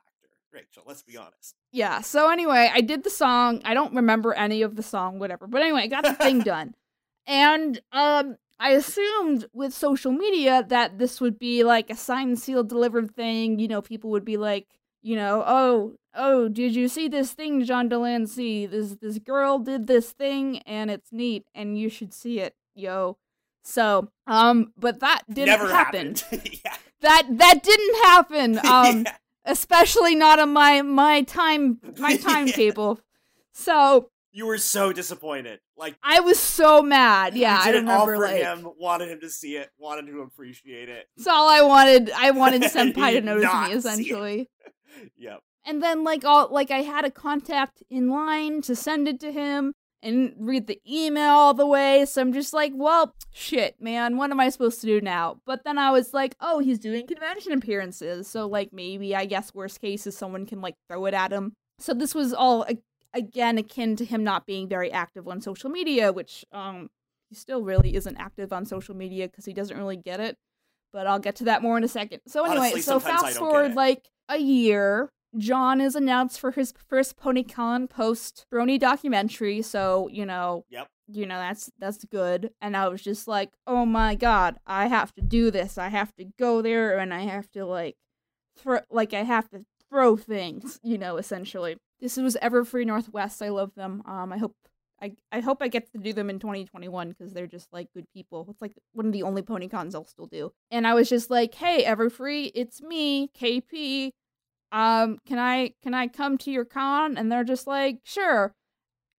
rachel 0.53 0.85
let's 0.87 1.03
be 1.03 1.17
honest 1.17 1.57
Yeah. 1.73 2.01
So 2.01 2.31
anyway, 2.31 2.71
I 2.73 2.81
did 2.81 3.03
the 3.03 3.11
song. 3.11 3.61
I 3.65 3.75
don't 3.75 3.95
remember 3.95 4.33
any 4.35 4.63
of 4.63 4.77
the 4.77 4.83
song, 4.83 5.19
whatever. 5.19 5.47
But 5.47 5.63
anyway, 5.63 5.83
I 5.83 5.87
got 5.89 6.05
the 6.05 6.15
thing 6.15 6.39
done, 6.55 6.75
and 7.27 7.81
um, 7.91 8.37
I 8.61 8.71
assumed 8.71 9.47
with 9.53 9.75
social 9.75 10.13
media 10.13 10.65
that 10.69 10.99
this 10.99 11.21
would 11.21 11.39
be 11.39 11.65
like 11.65 11.91
a 11.91 11.97
signed, 11.97 12.39
sealed, 12.39 12.69
delivered 12.69 13.15
thing. 13.15 13.59
You 13.59 13.69
know, 13.69 13.83
people 13.83 14.11
would 14.11 14.25
be 14.25 14.37
like, 14.37 14.69
you 15.03 15.17
know, 15.17 15.43
oh, 15.45 15.95
oh, 16.15 16.49
did 16.49 16.75
you 16.77 16.89
see 16.89 17.09
this 17.09 17.33
thing, 17.33 17.65
John 17.65 17.89
de 17.89 17.99
Lancie? 17.99 18.67
This 18.67 18.97
this 19.01 19.19
girl 19.19 19.59
did 19.59 19.89
this 19.89 20.13
thing, 20.13 20.59
and 20.61 20.91
it's 20.91 21.13
neat, 21.13 21.45
and 21.55 21.77
you 21.77 21.89
should 21.89 22.15
see 22.15 22.39
it, 22.39 22.55
yo. 22.75 23.19
So, 23.65 24.09
um, 24.27 24.73
but 24.77 25.01
that 25.01 25.23
didn't 25.29 25.47
never 25.47 25.73
happen. 25.73 26.17
yeah. 26.65 26.77
That 27.01 27.27
that 27.31 27.63
didn't 27.63 27.97
happen. 28.05 28.59
Um, 28.65 29.03
Yeah. 29.05 29.17
especially 29.47 30.15
not 30.15 30.39
on 30.39 30.53
my 30.53 30.83
my 30.83 31.23
time 31.23 31.81
my 31.99 32.11
Yeah. 32.13 32.17
timetable. 32.19 33.01
So 33.53 34.09
you 34.33 34.47
were 34.47 34.59
so 34.59 34.93
disappointed 34.93 35.61
like 35.77 35.97
I 36.03 36.21
was 36.21 36.39
so 36.39 36.83
mad. 36.83 37.37
Yeah, 37.37 37.59
I 37.61 37.73
didn't 37.73 37.87
remember 37.89 38.15
offer 38.17 38.23
like 38.25 38.37
him 38.37 38.69
wanted 38.79 39.09
him 39.09 39.21
to 39.21 39.31
see 39.31 39.57
it 39.57 39.71
wanted 39.79 40.07
to 40.09 40.21
appreciate 40.23 40.89
it 40.89 41.07
that's 41.17 41.29
all 41.29 41.49
I 41.49 41.63
wanted. 41.63 42.11
I 42.11 42.33
wanted 42.33 42.63
Senpai 42.63 43.13
to 43.13 43.21
notice 43.21 43.53
me 43.53 43.73
essentially. 43.77 44.51
yep 45.17 45.41
And 45.67 45.83
then 45.83 46.05
like 46.05 46.25
all 46.25 46.49
like 46.51 46.71
I 46.71 46.83
had 46.83 47.05
a 47.05 47.11
contact 47.11 47.83
in 47.91 48.09
line 48.11 48.61
to 48.63 48.75
send 48.77 49.07
it 49.09 49.21
to 49.21 49.31
him 49.33 49.73
and 50.05 50.35
read 50.39 50.67
the 50.67 50.81
email 50.89 51.33
all 51.33 51.55
the 51.55 51.67
way. 51.67 52.05
So 52.05 52.21
I'm 52.21 52.33
just 52.33 52.53
like, 52.53 52.73
well, 52.75 53.15
shit, 53.33 53.81
man, 53.81 54.17
what 54.17 54.31
am 54.31 54.39
I 54.39 54.51
supposed 54.51 54.81
to 54.83 54.87
do 54.87 55.01
now? 55.01 55.39
But 55.47 55.65
then 55.65 55.79
I 55.79 55.91
was 55.91 56.13
like, 56.13 56.37
oh, 56.41 56.59
he's 56.61 56.79
doing 56.79 57.07
convention 57.07 57.53
appearances. 57.53 58.29
So 58.29 58.47
like 58.47 58.73
maybe 58.73 59.17
I 59.17 59.25
guess 59.25 59.55
worst 59.55 59.81
case 59.81 60.07
is 60.07 60.17
someone 60.17 60.47
can 60.47 60.61
like 60.61 60.75
throw 60.89 61.07
it 61.07 61.15
at 61.15 61.33
him. 61.33 61.55
So 61.79 61.95
this 61.95 62.15
was 62.15 62.35
all 62.35 62.67
again 63.15 63.59
akin 63.59 63.97
to 63.97 64.05
him 64.05 64.23
not 64.23 64.47
being 64.47 64.69
very 64.69 64.93
active 64.93 65.27
on 65.27 65.41
social 65.41 65.71
media, 65.71 66.13
which 66.13 66.45
um 66.53 66.91
he 67.31 67.35
still 67.35 67.63
really 67.63 67.95
isn't 67.97 68.17
active 68.17 68.53
on 68.53 68.67
social 68.67 68.95
media 68.95 69.27
because 69.27 69.47
he 69.47 69.55
doesn't 69.55 69.77
really 69.77 69.97
get 69.97 70.21
it. 70.21 70.37
But 70.93 71.07
I'll 71.07 71.19
get 71.19 71.37
to 71.37 71.45
that 71.45 71.63
more 71.63 71.77
in 71.79 71.83
a 71.83 71.89
second. 71.89 72.21
So 72.29 72.45
anyway, 72.45 72.59
Honestly, 72.59 72.83
so 72.83 73.01
fast 73.01 73.39
forward 73.39 73.75
like 73.75 74.09
a 74.29 74.37
year, 74.39 75.11
John 75.37 75.81
is 75.81 75.95
announced 75.95 76.39
for 76.41 76.51
his 76.53 76.73
first 76.89 77.17
PonyCon 77.19 77.89
post 77.91 78.47
Brony 78.53 78.79
documentary. 78.79 79.63
So 79.63 80.09
you 80.13 80.25
know, 80.27 80.65
Yep. 80.71 80.89
you 81.09 81.27
know 81.27 81.37
that's 81.39 81.71
that's 81.79 82.05
good. 82.05 82.51
And 82.61 82.77
I 82.77 82.89
was 82.89 83.03
just 83.03 83.27
like, 83.29 83.51
oh 83.67 83.85
my 83.87 84.15
god, 84.15 84.57
I 84.67 84.87
have 84.89 85.13
to 85.15 85.23
do 85.23 85.51
this. 85.51 85.79
I 85.79 85.89
have 85.89 86.15
to 86.17 86.25
go 86.39 86.63
there, 86.63 86.99
and 86.99 87.13
I 87.13 87.21
have 87.21 87.51
to 87.53 87.65
like, 87.67 87.97
throw 88.57 88.81
like 88.91 89.13
I 89.15 89.23
have 89.23 89.49
to 89.51 89.65
throw 89.91 90.17
things. 90.17 90.79
You 90.83 90.99
know, 90.99 91.17
essentially. 91.17 91.77
This 92.01 92.17
was 92.17 92.37
Everfree 92.43 92.85
Northwest. 92.87 93.41
I 93.43 93.49
love 93.49 93.75
them. 93.75 94.03
Um, 94.07 94.33
I 94.33 94.39
hope. 94.39 94.55
I, 95.03 95.13
I 95.33 95.41
hope 95.41 95.59
I 95.61 95.69
get 95.69 95.91
to 95.93 95.99
do 95.99 96.13
them 96.15 96.31
in 96.31 96.39
2021 96.39 97.11
because 97.11 97.33
they're 97.35 97.47
just 97.49 97.71
like 97.73 97.89
good 97.93 98.07
people. 98.15 98.47
It's 98.49 98.63
like 98.63 98.73
one 98.93 99.07
of 99.07 99.13
the 99.13 99.25
only 99.25 99.43
PonyCons 99.43 99.95
I'll 99.95 100.07
still 100.07 100.27
do. 100.27 100.53
And 100.71 100.87
I 100.87 100.95
was 100.95 101.09
just 101.11 101.31
like, 101.31 101.53
hey, 101.55 101.85
Everfree, 101.85 102.53
it's 102.55 102.81
me, 102.81 103.29
KP 103.39 104.13
um 104.73 105.19
can 105.27 105.39
i 105.39 105.73
can 105.83 105.95
i 105.95 106.07
come 106.07 106.37
to 106.37 106.51
your 106.51 106.65
con 106.65 107.17
and 107.17 107.31
they're 107.31 107.45
just 107.45 107.67
like 107.67 107.99
sure 108.05 108.55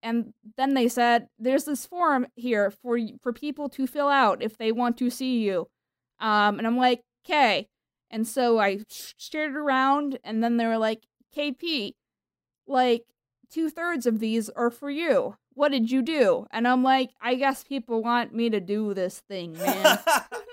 and 0.06 0.32
then 0.56 0.74
they 0.74 0.86
said, 0.86 1.28
"There's 1.36 1.64
this 1.64 1.84
form 1.84 2.28
here 2.36 2.70
for 2.70 2.98
for 3.22 3.32
people 3.32 3.68
to 3.70 3.88
fill 3.88 4.08
out 4.08 4.40
if 4.40 4.56
they 4.56 4.70
want 4.70 4.96
to 4.98 5.10
see 5.10 5.40
you." 5.40 5.68
Um, 6.20 6.58
and 6.58 6.66
I'm 6.66 6.76
like, 6.76 7.02
"Okay." 7.24 7.68
And 8.08 8.26
so 8.26 8.58
I 8.60 8.84
shared 9.18 9.50
it 9.50 9.56
around, 9.56 10.18
and 10.22 10.44
then 10.44 10.58
they 10.58 10.66
were 10.66 10.78
like, 10.78 11.08
"KP, 11.34 11.94
like 12.68 13.04
two 13.50 13.68
thirds 13.68 14.06
of 14.06 14.20
these 14.20 14.48
are 14.50 14.70
for 14.70 14.90
you. 14.90 15.36
What 15.54 15.72
did 15.72 15.90
you 15.90 16.02
do?" 16.02 16.46
And 16.52 16.68
I'm 16.68 16.84
like, 16.84 17.10
"I 17.20 17.34
guess 17.34 17.64
people 17.64 18.02
want 18.02 18.32
me 18.32 18.48
to 18.50 18.60
do 18.60 18.94
this 18.94 19.20
thing, 19.20 19.54
man." 19.54 19.98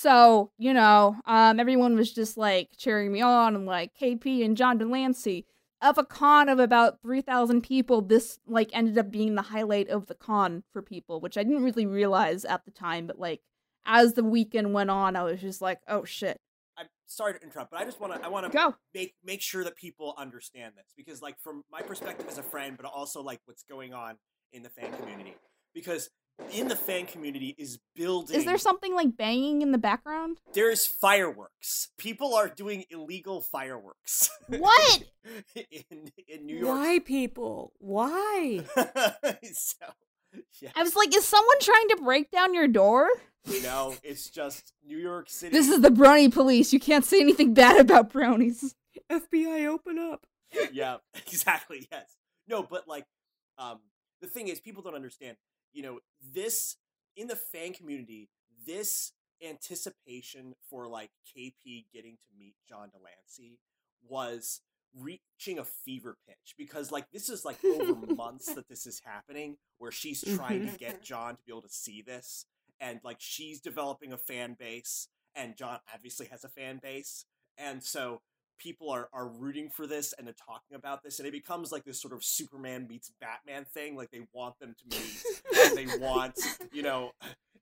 so 0.00 0.50
you 0.58 0.72
know, 0.72 1.16
um, 1.26 1.60
everyone 1.60 1.96
was 1.96 2.12
just 2.12 2.36
like 2.36 2.70
cheering 2.76 3.12
me 3.12 3.20
on, 3.20 3.54
and 3.54 3.66
like 3.66 3.92
KP 3.98 4.44
and 4.44 4.56
John 4.56 4.78
de 4.78 4.86
Lancie. 4.86 5.46
Of 5.82 5.96
a 5.96 6.04
con 6.04 6.50
of 6.50 6.58
about 6.58 7.00
3000 7.00 7.62
people 7.62 8.02
this 8.02 8.38
like 8.46 8.68
ended 8.74 8.98
up 8.98 9.10
being 9.10 9.34
the 9.34 9.40
highlight 9.40 9.88
of 9.88 10.08
the 10.08 10.14
con 10.14 10.62
for 10.74 10.82
people 10.82 11.22
which 11.22 11.38
i 11.38 11.42
didn't 11.42 11.64
really 11.64 11.86
realize 11.86 12.44
at 12.44 12.66
the 12.66 12.70
time 12.70 13.06
but 13.06 13.18
like 13.18 13.40
as 13.86 14.12
the 14.12 14.22
weekend 14.22 14.74
went 14.74 14.90
on 14.90 15.16
i 15.16 15.22
was 15.22 15.40
just 15.40 15.62
like 15.62 15.80
oh 15.88 16.04
shit. 16.04 16.38
I'm 16.76 16.88
sorry 17.06 17.34
to 17.34 17.42
interrupt, 17.42 17.70
but 17.70 17.80
I 17.80 17.84
just 17.84 17.98
want 17.98 18.14
to 18.14 18.22
I 18.22 18.28
want 18.28 18.44
to 18.44 18.52
go. 18.52 18.74
make 18.94 19.14
make 19.24 19.40
sure 19.40 19.64
that 19.64 19.76
people 19.76 20.14
understand 20.18 20.74
this 20.76 20.92
because 20.96 21.22
like 21.22 21.38
from 21.40 21.62
my 21.72 21.80
perspective 21.80 22.26
as 22.28 22.36
a 22.36 22.42
friend, 22.42 22.76
but 22.76 22.84
also 22.86 23.22
like 23.22 23.40
what's 23.46 23.62
going 23.62 23.94
on 23.94 24.16
in 24.52 24.62
the 24.62 24.70
fan 24.70 24.92
community 24.98 25.34
because 25.74 26.10
in 26.52 26.68
the 26.68 26.76
fan 26.76 27.06
community 27.06 27.54
is 27.58 27.78
building. 27.94 28.36
is 28.36 28.44
there 28.44 28.58
something 28.58 28.94
like 28.94 29.16
banging 29.16 29.62
in 29.62 29.72
the 29.72 29.78
background 29.78 30.38
There's 30.52 30.86
fireworks. 30.86 31.88
People 31.98 32.34
are 32.34 32.48
doing 32.48 32.84
illegal 32.90 33.40
fireworks. 33.40 34.30
what 34.48 35.02
in 35.54 36.10
in 36.28 36.46
New 36.46 36.56
York. 36.56 36.68
Why, 36.78 36.98
people? 37.04 37.72
Why? 37.78 38.64
so, 39.52 39.86
yeah. 40.60 40.70
i 40.76 40.82
was 40.82 40.94
like 40.96 41.14
is 41.16 41.24
someone 41.24 41.58
trying 41.60 41.88
to 41.88 41.96
break 42.02 42.30
down 42.30 42.54
your 42.54 42.68
door 42.68 43.08
No, 43.62 43.96
it's 44.02 44.30
just 44.30 44.72
New 44.86 44.98
York 44.98 45.28
City. 45.28 45.52
this 45.56 45.68
is 45.68 45.80
the 45.80 45.90
brownie 45.90 46.28
police 46.28 46.72
you 46.72 46.80
can't 46.80 47.04
say 47.04 47.20
anything 47.20 47.54
bad 47.54 47.80
about 47.80 48.12
brownies 48.12 48.74
FBI, 49.10 49.66
open 49.66 49.98
up. 49.98 50.26
yeah, 50.72 50.96
exactly. 51.14 51.88
Yes. 51.90 52.16
No, 52.48 52.62
but 52.62 52.86
like, 52.88 53.06
um, 53.58 53.78
the 54.20 54.26
thing 54.26 54.48
is, 54.48 54.60
people 54.60 54.82
don't 54.82 54.94
understand. 54.94 55.36
You 55.72 55.82
know, 55.82 56.00
this 56.32 56.76
in 57.16 57.26
the 57.26 57.36
fan 57.36 57.72
community, 57.72 58.28
this 58.66 59.12
anticipation 59.42 60.54
for 60.68 60.86
like 60.86 61.10
KP 61.36 61.86
getting 61.92 62.16
to 62.16 62.38
meet 62.38 62.54
John 62.68 62.90
de 62.90 62.98
Lancie 62.98 63.58
was 64.06 64.60
reaching 64.98 65.58
a 65.58 65.64
fever 65.64 66.16
pitch 66.26 66.54
because 66.58 66.90
like 66.90 67.06
this 67.12 67.28
is 67.28 67.44
like 67.44 67.58
over 67.64 68.12
months 68.12 68.52
that 68.54 68.68
this 68.68 68.86
is 68.86 69.00
happening 69.04 69.56
where 69.78 69.92
she's 69.92 70.20
trying 70.36 70.60
to 70.60 70.66
mm-hmm. 70.66 70.76
get 70.76 71.02
John 71.02 71.36
to 71.36 71.42
be 71.46 71.52
able 71.52 71.62
to 71.62 71.68
see 71.68 72.02
this 72.02 72.44
and 72.80 73.00
like 73.04 73.18
she's 73.20 73.60
developing 73.60 74.12
a 74.12 74.18
fan 74.18 74.56
base 74.58 75.06
and 75.34 75.56
John 75.56 75.78
obviously 75.94 76.26
has 76.26 76.44
a 76.44 76.48
fan 76.48 76.80
base. 76.82 77.24
And 77.56 77.82
so 77.82 78.20
people 78.60 78.90
are 78.90 79.08
are 79.12 79.26
rooting 79.26 79.68
for 79.68 79.86
this 79.86 80.14
and 80.16 80.26
they're 80.26 80.34
talking 80.34 80.76
about 80.76 81.02
this 81.02 81.18
and 81.18 81.26
it 81.26 81.32
becomes 81.32 81.72
like 81.72 81.84
this 81.84 82.00
sort 82.00 82.12
of 82.12 82.22
Superman 82.22 82.86
meets 82.88 83.10
Batman 83.20 83.64
thing 83.64 83.96
like 83.96 84.10
they 84.10 84.20
want 84.32 84.58
them 84.60 84.74
to 84.78 84.98
meet 84.98 85.66
and 85.66 85.76
they 85.76 85.98
want 85.98 86.38
you 86.72 86.82
know 86.82 87.10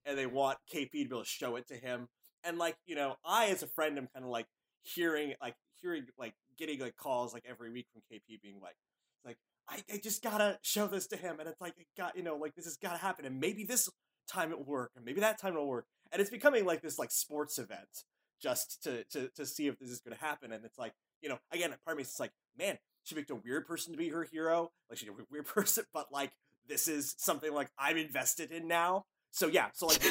and 0.04 0.18
they 0.18 0.26
want 0.26 0.58
KP 0.72 0.84
to 0.84 0.90
be 0.90 1.00
able 1.02 1.20
to 1.20 1.26
show 1.26 1.56
it 1.56 1.68
to 1.68 1.74
him. 1.74 2.08
And 2.44 2.58
like 2.58 2.76
you 2.86 2.96
know 2.96 3.16
I 3.24 3.46
as 3.46 3.62
a 3.62 3.66
friend 3.66 3.96
am 3.96 4.08
kind 4.12 4.24
of 4.24 4.30
like 4.30 4.46
hearing 4.82 5.34
like 5.40 5.54
hearing 5.80 6.06
like 6.18 6.34
getting 6.58 6.80
like 6.80 6.96
calls 6.96 7.32
like 7.32 7.44
every 7.48 7.70
week 7.70 7.86
from 7.92 8.02
KP 8.12 8.40
being 8.42 8.60
like 8.60 8.76
like 9.24 9.36
I, 9.68 9.82
I 9.92 10.00
just 10.02 10.22
gotta 10.22 10.58
show 10.62 10.86
this 10.86 11.06
to 11.08 11.16
him 11.16 11.40
and 11.40 11.48
it's 11.48 11.60
like 11.60 11.74
it 11.78 11.86
got 11.96 12.16
you 12.16 12.22
know 12.22 12.36
like 12.36 12.54
this 12.54 12.64
has 12.64 12.76
gotta 12.76 12.98
happen 12.98 13.24
and 13.24 13.38
maybe 13.38 13.64
this 13.64 13.88
time 14.28 14.50
it 14.50 14.58
will 14.58 14.64
work 14.64 14.92
and 14.96 15.04
maybe 15.04 15.20
that 15.20 15.40
time 15.40 15.54
it'll 15.54 15.68
work 15.68 15.86
and 16.12 16.20
it's 16.20 16.30
becoming 16.30 16.64
like 16.64 16.82
this 16.82 16.98
like 16.98 17.10
sports 17.10 17.58
event 17.58 18.04
just 18.40 18.82
to 18.84 19.04
to 19.04 19.28
to 19.36 19.46
see 19.46 19.66
if 19.66 19.78
this 19.78 19.90
is 19.90 20.00
going 20.00 20.16
to 20.16 20.24
happen. 20.24 20.52
And 20.52 20.64
it's 20.64 20.78
like, 20.78 20.92
you 21.22 21.28
know, 21.28 21.38
again, 21.52 21.70
part 21.84 21.94
of 21.94 21.96
me 21.96 22.02
is 22.02 22.20
like, 22.20 22.32
man, 22.58 22.78
she 23.02 23.14
picked 23.14 23.30
a 23.30 23.34
weird 23.34 23.66
person 23.66 23.92
to 23.92 23.98
be 23.98 24.08
her 24.08 24.24
hero. 24.24 24.70
Like 24.88 24.98
she's 24.98 25.08
a 25.08 25.12
weird 25.30 25.46
person, 25.54 25.84
but 25.92 26.06
like 26.12 26.32
this 26.66 26.88
is 26.88 27.14
something 27.18 27.52
like 27.52 27.70
I'm 27.78 27.96
invested 27.96 28.52
in 28.52 28.68
now. 28.68 29.04
So 29.30 29.46
yeah, 29.46 29.68
so 29.72 29.86
like 29.86 30.02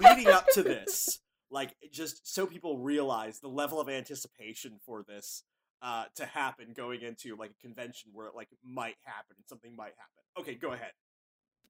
leading 0.00 0.28
up 0.28 0.46
to 0.54 0.62
this, 0.62 1.20
like 1.50 1.74
just 1.92 2.32
so 2.32 2.46
people 2.46 2.78
realize 2.78 3.40
the 3.40 3.48
level 3.48 3.80
of 3.80 3.88
anticipation 3.88 4.78
for 4.84 5.04
this 5.06 5.44
uh 5.80 6.04
to 6.14 6.24
happen 6.24 6.72
going 6.76 7.02
into 7.02 7.34
like 7.36 7.50
a 7.50 7.66
convention 7.66 8.10
where 8.12 8.28
it 8.28 8.34
like 8.36 8.48
might 8.64 8.96
happen 9.04 9.36
and 9.36 9.46
something 9.48 9.74
might 9.76 9.92
happen. 9.96 10.22
Okay, 10.38 10.54
go 10.54 10.72
ahead. 10.72 10.92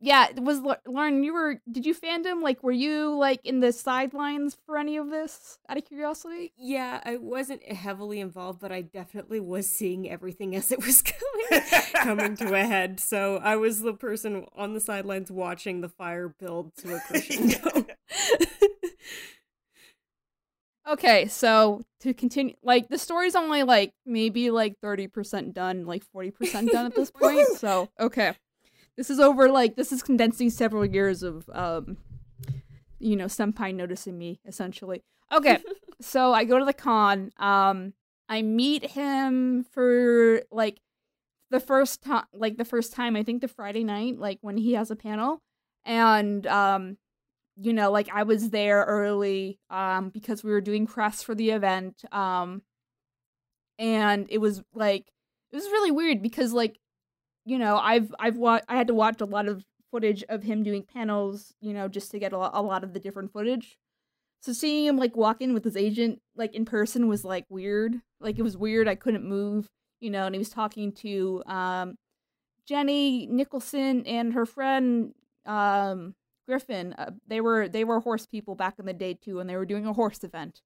Yeah 0.01 0.29
it 0.29 0.41
was 0.41 0.61
lauren 0.87 1.23
you 1.23 1.33
were 1.33 1.61
did 1.71 1.87
you 1.87 1.95
fandom 1.95 2.43
like 2.43 2.63
were 2.63 2.73
you 2.73 3.15
like 3.15 3.41
in 3.45 3.61
the 3.61 3.73
sidelines 3.73 4.57
for 4.67 4.77
any 4.77 4.97
of 4.97 5.11
this 5.11 5.59
out 5.69 5.77
of 5.77 5.85
curiosity 5.85 6.53
Yeah, 6.57 7.01
I 7.05 7.17
wasn't 7.17 7.63
heavily 7.65 8.21
involved, 8.21 8.61
but 8.61 8.73
I 8.73 8.83
definitely 8.83 9.41
was 9.41 9.69
seeing 9.69 10.09
everything 10.11 10.55
as 10.57 10.73
it 10.73 10.85
was 10.85 11.03
coming 11.03 11.63
coming 11.95 12.37
to 12.37 12.55
a 12.55 12.65
head. 12.65 13.01
So 13.01 13.37
I 13.37 13.57
was 13.57 13.81
the 13.81 13.95
person 13.95 14.47
on 14.57 14.75
the 14.75 14.81
sidelines 14.81 15.31
watching 15.31 15.81
the 15.81 15.89
fire 15.89 16.29
build 16.29 16.75
to 16.77 16.95
a 16.95 17.01
crescendo. 17.01 17.87
Okay, 20.87 21.29
so 21.29 21.83
to 22.01 22.13
continue, 22.13 22.55
like 22.63 22.89
the 22.89 22.99
story's 22.99 23.37
only 23.37 23.63
like 23.63 23.93
maybe 24.05 24.51
like 24.51 24.79
thirty 24.81 25.07
percent 25.07 25.55
done, 25.55 25.87
like 25.87 26.03
forty 26.05 26.33
percent 26.33 26.73
done 26.73 26.87
at 26.87 26.95
this 26.97 27.11
point. 27.23 27.47
So 27.57 27.89
okay, 28.01 28.35
this 28.97 29.11
is 29.11 29.21
over. 29.21 29.49
Like 29.49 29.77
this 29.77 29.93
is 29.93 30.03
condensing 30.03 30.51
several 30.51 30.85
years 30.85 31.23
of 31.23 31.49
um, 31.53 31.97
you 32.99 33.17
know, 33.17 33.27
senpai 33.27 33.75
noticing 33.75 34.19
me 34.19 34.41
essentially. 34.47 35.03
Okay, 35.33 35.59
so 36.01 36.33
I 36.33 36.45
go 36.45 36.59
to 36.59 36.65
the 36.65 36.73
con. 36.73 37.31
Um, 37.39 37.95
I 38.29 38.43
meet 38.43 38.91
him 38.91 39.65
for 39.65 40.43
like 40.51 40.81
the 41.51 41.61
first 41.61 42.03
time, 42.03 42.25
like 42.33 42.57
the 42.57 42.65
first 42.65 42.93
time. 42.93 43.17
I 43.17 43.23
think 43.23 43.41
the 43.41 43.49
Friday 43.49 43.85
night, 43.85 44.19
like 44.19 44.39
when 44.41 44.57
he 44.57 44.75
has 44.75 44.91
a 44.91 44.97
panel, 44.97 45.43
and 45.85 46.47
um, 46.47 46.97
you 47.57 47.73
know, 47.73 47.91
like 47.91 48.09
I 48.13 48.23
was 48.23 48.51
there 48.51 48.85
early 48.85 49.59
um 49.71 50.11
because 50.11 50.43
we 50.43 50.51
were 50.51 50.61
doing 50.61 50.87
press 50.87 51.23
for 51.23 51.35
the 51.35 51.51
event. 51.51 52.05
Um 52.13 52.63
and 53.79 54.27
it 54.31 54.39
was 54.39 54.63
like 54.75 55.07
it 55.51 55.57
was 55.57 55.65
really 55.65 55.91
weird 55.91 56.23
because 56.23 56.53
like 56.53 56.79
you 57.45 57.59
know, 57.59 57.77
I've 57.79 58.15
I've 58.19 58.37
wa- 58.37 58.61
I 58.69 58.77
had 58.77 58.87
to 58.89 58.95
watch 58.95 59.21
a 59.21 59.25
lot 59.27 59.49
of 59.49 59.65
footage 59.91 60.25
of 60.29 60.43
him 60.43 60.63
doing 60.63 60.85
panels, 60.85 61.55
you 61.61 61.73
know, 61.75 61.89
just 61.89 62.11
to 62.13 62.19
get 62.19 62.33
a, 62.33 62.39
lo- 62.39 62.51
a 62.53 62.63
lot 62.63 62.85
of 62.85 62.93
the 62.95 63.01
different 63.01 63.33
footage. 63.33 63.77
So 64.41 64.53
seeing 64.53 64.87
him 64.87 64.97
like 64.99 65.17
walk 65.17 65.41
in 65.41 65.55
with 65.55 65.65
his 65.65 65.77
agent 65.77 66.21
like 66.37 66.55
in 66.55 66.65
person 66.65 67.09
was 67.09 67.25
like 67.25 67.47
weird. 67.49 68.01
Like 68.21 68.39
it 68.39 68.43
was 68.43 68.57
weird. 68.57 68.89
I 68.89 68.95
couldn't 68.97 69.25
move, 69.25 69.69
you 70.01 70.11
know, 70.11 70.27
and 70.27 70.35
he 70.35 70.39
was 70.39 70.51
talking 70.51 70.93
to 70.95 71.43
um 71.47 71.97
Jenny 72.67 73.27
Nicholson 73.27 74.07
and 74.07 74.33
her 74.35 74.47
friend 74.47 75.15
um 75.47 76.15
Griffin. 76.49 76.93
Uh, 76.95 77.13
they 77.27 77.41
were 77.41 77.69
they 77.69 77.85
were 77.85 78.01
horse 78.01 78.27
people 78.27 78.55
back 78.55 78.75
in 78.79 78.87
the 78.87 78.93
day 78.93 79.15
too, 79.15 79.41
and 79.41 79.49
they 79.49 79.57
were 79.57 79.67
doing 79.67 79.87
a 79.87 79.93
horse 79.93 80.23
event. 80.25 80.61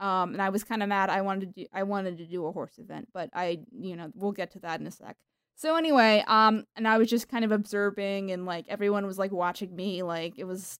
Um, 0.00 0.32
and 0.34 0.42
I 0.42 0.50
was 0.50 0.64
kind 0.64 0.82
of 0.82 0.88
mad. 0.88 1.10
I 1.10 1.22
wanted 1.22 1.54
to 1.54 1.62
do 1.62 1.66
I 1.72 1.84
wanted 1.84 2.18
to 2.18 2.26
do 2.26 2.46
a 2.46 2.52
horse 2.52 2.78
event, 2.78 3.08
but 3.14 3.30
I 3.34 3.60
you 3.72 3.96
know 3.96 4.10
we'll 4.14 4.32
get 4.32 4.52
to 4.52 4.60
that 4.60 4.80
in 4.80 4.86
a 4.86 4.90
sec. 4.90 5.16
So 5.56 5.76
anyway, 5.76 6.24
um, 6.26 6.64
and 6.76 6.86
I 6.86 6.98
was 6.98 7.08
just 7.08 7.28
kind 7.28 7.44
of 7.44 7.52
observing, 7.52 8.30
and 8.30 8.44
like 8.46 8.66
everyone 8.68 9.06
was 9.06 9.18
like 9.18 9.32
watching 9.32 9.74
me, 9.74 10.02
like 10.02 10.34
it 10.38 10.44
was, 10.44 10.78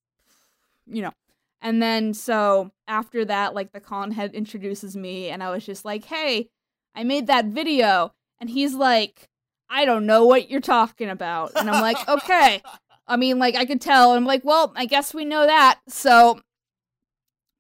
you 0.87 1.03
know. 1.03 1.13
And 1.63 1.83
then 1.83 2.13
so 2.15 2.71
after 2.89 3.25
that, 3.25 3.55
like 3.55 3.73
the 3.73 3.81
con 3.81 4.11
head 4.11 4.35
introduces 4.35 4.97
me, 4.97 5.31
and 5.31 5.43
I 5.43 5.51
was 5.51 5.65
just 5.65 5.85
like, 5.85 6.05
"Hey, 6.05 6.49
I 6.95 7.05
made 7.05 7.27
that 7.29 7.47
video," 7.47 8.13
and 8.41 8.51
he's 8.51 8.75
like, 8.75 9.29
"I 9.71 9.85
don't 9.85 10.07
know 10.07 10.27
what 10.27 10.51
you're 10.51 10.61
talking 10.61 11.09
about," 11.09 11.53
and 11.57 11.71
I'm 11.71 11.81
like, 11.81 12.09
"Okay." 12.09 12.63
I 13.07 13.17
mean, 13.17 13.39
like 13.39 13.55
I 13.55 13.65
could 13.65 13.81
tell. 13.81 14.13
I'm 14.13 14.25
like, 14.25 14.45
well, 14.45 14.73
I 14.77 14.87
guess 14.87 15.13
we 15.13 15.25
know 15.25 15.47
that. 15.47 15.79
So, 15.89 16.41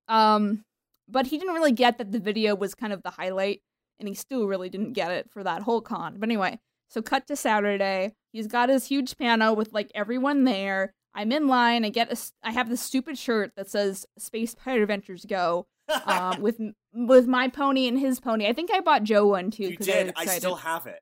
um, 0.08 0.64
but 1.08 1.26
he 1.26 1.38
didn't 1.38 1.54
really 1.54 1.72
get 1.72 1.98
that 1.98 2.12
the 2.12 2.18
video 2.18 2.54
was 2.54 2.74
kind 2.74 2.92
of 2.92 3.02
the 3.02 3.10
highlight, 3.10 3.60
and 3.98 4.08
he 4.08 4.14
still 4.14 4.46
really 4.46 4.68
didn't 4.70 4.92
get 4.94 5.10
it 5.10 5.30
for 5.30 5.42
that 5.42 5.62
whole 5.62 5.80
con. 5.80 6.16
But 6.18 6.28
anyway, 6.28 6.58
so 6.94 7.02
cut 7.02 7.26
to 7.26 7.36
Saturday. 7.36 8.14
He's 8.32 8.46
got 8.46 8.68
his 8.68 8.86
huge 8.86 9.18
panel 9.18 9.54
with 9.56 9.72
like 9.72 9.90
everyone 9.94 10.44
there. 10.44 10.94
I'm 11.14 11.30
in 11.32 11.46
line. 11.48 11.84
I 11.84 11.90
get 11.90 12.12
a, 12.12 12.16
I 12.42 12.52
have 12.52 12.68
this 12.68 12.80
stupid 12.80 13.18
shirt 13.18 13.52
that 13.56 13.68
says 13.68 14.06
"Space 14.18 14.54
Pirate 14.54 14.82
Adventures 14.82 15.24
Go." 15.24 15.66
um, 16.06 16.40
with 16.40 16.58
with 16.94 17.26
my 17.26 17.48
pony 17.48 17.86
and 17.88 17.98
his 17.98 18.18
pony. 18.20 18.46
I 18.46 18.52
think 18.54 18.70
I 18.72 18.80
bought 18.80 19.02
Joe 19.04 19.26
one 19.26 19.50
too. 19.50 19.64
you 19.64 19.76
did. 19.76 20.06
was 20.06 20.14
I 20.16 20.38
still 20.38 20.54
have 20.56 20.86
it. 20.86 21.00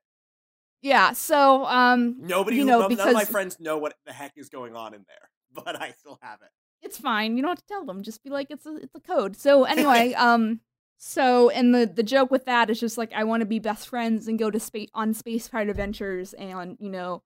Yeah. 0.81 1.13
So 1.13 1.65
um, 1.65 2.15
Nobody, 2.19 2.57
You 2.57 2.63
who- 2.63 2.67
know, 2.67 2.79
none, 2.87 2.97
none 2.97 3.07
of 3.09 3.13
my 3.13 3.23
friends 3.23 3.59
know 3.59 3.77
what 3.77 3.93
the 4.05 4.11
heck 4.11 4.33
is 4.35 4.49
going 4.49 4.75
on 4.75 4.93
in 4.93 5.05
there, 5.07 5.29
but 5.63 5.81
I 5.81 5.91
still 5.91 6.19
have 6.21 6.39
it. 6.41 6.49
it's 6.81 6.97
fine. 6.97 7.37
You 7.37 7.43
don't 7.43 7.51
have 7.51 7.59
to 7.59 7.65
tell 7.69 7.85
them. 7.85 8.03
Just 8.03 8.23
be 8.23 8.29
like, 8.29 8.47
it's 8.49 8.65
a 8.65 8.75
it's 8.75 8.95
a 8.95 8.99
code. 8.99 9.37
So 9.37 9.63
anyway, 9.75 10.13
um, 10.15 10.59
so 10.97 11.49
and 11.49 11.73
the 11.75 11.85
the 11.85 12.03
joke 12.03 12.31
with 12.31 12.45
that 12.45 12.69
is 12.69 12.79
just 12.79 12.97
like 12.97 13.11
I 13.13 13.23
want 13.23 13.41
to 13.41 13.45
be 13.45 13.59
best 13.59 13.87
friends 13.89 14.27
and 14.27 14.39
go 14.39 14.49
to 14.49 14.59
space 14.59 14.89
on 14.93 15.13
space 15.13 15.47
pirate 15.47 15.69
adventures 15.69 16.33
and 16.33 16.77
you 16.79 16.89
know 16.89 17.23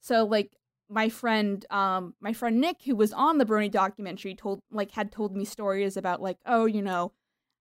So 0.00 0.24
like 0.24 0.52
my 0.88 1.08
friend 1.08 1.64
um 1.70 2.14
my 2.20 2.32
friend 2.32 2.60
Nick 2.60 2.82
who 2.84 2.96
was 2.96 3.12
on 3.12 3.38
the 3.38 3.44
Brony 3.46 3.70
documentary 3.70 4.34
told 4.34 4.60
like 4.70 4.92
had 4.92 5.10
told 5.12 5.36
me 5.36 5.44
stories 5.44 5.96
about 5.96 6.22
like 6.22 6.38
oh 6.46 6.66
you 6.66 6.82
know 6.82 7.12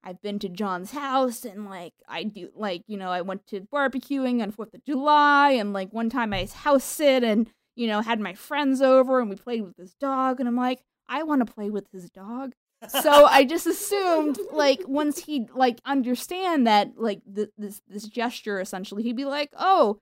I've 0.04 0.22
been 0.22 0.38
to 0.40 0.50
John's 0.50 0.92
house 0.92 1.46
and 1.46 1.66
like 1.66 1.94
I 2.08 2.24
do 2.24 2.50
like 2.56 2.84
you 2.88 2.98
know 2.98 3.10
I 3.10 3.22
went 3.22 3.48
to 3.48 3.62
barbecuing 3.62 4.42
on 4.44 4.52
4th 4.52 4.76
of 4.76 4.86
July 4.86 5.52
and 5.52 5.74
like 5.74 5.92
one 5.92 6.10
time 6.10 6.34
I 6.34 6.46
house 6.54 6.84
sit 6.84 7.24
and 7.24 7.50
you 7.76 7.88
know 7.88 8.02
had 8.02 8.20
my 8.20 8.34
friends 8.36 8.82
over 8.82 9.20
and 9.20 9.30
we 9.30 9.36
played 9.36 9.64
with 9.64 9.78
his 9.78 9.96
dog 9.96 10.40
and 10.40 10.48
I'm 10.48 10.56
like 10.56 10.84
I 11.08 11.24
want 11.24 11.46
to 11.46 11.52
play 11.54 11.70
with 11.70 11.88
his 11.92 12.10
dog. 12.10 12.54
So 12.90 13.26
I 13.26 13.46
just 13.46 13.68
assumed 13.68 14.40
like 14.52 14.82
once 14.88 15.20
he'd 15.20 15.50
like 15.52 15.80
understand 15.86 16.68
that 16.68 16.92
like 16.98 17.22
th- 17.34 17.50
this 17.58 17.82
this 17.88 18.06
gesture 18.06 18.60
essentially 18.60 19.04
he'd 19.04 19.16
be 19.16 19.26
like 19.26 19.52
oh 19.58 20.00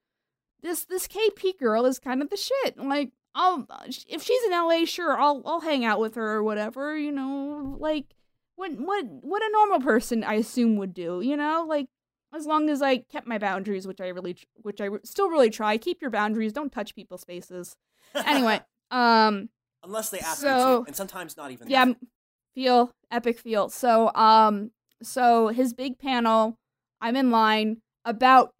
this 0.61 0.85
this 0.85 1.07
KP 1.07 1.59
girl 1.59 1.85
is 1.85 1.99
kind 1.99 2.21
of 2.21 2.29
the 2.29 2.37
shit. 2.37 2.77
Like, 2.77 3.11
I'll 3.35 3.67
if 4.07 4.23
she's 4.23 4.43
in 4.43 4.51
LA, 4.51 4.85
sure, 4.85 5.19
I'll 5.19 5.41
I'll 5.45 5.61
hang 5.61 5.85
out 5.85 5.99
with 5.99 6.15
her 6.15 6.35
or 6.35 6.43
whatever. 6.43 6.97
You 6.97 7.11
know, 7.11 7.77
like 7.79 8.15
what 8.55 8.71
what 8.71 9.05
what 9.05 9.43
a 9.43 9.51
normal 9.51 9.81
person 9.81 10.23
I 10.23 10.35
assume 10.35 10.77
would 10.77 10.93
do. 10.93 11.21
You 11.21 11.35
know, 11.35 11.65
like 11.67 11.87
as 12.33 12.45
long 12.45 12.69
as 12.69 12.81
I 12.81 12.99
kept 12.99 13.27
my 13.27 13.37
boundaries, 13.37 13.85
which 13.85 13.99
I 13.99 14.07
really 14.07 14.37
which 14.61 14.79
I 14.79 14.87
still 15.03 15.29
really 15.29 15.49
try. 15.49 15.77
Keep 15.77 16.01
your 16.01 16.11
boundaries. 16.11 16.53
Don't 16.53 16.71
touch 16.71 16.95
people's 16.95 17.25
faces 17.25 17.75
Anyway, 18.15 18.61
um, 18.91 19.49
unless 19.83 20.09
they 20.09 20.19
ask 20.19 20.41
so, 20.41 20.47
you 20.47 20.83
to, 20.83 20.87
and 20.87 20.95
sometimes 20.95 21.37
not 21.37 21.51
even. 21.51 21.69
Yeah, 21.69 21.85
that. 21.85 21.97
Feel 22.53 22.91
epic 23.11 23.39
feel. 23.39 23.69
So 23.69 24.11
um, 24.15 24.71
so 25.01 25.49
his 25.49 25.73
big 25.73 25.99
panel. 25.99 26.57
I'm 27.01 27.17
in 27.17 27.31
line 27.31 27.81
about 28.05 28.53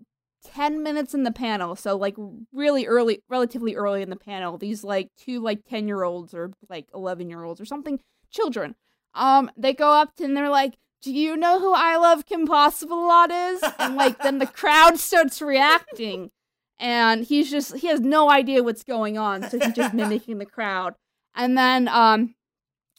10 0.44 0.84
minutes 0.84 1.14
in 1.14 1.24
the 1.24 1.32
panel 1.32 1.76
so 1.76 1.96
like 1.96 2.16
really 2.52 2.86
early 2.86 3.22
relatively 3.30 3.76
early 3.76 4.02
in 4.02 4.10
the 4.10 4.16
panel 4.16 4.58
these 4.58 4.84
like 4.84 5.08
two 5.18 5.40
like 5.40 5.64
10 5.70 5.88
year 5.88 6.04
olds 6.04 6.34
or 6.34 6.52
like 6.70 6.88
11 6.94 7.30
year 7.30 7.44
olds 7.44 7.62
or 7.62 7.66
something 7.66 8.00
children 8.30 8.76
um 9.14 9.50
they 9.56 9.74
go 9.74 9.92
up 9.92 10.16
to 10.16 10.26
and 10.26 10.36
they're 10.36 10.50
like 10.50 10.74
do 11.02 11.14
you 11.14 11.38
know 11.38 11.60
who 11.60 11.74
i 11.74 11.96
love 11.96 12.26
kim 12.26 12.46
possible 12.46 13.08
lot 13.08 13.32
is 13.32 13.64
and 13.80 13.96
like 13.96 14.22
then 14.22 14.40
the 14.40 14.48
crowd 14.48 15.00
starts 15.00 15.42
reacting 15.42 16.30
and 16.78 17.26
he's 17.26 17.50
just 17.50 17.78
he 17.78 17.88
has 17.88 18.02
no 18.02 18.30
idea 18.30 18.64
what's 18.64 18.84
going 18.84 19.18
on 19.18 19.50
so 19.50 19.58
he's 19.58 19.74
just 19.74 19.94
mimicking 19.94 20.40
the 20.40 20.46
crowd 20.46 20.94
and 21.36 21.58
then 21.58 21.88
um 21.88 22.36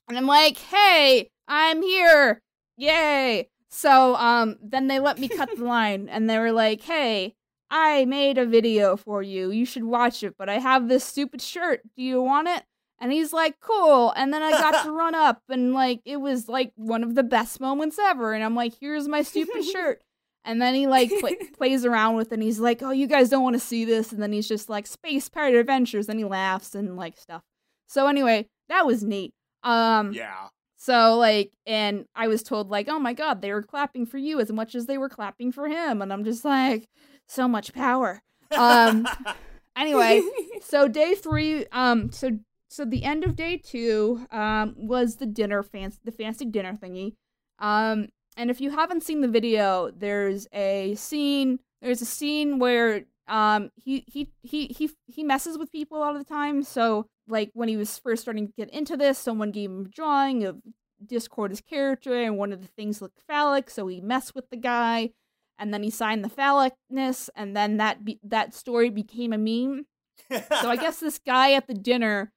and 0.08 0.16
i'm 0.16 0.26
like 0.26 0.58
hey 0.58 1.30
i'm 1.48 1.82
here 1.82 2.40
yay 2.76 3.48
so 3.74 4.14
um 4.14 4.56
then 4.62 4.86
they 4.86 5.00
let 5.00 5.18
me 5.18 5.28
cut 5.28 5.50
the 5.56 5.64
line 5.64 6.08
and 6.08 6.30
they 6.30 6.38
were 6.38 6.52
like, 6.52 6.80
"Hey, 6.82 7.34
I 7.70 8.04
made 8.04 8.38
a 8.38 8.46
video 8.46 8.96
for 8.96 9.20
you. 9.20 9.50
You 9.50 9.66
should 9.66 9.82
watch 9.82 10.22
it, 10.22 10.36
but 10.38 10.48
I 10.48 10.60
have 10.60 10.88
this 10.88 11.04
stupid 11.04 11.42
shirt. 11.42 11.80
Do 11.96 12.02
you 12.04 12.22
want 12.22 12.46
it?" 12.46 12.62
And 13.00 13.10
he's 13.12 13.32
like, 13.32 13.58
"Cool." 13.58 14.12
And 14.14 14.32
then 14.32 14.42
I 14.42 14.52
got 14.52 14.84
to 14.84 14.92
run 15.02 15.16
up 15.16 15.42
and 15.48 15.74
like 15.74 16.00
it 16.04 16.18
was 16.18 16.48
like 16.48 16.72
one 16.76 17.02
of 17.02 17.16
the 17.16 17.24
best 17.24 17.60
moments 17.60 17.98
ever 17.98 18.32
and 18.32 18.44
I'm 18.44 18.54
like, 18.54 18.74
"Here's 18.80 19.08
my 19.08 19.22
stupid 19.22 19.64
shirt." 19.64 20.02
And 20.44 20.62
then 20.62 20.74
he 20.76 20.86
like 20.86 21.10
pl- 21.10 21.34
plays 21.58 21.84
around 21.84 22.14
with 22.14 22.28
it 22.28 22.34
and 22.34 22.44
he's 22.44 22.60
like, 22.60 22.80
"Oh, 22.80 22.92
you 22.92 23.08
guys 23.08 23.28
don't 23.28 23.42
want 23.42 23.54
to 23.54 23.60
see 23.60 23.84
this." 23.84 24.12
And 24.12 24.22
then 24.22 24.32
he's 24.32 24.46
just 24.48 24.68
like, 24.68 24.86
"Space 24.86 25.28
Pirate 25.28 25.56
Adventures." 25.56 26.08
And 26.08 26.20
he 26.20 26.24
laughs 26.24 26.76
and 26.76 26.96
like 26.96 27.16
stuff. 27.18 27.42
So 27.88 28.06
anyway, 28.06 28.46
that 28.68 28.86
was 28.86 29.02
neat. 29.02 29.34
Um 29.64 30.12
Yeah. 30.12 30.48
so 30.76 31.16
like, 31.18 31.50
and 31.66 32.04
I 32.14 32.28
was 32.28 32.42
told 32.42 32.70
like, 32.70 32.88
oh 32.88 32.98
my 32.98 33.12
god, 33.14 33.42
they 33.42 33.52
were 33.52 33.62
clapping 33.62 34.06
for 34.06 34.18
you 34.18 34.38
as 34.40 34.52
much 34.52 34.74
as 34.74 34.86
they 34.86 34.98
were 34.98 35.08
clapping 35.08 35.50
for 35.50 35.66
him, 35.68 36.02
and 36.02 36.12
I'm 36.12 36.24
just 36.24 36.44
like, 36.44 36.88
so 37.26 37.48
much 37.48 37.72
power. 37.72 38.22
Um. 38.56 39.06
anyway, 39.76 40.22
so 40.62 40.88
day 40.88 41.14
three, 41.14 41.66
um, 41.72 42.12
so 42.12 42.38
so 42.68 42.84
the 42.84 43.04
end 43.04 43.24
of 43.24 43.36
day 43.36 43.56
two, 43.56 44.26
um, 44.30 44.74
was 44.76 45.16
the 45.16 45.26
dinner 45.26 45.62
fancy, 45.62 45.98
the 46.04 46.12
fancy 46.12 46.44
dinner 46.44 46.78
thingy, 46.80 47.14
um, 47.58 48.08
and 48.36 48.50
if 48.50 48.60
you 48.60 48.70
haven't 48.70 49.02
seen 49.02 49.20
the 49.20 49.28
video, 49.28 49.90
there's 49.96 50.46
a 50.52 50.94
scene, 50.96 51.58
there's 51.80 52.02
a 52.02 52.06
scene 52.06 52.58
where 52.58 53.04
um 53.28 53.70
he 53.76 54.04
he 54.06 54.30
he 54.42 54.66
he 54.66 54.90
he 55.06 55.24
messes 55.24 55.58
with 55.58 55.72
people 55.72 55.98
a 55.98 56.00
lot 56.00 56.16
of 56.16 56.26
the 56.26 56.32
time. 56.32 56.62
So 56.62 57.06
like 57.28 57.50
when 57.54 57.68
he 57.68 57.76
was 57.76 57.98
first 57.98 58.22
starting 58.22 58.48
to 58.48 58.52
get 58.56 58.70
into 58.70 58.96
this 58.96 59.18
someone 59.18 59.50
gave 59.50 59.70
him 59.70 59.86
a 59.86 59.88
drawing 59.88 60.44
of 60.44 60.60
discord 61.04 61.50
his 61.50 61.60
character 61.60 62.14
and 62.14 62.38
one 62.38 62.52
of 62.52 62.60
the 62.60 62.68
things 62.68 63.02
looked 63.02 63.20
phallic 63.26 63.68
so 63.68 63.86
he 63.86 64.00
messed 64.00 64.34
with 64.34 64.48
the 64.50 64.56
guy 64.56 65.10
and 65.58 65.72
then 65.72 65.82
he 65.82 65.90
signed 65.90 66.24
the 66.24 66.30
phallicness 66.30 67.28
and 67.36 67.56
then 67.56 67.76
that 67.76 68.04
be- 68.04 68.20
that 68.22 68.54
story 68.54 68.90
became 68.90 69.32
a 69.32 69.38
meme. 69.38 69.86
So 70.30 70.70
i 70.70 70.76
guess 70.76 71.00
this 71.00 71.18
guy 71.18 71.52
at 71.52 71.66
the 71.66 71.74
dinner 71.74 72.32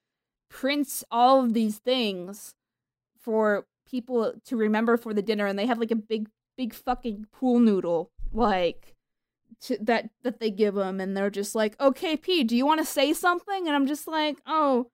prints 0.50 1.04
all 1.12 1.44
of 1.44 1.54
these 1.54 1.78
things 1.80 2.56
for 3.20 3.66
people 3.90 4.34
to 4.46 4.58
remember 4.58 4.98
for 4.98 5.14
the 5.14 5.22
dinner 5.22 5.46
and 5.46 5.58
they 5.58 5.66
have 5.66 5.80
like 5.80 5.92
a 5.92 5.96
big 5.96 6.28
big 6.58 6.74
fucking 6.74 7.26
pool 7.32 7.60
noodle 7.60 8.12
like 8.34 8.96
to, 9.62 9.78
that 9.82 10.10
that 10.24 10.40
they 10.40 10.52
give 10.52 10.78
him 10.78 11.00
and 11.00 11.16
they're 11.16 11.30
just 11.30 11.56
like 11.56 11.80
okay 11.80 12.16
p 12.16 12.44
do 12.44 12.56
you 12.56 12.66
want 12.66 12.80
to 12.80 12.86
say 12.86 13.14
something 13.14 13.68
and 13.68 13.76
i'm 13.76 13.88
just 13.88 14.08
like 14.08 14.38
oh 14.46 14.88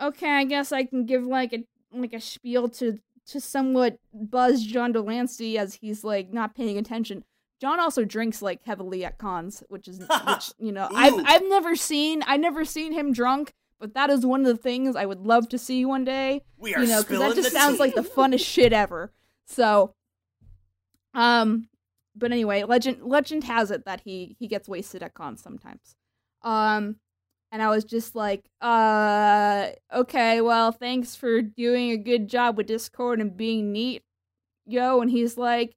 okay 0.00 0.30
i 0.30 0.44
guess 0.44 0.72
i 0.72 0.84
can 0.84 1.06
give 1.06 1.24
like 1.24 1.52
a 1.52 1.64
like 1.92 2.12
a 2.12 2.20
spiel 2.20 2.68
to 2.68 2.98
to 3.26 3.40
somewhat 3.40 3.98
buzz 4.12 4.64
john 4.64 4.92
de 4.92 5.00
Lancie 5.00 5.58
as 5.58 5.74
he's 5.74 6.02
like 6.02 6.32
not 6.32 6.56
paying 6.56 6.76
attention 6.76 7.24
john 7.60 7.78
also 7.78 8.04
drinks 8.04 8.42
like 8.42 8.64
heavily 8.64 9.04
at 9.04 9.18
cons 9.18 9.62
which 9.68 9.86
is 9.86 10.00
which 10.26 10.52
you 10.58 10.72
know 10.72 10.88
i've 10.94 11.14
i've 11.24 11.48
never 11.48 11.76
seen 11.76 12.22
i've 12.22 12.40
never 12.40 12.64
seen 12.64 12.92
him 12.92 13.12
drunk 13.12 13.52
but 13.78 13.94
that 13.94 14.10
is 14.10 14.26
one 14.26 14.40
of 14.40 14.46
the 14.46 14.60
things 14.60 14.96
i 14.96 15.06
would 15.06 15.20
love 15.20 15.48
to 15.48 15.56
see 15.56 15.84
one 15.84 16.04
day 16.04 16.42
we 16.58 16.74
are 16.74 16.82
you 16.82 16.88
know, 16.88 17.02
because 17.02 17.18
that 17.20 17.34
just 17.36 17.52
sounds 17.52 17.76
tea. 17.76 17.80
like 17.80 17.94
the 17.94 18.02
funnest 18.02 18.44
shit 18.44 18.72
ever. 18.72 19.12
So, 19.46 19.94
um, 21.14 21.67
but 22.18 22.32
anyway, 22.32 22.64
legend 22.64 23.02
legend 23.02 23.44
has 23.44 23.70
it 23.70 23.84
that 23.84 24.02
he 24.04 24.36
he 24.38 24.48
gets 24.48 24.68
wasted 24.68 25.02
at 25.02 25.14
cons 25.14 25.42
sometimes. 25.42 25.96
Um, 26.42 26.96
and 27.50 27.62
I 27.62 27.70
was 27.70 27.84
just 27.84 28.14
like, 28.14 28.44
uh, 28.60 29.70
okay, 29.94 30.40
well, 30.40 30.72
thanks 30.72 31.16
for 31.16 31.40
doing 31.42 31.90
a 31.90 31.96
good 31.96 32.28
job 32.28 32.56
with 32.56 32.66
Discord 32.66 33.20
and 33.20 33.36
being 33.36 33.72
neat, 33.72 34.02
yo. 34.66 35.00
And 35.00 35.10
he's 35.10 35.38
like, 35.38 35.74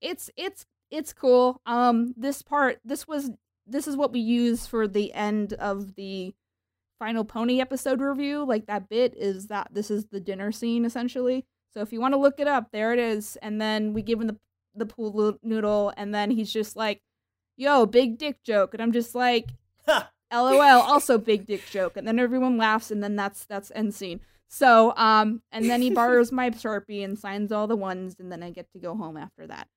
it's 0.00 0.30
it's 0.36 0.66
it's 0.90 1.12
cool. 1.12 1.60
Um, 1.66 2.14
this 2.16 2.42
part, 2.42 2.80
this 2.84 3.06
was 3.06 3.30
this 3.66 3.88
is 3.88 3.96
what 3.96 4.12
we 4.12 4.20
use 4.20 4.66
for 4.66 4.86
the 4.88 5.12
end 5.14 5.54
of 5.54 5.94
the 5.94 6.34
final 6.98 7.24
pony 7.24 7.60
episode 7.60 8.00
review 8.00 8.44
like 8.44 8.66
that 8.66 8.88
bit 8.88 9.14
is 9.16 9.48
that 9.48 9.68
this 9.72 9.90
is 9.90 10.06
the 10.06 10.20
dinner 10.20 10.52
scene 10.52 10.84
essentially 10.84 11.44
so 11.72 11.80
if 11.80 11.92
you 11.92 12.00
want 12.00 12.14
to 12.14 12.20
look 12.20 12.38
it 12.38 12.46
up 12.46 12.70
there 12.72 12.92
it 12.92 12.98
is 12.98 13.36
and 13.42 13.60
then 13.60 13.92
we 13.92 14.00
give 14.00 14.20
him 14.20 14.26
the 14.28 14.38
the 14.74 14.86
pool 14.86 15.38
noodle 15.42 15.92
and 15.96 16.14
then 16.14 16.30
he's 16.30 16.52
just 16.52 16.76
like 16.76 17.02
yo 17.56 17.86
big 17.86 18.18
dick 18.18 18.42
joke 18.42 18.74
and 18.74 18.82
i'm 18.82 18.92
just 18.92 19.14
like 19.14 19.50
lol 20.32 20.60
also 20.60 21.18
big 21.18 21.46
dick 21.46 21.62
joke 21.70 21.96
and 21.96 22.06
then 22.06 22.18
everyone 22.18 22.56
laughs 22.56 22.90
and 22.90 23.02
then 23.02 23.16
that's 23.16 23.44
that's 23.46 23.70
end 23.74 23.94
scene 23.94 24.20
so 24.48 24.92
um 24.96 25.42
and 25.52 25.70
then 25.70 25.80
he 25.80 25.90
borrows 25.94 26.32
my 26.32 26.50
sharpie 26.50 27.04
and 27.04 27.18
signs 27.18 27.52
all 27.52 27.66
the 27.66 27.76
ones 27.76 28.16
and 28.18 28.32
then 28.32 28.42
i 28.42 28.50
get 28.50 28.70
to 28.72 28.78
go 28.78 28.96
home 28.96 29.16
after 29.16 29.46
that 29.46 29.68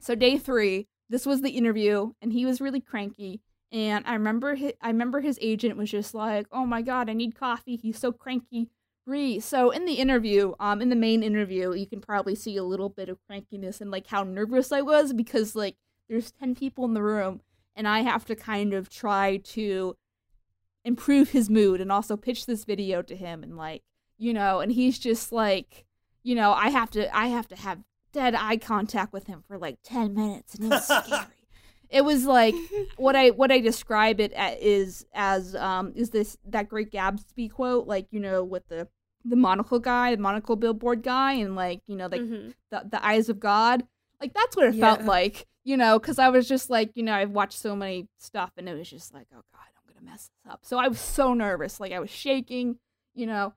so 0.00 0.14
day 0.14 0.36
three 0.36 0.86
this 1.08 1.24
was 1.24 1.40
the 1.40 1.50
interview 1.50 2.12
and 2.20 2.32
he 2.32 2.44
was 2.44 2.60
really 2.60 2.80
cranky 2.80 3.40
and 3.72 4.04
I 4.06 4.12
remember 4.12 4.54
his, 4.54 4.74
I 4.82 4.88
remember 4.88 5.20
his 5.22 5.38
agent 5.40 5.78
was 5.78 5.90
just 5.90 6.14
like, 6.14 6.46
"Oh 6.52 6.66
my 6.66 6.82
god, 6.82 7.08
I 7.08 7.14
need 7.14 7.34
coffee. 7.34 7.76
He's 7.76 7.98
so 7.98 8.12
cranky." 8.12 8.68
Bree. 9.06 9.40
So 9.40 9.70
in 9.70 9.84
the 9.84 9.94
interview, 9.94 10.54
um, 10.60 10.80
in 10.80 10.88
the 10.88 10.96
main 10.96 11.22
interview, 11.22 11.72
you 11.74 11.86
can 11.86 12.00
probably 12.00 12.34
see 12.34 12.56
a 12.56 12.64
little 12.64 12.88
bit 12.88 13.08
of 13.08 13.18
crankiness 13.28 13.80
and 13.80 13.90
like 13.90 14.06
how 14.06 14.22
nervous 14.22 14.72
I 14.72 14.80
was 14.82 15.12
because 15.12 15.56
like 15.56 15.76
there's 16.08 16.30
ten 16.30 16.54
people 16.54 16.84
in 16.84 16.94
the 16.94 17.02
room, 17.02 17.40
and 17.74 17.88
I 17.88 18.00
have 18.00 18.24
to 18.26 18.36
kind 18.36 18.74
of 18.74 18.88
try 18.88 19.38
to 19.38 19.96
improve 20.84 21.30
his 21.30 21.48
mood 21.48 21.80
and 21.80 21.90
also 21.92 22.16
pitch 22.16 22.46
this 22.46 22.64
video 22.64 23.02
to 23.02 23.16
him 23.16 23.42
and 23.42 23.56
like 23.56 23.82
you 24.18 24.32
know, 24.32 24.60
and 24.60 24.70
he's 24.70 25.00
just 25.00 25.32
like, 25.32 25.84
you 26.22 26.36
know, 26.36 26.52
I 26.52 26.70
have 26.70 26.90
to 26.92 27.14
I 27.16 27.26
have 27.26 27.48
to 27.48 27.56
have 27.56 27.80
dead 28.12 28.36
eye 28.36 28.56
contact 28.56 29.12
with 29.12 29.26
him 29.26 29.42
for 29.48 29.58
like 29.58 29.78
ten 29.82 30.14
minutes, 30.14 30.54
and 30.54 30.66
it 30.66 30.70
was 30.70 30.84
scary 31.04 31.41
it 31.92 32.04
was 32.04 32.24
like 32.24 32.54
what 32.96 33.14
I 33.16 33.30
what 33.30 33.52
I 33.52 33.60
describe 33.60 34.18
it 34.20 34.32
is 34.60 35.04
as 35.14 35.54
um 35.54 35.92
is 35.94 36.10
this 36.10 36.36
that 36.46 36.68
great 36.68 36.90
Gatsby 36.90 37.50
quote 37.50 37.86
like 37.86 38.06
you 38.10 38.20
know 38.20 38.42
with 38.42 38.66
the 38.68 38.88
the 39.24 39.36
monocle 39.36 39.78
guy 39.78 40.14
the 40.14 40.20
monocle 40.20 40.56
billboard 40.56 41.02
guy 41.02 41.34
and 41.34 41.54
like 41.54 41.80
you 41.86 41.96
know 41.96 42.06
like 42.06 42.20
Mhm. 42.22 42.54
the 42.70 42.82
the 42.90 43.04
eyes 43.06 43.28
of 43.28 43.38
God. 43.38 43.86
Like 44.20 44.34
that's 44.34 44.56
what 44.56 44.66
it 44.66 44.74
felt 44.80 45.02
like 45.06 45.46
you 45.64 45.76
know 45.76 45.98
because 45.98 46.18
I 46.18 46.28
was 46.28 46.48
just 46.48 46.70
like 46.70 46.90
you 46.94 47.02
know 47.02 47.12
I've 47.14 47.30
watched 47.30 47.58
so 47.58 47.76
many 47.76 48.08
stuff 48.18 48.50
and 48.56 48.68
it 48.68 48.74
was 48.76 48.88
just 48.90 49.12
like 49.14 49.26
oh 49.32 49.42
god 49.52 49.66
I'm 49.76 49.92
gonna 49.94 50.04
mess 50.10 50.30
this 50.44 50.52
up. 50.52 50.60
So 50.62 50.78
I 50.78 50.88
was 50.88 51.00
so 51.00 51.34
nervous 51.34 51.78
like 51.80 51.92
I 51.92 52.00
was 52.00 52.10
shaking 52.10 52.78
you 53.14 53.26
know. 53.26 53.54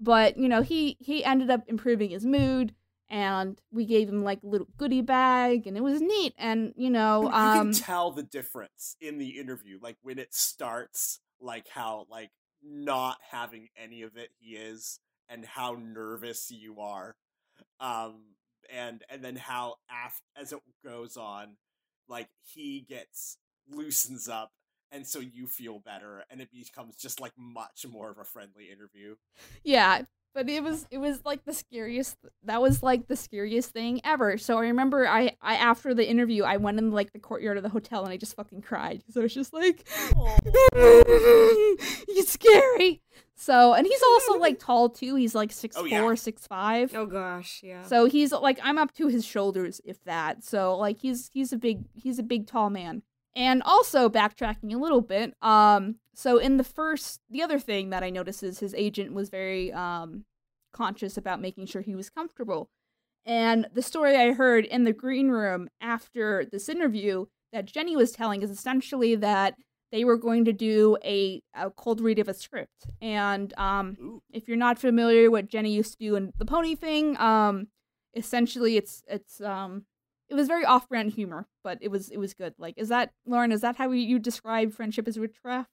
But 0.00 0.36
you 0.36 0.48
know 0.48 0.60
he 0.62 0.96
he 1.00 1.24
ended 1.24 1.50
up 1.50 1.62
improving 1.68 2.10
his 2.10 2.26
mood 2.26 2.74
and 3.08 3.60
we 3.70 3.84
gave 3.84 4.08
him 4.08 4.24
like 4.24 4.42
a 4.42 4.46
little 4.46 4.68
goodie 4.76 5.02
bag 5.02 5.66
and 5.66 5.76
it 5.76 5.82
was 5.82 6.00
neat 6.00 6.34
and 6.38 6.72
you 6.76 6.90
know 6.90 7.22
you 7.22 7.28
um 7.28 7.72
can 7.72 7.72
tell 7.72 8.10
the 8.10 8.22
difference 8.22 8.96
in 9.00 9.18
the 9.18 9.38
interview, 9.38 9.78
like 9.80 9.96
when 10.02 10.18
it 10.18 10.34
starts 10.34 11.20
like 11.40 11.68
how 11.68 12.06
like 12.10 12.30
not 12.62 13.18
having 13.30 13.68
any 13.76 14.02
of 14.02 14.16
it 14.16 14.30
he 14.38 14.56
is 14.56 14.98
and 15.28 15.44
how 15.44 15.76
nervous 15.78 16.50
you 16.50 16.80
are 16.80 17.14
um 17.80 18.22
and 18.72 19.04
and 19.10 19.22
then 19.22 19.36
how 19.36 19.76
af- 19.90 20.22
as 20.36 20.52
it 20.52 20.60
goes 20.84 21.16
on 21.16 21.56
like 22.08 22.28
he 22.42 22.84
gets 22.88 23.36
loosens 23.68 24.28
up 24.28 24.50
and 24.92 25.06
so 25.06 25.18
you 25.20 25.46
feel 25.46 25.78
better 25.78 26.24
and 26.30 26.40
it 26.40 26.48
becomes 26.52 26.96
just 26.96 27.20
like 27.20 27.32
much 27.36 27.84
more 27.90 28.10
of 28.10 28.18
a 28.18 28.24
friendly 28.24 28.70
interview. 28.70 29.16
Yeah, 29.64 30.02
but 30.36 30.50
it 30.50 30.62
was 30.62 30.86
it 30.90 30.98
was 30.98 31.24
like 31.24 31.44
the 31.46 31.54
scariest. 31.54 32.16
That 32.44 32.60
was 32.60 32.82
like 32.82 33.08
the 33.08 33.16
scariest 33.16 33.70
thing 33.70 34.02
ever. 34.04 34.36
So 34.36 34.58
I 34.58 34.66
remember 34.66 35.08
I 35.08 35.34
I 35.40 35.56
after 35.56 35.94
the 35.94 36.06
interview 36.08 36.44
I 36.44 36.58
went 36.58 36.78
in 36.78 36.92
like 36.92 37.14
the 37.14 37.18
courtyard 37.18 37.56
of 37.56 37.62
the 37.62 37.70
hotel 37.70 38.04
and 38.04 38.12
I 38.12 38.18
just 38.18 38.36
fucking 38.36 38.60
cried 38.60 38.98
because 38.98 39.16
I 39.16 39.20
was 39.20 39.32
just 39.34 39.54
like, 39.54 39.88
he's 42.06 42.28
scary. 42.30 43.00
So 43.34 43.72
and 43.72 43.86
he's 43.86 44.02
also 44.02 44.38
like 44.38 44.58
tall 44.58 44.90
too. 44.90 45.14
He's 45.16 45.34
like 45.34 45.52
six 45.52 45.74
Oh, 45.76 45.80
four, 45.80 45.88
yeah. 45.88 46.14
six 46.14 46.46
five. 46.46 46.94
Oh 46.94 47.06
gosh, 47.06 47.60
yeah. 47.64 47.82
So 47.84 48.04
he's 48.04 48.30
like 48.32 48.58
I'm 48.62 48.76
up 48.78 48.92
to 48.96 49.08
his 49.08 49.24
shoulders, 49.24 49.80
if 49.84 50.02
that. 50.04 50.44
So 50.44 50.76
like 50.76 50.98
he's 51.00 51.30
he's 51.32 51.52
a 51.52 51.56
big 51.56 51.84
he's 51.94 52.18
a 52.18 52.22
big 52.22 52.46
tall 52.46 52.68
man. 52.68 53.02
And 53.36 53.62
also 53.62 54.08
backtracking 54.08 54.74
a 54.74 54.78
little 54.78 55.02
bit, 55.02 55.34
um, 55.42 55.96
so 56.14 56.38
in 56.38 56.56
the 56.56 56.64
first 56.64 57.20
the 57.30 57.42
other 57.42 57.60
thing 57.60 57.90
that 57.90 58.02
I 58.02 58.10
noticed 58.10 58.42
is 58.42 58.58
his 58.58 58.74
agent 58.74 59.12
was 59.12 59.28
very 59.28 59.72
um 59.72 60.24
conscious 60.72 61.16
about 61.16 61.40
making 61.40 61.66
sure 61.66 61.82
he 61.82 61.94
was 61.94 62.10
comfortable. 62.10 62.68
And 63.26 63.68
the 63.74 63.82
story 63.82 64.16
I 64.16 64.32
heard 64.32 64.64
in 64.64 64.84
the 64.84 64.92
green 64.92 65.28
room 65.28 65.68
after 65.80 66.46
this 66.50 66.68
interview 66.68 67.26
that 67.52 67.66
Jenny 67.66 67.96
was 67.96 68.12
telling 68.12 68.42
is 68.42 68.50
essentially 68.50 69.14
that 69.16 69.56
they 69.92 70.04
were 70.04 70.16
going 70.16 70.44
to 70.44 70.52
do 70.52 70.96
a, 71.04 71.42
a 71.54 71.70
cold 71.70 72.00
read 72.00 72.18
of 72.18 72.28
a 72.28 72.34
script. 72.34 72.86
And 73.00 73.52
um, 73.58 74.20
if 74.32 74.48
you're 74.48 74.56
not 74.56 74.78
familiar 74.78 75.30
what 75.30 75.48
Jenny 75.48 75.72
used 75.74 75.92
to 75.92 75.98
do 75.98 76.16
in 76.16 76.32
the 76.38 76.44
pony 76.44 76.74
thing, 76.74 77.16
um, 77.18 77.68
essentially 78.14 78.76
it's 78.76 79.02
it's 79.08 79.40
um 79.40 79.84
it 80.28 80.34
was 80.34 80.48
very 80.48 80.64
off-brand 80.64 81.12
humor, 81.12 81.46
but 81.62 81.78
it 81.80 81.88
was 81.90 82.08
it 82.10 82.18
was 82.18 82.34
good. 82.34 82.54
Like, 82.58 82.74
is 82.76 82.88
that 82.88 83.12
Lauren? 83.26 83.52
Is 83.52 83.60
that 83.60 83.76
how 83.76 83.90
you 83.90 84.18
describe 84.18 84.72
friendship 84.72 85.06
as 85.08 85.18
witchcraft? 85.18 85.70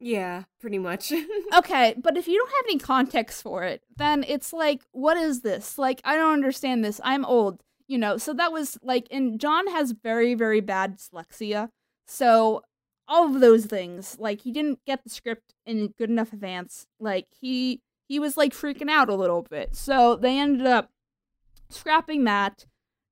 yeah, 0.00 0.44
pretty 0.60 0.78
much. 0.78 1.12
Okay, 1.56 1.94
but 1.96 2.16
if 2.16 2.28
you 2.28 2.36
don't 2.38 2.50
have 2.50 2.64
any 2.66 2.78
context 2.78 3.42
for 3.42 3.64
it, 3.64 3.82
then 3.96 4.22
it's 4.28 4.52
like, 4.52 4.82
what 4.92 5.16
is 5.16 5.40
this? 5.40 5.78
Like, 5.78 6.00
I 6.04 6.14
don't 6.14 6.34
understand 6.34 6.84
this. 6.84 7.00
I'm 7.02 7.24
old, 7.24 7.62
you 7.88 7.96
know. 7.98 8.16
So 8.18 8.34
that 8.34 8.52
was 8.52 8.78
like, 8.82 9.08
and 9.10 9.40
John 9.40 9.66
has 9.68 9.92
very, 9.92 10.34
very 10.34 10.60
bad 10.60 10.98
dyslexia. 10.98 11.70
So 12.06 12.62
all 13.08 13.34
of 13.34 13.40
those 13.40 13.64
things, 13.64 14.16
like, 14.20 14.42
he 14.42 14.52
didn't 14.52 14.80
get 14.86 15.02
the 15.04 15.10
script 15.10 15.54
in 15.66 15.94
good 15.98 16.10
enough 16.10 16.32
advance. 16.32 16.86
Like, 17.00 17.26
he 17.40 17.80
he 18.08 18.18
was 18.18 18.36
like 18.36 18.52
freaking 18.52 18.90
out 18.90 19.08
a 19.08 19.14
little 19.14 19.42
bit. 19.42 19.74
So 19.74 20.16
they 20.16 20.38
ended 20.38 20.66
up 20.66 20.90
scrapping 21.70 22.24
that. 22.24 22.66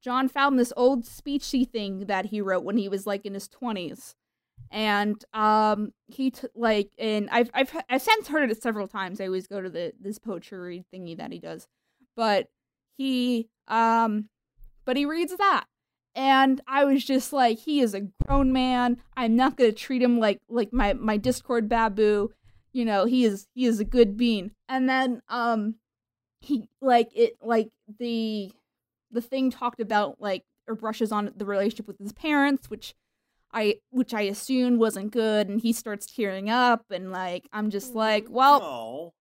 John 0.07 0.29
found 0.29 0.57
this 0.57 0.73
old 0.77 1.03
speechy 1.03 1.69
thing 1.69 2.07
that 2.07 2.27
he 2.27 2.41
wrote 2.41 2.63
when 2.63 2.77
he 2.77 2.89
was 2.89 3.09
like 3.09 3.27
in 3.27 3.35
his 3.35 3.49
twenties 3.49 4.15
and 4.71 5.25
um 5.35 5.93
he 6.07 6.31
t- 6.31 6.47
like 6.55 6.91
and 6.97 7.29
I've 7.33 7.51
I've 7.53 7.77
I've 7.91 8.03
since 8.03 8.29
heard 8.29 8.53
it 8.53 8.63
several 8.63 8.87
times. 8.87 9.21
I 9.21 9.27
always 9.27 9.49
go 9.49 9.61
to 9.61 9.69
the 9.69 9.95
this 10.01 10.21
poetry 10.21 10.85
thingy 10.95 11.17
that 11.17 11.33
he 11.33 11.41
does, 11.41 11.67
but 12.15 12.47
he 12.97 13.49
um 13.67 14.29
but 14.85 14.97
he 14.97 15.07
reads 15.07 15.37
that, 15.37 15.65
and 16.15 16.61
I 16.69 16.85
was 16.85 17.05
just 17.05 17.33
like, 17.33 17.59
he 17.59 17.81
is 17.81 17.93
a 17.93 18.03
grown 18.29 18.53
man. 18.53 18.99
I'm 19.17 19.35
not 19.35 19.57
gonna 19.57 19.73
treat 19.73 20.03
him 20.03 20.21
like 20.21 20.39
like 20.49 20.73
my 20.73 20.93
my 20.93 21.17
Discord 21.17 21.69
babu. 21.69 22.29
You 22.73 22.85
know, 22.85 23.07
he 23.07 23.25
is 23.25 23.49
he 23.57 23.67
is 23.67 23.81
a 23.81 23.85
good 23.85 24.17
bean. 24.17 24.53
And 24.69 24.89
then 24.89 25.21
um 25.29 25.75
he 26.41 26.69
like 26.81 27.09
it 27.17 27.39
like 27.43 27.71
the 27.99 28.53
the 29.17 29.21
thing 29.21 29.51
talked 29.51 29.81
about 29.81 30.21
like 30.21 30.45
or 30.69 30.75
brushes 30.75 31.11
on 31.11 31.33
the 31.37 31.45
relationship 31.45 31.89
with 31.89 31.99
his 31.99 32.13
parents, 32.13 32.71
which 32.71 32.95
I 33.53 33.77
which 33.91 34.15
I 34.15 34.23
assumed 34.23 34.79
wasn't 34.79 35.11
good, 35.11 35.49
and 35.49 35.61
he 35.61 35.73
starts 35.73 36.07
tearing 36.07 36.51
up, 36.51 36.85
and 36.91 37.11
like 37.11 37.49
I'm 37.53 37.71
just 37.71 37.95
like, 37.95 38.27
well, 38.29 38.63
oh 38.63 39.13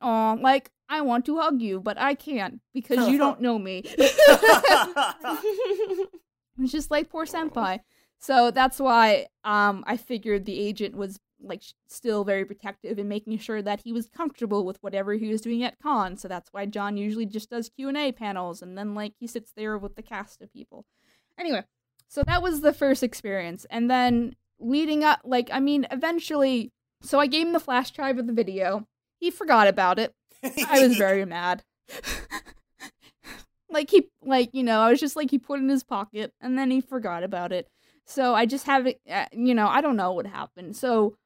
oh, 0.00 0.38
like 0.40 0.70
I 0.88 1.00
want 1.00 1.26
to 1.26 1.38
hug 1.38 1.60
you, 1.60 1.80
but 1.80 1.98
I 1.98 2.14
can't 2.14 2.60
because 2.72 3.08
you 3.08 3.18
don't 3.18 3.40
know 3.40 3.58
me. 3.58 3.84
It's 6.60 6.72
just 6.72 6.90
like 6.90 7.08
poor 7.08 7.24
senpai. 7.24 7.78
So 8.18 8.50
that's 8.50 8.80
why 8.80 9.26
um 9.44 9.84
I 9.86 9.96
figured 9.96 10.44
the 10.44 10.58
agent 10.58 10.96
was 10.96 11.20
like 11.40 11.62
still 11.88 12.24
very 12.24 12.44
protective 12.44 12.98
and 12.98 13.08
making 13.08 13.38
sure 13.38 13.62
that 13.62 13.80
he 13.84 13.92
was 13.92 14.08
comfortable 14.08 14.64
with 14.64 14.82
whatever 14.82 15.14
he 15.14 15.28
was 15.28 15.40
doing 15.40 15.62
at 15.62 15.78
con. 15.80 16.16
So 16.16 16.28
that's 16.28 16.52
why 16.52 16.66
John 16.66 16.96
usually 16.96 17.26
just 17.26 17.50
does 17.50 17.68
Q 17.68 17.88
and 17.88 17.96
A 17.96 18.12
panels, 18.12 18.62
and 18.62 18.76
then 18.76 18.94
like 18.94 19.14
he 19.18 19.26
sits 19.26 19.52
there 19.56 19.78
with 19.78 19.96
the 19.96 20.02
cast 20.02 20.42
of 20.42 20.52
people. 20.52 20.84
Anyway, 21.38 21.64
so 22.08 22.22
that 22.24 22.42
was 22.42 22.60
the 22.60 22.72
first 22.72 23.02
experience, 23.02 23.66
and 23.70 23.90
then 23.90 24.34
leading 24.58 25.04
up, 25.04 25.20
like 25.24 25.48
I 25.52 25.60
mean, 25.60 25.86
eventually, 25.90 26.72
so 27.02 27.20
I 27.20 27.26
gave 27.26 27.46
him 27.46 27.52
the 27.52 27.60
flash 27.60 27.90
drive 27.90 28.18
of 28.18 28.26
the 28.26 28.32
video. 28.32 28.86
He 29.20 29.30
forgot 29.30 29.66
about 29.66 29.98
it. 29.98 30.14
I 30.42 30.86
was 30.86 30.96
very 30.98 31.24
mad. 31.24 31.62
like 33.70 33.90
he 33.90 34.08
like 34.22 34.50
you 34.52 34.62
know, 34.62 34.80
I 34.80 34.90
was 34.90 35.00
just 35.00 35.16
like 35.16 35.30
he 35.30 35.38
put 35.38 35.60
it 35.60 35.62
in 35.62 35.68
his 35.68 35.84
pocket 35.84 36.32
and 36.40 36.58
then 36.58 36.70
he 36.70 36.80
forgot 36.80 37.22
about 37.22 37.52
it. 37.52 37.68
So 38.06 38.34
I 38.34 38.46
just 38.46 38.66
have 38.66 38.86
it 38.86 39.00
uh, 39.10 39.26
you 39.32 39.54
know, 39.54 39.68
I 39.68 39.80
don't 39.80 39.96
know 39.96 40.12
what 40.12 40.26
happened. 40.26 40.76
So 40.76 41.16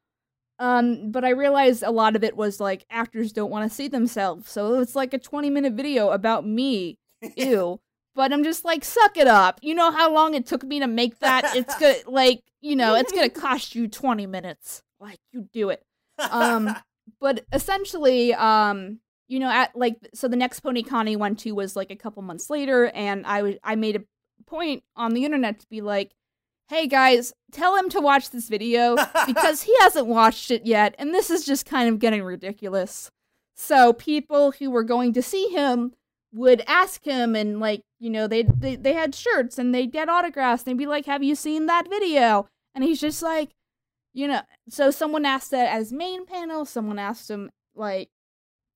um 0.59 1.11
but 1.11 1.25
I 1.25 1.29
realized 1.29 1.83
a 1.83 1.91
lot 1.91 2.15
of 2.15 2.23
it 2.23 2.35
was 2.35 2.59
like 2.59 2.85
actors 2.89 3.31
don't 3.31 3.51
want 3.51 3.69
to 3.69 3.75
see 3.75 3.87
themselves. 3.87 4.49
So 4.49 4.79
it's 4.79 4.95
like 4.95 5.13
a 5.13 5.19
20 5.19 5.49
minute 5.49 5.73
video 5.73 6.09
about 6.09 6.45
me. 6.47 6.97
Ew. 7.35 7.79
But 8.15 8.31
I'm 8.31 8.43
just 8.43 8.63
like 8.63 8.85
suck 8.85 9.17
it 9.17 9.25
up. 9.25 9.59
You 9.63 9.73
know 9.73 9.89
how 9.89 10.13
long 10.13 10.35
it 10.35 10.45
took 10.45 10.63
me 10.63 10.79
to 10.81 10.85
make 10.85 11.17
that? 11.21 11.55
It's 11.55 11.75
good 11.79 12.03
like, 12.07 12.43
you 12.61 12.75
know, 12.75 12.93
it's 12.93 13.11
going 13.11 13.27
to 13.31 13.41
cost 13.41 13.73
you 13.73 13.87
20 13.87 14.27
minutes. 14.27 14.83
Like 14.99 15.17
you 15.31 15.49
do 15.51 15.69
it 15.69 15.83
um 16.19 16.75
but 17.19 17.45
essentially 17.51 18.33
um 18.33 18.99
you 19.27 19.39
know 19.39 19.49
at 19.49 19.75
like 19.75 19.95
so 20.13 20.27
the 20.27 20.35
next 20.35 20.59
pony 20.59 20.83
con 20.83 21.07
he 21.07 21.15
went 21.15 21.39
to 21.39 21.51
was 21.53 21.75
like 21.75 21.91
a 21.91 21.95
couple 21.95 22.21
months 22.21 22.49
later 22.49 22.85
and 22.93 23.25
i 23.25 23.41
was 23.41 23.55
i 23.63 23.75
made 23.75 23.95
a 23.95 24.03
point 24.45 24.83
on 24.95 25.13
the 25.13 25.25
internet 25.25 25.59
to 25.59 25.67
be 25.69 25.81
like 25.81 26.11
hey 26.69 26.87
guys 26.87 27.33
tell 27.51 27.75
him 27.75 27.89
to 27.89 28.01
watch 28.01 28.29
this 28.31 28.49
video 28.49 28.95
because 29.27 29.63
he 29.63 29.75
hasn't 29.81 30.07
watched 30.07 30.49
it 30.49 30.65
yet 30.65 30.95
and 30.97 31.13
this 31.13 31.29
is 31.29 31.45
just 31.45 31.65
kind 31.65 31.89
of 31.89 31.99
getting 31.99 32.23
ridiculous. 32.23 33.11
So 33.55 33.93
people 33.93 34.51
who 34.51 34.71
were 34.71 34.83
going 34.83 35.13
to 35.13 35.21
see 35.21 35.49
him 35.49 35.93
would 36.33 36.63
ask 36.67 37.05
him 37.05 37.35
and 37.35 37.59
like 37.59 37.81
you 37.99 38.09
know 38.09 38.27
they 38.27 38.43
they, 38.43 38.75
they 38.75 38.93
had 38.93 39.13
shirts 39.13 39.59
and 39.59 39.73
they'd 39.73 39.91
get 39.91 40.09
autographs. 40.09 40.63
And 40.63 40.71
they'd 40.71 40.83
be 40.83 40.87
like 40.87 41.05
have 41.05 41.23
you 41.23 41.35
seen 41.35 41.67
that 41.67 41.89
video? 41.89 42.47
And 42.73 42.83
he's 42.83 42.99
just 42.99 43.21
like 43.21 43.51
you 44.13 44.27
know 44.27 44.41
so 44.69 44.91
someone 44.91 45.25
asked 45.25 45.51
that 45.51 45.71
as 45.71 45.93
main 45.93 46.25
panel. 46.25 46.65
Someone 46.65 46.99
asked 46.99 47.29
him 47.29 47.51
like 47.75 48.09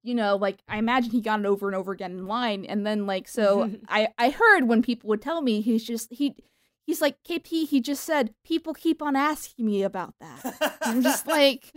you 0.04 0.16
know 0.16 0.36
like 0.36 0.58
i 0.68 0.78
imagine 0.78 1.12
he 1.12 1.22
got 1.22 1.40
it 1.40 1.46
over 1.46 1.68
and 1.68 1.76
over 1.76 1.92
again 1.92 2.12
in 2.12 2.28
line. 2.28 2.64
And 2.66 2.86
then 2.86 3.08
like 3.08 3.28
so 3.28 3.72
i 3.90 4.10
i 4.18 4.30
heard 4.30 4.68
when 4.68 4.82
people 4.84 5.08
would 5.10 5.22
tell 5.22 5.42
me 5.42 5.62
he's 5.62 5.84
just 5.84 6.14
he 6.14 6.36
he's 6.88 7.02
like 7.02 7.18
kp 7.24 7.68
he 7.68 7.80
just 7.80 8.04
said 8.04 8.34
people 8.44 8.74
keep 8.74 9.02
on 9.04 9.16
asking 9.16 9.66
me 9.68 9.84
about 9.84 10.16
that 10.20 10.78
i'm 10.82 11.04
just 11.04 11.28
like 11.38 11.72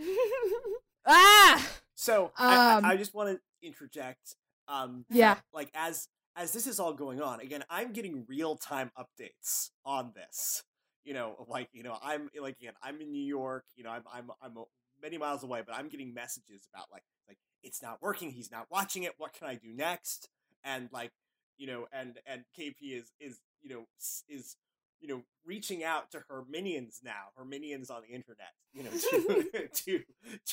ah 1.07 1.67
So 1.95 2.31
I, 2.35 2.77
Um, 2.77 2.85
I, 2.85 2.93
I 2.93 2.97
just 2.97 3.13
want 3.13 3.29
to 3.29 3.39
interject. 3.67 4.35
Um, 4.67 5.05
Yeah. 5.09 5.37
Like 5.53 5.69
as 5.75 6.07
as 6.35 6.51
this 6.53 6.65
is 6.65 6.79
all 6.79 6.93
going 6.93 7.21
on, 7.21 7.41
again, 7.41 7.63
I'm 7.69 7.91
getting 7.91 8.25
real 8.27 8.55
time 8.55 8.89
updates 8.97 9.69
on 9.85 10.13
this. 10.15 10.63
You 11.03 11.13
know, 11.13 11.45
like 11.47 11.69
you 11.73 11.83
know, 11.83 11.97
I'm 12.01 12.29
like 12.39 12.57
again, 12.59 12.73
I'm 12.81 13.01
in 13.01 13.11
New 13.11 13.23
York. 13.23 13.65
You 13.75 13.83
know, 13.83 13.91
I'm 13.91 14.03
I'm 14.11 14.31
I'm 14.41 14.55
many 15.01 15.17
miles 15.19 15.43
away, 15.43 15.61
but 15.65 15.75
I'm 15.75 15.89
getting 15.89 16.13
messages 16.13 16.67
about 16.73 16.87
like 16.91 17.03
like 17.27 17.37
it's 17.61 17.81
not 17.83 18.01
working. 18.01 18.31
He's 18.31 18.51
not 18.51 18.65
watching 18.71 19.03
it. 19.03 19.13
What 19.17 19.33
can 19.33 19.47
I 19.47 19.55
do 19.55 19.73
next? 19.73 20.29
And 20.63 20.89
like 20.91 21.11
you 21.57 21.67
know, 21.67 21.87
and 21.91 22.17
and 22.25 22.45
KP 22.57 22.77
is 22.99 23.11
is 23.19 23.39
you 23.61 23.69
know 23.69 23.85
is 24.27 24.55
you 25.01 25.07
know 25.07 25.23
reaching 25.45 25.83
out 25.83 26.11
to 26.11 26.23
her 26.29 26.43
minions 26.49 27.01
now, 27.03 27.31
her 27.35 27.45
minions 27.45 27.89
on 27.89 28.01
the 28.07 28.13
internet. 28.13 28.53
You 28.73 28.83
know, 28.83 28.91
to 28.91 29.67
to 29.73 30.03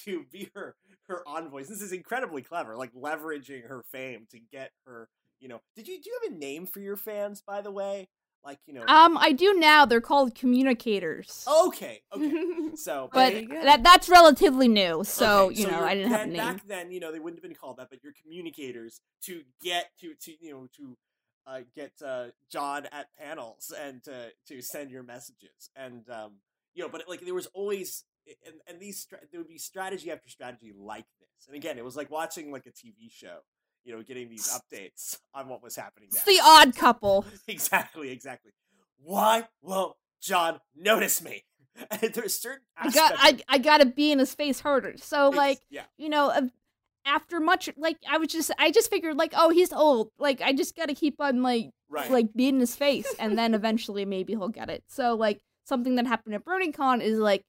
to 0.05 0.25
be 0.33 0.51
her 0.55 0.75
her 1.09 1.23
envoys. 1.27 1.69
This 1.69 1.83
is 1.83 1.93
incredibly 1.93 2.43
clever, 2.43 2.77
like 2.77 2.93
leveraging 2.95 3.69
her 3.69 3.83
fame 3.91 4.27
to 4.31 4.39
get 4.41 4.73
her. 4.87 5.09
You 5.41 5.49
know, 5.49 5.61
did 5.77 5.87
you 5.87 6.01
do 6.03 6.11
you 6.11 6.21
have 6.25 6.33
a 6.33 6.37
name 6.37 6.67
for 6.67 6.81
your 6.81 6.97
fans, 6.97 7.43
by 7.47 7.61
the 7.61 7.71
way? 7.71 8.09
Like 8.45 8.61
you 8.67 8.73
know, 8.73 8.85
um 8.87 9.19
i 9.19 9.33
do 9.33 9.53
now 9.59 9.85
they're 9.85 10.01
called 10.01 10.35
communicators 10.35 11.45
okay, 11.67 12.01
okay. 12.15 12.33
So, 12.77 13.11
but 13.13 13.35
that 13.51 13.83
that's 13.83 14.09
relatively 14.09 14.69
new 14.69 15.03
so 15.03 15.47
okay, 15.47 15.61
you 15.61 15.67
know 15.67 15.81
i 15.81 15.95
didn't 15.95 16.13
have 16.13 16.21
a 16.23 16.27
name 16.27 16.37
Back 16.37 16.67
then, 16.67 16.93
you 16.93 17.01
know, 17.01 17.11
they 17.11 17.19
wouldn't 17.19 17.39
have 17.39 17.43
been 17.43 17.59
called 17.59 17.79
that, 17.79 17.89
but 17.91 17.99
you're 18.03 18.13
communicators 18.23 19.01
to 19.25 19.43
get 19.61 19.91
to 20.01 20.15
to 20.15 20.33
you 20.41 20.53
know 20.53 20.69
to 20.77 20.97
uh, 21.49 21.61
get 21.75 21.93
uh, 22.05 22.27
John 22.51 22.87
at 22.93 23.09
panels 23.19 23.73
and 23.81 24.03
to 24.05 24.31
to 24.49 24.63
send 24.63 24.91
your 24.91 25.03
messages. 25.03 25.71
And 25.75 26.09
um, 26.11 26.33
you 26.75 26.83
know, 26.83 26.89
but 26.89 27.05
like 27.09 27.21
there 27.21 27.35
was 27.35 27.47
always 27.47 28.05
and 28.47 28.57
and 28.69 28.81
these 28.81 29.07
there 29.31 29.41
would 29.41 29.49
be 29.49 29.59
strategy 29.59 30.11
after 30.11 30.29
strategy 30.29 30.73
like 30.77 31.07
this. 31.21 31.47
And 31.47 31.57
again, 31.57 31.79
it 31.79 31.85
was 31.85 31.97
like 31.97 32.11
watching 32.11 32.53
like 32.53 32.67
a 32.67 32.71
TV 32.71 33.11
show, 33.11 33.39
you 33.85 33.95
know, 33.95 34.03
getting 34.03 34.29
these 34.29 34.49
updates 34.49 35.19
on 35.35 35.49
what 35.49 35.63
was 35.63 35.77
happening. 35.77 36.09
It's 36.13 36.27
next. 36.27 36.27
the 36.27 36.41
odd 36.45 36.77
couple. 36.77 37.25
exactly, 37.49 38.11
exactly. 38.11 38.53
Why 39.03 39.45
won't 39.63 39.97
John 40.21 40.61
notice 40.77 41.23
me? 41.23 41.45
There's 42.13 42.39
certain 42.39 42.65
I 42.77 42.91
got 42.91 43.15
I 43.17 43.39
I 43.49 43.59
gotta 43.59 43.87
be 43.87 44.13
in 44.13 44.19
his 44.19 44.35
face 44.35 44.61
harder. 44.61 44.95
So 44.99 45.31
like 45.31 45.61
yeah, 45.71 45.85
you 45.97 46.09
know, 46.09 46.51
after 47.05 47.41
much 47.41 47.71
like 47.77 47.97
I 48.09 48.19
was 48.19 48.29
just 48.29 48.51
I 48.59 48.71
just 48.71 48.91
figured 48.91 49.17
like 49.17 49.33
oh 49.37 49.51
he's 49.51 49.73
old 49.73 50.11
like 50.19 50.41
I 50.41 50.53
just 50.53 50.77
gotta 50.77 50.95
keep 50.95 51.21
on 51.21 51.43
like 51.43 51.71
right. 51.89 52.11
like 52.11 52.35
beating 52.35 52.61
his 52.61 52.77
face 52.77 53.13
and 53.19 53.39
then 53.39 53.55
eventually 53.55 54.05
maybe 54.05 54.35
he'll 54.35 54.49
get 54.49 54.71
it. 54.71 54.85
So 54.89 55.15
like 55.15 55.41
something 55.65 55.97
that 55.97 56.07
happened 56.07 56.35
at 56.35 56.45
BronyCon 56.45 57.03
is 57.03 57.19
like 57.19 57.43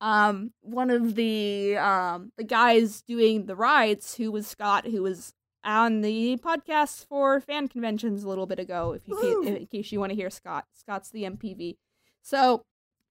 um 0.00 0.52
one 0.62 0.90
of 0.90 1.14
the 1.14 1.76
um 1.76 2.32
the 2.36 2.44
guys 2.44 3.02
doing 3.02 3.46
the 3.46 3.56
rides 3.56 4.14
who 4.14 4.32
was 4.32 4.46
Scott 4.46 4.86
who 4.86 5.02
was 5.02 5.32
on 5.64 6.00
the 6.00 6.36
podcast 6.38 7.06
for 7.06 7.40
fan 7.40 7.68
conventions 7.68 8.24
a 8.24 8.28
little 8.28 8.46
bit 8.46 8.58
ago 8.58 8.92
if 8.92 9.06
you 9.06 9.14
Woo! 9.14 9.42
in 9.42 9.66
case 9.66 9.92
you 9.92 10.00
want 10.00 10.10
to 10.10 10.16
hear 10.16 10.30
Scott. 10.30 10.64
Scott's 10.74 11.10
the 11.10 11.22
MPV. 11.24 11.76
So 12.22 12.62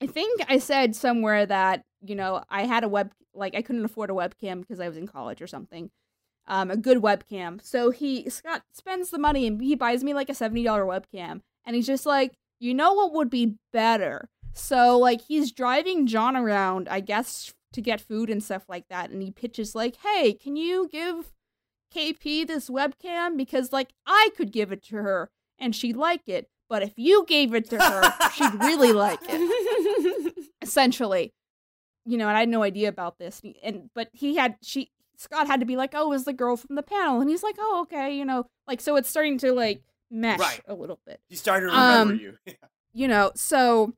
I 0.02 0.08
think 0.08 0.42
I 0.50 0.58
said 0.58 0.96
somewhere 0.96 1.46
that, 1.46 1.84
you 2.02 2.16
know, 2.16 2.44
I 2.50 2.64
had 2.64 2.84
a 2.84 2.90
web 2.90 3.12
like 3.34 3.56
I 3.56 3.62
couldn't 3.62 3.86
afford 3.86 4.10
a 4.10 4.14
webcam 4.14 4.62
because 4.62 4.80
I 4.80 4.88
was 4.88 4.98
in 4.98 5.08
college 5.08 5.42
or 5.42 5.48
something. 5.48 5.92
Um, 6.48 6.72
a 6.72 6.78
good 6.78 7.00
webcam. 7.00 7.64
So 7.64 7.92
he 7.92 8.30
Scott 8.30 8.64
spends 8.74 9.10
the 9.10 9.20
money 9.20 9.46
and 9.48 9.62
he 9.62 9.76
buys 9.76 10.04
me 10.04 10.14
like 10.14 10.30
a 10.30 10.34
seventy 10.34 10.64
dollar 10.64 10.86
webcam, 10.86 11.42
and 11.66 11.76
he's 11.76 11.88
just 11.88 12.06
like, 12.06 12.34
you 12.60 12.74
know 12.74 12.94
what 12.94 13.14
would 13.14 13.30
be 13.30 13.56
better? 13.72 14.30
So 14.54 14.98
like 14.98 15.22
he's 15.22 15.52
driving 15.52 16.08
John 16.08 16.36
around, 16.36 16.90
I 16.90 17.00
guess, 17.00 17.54
to 17.74 17.82
get 17.82 18.02
food 18.02 18.30
and 18.30 18.44
stuff 18.44 18.64
like 18.68 18.88
that, 18.90 19.12
and 19.12 19.22
he 19.22 19.32
pitches 19.32 19.76
like, 19.76 19.98
hey, 19.98 20.34
can 20.34 20.56
you 20.56 20.90
give 20.92 21.32
KP 21.94 22.48
this 22.48 22.70
webcam 22.70 23.38
because 23.38 23.72
like 23.72 23.94
I 24.06 24.30
could 24.36 24.52
give 24.52 24.72
it 24.72 24.84
to 24.84 24.98
her 24.98 25.30
and 25.60 25.76
she'd 25.76 25.98
like 25.98 26.28
it, 26.28 26.48
but 26.70 26.82
if 26.82 26.94
you 26.96 27.26
gave 27.28 27.54
it 27.54 27.70
to 27.70 27.78
her, 27.78 28.30
she'd 28.34 28.56
really 28.56 28.94
like 28.94 29.20
it 29.24 30.34
essentially 30.62 31.34
you 32.06 32.18
know 32.18 32.28
and 32.28 32.36
i 32.38 32.40
had 32.42 32.50
no 32.50 32.64
idea 32.64 32.88
about 32.90 33.18
this 33.20 33.42
and 33.64 33.90
but 33.94 34.10
he 34.14 34.36
had 34.36 34.56
she 34.62 34.92
scott 35.18 35.48
had 35.48 35.60
to 35.60 35.66
be 35.66 35.76
like 35.78 35.92
oh 35.94 36.08
it 36.08 36.10
was 36.10 36.26
the 36.26 36.34
girl 36.34 36.58
from 36.58 36.76
the 36.76 36.84
panel 36.84 37.22
and 37.22 37.30
he's 37.30 37.44
like 37.44 37.56
oh 37.60 37.82
okay 37.84 38.16
you 38.16 38.26
know 38.26 38.46
like 38.68 38.82
so 38.82 38.96
it's 38.96 39.10
starting 39.10 39.38
to 39.38 39.52
like 39.54 39.82
mesh 40.10 40.40
Right. 40.40 40.62
a 40.68 40.74
little 40.74 41.00
bit 41.06 41.20
He 41.30 41.36
started 41.36 41.68
to 41.68 41.72
remember 41.72 42.14
um, 42.14 42.20
you. 42.20 42.38
you 42.94 43.08
know 43.08 43.32
so 43.36 43.94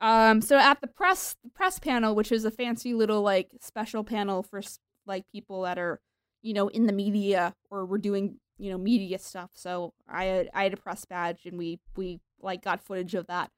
um 0.00 0.40
so 0.40 0.56
at 0.56 0.80
the 0.80 0.86
press 0.86 1.36
the 1.44 1.50
press 1.50 1.78
panel 1.78 2.14
which 2.14 2.32
is 2.32 2.44
a 2.44 2.50
fancy 2.50 2.94
little 2.94 3.22
like 3.22 3.50
special 3.60 4.04
panel 4.04 4.42
for 4.42 4.60
like 5.06 5.24
people 5.32 5.62
that 5.62 5.78
are 5.78 6.00
you 6.42 6.54
know 6.54 6.68
in 6.68 6.86
the 6.86 6.92
media 6.92 7.54
or 7.70 7.84
we're 7.84 7.98
doing 7.98 8.38
you 8.58 8.70
know 8.70 8.78
media 8.78 9.18
stuff 9.18 9.50
so 9.54 9.92
i 10.08 10.24
had 10.24 10.48
i 10.54 10.62
had 10.64 10.72
a 10.72 10.76
press 10.76 11.04
badge 11.04 11.44
and 11.44 11.58
we 11.58 11.78
we 11.96 12.20
like 12.40 12.62
got 12.62 12.80
footage 12.80 13.14
of 13.14 13.26
that 13.26 13.50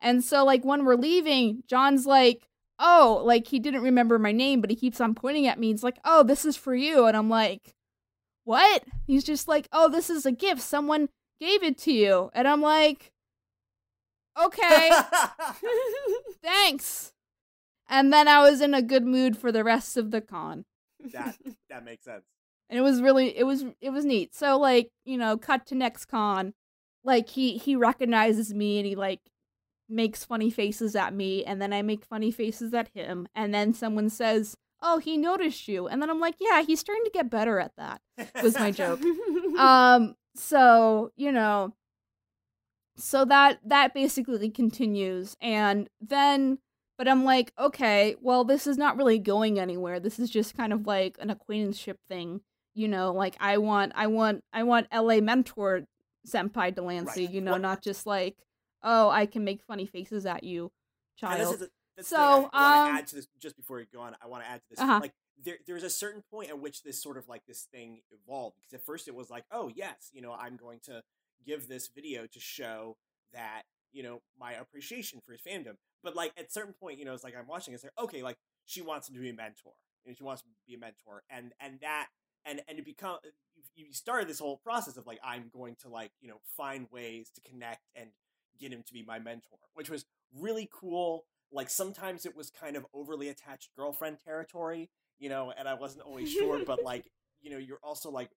and 0.00 0.24
so 0.24 0.44
like 0.44 0.64
when 0.64 0.84
we're 0.84 0.96
leaving 0.96 1.62
john's 1.66 2.06
like 2.06 2.48
oh 2.78 3.22
like 3.24 3.48
he 3.48 3.58
didn't 3.58 3.82
remember 3.82 4.18
my 4.18 4.32
name 4.32 4.60
but 4.60 4.70
he 4.70 4.76
keeps 4.76 5.00
on 5.00 5.14
pointing 5.14 5.46
at 5.46 5.58
me 5.58 5.70
he's 5.70 5.82
like 5.82 5.98
oh 6.04 6.22
this 6.22 6.44
is 6.44 6.56
for 6.56 6.74
you 6.74 7.06
and 7.06 7.16
i'm 7.16 7.30
like 7.30 7.74
what 8.44 8.84
he's 9.06 9.24
just 9.24 9.48
like 9.48 9.66
oh 9.72 9.88
this 9.88 10.10
is 10.10 10.26
a 10.26 10.32
gift 10.32 10.60
someone 10.60 11.08
gave 11.40 11.62
it 11.62 11.78
to 11.78 11.92
you 11.92 12.30
and 12.34 12.46
i'm 12.46 12.60
like 12.60 13.12
okay 14.38 14.90
thanks. 16.42 17.12
And 17.88 18.12
then 18.12 18.26
I 18.26 18.40
was 18.40 18.60
in 18.60 18.74
a 18.74 18.82
good 18.82 19.04
mood 19.04 19.36
for 19.36 19.52
the 19.52 19.64
rest 19.64 19.96
of 19.96 20.10
the 20.10 20.20
con. 20.20 20.64
that 21.12 21.36
that 21.70 21.84
makes 21.84 22.04
sense. 22.04 22.24
And 22.68 22.78
it 22.78 22.82
was 22.82 23.00
really 23.00 23.36
it 23.36 23.44
was 23.44 23.64
it 23.80 23.90
was 23.90 24.04
neat. 24.04 24.34
So 24.34 24.58
like, 24.58 24.90
you 25.04 25.16
know, 25.16 25.36
cut 25.36 25.66
to 25.66 25.74
next 25.74 26.06
con, 26.06 26.54
like 27.04 27.28
he 27.28 27.58
he 27.58 27.76
recognizes 27.76 28.52
me 28.52 28.78
and 28.78 28.86
he 28.86 28.96
like 28.96 29.20
makes 29.88 30.24
funny 30.24 30.50
faces 30.50 30.96
at 30.96 31.14
me 31.14 31.44
and 31.44 31.60
then 31.62 31.72
I 31.72 31.82
make 31.82 32.04
funny 32.04 32.30
faces 32.30 32.74
at 32.74 32.88
him 32.88 33.28
and 33.34 33.54
then 33.54 33.72
someone 33.72 34.10
says, 34.10 34.56
"Oh, 34.82 34.98
he 34.98 35.16
noticed 35.16 35.68
you." 35.68 35.86
And 35.88 36.00
then 36.02 36.10
I'm 36.10 36.20
like, 36.20 36.36
"Yeah, 36.40 36.62
he's 36.62 36.80
starting 36.80 37.04
to 37.04 37.10
get 37.10 37.30
better 37.30 37.58
at 37.60 37.72
that." 37.76 38.00
Was 38.42 38.58
my 38.58 38.70
joke. 38.70 39.00
um 39.58 40.14
so 40.34 41.12
you 41.16 41.32
know 41.32 41.72
so 42.96 43.24
that 43.24 43.58
that 43.64 43.92
basically 43.94 44.50
continues 44.50 45.36
and 45.40 45.88
then 46.00 46.58
but 46.98 47.06
i'm 47.08 47.24
like 47.24 47.52
okay 47.58 48.16
well 48.20 48.44
this 48.44 48.66
is 48.66 48.78
not 48.78 48.96
really 48.96 49.18
going 49.18 49.58
anywhere 49.58 50.00
this 50.00 50.18
is 50.18 50.30
just 50.30 50.56
kind 50.56 50.72
of 50.72 50.86
like 50.86 51.16
an 51.20 51.28
acquaintanceship 51.30 51.98
thing 52.08 52.40
you 52.74 52.88
know 52.88 53.12
like 53.12 53.36
i 53.40 53.58
want 53.58 53.92
i 53.94 54.06
want 54.06 54.42
i 54.52 54.62
want 54.62 54.86
la 54.92 55.20
mentor 55.20 55.82
senpai 56.26 56.74
de 56.74 56.82
Lancie 56.82 57.26
Right. 57.26 57.30
you 57.34 57.40
know 57.40 57.52
What- 57.52 57.60
not 57.62 57.82
just 57.82 58.06
like 58.06 58.36
oh 58.82 59.08
i 59.10 59.26
can 59.26 59.44
make 59.44 59.62
funny 59.62 59.86
faces 59.86 60.26
at 60.26 60.44
you 60.44 60.70
child 61.18 61.68
that's 61.96 62.08
So, 62.10 62.16
I 62.18 62.38
want 62.38 62.54
um, 62.54 62.94
to 62.94 62.98
add 62.98 63.06
to 63.08 63.16
this 63.16 63.26
just 63.40 63.56
before 63.56 63.80
you 63.80 63.86
go 63.92 64.00
on. 64.00 64.14
I 64.22 64.26
want 64.26 64.44
to 64.44 64.50
add 64.50 64.60
to 64.60 64.68
this. 64.70 64.78
Uh-huh. 64.78 64.98
Like 65.00 65.14
there, 65.42 65.56
there's 65.66 65.82
a 65.82 65.90
certain 65.90 66.22
point 66.30 66.50
at 66.50 66.58
which 66.58 66.82
this 66.82 67.02
sort 67.02 67.16
of 67.16 67.28
like 67.28 67.46
this 67.46 67.66
thing 67.72 68.00
evolved 68.10 68.56
because 68.56 68.74
at 68.74 68.84
first 68.84 69.08
it 69.08 69.14
was 69.14 69.30
like, 69.30 69.44
oh 69.50 69.70
yes, 69.74 70.10
you 70.12 70.20
know, 70.20 70.32
I'm 70.32 70.56
going 70.56 70.80
to 70.84 71.02
give 71.46 71.68
this 71.68 71.88
video 71.88 72.26
to 72.26 72.40
show 72.40 72.96
that 73.32 73.62
you 73.92 74.02
know 74.02 74.20
my 74.38 74.52
appreciation 74.52 75.20
for 75.24 75.32
his 75.32 75.40
fandom. 75.40 75.76
But 76.02 76.14
like 76.14 76.32
at 76.36 76.52
certain 76.52 76.74
point, 76.74 76.98
you 76.98 77.06
know, 77.06 77.14
it's 77.14 77.24
like 77.24 77.34
I'm 77.38 77.46
watching. 77.46 77.72
It's 77.72 77.82
like 77.82 77.94
okay, 77.98 78.22
like 78.22 78.36
she 78.66 78.82
wants 78.82 79.08
him 79.08 79.14
to 79.14 79.20
be 79.20 79.30
a 79.30 79.34
mentor, 79.34 79.72
and 80.06 80.16
she 80.16 80.22
wants 80.22 80.42
him 80.42 80.50
to 80.50 80.70
be 80.70 80.74
a 80.74 80.78
mentor, 80.78 81.22
and 81.30 81.52
and 81.60 81.80
that 81.80 82.08
and 82.44 82.60
and 82.68 82.76
to 82.76 82.84
become 82.84 83.18
you, 83.74 83.86
you 83.86 83.92
started 83.94 84.28
this 84.28 84.38
whole 84.38 84.58
process 84.58 84.98
of 84.98 85.06
like 85.06 85.18
I'm 85.24 85.50
going 85.50 85.76
to 85.82 85.88
like 85.88 86.12
you 86.20 86.28
know 86.28 86.40
find 86.58 86.88
ways 86.92 87.30
to 87.36 87.40
connect 87.40 87.80
and 87.94 88.10
get 88.58 88.72
him 88.72 88.82
to 88.86 88.92
be 88.92 89.02
my 89.02 89.18
mentor, 89.18 89.58
which 89.74 89.90
was 89.90 90.04
really 90.34 90.68
cool. 90.72 91.24
Like 91.52 91.70
sometimes 91.70 92.26
it 92.26 92.36
was 92.36 92.50
kind 92.50 92.76
of 92.76 92.86
overly 92.92 93.28
attached 93.28 93.70
girlfriend 93.76 94.18
territory, 94.24 94.90
you 95.18 95.28
know, 95.28 95.52
and 95.56 95.68
I 95.68 95.74
wasn't 95.74 96.02
always 96.04 96.30
sure, 96.30 96.60
but 96.64 96.82
like, 96.84 97.04
you 97.40 97.50
know, 97.50 97.58
you're 97.58 97.78
also 97.82 98.10
like, 98.10 98.30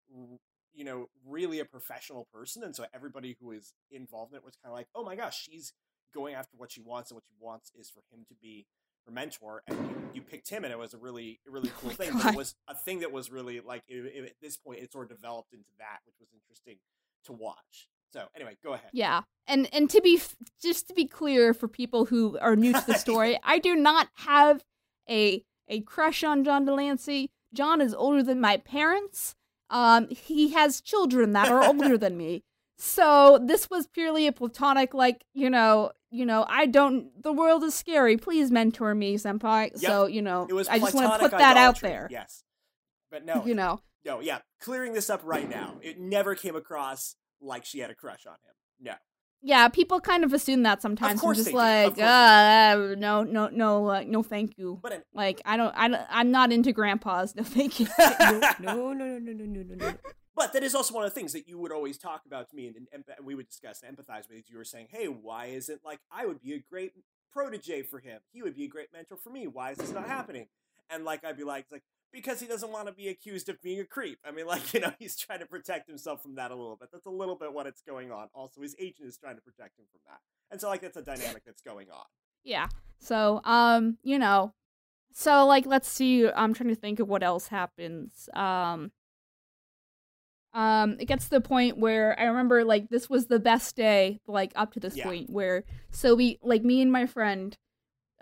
you 0.73 0.85
know, 0.85 1.09
really 1.27 1.59
a 1.59 1.65
professional 1.65 2.27
person. 2.33 2.63
And 2.63 2.75
so 2.75 2.85
everybody 2.93 3.35
who 3.41 3.51
is 3.51 3.73
involved 3.91 4.33
in 4.33 4.37
it 4.37 4.45
was 4.45 4.55
kind 4.63 4.71
of 4.71 4.77
like, 4.77 4.87
oh 4.95 5.03
my 5.03 5.15
gosh, 5.15 5.47
she's 5.49 5.73
going 6.13 6.35
after 6.35 6.55
what 6.57 6.71
she 6.71 6.81
wants, 6.81 7.11
and 7.11 7.15
what 7.15 7.23
she 7.27 7.35
wants 7.39 7.71
is 7.77 7.89
for 7.89 8.01
him 8.15 8.25
to 8.27 8.35
be 8.41 8.65
her 9.05 9.11
mentor. 9.11 9.63
And 9.67 9.77
you, 9.89 9.95
you 10.15 10.21
picked 10.21 10.49
him, 10.49 10.63
and 10.63 10.71
it 10.71 10.77
was 10.79 10.93
a 10.93 10.97
really, 10.97 11.39
really 11.47 11.69
oh 11.75 11.79
cool 11.81 11.89
my 11.89 11.95
thing. 11.95 12.11
But 12.13 12.33
it 12.33 12.37
was 12.37 12.55
a 12.67 12.75
thing 12.75 12.99
that 12.99 13.11
was 13.11 13.31
really 13.31 13.59
like, 13.59 13.83
it, 13.87 14.05
it- 14.05 14.25
at 14.25 14.33
this 14.41 14.57
point, 14.57 14.79
it 14.79 14.91
sort 14.91 15.09
of 15.11 15.17
developed 15.17 15.53
into 15.53 15.69
that, 15.79 15.99
which 16.05 16.15
was 16.19 16.29
interesting 16.33 16.77
to 17.25 17.33
watch. 17.33 17.89
So 18.13 18.25
anyway, 18.35 18.57
go 18.63 18.73
ahead. 18.73 18.89
Yeah. 18.93 19.21
And 19.47 19.67
and 19.73 19.89
to 19.89 20.01
be 20.01 20.15
f- 20.17 20.35
just 20.61 20.87
to 20.87 20.93
be 20.93 21.05
clear 21.05 21.53
for 21.53 21.67
people 21.67 22.05
who 22.05 22.37
are 22.39 22.55
new 22.55 22.73
to 22.73 22.83
the 22.85 22.93
story, 23.05 23.37
I 23.43 23.59
do 23.59 23.75
not 23.75 24.07
have 24.17 24.63
a 25.09 25.43
a 25.67 25.81
crush 25.81 26.23
on 26.23 26.43
John 26.43 26.65
de 26.65 26.73
Lancie. 26.73 27.29
John 27.53 27.81
is 27.81 27.93
older 27.93 28.23
than 28.23 28.39
my 28.41 28.57
parents. 28.57 29.35
Um 29.69 30.07
he 30.09 30.49
has 30.53 30.81
children 30.81 31.33
that 31.33 31.49
are 31.49 31.63
older 31.63 31.97
than 31.97 32.17
me. 32.17 32.43
So 32.77 33.39
this 33.43 33.69
was 33.69 33.87
purely 33.87 34.25
a 34.25 34.31
platonic 34.31 34.93
like, 34.93 35.25
you 35.33 35.49
know, 35.49 35.91
you 36.11 36.25
know, 36.25 36.45
I 36.47 36.65
don't 36.65 37.21
the 37.21 37.33
world 37.33 37.63
is 37.63 37.73
scary. 37.75 38.17
Please 38.17 38.49
mentor 38.51 38.95
me, 38.95 39.15
senpai. 39.17 39.71
Yep. 39.71 39.79
So, 39.81 40.05
you 40.07 40.21
know, 40.21 40.47
It 40.49 40.53
was 40.53 40.67
I 40.67 40.79
just 40.79 40.93
want 40.95 41.13
to 41.21 41.29
put 41.29 41.37
that 41.37 41.57
out 41.57 41.81
there. 41.81 42.07
Yes, 42.09 42.43
but 43.11 43.25
no, 43.25 43.45
You 43.45 43.53
know. 43.53 43.81
no, 44.05 44.21
yeah. 44.21 44.39
Clearing 44.61 44.93
this 44.93 45.09
up 45.09 45.21
right 45.23 45.47
now. 45.49 45.75
It 45.81 45.99
never 45.99 46.35
came 46.35 46.55
across 46.55 47.15
like 47.41 47.65
she 47.65 47.79
had 47.79 47.89
a 47.89 47.95
crush 47.95 48.25
on 48.25 48.33
him. 48.33 48.55
No, 48.81 48.93
Yeah, 49.41 49.67
people 49.67 49.99
kind 49.99 50.23
of 50.23 50.33
assume 50.33 50.63
that 50.63 50.81
sometimes. 50.81 51.11
I'm 51.11 51.19
course 51.19 51.37
just 51.37 51.47
they 51.47 51.51
do. 51.51 51.57
Of 51.57 51.63
like, 51.63 51.95
course 51.95 52.07
uh, 52.07 52.95
no, 52.97 53.23
no, 53.23 53.49
no, 53.51 53.87
uh, 53.87 54.03
no, 54.05 54.23
thank 54.23 54.57
you. 54.57 54.79
but 54.81 54.93
an, 54.93 55.03
Like 55.13 55.41
I 55.45 55.57
don't, 55.57 55.73
I 55.75 55.87
don't, 55.87 56.01
I'm 56.09 56.31
not 56.31 56.51
into 56.51 56.71
grandpas. 56.73 57.35
No, 57.39 57.43
thank 57.43 57.79
you. 57.79 57.87
no, 57.99 58.93
no, 58.93 58.93
no, 58.93 59.17
no, 59.19 59.31
no, 59.31 59.45
no, 59.45 59.61
no, 59.61 59.75
no. 59.75 59.93
but 60.35 60.53
that 60.53 60.63
is 60.63 60.75
also 60.75 60.93
one 60.93 61.05
of 61.05 61.13
the 61.13 61.19
things 61.19 61.33
that 61.33 61.47
you 61.47 61.57
would 61.59 61.71
always 61.71 61.97
talk 61.97 62.21
about 62.25 62.49
to 62.49 62.55
me, 62.55 62.67
and, 62.67 62.75
and, 62.93 63.03
and 63.17 63.25
we 63.25 63.35
would 63.35 63.47
discuss 63.47 63.81
and 63.81 63.97
empathize 63.97 64.29
with. 64.29 64.49
You 64.49 64.57
were 64.57 64.65
saying, 64.65 64.87
"Hey, 64.89 65.05
why 65.07 65.47
isn't 65.47 65.81
like 65.85 65.99
I 66.11 66.25
would 66.25 66.41
be 66.41 66.53
a 66.53 66.59
great 66.69 66.93
protege 67.31 67.83
for 67.83 67.99
him? 67.99 68.21
He 68.31 68.41
would 68.41 68.55
be 68.55 68.65
a 68.65 68.69
great 68.69 68.87
mentor 68.93 69.17
for 69.17 69.29
me. 69.29 69.47
Why 69.47 69.71
is 69.71 69.77
this 69.77 69.91
not 69.91 70.07
happening?" 70.07 70.47
And 70.89 71.05
like 71.05 71.23
I'd 71.23 71.37
be 71.37 71.43
like, 71.43 71.65
"Like 71.71 71.83
because 72.11 72.39
he 72.39 72.47
doesn't 72.47 72.71
want 72.71 72.87
to 72.87 72.93
be 72.93 73.07
accused 73.07 73.49
of 73.49 73.61
being 73.61 73.79
a 73.79 73.85
creep. 73.85 74.19
I 74.25 74.31
mean, 74.31 74.45
like 74.47 74.73
you 74.73 74.79
know, 74.79 74.93
he's 74.99 75.15
trying 75.15 75.39
to 75.39 75.45
protect 75.45 75.87
himself 75.87 76.21
from 76.21 76.35
that 76.35 76.51
a 76.51 76.55
little 76.55 76.75
bit. 76.75 76.89
That's 76.91 77.05
a 77.05 77.09
little 77.11 77.35
bit 77.35 77.53
what 77.53 77.67
it's 77.67 77.81
going 77.81 78.11
on. 78.11 78.27
Also, 78.33 78.61
his 78.61 78.75
agent 78.79 79.07
is 79.07 79.17
trying 79.17 79.35
to 79.35 79.41
protect 79.41 79.77
him 79.79 79.85
from 79.91 80.01
that, 80.07 80.19
and 80.51 80.59
so 80.59 80.67
like 80.69 80.81
that's 80.81 80.97
a 80.97 81.01
dynamic 81.01 81.43
that's 81.45 81.61
going 81.61 81.89
on. 81.91 82.05
yeah. 82.43 82.67
So, 83.01 83.39
um, 83.45 83.97
you 84.03 84.19
know, 84.19 84.53
so 85.13 85.45
like, 85.45 85.65
let's 85.65 85.87
see. 85.87 86.29
I'm 86.29 86.53
trying 86.53 86.67
to 86.69 86.75
think 86.75 86.99
of 86.99 87.07
what 87.07 87.23
else 87.23 87.47
happens. 87.47 88.27
Um, 88.33 88.91
um, 90.53 90.97
it 90.99 91.05
gets 91.05 91.25
to 91.25 91.29
the 91.29 91.41
point 91.41 91.77
where 91.77 92.19
I 92.19 92.23
remember 92.25 92.63
like 92.65 92.89
this 92.89 93.09
was 93.09 93.27
the 93.27 93.39
best 93.39 93.75
day, 93.75 94.19
like 94.27 94.51
up 94.55 94.73
to 94.73 94.79
this 94.79 94.95
Yeah. 94.97 95.05
point, 95.05 95.29
where 95.29 95.63
so 95.91 96.15
we 96.15 96.39
like 96.41 96.63
me 96.63 96.81
and 96.81 96.91
my 96.91 97.05
friend, 97.05 97.55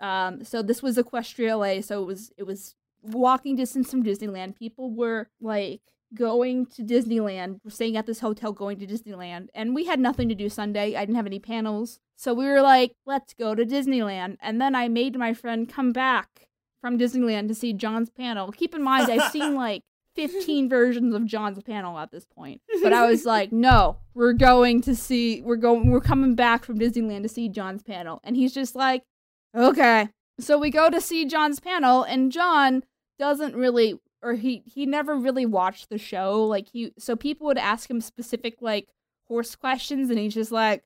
um, 0.00 0.44
so 0.44 0.62
this 0.62 0.82
was 0.82 0.96
Equestria 0.98 1.58
LA, 1.58 1.80
so 1.80 2.02
it 2.02 2.06
was 2.06 2.30
it 2.36 2.42
was 2.44 2.74
walking 3.02 3.56
distance 3.56 3.90
from 3.90 4.02
Disneyland. 4.02 4.56
People 4.56 4.90
were 4.90 5.28
like 5.40 5.80
going 6.14 6.66
to 6.66 6.82
Disneyland, 6.82 7.60
we're 7.64 7.70
staying 7.70 7.96
at 7.96 8.06
this 8.06 8.20
hotel, 8.20 8.52
going 8.52 8.78
to 8.78 8.86
Disneyland, 8.86 9.48
and 9.54 9.74
we 9.74 9.84
had 9.84 10.00
nothing 10.00 10.28
to 10.28 10.34
do 10.34 10.48
Sunday. 10.48 10.96
I 10.96 11.00
didn't 11.00 11.16
have 11.16 11.26
any 11.26 11.38
panels, 11.38 12.00
so 12.16 12.34
we 12.34 12.46
were 12.46 12.62
like, 12.62 12.92
let's 13.06 13.34
go 13.34 13.54
to 13.54 13.64
Disneyland. 13.64 14.38
And 14.40 14.60
then 14.60 14.74
I 14.74 14.88
made 14.88 15.16
my 15.18 15.34
friend 15.34 15.68
come 15.68 15.92
back 15.92 16.48
from 16.80 16.98
Disneyland 16.98 17.48
to 17.48 17.54
see 17.54 17.72
John's 17.72 18.10
panel. 18.10 18.52
Keep 18.52 18.74
in 18.74 18.82
mind, 18.82 19.10
I've 19.10 19.30
seen 19.30 19.54
like 19.54 19.82
15 20.14 20.68
versions 20.70 21.14
of 21.14 21.26
John's 21.26 21.62
panel 21.62 21.98
at 21.98 22.10
this 22.10 22.24
point. 22.24 22.60
But 22.82 22.92
I 22.92 23.06
was 23.06 23.24
like, 23.26 23.52
no, 23.52 23.98
we're 24.14 24.32
going 24.32 24.80
to 24.82 24.96
see, 24.96 25.42
we're 25.42 25.56
going, 25.56 25.90
we're 25.90 26.00
coming 26.00 26.34
back 26.34 26.64
from 26.64 26.78
Disneyland 26.78 27.22
to 27.22 27.28
see 27.28 27.48
John's 27.48 27.82
panel. 27.82 28.20
And 28.24 28.36
he's 28.36 28.54
just 28.54 28.74
like, 28.74 29.04
okay. 29.54 30.08
So 30.40 30.58
we 30.58 30.70
go 30.70 30.90
to 30.90 31.00
see 31.00 31.24
John's 31.24 31.60
panel, 31.60 32.02
and 32.02 32.32
John 32.32 32.84
doesn't 33.18 33.56
really, 33.56 33.98
or 34.22 34.34
he, 34.34 34.62
he 34.66 34.86
never 34.86 35.16
really 35.16 35.46
watched 35.46 35.88
the 35.88 35.98
show. 35.98 36.44
Like, 36.44 36.68
he, 36.72 36.92
so 36.98 37.16
people 37.16 37.46
would 37.46 37.58
ask 37.58 37.90
him 37.90 38.00
specific, 38.00 38.58
like, 38.60 38.88
horse 39.26 39.56
questions, 39.56 40.10
and 40.10 40.18
he's 40.18 40.34
just 40.34 40.52
like, 40.52 40.84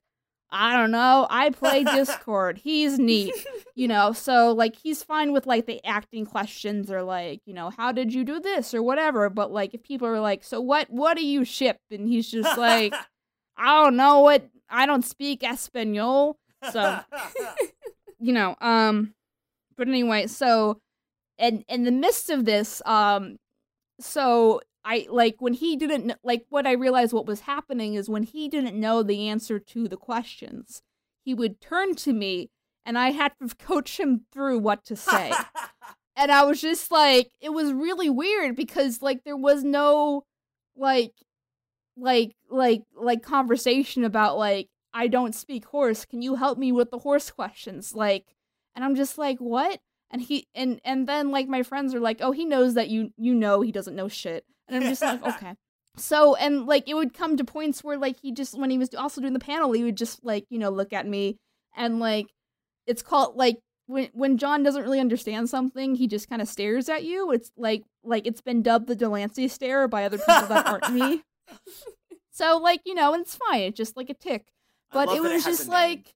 I 0.53 0.77
don't 0.77 0.91
know. 0.91 1.25
I 1.29 1.49
play 1.49 1.83
Discord. 1.95 2.59
He's 2.59 2.99
neat. 2.99 3.33
You 3.75 3.87
know, 3.87 4.13
so 4.13 4.53
like 4.53 4.75
he's 4.75 5.03
fine 5.03 5.33
with 5.33 5.47
like 5.47 5.65
the 5.65 5.83
acting 5.83 6.27
questions 6.27 6.91
or 6.91 7.01
like, 7.01 7.41
you 7.45 7.55
know, 7.55 7.71
how 7.71 7.91
did 7.91 8.13
you 8.13 8.23
do 8.23 8.39
this 8.39 8.75
or 8.75 8.83
whatever, 8.83 9.31
but 9.31 9.51
like 9.51 9.73
if 9.73 9.81
people 9.81 10.07
are 10.07 10.19
like, 10.19 10.43
"So 10.43 10.61
what 10.61 10.91
what 10.91 11.17
do 11.17 11.25
you 11.25 11.43
ship?" 11.43 11.79
and 11.89 12.07
he's 12.07 12.29
just 12.29 12.55
like, 12.55 12.93
"I 13.57 13.83
don't 13.83 13.97
know 13.97 14.19
what 14.19 14.47
I 14.69 14.85
don't 14.85 15.03
speak 15.03 15.43
Espanol." 15.43 16.37
So, 16.71 16.99
you 18.19 18.31
know, 18.31 18.55
um 18.61 19.15
but 19.77 19.87
anyway, 19.87 20.27
so 20.27 20.79
and 21.37 21.63
in 21.67 21.83
the 21.83 21.91
midst 21.91 22.29
of 22.29 22.45
this, 22.45 22.81
um 22.85 23.37
so 23.99 24.61
I 24.85 25.07
like 25.09 25.35
when 25.39 25.53
he 25.53 25.75
didn't 25.77 26.13
like 26.23 26.45
what 26.49 26.67
I 26.67 26.73
realized 26.73 27.13
what 27.13 27.25
was 27.25 27.41
happening 27.41 27.93
is 27.95 28.09
when 28.09 28.23
he 28.23 28.49
didn't 28.49 28.79
know 28.79 29.03
the 29.03 29.29
answer 29.29 29.59
to 29.59 29.87
the 29.87 29.97
questions, 29.97 30.81
he 31.23 31.33
would 31.33 31.61
turn 31.61 31.95
to 31.95 32.13
me 32.13 32.49
and 32.85 32.97
I 32.97 33.11
had 33.11 33.33
to 33.41 33.55
coach 33.59 33.99
him 33.99 34.25
through 34.31 34.59
what 34.59 34.83
to 34.85 34.95
say. 34.95 35.31
and 36.15 36.31
I 36.31 36.43
was 36.43 36.61
just 36.61 36.91
like 36.91 37.31
it 37.41 37.49
was 37.49 37.71
really 37.71 38.09
weird 38.09 38.55
because 38.55 39.01
like 39.01 39.23
there 39.23 39.37
was 39.37 39.63
no 39.63 40.23
like 40.75 41.13
like 41.95 42.35
like 42.49 42.83
like 42.95 43.23
conversation 43.23 44.03
about 44.03 44.37
like 44.37 44.67
I 44.93 45.07
don't 45.07 45.33
speak 45.33 45.65
horse. 45.65 46.05
Can 46.05 46.21
you 46.21 46.35
help 46.35 46.57
me 46.57 46.71
with 46.71 46.91
the 46.91 46.99
horse 46.99 47.31
questions? 47.31 47.95
Like 47.95 48.32
and 48.75 48.83
I'm 48.83 48.95
just 48.95 49.17
like, 49.17 49.39
"What?" 49.39 49.79
And 50.11 50.21
he 50.21 50.47
and 50.53 50.79
and 50.83 51.07
then 51.07 51.31
like 51.31 51.47
my 51.47 51.63
friends 51.63 51.93
are 51.93 51.99
like, 51.99 52.19
"Oh, 52.21 52.31
he 52.31 52.45
knows 52.45 52.73
that 52.75 52.89
you 52.89 53.11
you 53.17 53.33
know 53.33 53.61
he 53.61 53.71
doesn't 53.71 53.95
know 53.95 54.07
shit." 54.07 54.45
And 54.67 54.83
I'm 54.83 54.89
just 54.89 55.01
like, 55.01 55.23
okay. 55.35 55.55
So, 55.95 56.35
and 56.35 56.65
like 56.65 56.89
it 56.89 56.95
would 56.95 57.13
come 57.13 57.37
to 57.37 57.43
points 57.43 57.83
where 57.83 57.97
like 57.97 58.19
he 58.21 58.31
just, 58.31 58.57
when 58.57 58.69
he 58.69 58.77
was 58.77 58.93
also 58.95 59.21
doing 59.21 59.33
the 59.33 59.39
panel, 59.39 59.71
he 59.71 59.83
would 59.83 59.97
just 59.97 60.23
like, 60.23 60.45
you 60.49 60.57
know, 60.57 60.69
look 60.69 60.91
at 60.91 61.07
me 61.07 61.37
and 61.75 61.99
like, 61.99 62.27
it's 62.87 63.01
called 63.01 63.35
like, 63.35 63.59
when, 63.85 64.09
when 64.13 64.37
John 64.37 64.63
doesn't 64.63 64.81
really 64.81 64.99
understand 64.99 65.49
something, 65.49 65.95
he 65.95 66.07
just 66.07 66.29
kind 66.29 66.41
of 66.41 66.47
stares 66.47 66.89
at 66.89 67.03
you. 67.03 67.31
It's 67.31 67.51
like, 67.57 67.83
like 68.03 68.25
it's 68.25 68.41
been 68.41 68.61
dubbed 68.63 68.87
the 68.87 68.95
de 68.95 69.07
Lancie 69.07 69.47
stare 69.47 69.87
by 69.87 70.05
other 70.05 70.17
people 70.17 70.47
that 70.47 70.67
aren't 70.67 70.93
me. 70.93 71.23
So 72.35 72.57
like, 72.57 72.81
you 72.83 72.95
know, 72.95 73.13
and 73.13 73.21
it's 73.21 73.35
fine. 73.35 73.61
It's 73.61 73.77
just 73.77 73.95
like 73.95 74.09
a 74.09 74.15
tick. 74.15 74.47
But 74.91 75.09
it 75.09 75.21
was 75.21 75.45
has 75.45 75.45
just 75.45 75.69
like, 75.69 76.15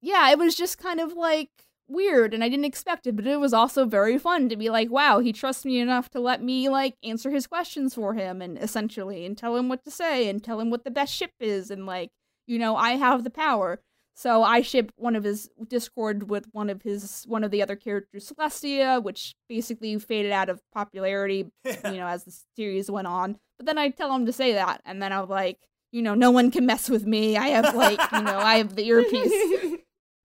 yeah, 0.00 0.28
it 0.32 0.36
was 0.36 0.56
just 0.56 0.78
kind 0.78 0.98
of 0.98 1.12
like 1.12 1.48
weird 1.88 2.34
and 2.34 2.42
I 2.42 2.48
didn't 2.48 2.64
expect 2.64 3.06
it, 3.06 3.16
but 3.16 3.26
it 3.26 3.40
was 3.40 3.52
also 3.52 3.84
very 3.84 4.18
fun 4.18 4.48
to 4.48 4.56
be 4.56 4.70
like, 4.70 4.90
wow, 4.90 5.18
he 5.18 5.32
trusts 5.32 5.64
me 5.64 5.78
enough 5.78 6.10
to 6.10 6.20
let 6.20 6.42
me 6.42 6.68
like 6.68 6.94
answer 7.02 7.30
his 7.30 7.46
questions 7.46 7.94
for 7.94 8.14
him 8.14 8.40
and 8.40 8.58
essentially 8.58 9.24
and 9.26 9.36
tell 9.36 9.56
him 9.56 9.68
what 9.68 9.84
to 9.84 9.90
say 9.90 10.28
and 10.28 10.42
tell 10.42 10.60
him 10.60 10.70
what 10.70 10.84
the 10.84 10.90
best 10.90 11.14
ship 11.14 11.32
is 11.40 11.70
and 11.70 11.86
like, 11.86 12.10
you 12.46 12.58
know, 12.58 12.76
I 12.76 12.92
have 12.92 13.24
the 13.24 13.30
power. 13.30 13.80
So 14.16 14.44
I 14.44 14.62
shipped 14.62 14.94
one 14.96 15.16
of 15.16 15.24
his 15.24 15.50
Discord 15.66 16.30
with 16.30 16.46
one 16.52 16.70
of 16.70 16.82
his 16.82 17.24
one 17.26 17.42
of 17.42 17.50
the 17.50 17.62
other 17.62 17.74
characters, 17.74 18.32
Celestia, 18.32 19.02
which 19.02 19.34
basically 19.48 19.98
faded 19.98 20.30
out 20.30 20.48
of 20.48 20.60
popularity, 20.72 21.50
you 21.64 21.96
know, 21.96 22.06
as 22.06 22.24
the 22.24 22.36
series 22.56 22.90
went 22.90 23.08
on. 23.08 23.38
But 23.58 23.66
then 23.66 23.76
I 23.76 23.88
tell 23.88 24.14
him 24.14 24.26
to 24.26 24.32
say 24.32 24.52
that, 24.52 24.82
and 24.84 25.02
then 25.02 25.12
I'm 25.12 25.28
like, 25.28 25.58
you 25.90 26.00
know, 26.00 26.14
no 26.14 26.30
one 26.30 26.52
can 26.52 26.64
mess 26.64 26.88
with 26.88 27.06
me. 27.06 27.36
I 27.36 27.48
have 27.48 27.74
like, 27.74 28.00
you 28.12 28.22
know, 28.22 28.38
I 28.38 28.56
have 28.56 28.76
the 28.76 28.86
earpiece 28.86 29.80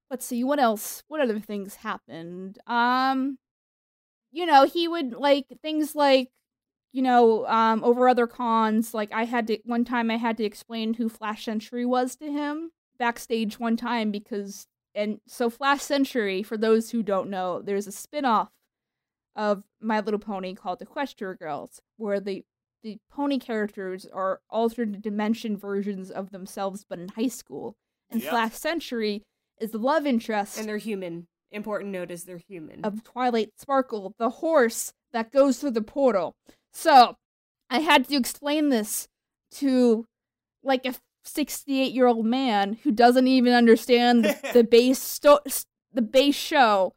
let's 0.09 0.25
see 0.25 0.43
what 0.43 0.59
else 0.59 1.03
what 1.07 1.21
other 1.21 1.39
things 1.39 1.75
happened 1.75 2.57
um 2.67 3.37
you 4.31 4.45
know 4.45 4.65
he 4.65 4.87
would 4.87 5.13
like 5.13 5.45
things 5.61 5.95
like 5.95 6.29
you 6.91 7.01
know 7.01 7.45
um 7.47 7.83
over 7.83 8.07
other 8.09 8.27
cons 8.27 8.93
like 8.93 9.11
i 9.13 9.25
had 9.25 9.47
to 9.47 9.57
one 9.65 9.85
time 9.85 10.09
i 10.11 10.17
had 10.17 10.37
to 10.37 10.43
explain 10.43 10.93
who 10.95 11.09
flash 11.09 11.45
sentry 11.45 11.85
was 11.85 12.15
to 12.15 12.31
him 12.31 12.71
backstage 12.97 13.59
one 13.59 13.77
time 13.77 14.11
because 14.11 14.65
and 14.95 15.19
so 15.27 15.49
flash 15.49 15.81
sentry 15.81 16.41
for 16.43 16.57
those 16.57 16.89
who 16.91 17.01
don't 17.03 17.29
know 17.29 17.61
there's 17.61 17.87
a 17.87 17.91
spin-off 17.91 18.49
of 19.35 19.63
my 19.79 19.99
little 19.99 20.19
pony 20.19 20.53
called 20.53 20.79
equestria 20.79 21.37
girls 21.37 21.79
where 21.97 22.19
the 22.19 22.43
the 22.81 22.97
pony 23.11 23.37
characters 23.37 24.05
are 24.13 24.39
alternate 24.49 25.01
dimension 25.01 25.55
versions 25.55 26.09
of 26.09 26.31
themselves 26.31 26.85
but 26.89 26.97
in 26.99 27.09
high 27.09 27.27
school 27.27 27.75
and 28.09 28.21
Yep. 28.21 28.29
flash 28.31 28.53
century 28.55 29.21
is 29.59 29.71
the 29.71 29.77
love 29.77 30.05
interest 30.05 30.57
and 30.57 30.67
they're 30.67 30.77
human. 30.77 31.27
Important 31.51 31.91
note 31.91 32.11
is 32.11 32.23
they're 32.25 32.37
human. 32.47 32.81
of 32.83 33.03
Twilight 33.03 33.49
Sparkle, 33.57 34.13
the 34.19 34.29
horse 34.29 34.93
that 35.13 35.31
goes 35.31 35.59
through 35.59 35.71
the 35.71 35.81
portal. 35.81 36.35
So, 36.71 37.15
I 37.71 37.79
had 37.79 38.07
to 38.07 38.15
explain 38.15 38.69
this 38.69 39.07
to 39.55 40.05
like 40.63 40.85
a 40.85 40.93
68 41.23 41.91
year 41.93 42.07
old 42.07 42.25
man 42.25 42.77
who 42.83 42.91
doesn't 42.91 43.27
even 43.27 43.53
understand 43.53 44.25
the, 44.25 44.37
the 44.53 44.63
base 44.69 44.99
sto- 44.99 45.39
the 45.93 46.01
base 46.01 46.35
show. 46.35 46.93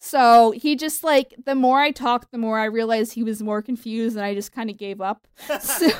So 0.00 0.52
he 0.52 0.76
just 0.76 1.02
like 1.02 1.34
the 1.44 1.54
more 1.54 1.80
I 1.80 1.90
talked, 1.90 2.30
the 2.30 2.38
more 2.38 2.58
I 2.58 2.66
realized 2.66 3.14
he 3.14 3.22
was 3.22 3.42
more 3.42 3.62
confused, 3.62 4.16
and 4.16 4.24
I 4.24 4.34
just 4.34 4.52
kind 4.52 4.70
of 4.70 4.76
gave 4.76 5.00
up. 5.00 5.26
So 5.60 5.90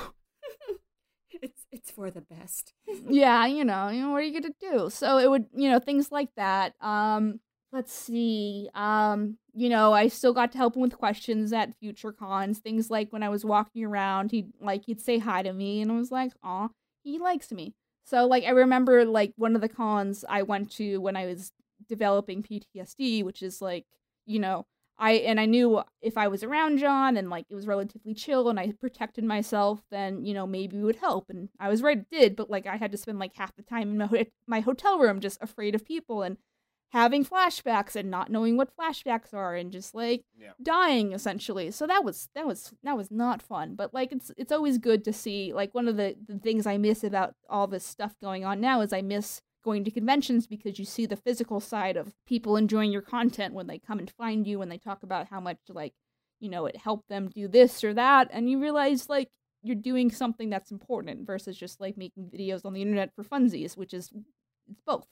it's 1.87 1.95
for 1.95 2.11
the 2.11 2.21
best. 2.21 2.73
yeah, 3.09 3.47
you 3.47 3.65
know, 3.65 3.89
you 3.89 4.03
know, 4.03 4.11
what 4.11 4.19
are 4.19 4.23
you 4.23 4.41
gonna 4.41 4.55
do? 4.61 4.91
So 4.91 5.19
it 5.19 5.31
would, 5.31 5.47
you 5.55 5.71
know, 5.71 5.79
things 5.79 6.11
like 6.11 6.31
that. 6.37 6.75
Um, 6.81 7.41
let's 7.73 7.93
see. 7.93 8.69
Um, 8.75 9.39
you 9.55 9.69
know, 9.69 9.93
I 9.93 10.09
still 10.09 10.33
got 10.33 10.53
to 10.53 10.59
help 10.59 10.75
him 10.75 10.83
with 10.83 10.97
questions 10.97 11.53
at 11.53 11.79
future 11.79 12.13
cons. 12.13 12.59
Things 12.59 12.91
like 12.91 13.13
when 13.13 13.23
I 13.23 13.29
was 13.29 13.45
walking 13.45 13.85
around, 13.85 14.33
he'd 14.33 14.53
like 14.61 14.85
he'd 14.87 15.01
say 15.01 15.19
hi 15.19 15.43
to 15.43 15.53
me, 15.53 15.81
and 15.81 15.93
I 15.93 15.97
was 15.97 16.11
like, 16.11 16.33
"Aw, 16.43 16.69
he 17.05 17.19
likes 17.19 17.53
me." 17.53 17.75
So 18.05 18.27
like 18.27 18.45
I 18.45 18.51
remember 18.51 19.05
like 19.05 19.33
one 19.37 19.55
of 19.55 19.61
the 19.61 19.69
cons 19.69 20.25
I 20.29 20.43
went 20.43 20.71
to 20.73 20.99
when 20.99 21.17
I 21.17 21.27
was 21.27 21.53
developing 21.89 22.43
PTSD, 22.43 23.23
which 23.25 23.43
is 23.43 23.61
like, 23.61 23.85
you 24.27 24.39
know, 24.39 24.67
I 24.99 25.13
and 25.13 25.39
I 25.39 25.45
knew 25.47 25.83
if 26.01 26.17
I 26.17 26.29
was 26.29 26.43
around 26.43 26.79
John 26.79 27.17
and 27.17 27.29
like 27.29 27.47
it 27.51 27.55
was 27.55 27.67
relatively 27.67 28.15
chill 28.15 28.49
and 28.49 28.59
I 28.59 28.73
protected 28.81 29.25
myself, 29.25 29.83
then 29.91 30.25
you 30.25 30.33
know 30.35 30.47
maybe 30.47 30.79
it 30.79 30.83
would 30.83 30.97
help. 30.97 31.27
And 31.29 31.49
I 31.61 31.69
was 31.69 31.83
right, 31.83 31.99
it 31.99 32.11
did. 32.11 32.37
But 32.37 32.49
like 32.51 32.67
I 32.67 32.77
had 32.77 32.93
to 32.93 32.99
spend 32.99 33.19
like 33.19 33.35
half 33.37 33.55
the 33.57 33.63
time 33.63 33.91
in 33.91 33.99
my, 33.99 34.07
ho- 34.07 34.25
my 34.47 34.61
hotel 34.61 34.99
room 34.99 35.21
just 35.21 35.43
afraid 35.43 35.75
of 35.75 35.85
people 35.85 36.23
and 36.23 36.39
having 36.93 37.25
flashbacks 37.25 37.97
and 37.97 38.11
not 38.11 38.31
knowing 38.31 38.57
what 38.57 38.75
flashbacks 38.77 39.35
are 39.35 39.55
and 39.57 39.73
just 39.73 39.95
like 39.95 40.23
Yeah. 40.39 40.53
dying 40.63 41.13
essentially. 41.13 41.71
So 41.73 41.87
that 41.87 42.05
was 42.05 42.29
that 42.35 42.47
was 42.47 42.73
that 42.85 42.97
was 42.97 43.11
not 43.11 43.43
fun. 43.43 43.75
But 43.75 43.93
like 43.93 44.13
it's 44.13 44.31
it's 44.39 44.53
always 44.53 44.79
good 44.79 45.05
to 45.05 45.13
see 45.13 45.53
like 45.53 45.75
one 45.75 45.89
of 45.89 45.97
the, 45.97 46.17
the 46.27 46.39
things 46.39 46.65
I 46.67 46.79
miss 46.79 47.05
about 47.05 47.35
all 47.51 47.67
this 47.67 47.85
stuff 47.85 48.15
going 48.23 48.45
on 48.45 48.61
now 48.61 48.81
is 48.81 48.93
I 48.95 49.03
miss 49.03 49.43
going 49.67 49.83
to 49.83 49.91
conventions 49.91 50.47
because 50.47 50.79
you 50.79 50.85
see 50.85 51.07
the 51.07 51.17
physical 51.17 51.59
side 51.59 51.97
of 51.97 52.15
people 52.25 52.57
enjoying 52.57 52.93
your 52.93 53.03
content 53.03 53.53
when 53.53 53.67
they 53.67 53.79
come 53.79 53.99
and 53.99 54.09
find 54.13 54.47
you 54.47 54.63
and 54.63 54.71
they 54.71 54.79
talk 54.79 55.03
about 55.03 55.27
how 55.27 55.41
much 55.41 55.59
like 55.69 55.93
you 56.39 56.49
know 56.49 56.67
it 56.67 56.77
helped 56.77 57.09
them 57.09 57.29
do 57.29 57.49
this 57.49 57.83
or 57.83 57.93
that. 57.93 58.29
And 58.33 58.49
you 58.49 58.61
realize 58.61 59.09
like 59.09 59.29
you're 59.63 59.75
doing 59.75 60.11
something 60.13 60.49
that's 60.49 60.71
important 60.71 61.27
versus 61.27 61.59
just 61.59 61.81
like 61.81 61.99
making 61.99 62.31
videos 62.33 62.65
on 62.65 62.75
the 62.75 62.81
internet 62.81 63.11
for 63.17 63.25
funsies 63.25 63.77
which 63.77 63.93
is 63.93 64.11
it's 64.71 64.81
both. 64.87 65.09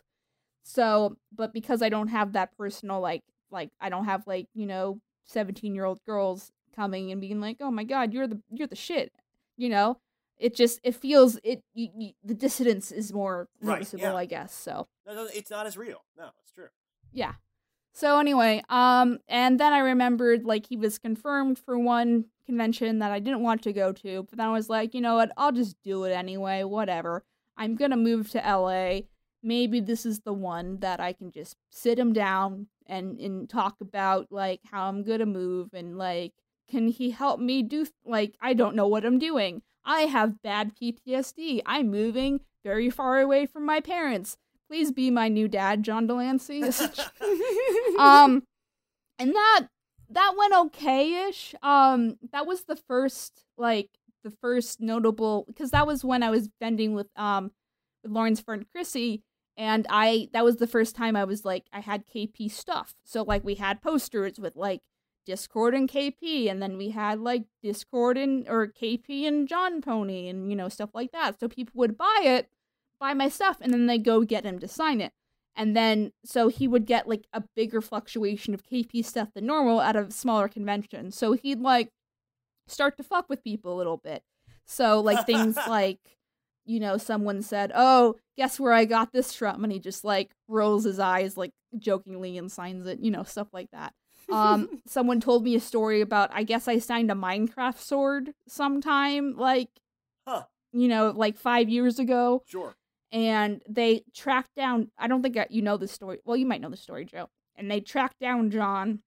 So 0.62 1.16
but 1.34 1.52
because 1.52 1.82
i 1.82 1.88
don't 1.88 2.08
have 2.08 2.32
that 2.32 2.56
personal 2.56 3.00
like 3.00 3.24
like 3.50 3.70
i 3.80 3.88
don't 3.88 4.06
have 4.06 4.26
like 4.26 4.46
you 4.54 4.66
know 4.66 5.00
17 5.26 5.74
year 5.74 5.84
old 5.84 6.00
girls 6.06 6.52
coming 6.76 7.10
and 7.10 7.20
being 7.20 7.40
like 7.40 7.56
oh 7.60 7.70
my 7.70 7.84
god 7.84 8.12
you're 8.12 8.26
the 8.26 8.40
you're 8.50 8.68
the 8.68 8.76
shit 8.76 9.12
you 9.56 9.68
know 9.68 9.98
it 10.38 10.54
just 10.54 10.80
it 10.82 10.94
feels 10.94 11.38
it 11.44 11.62
you, 11.74 11.88
you, 11.96 12.10
the 12.24 12.34
dissidence 12.34 12.90
is 12.92 13.12
more 13.12 13.48
Right, 13.60 13.76
noticeable 13.78 14.02
yeah. 14.04 14.14
i 14.14 14.24
guess 14.26 14.52
so 14.54 14.88
No, 15.06 15.14
no, 15.14 15.28
it's 15.32 15.50
not 15.50 15.66
as 15.66 15.76
real. 15.76 16.02
No, 16.16 16.30
it's 16.42 16.52
true. 16.52 16.68
yeah. 17.12 17.34
So 17.96 18.18
anyway, 18.18 18.60
um, 18.68 19.18
and 19.28 19.60
then 19.60 19.72
I 19.72 19.78
remembered 19.78 20.44
like 20.44 20.66
he 20.66 20.76
was 20.76 20.98
confirmed 20.98 21.60
for 21.60 21.78
one 21.78 22.24
convention 22.44 22.98
that 22.98 23.12
I 23.12 23.20
didn't 23.20 23.42
want 23.42 23.62
to 23.62 23.72
go 23.72 23.92
to, 23.92 24.24
but 24.28 24.36
then 24.36 24.48
I 24.48 24.52
was 24.52 24.68
like, 24.68 24.94
you 24.94 25.00
know 25.00 25.14
what, 25.14 25.30
I'll 25.36 25.52
just 25.52 25.76
do 25.84 26.02
it 26.04 26.10
anyway, 26.12 26.64
whatever. 26.64 27.22
I'm 27.56 27.76
gonna 27.76 27.96
move 27.96 28.30
to 28.30 28.38
LA 28.38 29.02
maybe 29.46 29.78
this 29.78 30.06
is 30.06 30.20
the 30.20 30.32
one 30.32 30.78
that 30.80 31.00
I 31.00 31.12
can 31.12 31.30
just 31.30 31.54
sit 31.70 31.98
him 31.98 32.12
down 32.14 32.66
and 32.86 33.20
and 33.20 33.48
talk 33.48 33.76
about 33.80 34.26
like 34.30 34.60
how 34.72 34.88
I'm 34.88 35.02
gonna 35.04 35.26
move 35.26 35.68
and 35.74 35.96
like 35.98 36.32
can 36.68 36.88
he 36.88 37.10
help 37.10 37.40
me 37.40 37.62
do 37.62 37.86
like 38.04 38.34
I 38.40 38.54
don't 38.54 38.76
know 38.76 38.88
what 38.88 39.04
I'm 39.04 39.18
doing. 39.18 39.62
I 39.84 40.02
have 40.02 40.42
bad 40.42 40.72
PTSD. 40.74 41.60
I'm 41.66 41.90
moving 41.90 42.40
very 42.62 42.90
far 42.90 43.20
away 43.20 43.46
from 43.46 43.66
my 43.66 43.80
parents. 43.80 44.36
Please 44.68 44.90
be 44.90 45.10
my 45.10 45.28
new 45.28 45.46
dad, 45.46 45.82
John 45.82 46.06
de 46.06 46.14
Lancie. 46.14 46.62
um 47.98 48.42
and 49.18 49.34
that 49.34 49.66
that 50.10 50.34
went 50.36 50.54
okay-ish. 50.54 51.54
Um 51.62 52.18
that 52.32 52.46
was 52.46 52.64
the 52.64 52.76
first 52.76 53.44
like 53.58 53.90
the 54.22 54.30
first 54.30 54.80
notable 54.80 55.44
because 55.46 55.70
that 55.70 55.86
was 55.86 56.04
when 56.04 56.22
I 56.22 56.30
was 56.30 56.48
vending 56.60 56.94
with 56.94 57.08
um 57.16 57.52
with 58.02 58.12
Lawrence 58.12 58.40
Fern 58.40 58.64
Chrissy 58.72 59.22
and 59.56 59.86
I 59.88 60.28
that 60.32 60.44
was 60.44 60.56
the 60.56 60.66
first 60.66 60.96
time 60.96 61.14
I 61.14 61.24
was 61.24 61.44
like 61.44 61.66
I 61.72 61.80
had 61.80 62.06
KP 62.06 62.50
stuff. 62.50 62.94
So 63.04 63.22
like 63.22 63.44
we 63.44 63.56
had 63.56 63.82
posters 63.82 64.38
with 64.38 64.56
like 64.56 64.80
Discord 65.26 65.74
and 65.74 65.88
KP 65.88 66.50
and 66.50 66.62
then 66.62 66.76
we 66.76 66.90
had 66.90 67.20
like 67.20 67.44
Discord 67.62 68.16
and 68.18 68.48
or 68.48 68.66
KP 68.66 69.26
and 69.26 69.48
John 69.48 69.80
Pony 69.80 70.28
and 70.28 70.50
you 70.50 70.56
know 70.56 70.68
stuff 70.68 70.90
like 70.94 71.12
that. 71.12 71.40
So 71.40 71.48
people 71.48 71.72
would 71.76 71.96
buy 71.96 72.20
it, 72.22 72.48
buy 73.00 73.14
my 73.14 73.28
stuff 73.28 73.58
and 73.60 73.72
then 73.72 73.86
they 73.86 73.98
go 73.98 74.22
get 74.22 74.44
him 74.44 74.58
to 74.60 74.68
sign 74.68 75.00
it. 75.00 75.12
And 75.56 75.76
then 75.76 76.12
so 76.24 76.48
he 76.48 76.66
would 76.66 76.86
get 76.86 77.08
like 77.08 77.26
a 77.32 77.42
bigger 77.54 77.80
fluctuation 77.80 78.54
of 78.54 78.64
KP 78.64 79.04
stuff 79.04 79.28
than 79.34 79.46
normal 79.46 79.80
at 79.80 79.96
a 79.96 80.10
smaller 80.10 80.48
convention. 80.48 81.10
So 81.10 81.32
he'd 81.32 81.60
like 81.60 81.90
start 82.66 82.96
to 82.96 83.02
fuck 83.02 83.28
with 83.28 83.44
people 83.44 83.74
a 83.74 83.78
little 83.78 83.98
bit. 83.98 84.22
So 84.66 85.00
like 85.00 85.26
things 85.26 85.56
like 85.68 86.00
you 86.66 86.80
know, 86.80 86.96
someone 86.96 87.42
said, 87.42 87.72
"Oh, 87.74 88.16
guess 88.36 88.58
where 88.58 88.72
I 88.72 88.84
got 88.84 89.12
this 89.12 89.34
from?" 89.34 89.64
and 89.64 89.72
he 89.72 89.78
just 89.78 90.04
like 90.04 90.30
rolls 90.48 90.84
his 90.84 90.98
eyes 90.98 91.36
like 91.36 91.52
jokingly 91.78 92.38
and 92.38 92.50
signs 92.50 92.86
it, 92.86 93.00
you 93.00 93.10
know, 93.10 93.22
stuff 93.22 93.48
like 93.52 93.70
that. 93.72 93.92
Um, 94.32 94.80
someone 94.86 95.20
told 95.20 95.44
me 95.44 95.54
a 95.54 95.60
story 95.60 96.00
about 96.00 96.30
I 96.32 96.42
guess 96.44 96.66
I 96.68 96.78
signed 96.78 97.10
a 97.10 97.14
Minecraft 97.14 97.78
sword 97.78 98.32
sometime 98.48 99.36
like 99.36 99.68
Huh. 100.26 100.44
you 100.72 100.88
know, 100.88 101.12
like 101.14 101.36
5 101.36 101.68
years 101.68 101.98
ago 101.98 102.42
Sure. 102.46 102.74
and 103.12 103.62
they 103.68 104.02
tracked 104.14 104.54
down 104.56 104.90
I 104.98 105.06
don't 105.08 105.22
think 105.22 105.36
you 105.50 105.62
know 105.62 105.76
the 105.76 105.88
story. 105.88 106.18
Well, 106.24 106.36
you 106.36 106.46
might 106.46 106.60
know 106.60 106.70
the 106.70 106.76
story, 106.76 107.04
Joe. 107.04 107.28
And 107.56 107.70
they 107.70 107.80
tracked 107.80 108.18
down 108.20 108.50
John. 108.50 109.00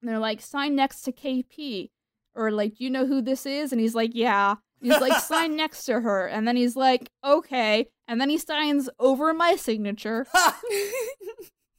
And 0.00 0.08
they're 0.08 0.18
like, 0.18 0.40
"Sign 0.40 0.76
next 0.76 1.00
to 1.02 1.12
KP." 1.12 1.90
Or 2.34 2.50
like, 2.52 2.76
"Do 2.76 2.84
you 2.84 2.90
know 2.90 3.06
who 3.06 3.20
this 3.20 3.46
is?" 3.46 3.72
And 3.72 3.80
he's 3.80 3.94
like, 3.96 4.12
"Yeah." 4.14 4.56
He's 4.80 5.00
like, 5.00 5.14
sign 5.20 5.56
next 5.56 5.86
to 5.86 6.00
her. 6.00 6.26
And 6.28 6.46
then 6.46 6.54
he's 6.54 6.76
like, 6.76 7.10
okay. 7.24 7.88
And 8.06 8.20
then 8.20 8.30
he 8.30 8.38
signs 8.38 8.88
over 9.00 9.34
my 9.34 9.56
signature. 9.56 10.24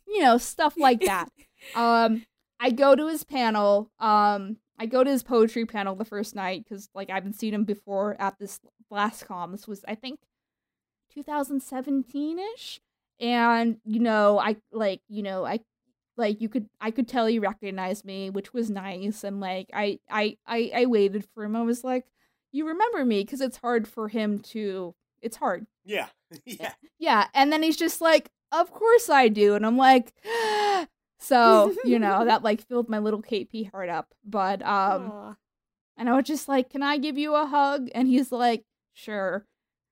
you 0.08 0.22
know, 0.22 0.38
stuff 0.38 0.74
like 0.78 1.02
that. 1.06 1.30
Um, 1.76 2.26
I 2.60 2.72
go 2.72 2.96
to 2.96 3.08
his 3.08 3.24
panel. 3.24 3.92
Um, 4.00 4.58
I 4.78 4.86
go 4.86 5.04
to 5.04 5.10
his 5.10 5.24
poetry 5.24 5.66
panel 5.66 5.96
the 5.96 6.06
first 6.06 6.36
night 6.36 6.64
because, 6.64 6.90
like, 6.94 7.10
I 7.10 7.16
haven't 7.16 7.34
seen 7.34 7.54
him 7.54 7.64
before 7.64 8.16
at 8.20 8.38
this 8.40 8.60
last 8.90 9.26
con. 9.26 9.52
This 9.52 9.68
was, 9.68 9.84
I 9.88 9.96
think, 9.96 10.20
2017 11.14 12.40
ish. 12.56 12.80
And, 13.20 13.78
you 13.84 14.00
know, 14.00 14.40
I, 14.40 14.58
like, 14.72 15.02
you 15.10 15.24
know, 15.24 15.46
I, 15.46 15.60
like, 16.16 16.42
you 16.42 16.50
could, 16.50 16.70
I 16.80 16.92
could 16.92 17.08
tell 17.08 17.26
he 17.26 17.40
recognized 17.40 18.06
me, 18.06 18.30
which 18.30 18.54
was 18.54 18.70
nice. 18.70 19.24
And, 19.24 19.40
like, 19.40 19.70
I, 19.74 20.00
I, 20.10 20.38
I, 20.48 20.72
I 20.74 20.86
waited 20.86 21.26
for 21.34 21.44
him. 21.44 21.56
I 21.56 21.62
was 21.64 21.84
like, 21.84 22.06
you 22.52 22.68
remember 22.68 23.06
me 23.06 23.24
because 23.24 23.42
it's 23.42 23.58
hard 23.58 23.88
for 23.88 24.08
him 24.08 24.40
to 24.40 24.96
it's 25.22 25.38
hard 25.38 25.66
Yeah. 25.86 26.08
yeah. 26.46 26.74
yeah 26.98 27.28
and 27.34 27.52
then 27.52 27.64
he's 27.64 27.78
just 27.78 28.02
like 28.02 28.30
of 28.52 28.72
course 28.72 29.10
i 29.10 29.28
do 29.28 29.56
and 29.56 29.66
i'm 29.66 29.78
like 29.78 30.14
so 31.20 31.76
you 31.84 32.00
know 32.00 32.26
that 32.30 32.44
like 32.44 32.66
filled 32.68 32.90
my 32.90 33.00
little 33.00 33.22
kp 33.22 33.70
heart 33.72 33.90
up 33.90 34.14
but 34.24 34.62
um 34.62 35.12
Aw. 35.12 35.36
and 35.98 36.10
i 36.10 36.16
was 36.16 36.26
just 36.26 36.48
like 36.48 36.70
can 36.70 36.82
i 36.82 36.98
give 36.98 37.18
you 37.18 37.36
a 37.36 37.46
hug? 37.46 37.90
And 37.94 38.08
he's 38.08 38.32
like 38.32 38.64
sure. 38.94 39.46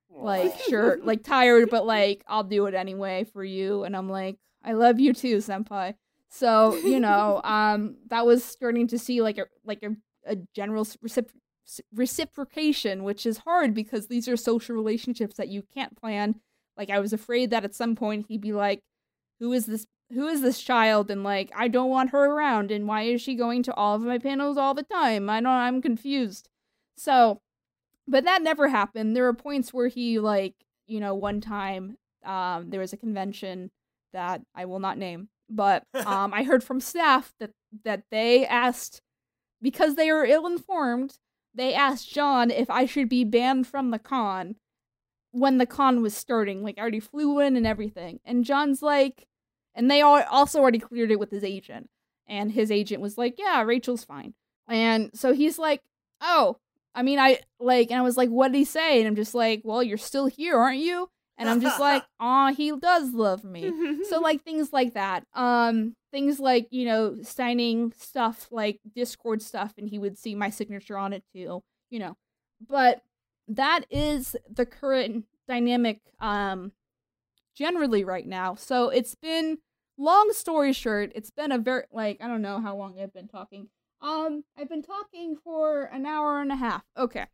Like 0.09 0.57
sure 0.69 0.97
like 1.03 1.23
tired 1.23 1.69
but 1.69 1.85
like 1.95 2.23
i'll 2.27 2.43
do 2.43 2.65
it 2.65 2.73
anyway 2.73 3.25
for 3.31 3.43
you. 3.43 3.83
And 3.83 3.95
i'm 3.95 4.09
like 4.09 4.37
i 4.63 4.73
love 4.73 4.99
you 4.99 5.13
too 5.13 5.37
senpai. 5.37 5.95
So 6.29 6.75
you 6.77 6.99
know 6.99 7.41
um 7.43 7.97
that 8.07 8.25
was 8.25 8.43
starting 8.43 8.87
to 8.87 8.97
see 8.97 9.21
like 9.21 9.37
a 9.37 9.45
like 9.65 9.83
a, 9.83 9.95
a 10.25 10.37
general 10.55 10.85
recipro- 10.85 11.29
reciprocation 11.93 13.03
which 13.03 13.25
is 13.25 13.39
hard 13.39 13.73
because 13.73 14.07
these 14.07 14.27
are 14.27 14.37
social 14.37 14.75
relationships 14.75 15.35
that 15.35 15.49
you 15.49 15.63
can't 15.73 15.99
plan. 15.99 16.35
Like 16.77 16.89
i 16.89 16.99
was 16.99 17.13
afraid 17.13 17.49
that 17.49 17.65
at 17.65 17.75
some 17.75 17.95
point 17.95 18.27
he'd 18.29 18.41
be 18.41 18.53
like 18.53 18.81
who 19.39 19.51
is 19.53 19.65
this 19.65 19.85
who 20.13 20.27
is 20.27 20.41
this 20.41 20.61
child? 20.61 21.11
And 21.11 21.23
like 21.23 21.51
i 21.55 21.67
don't 21.67 21.89
want 21.89 22.11
her 22.11 22.25
around. 22.25 22.71
And 22.71 22.87
why 22.87 23.03
is 23.03 23.21
she 23.21 23.35
going 23.35 23.63
to 23.63 23.73
all 23.75 23.95
of 23.95 24.01
my 24.01 24.17
panels 24.17 24.57
all 24.57 24.73
the 24.73 24.83
time? 24.83 25.29
I 25.29 25.39
don't 25.39 25.47
i'm 25.47 25.81
confused. 25.81 26.49
So 26.97 27.41
but 28.07 28.23
that 28.23 28.41
never 28.41 28.69
happened. 28.69 29.15
There 29.15 29.23
were 29.23 29.33
points 29.33 29.73
where 29.73 29.87
he 29.87 30.19
like 30.19 30.55
you 30.87 30.99
know 30.99 31.13
one 31.13 31.41
time 31.41 31.97
um 32.25 32.69
there 32.69 32.79
was 32.79 32.93
a 32.93 32.97
convention 32.97 33.71
that 34.13 34.41
i 34.55 34.65
will 34.65 34.79
not 34.79 34.97
name 34.97 35.29
but 35.49 35.83
um 36.05 36.33
i 36.33 36.43
heard 36.43 36.63
from 36.63 36.79
staff 36.79 37.33
that 37.39 37.51
that 37.83 38.03
they 38.09 38.45
asked 38.45 39.01
because 39.61 39.95
they 39.95 40.11
were 40.11 40.25
ill 40.25 40.47
informed 40.47 41.19
they 41.53 41.73
asked 41.73 42.11
john 42.11 42.49
if 42.49 42.69
i 42.69 42.85
should 42.85 43.09
be 43.09 43.23
banned 43.23 43.67
from 43.67 43.91
the 43.91 43.99
con 43.99 44.55
when 45.31 45.57
the 45.57 45.65
con 45.65 46.01
was 46.01 46.15
starting. 46.15 46.63
Like 46.63 46.77
i 46.77 46.81
already 46.81 46.99
flew 46.99 47.39
in 47.39 47.55
and 47.55 47.67
everything. 47.67 48.19
And 48.25 48.43
john's 48.43 48.81
like 48.81 49.27
and 49.77 49.89
they 49.89 50.01
also 50.01 50.59
already 50.59 50.79
cleared 50.79 51.11
it 51.11 51.19
with 51.19 51.29
his 51.29 51.43
agent. 51.43 51.89
And 52.27 52.51
his 52.51 52.71
agent 52.71 53.01
was 53.01 53.17
like 53.17 53.35
yeah 53.37 53.61
rachel's 53.61 54.03
fine. 54.03 54.33
And 54.67 55.11
so 55.13 55.33
he's 55.33 55.57
like 55.57 55.81
oh 56.19 56.57
i 56.95 57.03
mean 57.03 57.19
i 57.19 57.39
like 57.59 57.91
and 57.91 57.99
i 57.99 58.01
was 58.01 58.17
like 58.17 58.29
what 58.29 58.51
did 58.51 58.57
he 58.57 58.65
say? 58.65 58.99
And 58.99 59.07
i'm 59.07 59.15
just 59.15 59.33
like 59.33 59.61
well 59.63 59.81
you're 59.81 59.97
still 59.97 60.25
here 60.25 60.57
aren't 60.57 60.79
you? 60.79 61.09
And 61.37 61.47
i'm 61.47 61.61
just 61.61 61.79
like 61.79 62.03
oh 62.19 62.53
he 62.53 62.75
does 62.77 63.13
love 63.13 63.45
me. 63.45 63.71
So 64.09 64.19
like 64.21 64.43
things 64.43 64.73
like 64.73 64.95
that. 64.95 65.25
Um 65.33 65.95
things 66.11 66.39
like 66.39 66.67
you 66.71 66.85
know 66.85 67.15
signing 67.21 67.93
stuff 67.97 68.47
like 68.51 68.81
discord 68.93 69.41
stuff 69.41 69.75
and 69.77 69.87
he 69.87 69.99
would 69.99 70.17
see 70.17 70.35
my 70.35 70.49
signature 70.49 70.97
on 70.97 71.13
it 71.13 71.23
too 71.33 71.63
you 71.89 71.99
know. 71.99 72.17
But 72.67 73.03
that 73.47 73.85
is 73.89 74.35
the 74.49 74.65
current 74.65 75.25
dynamic 75.47 76.01
um 76.19 76.73
generally 77.55 78.03
right 78.03 78.27
now. 78.27 78.55
So 78.55 78.89
it's 78.89 79.15
been 79.15 79.59
long 79.97 80.31
story 80.31 80.73
short 80.73 81.11
it's 81.15 81.31
been 81.31 81.51
a 81.51 81.57
very 81.57 81.83
like 81.91 82.17
i 82.21 82.27
don't 82.27 82.41
know 82.41 82.59
how 82.59 82.75
long 82.75 82.99
i've 82.99 83.13
been 83.13 83.27
talking. 83.27 83.67
Um 84.01 84.43
i've 84.57 84.69
been 84.69 84.83
talking 84.83 85.35
for 85.43 85.83
an 85.85 86.05
hour 86.05 86.39
and 86.41 86.51
a 86.51 86.55
half. 86.55 86.83
Okay 86.95 87.25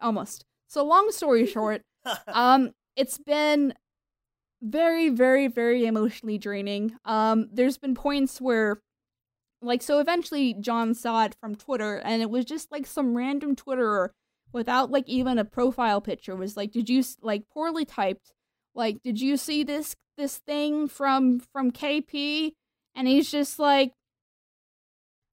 almost. 0.00 0.44
So 0.66 0.84
long 0.84 1.10
story 1.12 1.46
short 1.56 1.82
um 2.28 2.72
it's 2.96 3.18
been 3.18 3.74
very 4.62 5.10
very 5.10 5.48
very 5.48 5.84
emotionally 5.86 6.38
draining. 6.38 6.96
Um 7.04 7.48
there's 7.52 7.78
been 7.78 7.94
points 7.94 8.40
where 8.40 8.80
like 9.62 9.82
so 9.82 9.98
eventually 10.00 10.54
john 10.60 10.94
saw 10.94 11.24
it 11.24 11.34
from 11.40 11.54
twitter 11.54 11.96
and 12.04 12.20
it 12.20 12.30
was 12.30 12.44
just 12.44 12.70
like 12.70 12.86
some 12.86 13.16
random 13.16 13.56
twitterer 13.56 14.10
without 14.52 14.90
like 14.90 15.08
even 15.08 15.38
a 15.38 15.44
profile 15.44 16.00
picture 16.00 16.36
was 16.36 16.56
like 16.56 16.72
did 16.72 16.88
you 16.88 17.02
like 17.22 17.48
poorly 17.48 17.84
typed 17.84 18.32
like 18.76 19.02
did 19.02 19.20
you 19.20 19.36
see 19.36 19.64
this 19.64 19.96
this 20.16 20.38
thing 20.38 20.86
from 20.86 21.40
from 21.40 21.70
kp 21.70 22.52
and 22.94 23.08
he's 23.08 23.30
just 23.30 23.58
like 23.58 23.92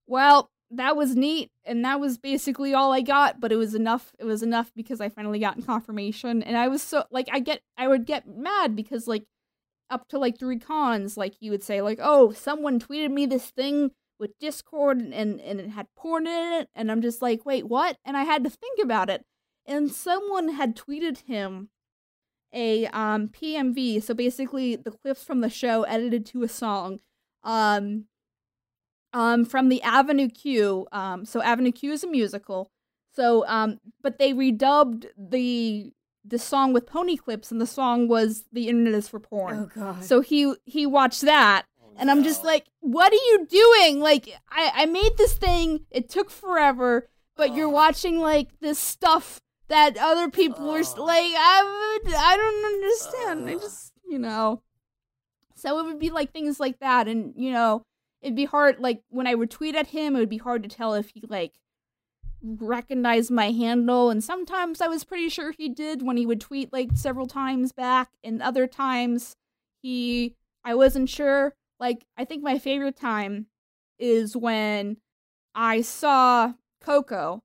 well 0.08 0.50
that 0.72 0.96
was 0.96 1.16
neat 1.16 1.50
and 1.66 1.86
that 1.86 2.00
was 2.00 2.18
basically 2.18 2.74
all 2.74 2.92
i 2.92 3.02
got 3.02 3.40
but 3.40 3.52
it 3.52 3.56
was 3.56 3.76
enough 3.76 4.12
it 4.20 4.26
was 4.26 4.42
enough 4.42 4.72
because 4.76 5.00
i 5.00 5.10
finally 5.10 5.40
got 5.40 5.64
confirmation. 5.66 6.42
And 6.42 6.58
i 6.58 6.68
was 6.68 6.82
so 6.82 7.04
like 7.12 7.28
i 7.32 7.40
get 7.40 7.62
i 7.78 7.88
would 7.88 8.06
get 8.06 8.28
mad 8.28 8.76
because 8.76 9.08
like 9.08 9.24
up 9.90 10.08
to 10.10 10.18
like 10.18 10.40
three 10.40 10.58
cons 10.58 11.18
like 11.18 11.36
you 11.40 11.52
would 11.52 11.64
say 11.64 11.82
like 11.82 12.00
oh 12.02 12.32
someone 12.32 12.80
tweeted 12.80 13.12
me 13.12 13.26
this 13.26 13.52
thing 13.52 13.92
with 14.20 14.32
discord 14.40 15.00
and 15.00 15.40
and 15.42 15.60
it 15.60 15.70
had 15.70 15.88
porn 15.96 16.26
in 16.26 16.54
it 16.54 16.70
and 16.74 16.92
i'm 16.92 17.02
just 17.02 17.22
like 17.22 17.46
wait 17.46 17.68
what? 17.68 17.98
And 18.06 18.18
i 18.18 18.24
had 18.24 18.44
to 18.44 18.50
think 18.50 18.80
about 18.82 19.10
it. 19.10 19.24
And 19.66 19.92
someone 19.92 20.50
had 20.50 20.76
tweeted 20.76 21.26
him 21.26 21.70
a 22.54 22.86
um 22.88 23.28
pmv 23.30 24.02
so 24.04 24.14
basically 24.14 24.76
the 24.76 24.92
clips 24.92 25.24
from 25.24 25.42
the 25.42 25.50
show 25.50 25.84
edited 25.84 26.26
to 26.26 26.44
a 26.44 26.48
song 26.48 27.00
um 27.44 28.06
um 29.14 29.46
from 29.46 29.70
the 29.70 29.82
Avenue 29.84 30.30
Q. 30.30 30.88
Um 30.92 31.26
so 31.26 31.42
Avenue 31.42 31.72
Q 31.72 31.92
is 31.92 32.04
a 32.04 32.08
musical. 32.08 32.72
So 33.16 33.46
um 33.48 33.80
but 34.02 34.18
they 34.18 34.34
redubbed 34.34 35.06
the 35.18 35.92
the 36.26 36.40
song 36.40 36.72
with 36.74 36.86
pony 36.88 37.18
clips 37.18 37.52
and 37.52 37.60
the 37.60 37.68
song 37.68 38.08
was 38.08 38.46
The 38.52 38.70
Internet 38.70 38.94
is 38.94 39.08
for 39.10 39.20
Porn. 39.20 39.60
oh 39.60 39.70
god. 39.80 40.04
So 40.04 40.22
he 40.22 40.54
he 40.66 40.86
watched 40.86 41.22
that 41.22 41.66
Oh, 41.82 41.92
and 41.98 42.10
I'm 42.10 42.24
just 42.24 42.44
like, 42.44 42.66
what 42.80 43.12
are 43.12 43.16
you 43.16 43.46
doing? 43.48 44.00
Like 44.00 44.30
I 44.50 44.72
I 44.74 44.86
made 44.88 45.12
this 45.18 45.34
thing, 45.34 45.86
it 45.92 46.10
took 46.10 46.30
forever, 46.32 47.08
but 47.38 47.54
you're 47.56 47.68
Oh. 47.68 47.72
watching 47.72 48.20
like 48.20 48.48
this 48.62 48.80
stuff 48.80 49.42
that 49.74 49.98
other 49.98 50.30
people 50.30 50.68
were 50.68 50.84
like 50.98 51.34
I 51.36 52.00
would, 52.04 52.14
I 52.14 52.38
don't 52.38 52.66
understand. 52.66 53.50
I 53.50 53.56
just, 53.56 53.92
you 54.08 54.20
know. 54.20 54.62
So 55.56 55.80
it 55.80 55.86
would 55.86 56.00
be 56.00 56.12
like 56.12 56.32
things 56.32 56.60
like 56.60 56.80
that. 56.80 57.08
And, 57.08 57.34
you 57.36 57.52
know, 57.52 57.84
it'd 58.22 58.36
be 58.36 58.46
hard, 58.46 58.80
like 58.80 59.02
when 59.10 59.26
I 59.26 59.34
would 59.34 59.50
tweet 59.50 59.76
at 59.76 59.88
him, 59.88 60.16
it 60.16 60.20
would 60.20 60.30
be 60.30 60.38
hard 60.38 60.62
to 60.64 60.70
tell 60.70 60.94
if 60.94 61.10
he, 61.10 61.24
like, 61.28 61.54
recognized 62.44 63.32
my 63.32 63.50
handle. 63.52 64.10
And 64.10 64.24
sometimes 64.24 64.80
I 64.80 64.88
was 64.88 65.04
pretty 65.04 65.30
sure 65.30 65.52
he 65.52 65.70
did 65.70 66.02
when 66.06 66.18
he 66.18 66.26
would 66.26 66.42
tweet, 66.42 66.72
like, 66.72 66.90
several 66.96 67.26
times 67.26 67.72
back. 67.72 68.10
And 68.24 68.42
other 68.42 68.68
times 68.68 69.36
he, 69.82 70.36
I 70.64 70.76
wasn't 70.76 71.10
sure. 71.10 71.56
Like, 71.80 72.06
I 72.16 72.26
think 72.26 72.44
my 72.44 72.60
favorite 72.60 72.98
time 72.98 73.48
is 73.98 74.38
when 74.38 74.98
I 75.56 75.82
saw 75.82 76.54
Coco 76.82 77.42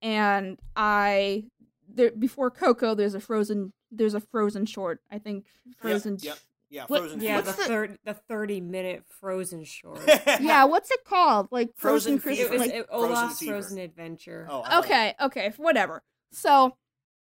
and 0.00 0.58
I 0.76 1.44
there 1.94 2.10
before 2.10 2.50
Coco 2.50 2.94
there's 2.94 3.14
a 3.14 3.20
frozen 3.20 3.72
there's 3.90 4.14
a 4.14 4.20
frozen 4.20 4.66
short. 4.66 5.00
I 5.10 5.18
think 5.18 5.46
frozen 5.78 6.18
Yep. 6.20 6.38
Yeah, 6.70 6.84
What- 6.86 7.00
Frozen. 7.00 7.20
Yeah, 7.20 7.40
the, 7.42 7.46
What's 7.48 7.58
the- 7.58 7.64
third, 7.64 7.98
the 8.04 8.14
thirty 8.14 8.60
minute 8.62 9.04
Frozen 9.20 9.64
short. 9.64 10.00
Yeah, 10.40 10.64
what's 10.64 10.90
it 10.90 11.04
called? 11.04 11.48
Like 11.50 11.70
Frozen 11.76 12.18
Frozen, 12.18 12.44
Fever. 12.44 12.54
it 12.54 12.58
was 12.58 12.62
Christmas. 12.68 12.80
it, 12.80 12.86
Olaf's 12.90 13.38
Fever. 13.40 13.52
Frozen 13.52 13.78
Adventure. 13.78 14.46
Oh, 14.50 14.62
I 14.62 14.70
thought- 14.70 14.84
okay, 14.84 15.14
okay, 15.20 15.52
whatever. 15.58 16.02
So, 16.32 16.74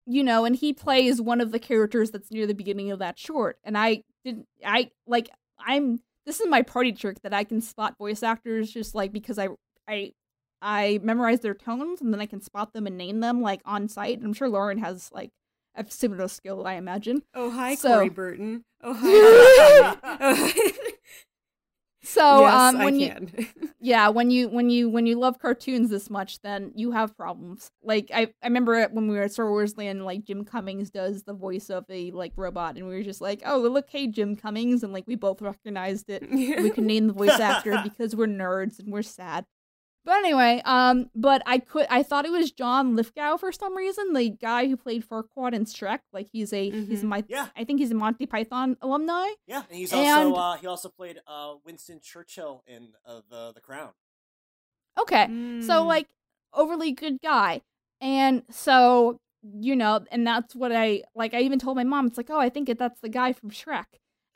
you 0.05 0.23
know, 0.23 0.45
and 0.45 0.55
he 0.55 0.71
plays 0.73 1.19
one 1.19 1.41
of 1.41 1.51
the 1.51 1.57
characters 1.59 2.11
that's 2.11 2.29
near 2.29 2.45
the 2.45 2.53
beginning 2.53 2.91
of 2.91 2.99
that 2.99 3.17
short, 3.17 3.57
and 3.63 3.75
I 3.75 4.03
didn't. 4.23 4.45
I 4.63 4.91
like. 5.07 5.29
I'm. 5.59 5.99
This 6.27 6.39
is 6.39 6.47
my 6.47 6.61
party 6.61 6.91
trick 6.91 7.21
that 7.23 7.33
I 7.33 7.43
can 7.43 7.59
spot 7.59 7.97
voice 7.97 8.21
actors 8.21 8.71
just 8.71 8.93
like 8.93 9.11
because 9.11 9.39
I 9.39 9.47
I 9.87 10.11
I 10.61 10.99
memorize 11.03 11.40
their 11.41 11.53
tones 11.53 12.02
and 12.02 12.14
then 12.14 12.22
I 12.22 12.26
can 12.26 12.41
spot 12.41 12.73
them 12.73 12.88
and 12.88 12.98
name 12.98 13.19
them 13.19 13.41
like 13.41 13.61
on 13.65 13.88
site. 13.88 14.19
I'm 14.23 14.34
sure 14.34 14.49
Lauren 14.49 14.77
has 14.80 15.10
like 15.14 15.31
a 15.76 15.86
similar 15.90 16.27
skill, 16.27 16.65
I 16.68 16.73
imagine. 16.73 17.23
Oh 17.34 17.49
hi, 17.49 17.76
So- 17.76 17.94
Corey 17.95 18.10
Burton. 18.10 18.64
Oh 18.81 18.94
hi. 18.94 20.18
oh, 20.22 20.52
So 22.02 22.40
yes, 22.41 22.53
um 22.53 22.77
I 22.77 22.86
when 22.86 22.99
you 22.99 23.10
can. 23.10 23.48
yeah 23.81 24.07
when 24.07 24.31
you 24.31 24.48
when 24.48 24.69
you 24.69 24.90
when 24.90 25.06
you 25.06 25.19
love 25.19 25.38
cartoons 25.38 25.90
this 25.90 26.10
much 26.10 26.40
then 26.41 26.72
you 26.73 26.91
have 26.91 27.15
problems 27.15 27.72
like 27.84 28.10
i 28.14 28.22
i 28.41 28.48
remember 28.48 28.88
when 28.88 29.07
we 29.10 29.15
were 29.15 29.23
at 29.23 29.31
star 29.34 29.49
wars 29.49 29.77
land 29.77 30.06
like 30.06 30.23
jim 30.23 30.44
cummings 30.45 30.90
does 30.90 31.23
the 31.23 31.34
voice 31.34 31.69
of 31.69 31.86
a 31.90 32.10
like 32.11 32.31
robot 32.38 32.76
and 32.77 32.88
we 32.88 32.95
were 32.95 33.03
just 33.03 33.19
like 33.22 33.41
oh 33.45 33.60
look 33.60 33.86
hey 33.90 34.07
jim 34.07 34.36
cummings 34.36 34.81
and 34.81 34.91
like 34.94 35.03
we 35.07 35.15
both 35.15 35.41
recognized 35.41 36.10
it 36.10 36.27
we 36.31 36.69
could 36.72 36.84
name 36.86 37.07
the 37.07 37.14
voice 37.14 37.40
actor 37.40 37.80
because 37.84 38.15
we're 38.15 38.27
nerds 38.27 38.80
and 38.80 38.91
we're 38.91 39.02
sad 39.02 39.45
but 40.05 40.17
anyway 40.17 40.61
um 40.65 41.09
but 41.15 41.41
i 41.45 41.57
could 41.59 41.85
i 41.89 42.01
thought 42.03 42.26
it 42.26 42.31
was 42.31 42.51
john 42.51 42.95
lithgow 42.95 43.38
for 43.38 43.51
some 43.51 43.76
reason 43.76 44.13
the 44.13 44.30
guy 44.30 44.67
who 44.67 44.76
played 44.77 45.03
farquaad 45.07 45.53
in 45.53 45.65
shrek 45.65 45.99
like 46.13 46.27
he's 46.31 46.51
a 46.53 46.69
he's 46.69 47.01
Mhm. 47.03 47.07
my 47.09 47.23
Yeah. 47.27 47.47
i 47.55 47.63
think 47.63 47.80
he's 47.80 47.91
a 47.91 47.95
monty 47.95 48.26
python 48.26 48.77
alumni 48.81 49.27
Yeah, 49.47 49.63
and 49.69 49.77
he's 49.77 49.91
And- 49.93 50.07
also 50.07 50.34
uh, 50.35 50.57
he 50.57 50.67
also 50.67 50.89
played 50.89 51.19
uh, 51.27 51.55
Winston 51.65 51.99
Churchill 52.01 52.63
in 52.67 52.93
uh, 53.05 53.21
the 53.30 53.51
the 53.53 53.61
Crown. 53.61 53.91
okay 54.99 55.26
So 55.61 55.84
Mm. 55.84 55.85
like 55.88 56.07
overly 56.53 56.91
good 56.91 57.21
guy. 57.21 57.61
And 58.01 58.43
so, 58.49 59.19
you 59.43 59.76
know, 59.76 60.05
and 60.11 60.26
that's 60.26 60.55
what 60.55 60.71
I 60.71 61.03
like 61.15 61.34
I 61.34 61.41
even 61.41 61.59
told 61.59 61.76
my 61.76 61.84
mom 61.84 62.07
it's 62.07 62.17
like, 62.17 62.30
"Oh, 62.30 62.39
I 62.39 62.49
think 62.49 62.67
that 62.67 62.77
that's 62.80 62.99
the 63.01 63.09
guy 63.09 63.34
from 63.34 63.51
Shrek." 63.51 63.85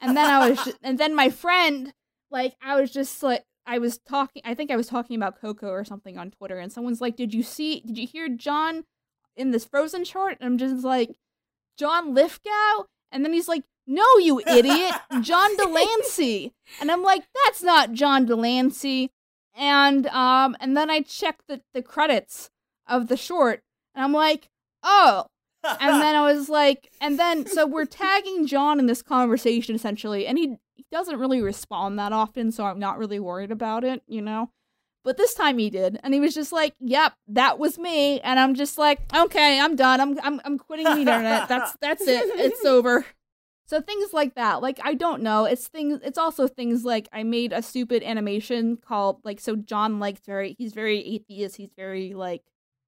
And 0.02 0.16
then 0.18 0.30
I 0.30 0.50
was 0.50 0.64
ju- 0.66 0.74
and 0.84 0.98
then 0.98 1.16
my 1.16 1.30
friend 1.30 1.94
like 2.30 2.56
I 2.62 2.80
was 2.80 2.92
just 2.92 3.24
like 3.24 3.46
I 3.66 3.80
was 3.80 3.98
talking 3.98 4.42
I 4.46 4.54
think 4.54 4.72
I 4.72 4.76
was 4.76 4.88
talking 4.88 5.16
about 5.16 5.40
Coco 5.40 5.70
or 5.70 5.84
something 5.86 6.18
on 6.18 6.32
Twitter 6.32 6.60
and 6.60 6.72
someone's 6.72 7.02
like, 7.02 7.16
"Did 7.16 7.34
you 7.34 7.44
see 7.44 7.82
did 7.86 7.98
you 7.98 8.08
hear 8.08 8.30
John 8.30 8.86
in 9.36 9.52
this 9.52 9.66
Frozen 9.66 10.06
short?" 10.06 10.38
And 10.40 10.48
I'm 10.48 10.58
just 10.58 10.84
like, 10.84 11.16
"John 11.78 12.14
Lithgow?" 12.14 12.86
And 13.12 13.24
then 13.24 13.34
he's 13.34 13.48
like, 13.48 13.64
"No, 13.88 14.06
you 14.20 14.42
idiot. 14.42 14.96
John 15.22 15.56
de 15.58 15.68
Lancie." 15.68 16.54
And 16.82 16.92
I'm 16.92 17.04
like, 17.04 17.24
"That's 17.46 17.64
not 17.64 17.94
John 17.94 18.26
de 18.26 18.36
Lancie." 18.36 19.12
and 19.56 20.08
um 20.08 20.56
and 20.60 20.76
then 20.76 20.90
I 20.90 21.02
checked 21.02 21.48
the, 21.48 21.62
the 21.74 21.82
credits 21.82 22.50
of 22.88 23.08
the 23.08 23.18
short 23.18 23.62
and 23.96 24.04
I'm 24.04 24.14
like, 24.14 24.50
oh. 24.82 25.26
And 25.64 26.02
then 26.02 26.16
I 26.16 26.22
was 26.34 26.50
like, 26.50 26.90
and 27.00 27.18
then 27.18 27.46
so 27.46 27.66
we're 27.66 27.86
tagging 27.86 28.48
John 28.48 28.80
in 28.80 28.88
this 28.88 29.02
conversation 29.02 29.76
essentially, 29.76 30.26
and 30.28 30.38
he 30.38 30.58
doesn't 30.94 31.20
really 31.20 31.42
respond 31.42 32.00
that 32.00 32.14
often, 32.14 32.52
so 32.52 32.66
I'm 32.66 32.80
not 32.80 32.98
really 32.98 33.20
worried 33.20 33.52
about 33.52 33.84
it, 33.84 34.04
you 34.08 34.22
know. 34.22 34.52
But 35.04 35.18
this 35.18 35.34
time 35.34 35.58
he 35.58 35.70
did, 35.70 36.00
and 36.04 36.14
he 36.14 36.22
was 36.22 36.34
just 36.34 36.54
like, 36.54 36.76
"Yep, 36.80 37.14
that 37.30 37.60
was 37.60 37.78
me," 37.78 38.22
and 38.22 38.40
I'm 38.40 38.56
just 38.56 38.78
like, 38.78 39.02
"Okay, 39.14 39.60
I'm 39.60 39.76
done. 39.76 40.00
I'm 40.00 40.18
I'm 40.24 40.40
I'm 40.46 40.58
quitting 40.58 40.86
the 40.86 41.00
internet. 41.00 41.50
That's 41.50 41.76
that's 41.82 42.08
it. 42.08 42.24
It's 42.40 42.64
over." 42.64 43.06
So 43.66 43.82
things 43.82 44.14
like 44.14 44.36
that. 44.36 44.62
Like 44.62 44.80
I 44.84 44.94
don't 44.94 45.24
know. 45.24 45.46
It's 45.46 45.68
things 45.68 46.00
it's 46.04 46.18
also 46.18 46.48
things 46.48 46.86
like 46.86 47.10
I 47.12 47.24
made 47.24 47.54
a 47.54 47.62
stupid 47.62 48.04
animation 48.04 48.78
called 48.78 49.20
like 49.24 49.40
so 49.40 49.56
John 49.56 50.00
likes 50.00 50.22
very 50.26 50.56
he's 50.58 50.74
very 50.74 51.00
atheist, 51.00 51.58
he's 51.58 51.74
very 51.76 52.14
like 52.14 52.44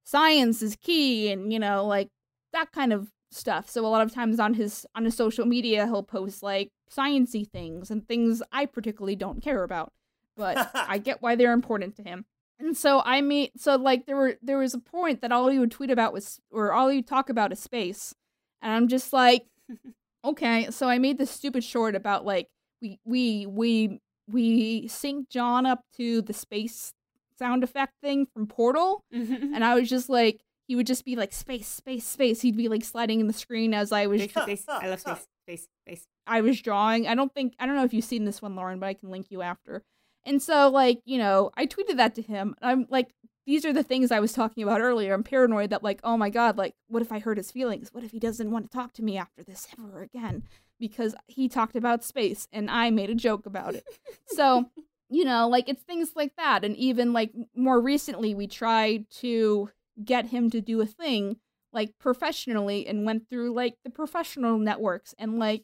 science 0.05 0.61
is 0.61 0.75
key 0.75 1.31
and 1.31 1.51
you 1.51 1.57
know 1.57 1.85
like 1.85 2.09
that 2.53 2.71
kind 2.71 2.93
of 2.93 3.09
stuff. 3.31 3.69
So 3.69 3.85
a 3.85 3.89
lot 3.89 4.01
of 4.01 4.13
times 4.13 4.39
on 4.39 4.53
his 4.53 4.85
on 4.95 5.05
his 5.05 5.15
social 5.15 5.45
media 5.45 5.85
he'll 5.85 6.03
post 6.03 6.43
like 6.43 6.69
sciency 6.91 7.49
things 7.49 7.91
and 7.91 8.07
things 8.07 8.41
I 8.51 8.65
particularly 8.65 9.15
don't 9.15 9.41
care 9.41 9.63
about. 9.63 9.91
But 10.37 10.69
I 10.75 10.97
get 10.97 11.21
why 11.21 11.35
they're 11.35 11.53
important 11.53 11.95
to 11.97 12.03
him. 12.03 12.25
And 12.59 12.75
so 12.77 13.01
I 13.03 13.21
made 13.21 13.51
so 13.57 13.75
like 13.75 14.05
there 14.05 14.15
were 14.15 14.35
there 14.41 14.57
was 14.57 14.73
a 14.73 14.79
point 14.79 15.21
that 15.21 15.31
all 15.31 15.49
he 15.49 15.59
would 15.59 15.71
tweet 15.71 15.91
about 15.91 16.13
was 16.13 16.39
or 16.51 16.71
all 16.71 16.87
he 16.87 16.97
would 16.97 17.07
talk 17.07 17.29
about 17.29 17.51
is 17.51 17.59
space. 17.59 18.15
And 18.61 18.71
I'm 18.71 18.87
just 18.87 19.11
like 19.11 19.45
okay, 20.25 20.71
so 20.71 20.89
I 20.89 20.97
made 20.97 21.17
this 21.17 21.31
stupid 21.31 21.63
short 21.63 21.95
about 21.95 22.25
like 22.25 22.47
we 22.81 22.99
we 23.05 23.45
we 23.45 23.99
we 24.27 24.87
sync 24.87 25.29
John 25.29 25.65
up 25.65 25.81
to 25.97 26.21
the 26.21 26.33
space 26.33 26.93
sound 27.37 27.63
effect 27.63 27.93
thing 28.01 28.25
from 28.33 28.47
Portal, 28.47 29.03
and 29.11 29.63
I 29.63 29.75
was 29.75 29.89
just 29.89 30.09
like 30.09 30.41
he 30.67 30.75
would 30.75 30.87
just 30.87 31.05
be 31.05 31.15
like 31.15 31.31
space, 31.31 31.67
space, 31.67 32.05
space. 32.05 32.41
He'd 32.41 32.57
be 32.57 32.67
like 32.67 32.83
sliding 32.83 33.19
in 33.19 33.27
the 33.27 33.33
screen 33.33 33.73
as 33.73 33.91
I 33.91 34.07
was 34.07 34.21
Space, 34.23 34.31
space. 34.31 34.65
I 34.67 34.89
love 34.89 34.99
space, 34.99 35.27
space, 35.47 35.67
space. 35.85 36.07
I 36.27 36.41
was 36.41 36.61
drawing. 36.61 37.07
I 37.07 37.15
don't 37.15 37.33
think 37.33 37.53
I 37.59 37.65
don't 37.65 37.75
know 37.75 37.83
if 37.83 37.93
you've 37.93 38.05
seen 38.05 38.25
this 38.25 38.41
one, 38.41 38.55
Lauren, 38.55 38.79
but 38.79 38.87
I 38.87 38.93
can 38.93 39.09
link 39.11 39.27
you 39.29 39.41
after. 39.41 39.83
And 40.25 40.41
so 40.41 40.69
like, 40.69 41.01
you 41.05 41.17
know, 41.19 41.51
I 41.55 41.67
tweeted 41.67 41.97
that 41.97 42.15
to 42.15 42.21
him. 42.21 42.55
I'm 42.61 42.87
like 42.89 43.13
these 43.45 43.63
are 43.63 43.73
the 43.73 43.83
things 43.83 44.11
I 44.11 44.19
was 44.19 44.33
talking 44.33 44.63
about 44.63 44.81
earlier. 44.81 45.13
I'm 45.13 45.23
paranoid 45.23 45.69
that 45.69 45.83
like, 45.83 45.99
oh 46.03 46.17
my 46.17 46.31
god, 46.31 46.57
like 46.57 46.73
what 46.87 47.03
if 47.03 47.11
I 47.11 47.19
hurt 47.19 47.37
his 47.37 47.51
feelings? 47.51 47.89
What 47.91 48.03
if 48.03 48.11
he 48.11 48.19
doesn't 48.19 48.49
want 48.49 48.71
to 48.71 48.75
talk 48.75 48.93
to 48.93 49.03
me 49.03 49.17
after 49.17 49.43
this 49.43 49.67
ever 49.79 50.01
again? 50.01 50.43
Because 50.79 51.13
he 51.27 51.47
talked 51.47 51.75
about 51.75 52.03
space 52.03 52.47
and 52.51 52.71
I 52.71 52.89
made 52.89 53.11
a 53.11 53.15
joke 53.15 53.45
about 53.45 53.75
it. 53.75 53.85
so, 54.27 54.71
you 55.09 55.23
know, 55.25 55.47
like 55.47 55.69
it's 55.69 55.83
things 55.83 56.13
like 56.15 56.35
that. 56.37 56.65
And 56.65 56.75
even 56.75 57.13
like 57.13 57.31
more 57.55 57.79
recently 57.79 58.33
we 58.33 58.47
tried 58.47 59.07
to 59.17 59.69
get 60.03 60.27
him 60.27 60.49
to 60.49 60.61
do 60.61 60.81
a 60.81 60.85
thing 60.85 61.37
like 61.71 61.91
professionally 61.99 62.87
and 62.87 63.05
went 63.05 63.29
through 63.29 63.53
like 63.53 63.75
the 63.83 63.89
professional 63.89 64.57
networks 64.57 65.13
and 65.17 65.37
like 65.39 65.63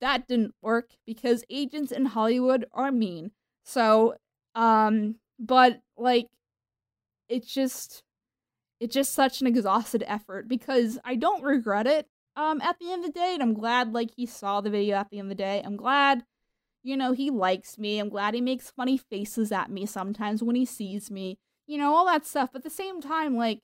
that 0.00 0.26
didn't 0.28 0.54
work 0.60 0.90
because 1.06 1.44
agents 1.48 1.92
in 1.92 2.04
Hollywood 2.04 2.66
are 2.72 2.92
mean. 2.92 3.30
So, 3.64 4.16
um, 4.54 5.16
but 5.38 5.80
like, 5.96 6.26
it's 7.28 7.52
just, 7.52 8.02
it's 8.80 8.94
just 8.94 9.14
such 9.14 9.40
an 9.40 9.46
exhausted 9.46 10.04
effort 10.06 10.48
because 10.48 10.98
I 11.04 11.14
don't 11.14 11.42
regret 11.42 11.86
it. 11.86 12.06
Um, 12.36 12.60
at 12.60 12.78
the 12.80 12.90
end 12.92 13.04
of 13.04 13.14
the 13.14 13.18
day, 13.18 13.32
and 13.34 13.42
I'm 13.42 13.54
glad 13.54 13.92
like 13.92 14.10
he 14.16 14.26
saw 14.26 14.60
the 14.60 14.68
video 14.68 14.96
at 14.96 15.08
the 15.10 15.20
end 15.20 15.26
of 15.26 15.36
the 15.36 15.42
day. 15.42 15.62
I'm 15.64 15.76
glad, 15.76 16.24
you 16.82 16.96
know, 16.96 17.12
he 17.12 17.30
likes 17.30 17.78
me. 17.78 17.98
I'm 18.00 18.08
glad 18.08 18.34
he 18.34 18.40
makes 18.40 18.72
funny 18.72 18.98
faces 18.98 19.52
at 19.52 19.70
me 19.70 19.86
sometimes 19.86 20.42
when 20.42 20.56
he 20.56 20.64
sees 20.64 21.10
me. 21.10 21.38
You 21.66 21.78
know, 21.78 21.94
all 21.94 22.06
that 22.06 22.26
stuff. 22.26 22.50
But 22.52 22.60
at 22.60 22.64
the 22.64 22.70
same 22.70 23.00
time, 23.00 23.36
like, 23.36 23.60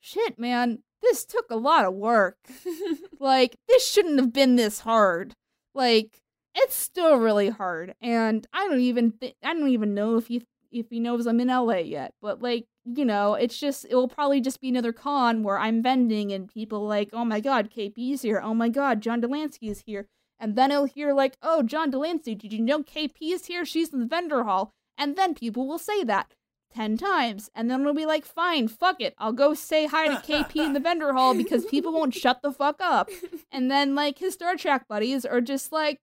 shit, 0.00 0.38
man, 0.38 0.82
this 1.02 1.24
took 1.24 1.50
a 1.50 1.56
lot 1.56 1.84
of 1.84 1.94
work. 1.94 2.36
like, 3.20 3.56
this 3.68 3.90
shouldn't 3.90 4.18
have 4.18 4.32
been 4.32 4.56
this 4.56 4.80
hard. 4.80 5.34
Like, 5.74 6.20
it's 6.54 6.74
still 6.74 7.16
really 7.16 7.48
hard, 7.48 7.94
and 8.02 8.46
I 8.52 8.66
don't 8.66 8.80
even 8.80 9.12
th- 9.12 9.36
I 9.42 9.54
don't 9.54 9.68
even 9.68 9.94
know 9.94 10.16
if 10.16 10.26
he 10.26 10.44
if 10.72 10.90
he 10.90 11.00
knows 11.00 11.26
I'm 11.26 11.40
in 11.40 11.48
LA 11.48 11.76
yet. 11.76 12.14
But 12.20 12.42
like, 12.42 12.66
you 12.84 13.04
know, 13.04 13.34
it's 13.34 13.58
just 13.58 13.86
it 13.88 13.94
will 13.94 14.08
probably 14.08 14.40
just 14.40 14.60
be 14.60 14.68
another 14.68 14.92
con 14.92 15.42
where 15.42 15.58
I'm 15.58 15.82
vending 15.82 16.32
and 16.32 16.48
people 16.48 16.86
like, 16.86 17.10
oh 17.12 17.24
my 17.24 17.40
god, 17.40 17.70
KP's 17.70 18.22
here. 18.22 18.40
Oh 18.42 18.54
my 18.54 18.68
god, 18.68 19.00
John 19.00 19.20
de 19.20 19.28
Lancie 19.28 19.68
is 19.68 19.82
here. 19.86 20.06
And 20.38 20.56
then 20.56 20.70
he'll 20.70 20.86
hear 20.86 21.12
like, 21.12 21.36
oh, 21.42 21.62
John 21.62 21.90
de 21.90 21.98
Lancie, 21.98 22.34
did 22.34 22.52
you 22.52 22.62
know 22.62 22.82
KP 22.82 23.12
is 23.20 23.46
here? 23.46 23.64
She's 23.64 23.92
in 23.92 24.00
the 24.00 24.06
vendor 24.06 24.44
hall. 24.44 24.72
And 24.96 25.16
then 25.16 25.34
people 25.34 25.68
will 25.68 25.78
say 25.78 26.02
that. 26.04 26.34
10 26.74 26.96
times 26.96 27.50
and 27.54 27.70
then 27.70 27.80
it'll 27.80 27.94
be 27.94 28.06
like 28.06 28.24
fine 28.24 28.68
fuck 28.68 29.00
it. 29.00 29.14
I'll 29.18 29.32
go 29.32 29.54
say 29.54 29.86
hi 29.86 30.08
to 30.08 30.14
kp 30.16 30.56
in 30.56 30.72
the 30.72 30.80
vendor 30.80 31.12
hall 31.12 31.34
because 31.34 31.64
people 31.66 31.92
won't 31.92 32.14
shut 32.14 32.42
the 32.42 32.52
fuck 32.52 32.76
up. 32.80 33.10
And 33.52 33.68
then 33.70 33.96
like 33.96 34.18
his 34.18 34.34
star 34.34 34.56
trek 34.56 34.86
buddies 34.88 35.24
are 35.24 35.40
just 35.40 35.72
like 35.72 35.98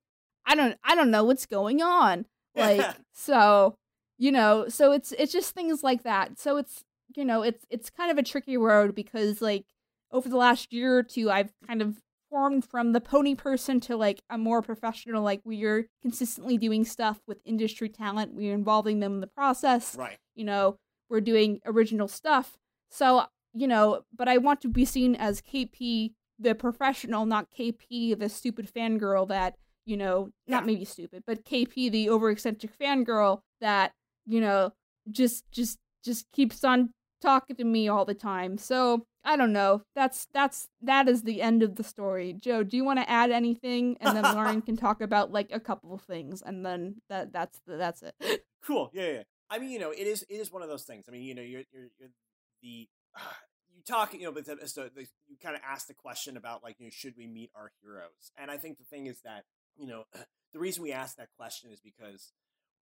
i 0.45 0.53
don't 0.56 0.77
i 0.84 0.95
don't 0.95 1.11
know 1.11 1.23
what's 1.23 1.45
going 1.45 1.81
on. 1.81 2.26
Like 2.56 2.85
so 3.14 3.76
you 4.18 4.31
know 4.31 4.68
so 4.68 4.91
it's 4.91 5.14
it's 5.18 5.31
just 5.31 5.53
things 5.53 5.84
like 5.84 6.03
that. 6.03 6.39
So 6.39 6.57
it's 6.57 6.84
you 7.15 7.23
know 7.23 7.41
it's 7.41 7.65
it's 7.69 7.89
kind 7.89 8.11
of 8.11 8.18
a 8.18 8.23
tricky 8.23 8.57
road 8.57 8.95
because 8.95 9.41
like 9.41 9.65
over 10.11 10.30
the 10.30 10.38
last 10.38 10.72
year 10.72 10.98
or 10.98 11.03
two 11.03 11.30
i've 11.30 11.52
kind 11.65 11.81
of 11.81 11.98
transformed 12.30 12.66
from 12.66 12.91
the 12.94 13.02
pony 13.02 13.36
person 13.36 13.80
to 13.82 13.95
like 13.95 14.22
a 14.30 14.38
more 14.38 14.62
professional 14.62 15.24
like 15.24 15.41
we're 15.45 15.88
consistently 16.02 16.58
doing 16.58 16.84
stuff 16.84 17.20
with 17.28 17.38
industry 17.45 17.90
talent 17.90 18.34
we're 18.34 18.54
involving 18.54 18.99
them 18.99 19.16
in 19.16 19.22
the 19.22 19.28
process 19.28 19.95
Right. 19.98 20.18
you 20.36 20.44
know 20.44 20.78
we're 21.10 21.22
doing 21.22 21.60
original 21.66 22.08
stuff 22.08 22.58
so 22.90 23.26
you 23.54 23.68
know 23.68 24.02
but 24.16 24.28
i 24.28 24.38
want 24.38 24.62
to 24.62 24.68
be 24.68 24.86
seen 24.86 25.16
as 25.16 25.41
kp 25.41 26.12
the 26.40 26.54
professional 26.56 27.26
not 27.26 27.48
kp 27.58 28.18
the 28.18 28.30
stupid 28.30 28.70
fangirl 28.74 29.28
that 29.30 29.56
you 29.86 29.98
know 29.98 30.30
not 30.48 30.64
Yeah. 30.64 30.66
maybe 30.68 30.86
stupid 30.86 31.24
but 31.26 31.45
kp 31.45 31.91
the 31.91 32.10
over 32.10 32.30
eccentric 32.30 32.78
fangirl 32.78 33.40
that 33.62 33.91
you 34.26 34.41
know 34.41 34.74
just 35.10 35.49
just 35.52 35.78
just 36.04 36.26
keeps 36.34 36.64
on 36.64 36.91
talking 37.22 37.56
to 37.56 37.64
me 37.64 37.88
all 37.88 38.06
the 38.06 38.14
time 38.14 38.58
so 38.58 39.04
i 39.28 39.36
don't 39.36 39.54
know 39.54 39.84
that's 39.95 40.28
that's 40.34 40.70
that 40.82 41.08
is 41.08 41.22
the 41.22 41.41
end 41.41 41.62
of 41.62 41.76
the 41.76 41.84
story 41.84 42.34
joe 42.34 42.64
do 42.64 42.76
you 42.76 42.84
want 42.84 42.98
to 42.98 43.10
add 43.10 43.30
anything 43.30 43.95
and 44.02 44.18
then 44.18 44.24
lauren 44.36 44.62
can 44.62 44.76
talk 44.76 45.02
about 45.02 45.32
like 45.32 45.49
a 45.52 45.60
couple 45.60 45.94
of 45.94 46.02
things 46.02 46.41
and 46.41 46.66
then 46.66 46.95
that 47.10 47.32
that's 47.32 47.60
the, 47.68 47.78
that's 47.78 48.02
it 48.02 48.41
Cool. 48.68 48.91
Yeah, 48.94 49.08
yeah. 49.08 49.24
I 49.49 49.60
mean, 49.60 49.70
you 49.70 49.80
know, 49.80 49.91
it 49.91 50.08
is 50.08 50.26
it 50.30 50.36
is 50.36 50.52
one 50.52 50.62
of 50.62 50.68
those 50.68 50.84
things. 50.84 51.06
I 51.08 51.12
mean, 51.12 51.24
you 51.24 51.34
know, 51.34 51.41
you're 51.41 51.64
you're, 51.72 51.88
you're 51.98 52.10
the 52.62 52.90
you 53.74 53.82
talk, 53.86 54.14
you 54.14 54.24
know, 54.24 54.32
but 54.34 54.45
the, 54.45 54.68
so 54.68 54.90
the, 54.94 55.08
you 55.28 55.38
kind 55.41 55.56
of 55.56 55.62
ask 55.66 55.88
the 55.88 55.94
question 55.94 56.36
about 56.36 56.64
like, 56.64 56.76
you 56.80 56.88
know, 56.88 56.91
should 56.91 57.14
we 57.18 57.28
meet 57.28 57.52
our 57.56 57.72
heroes? 57.82 58.32
And 58.38 58.52
I 58.52 58.58
think 58.58 58.78
the 58.78 58.84
thing 58.84 59.08
is 59.08 59.22
that 59.24 59.45
you 59.78 59.88
know, 59.88 60.04
the 60.54 60.60
reason 60.60 60.84
we 60.84 60.91
ask 60.91 61.16
that 61.16 61.30
question 61.38 61.72
is 61.72 61.80
because 61.80 62.34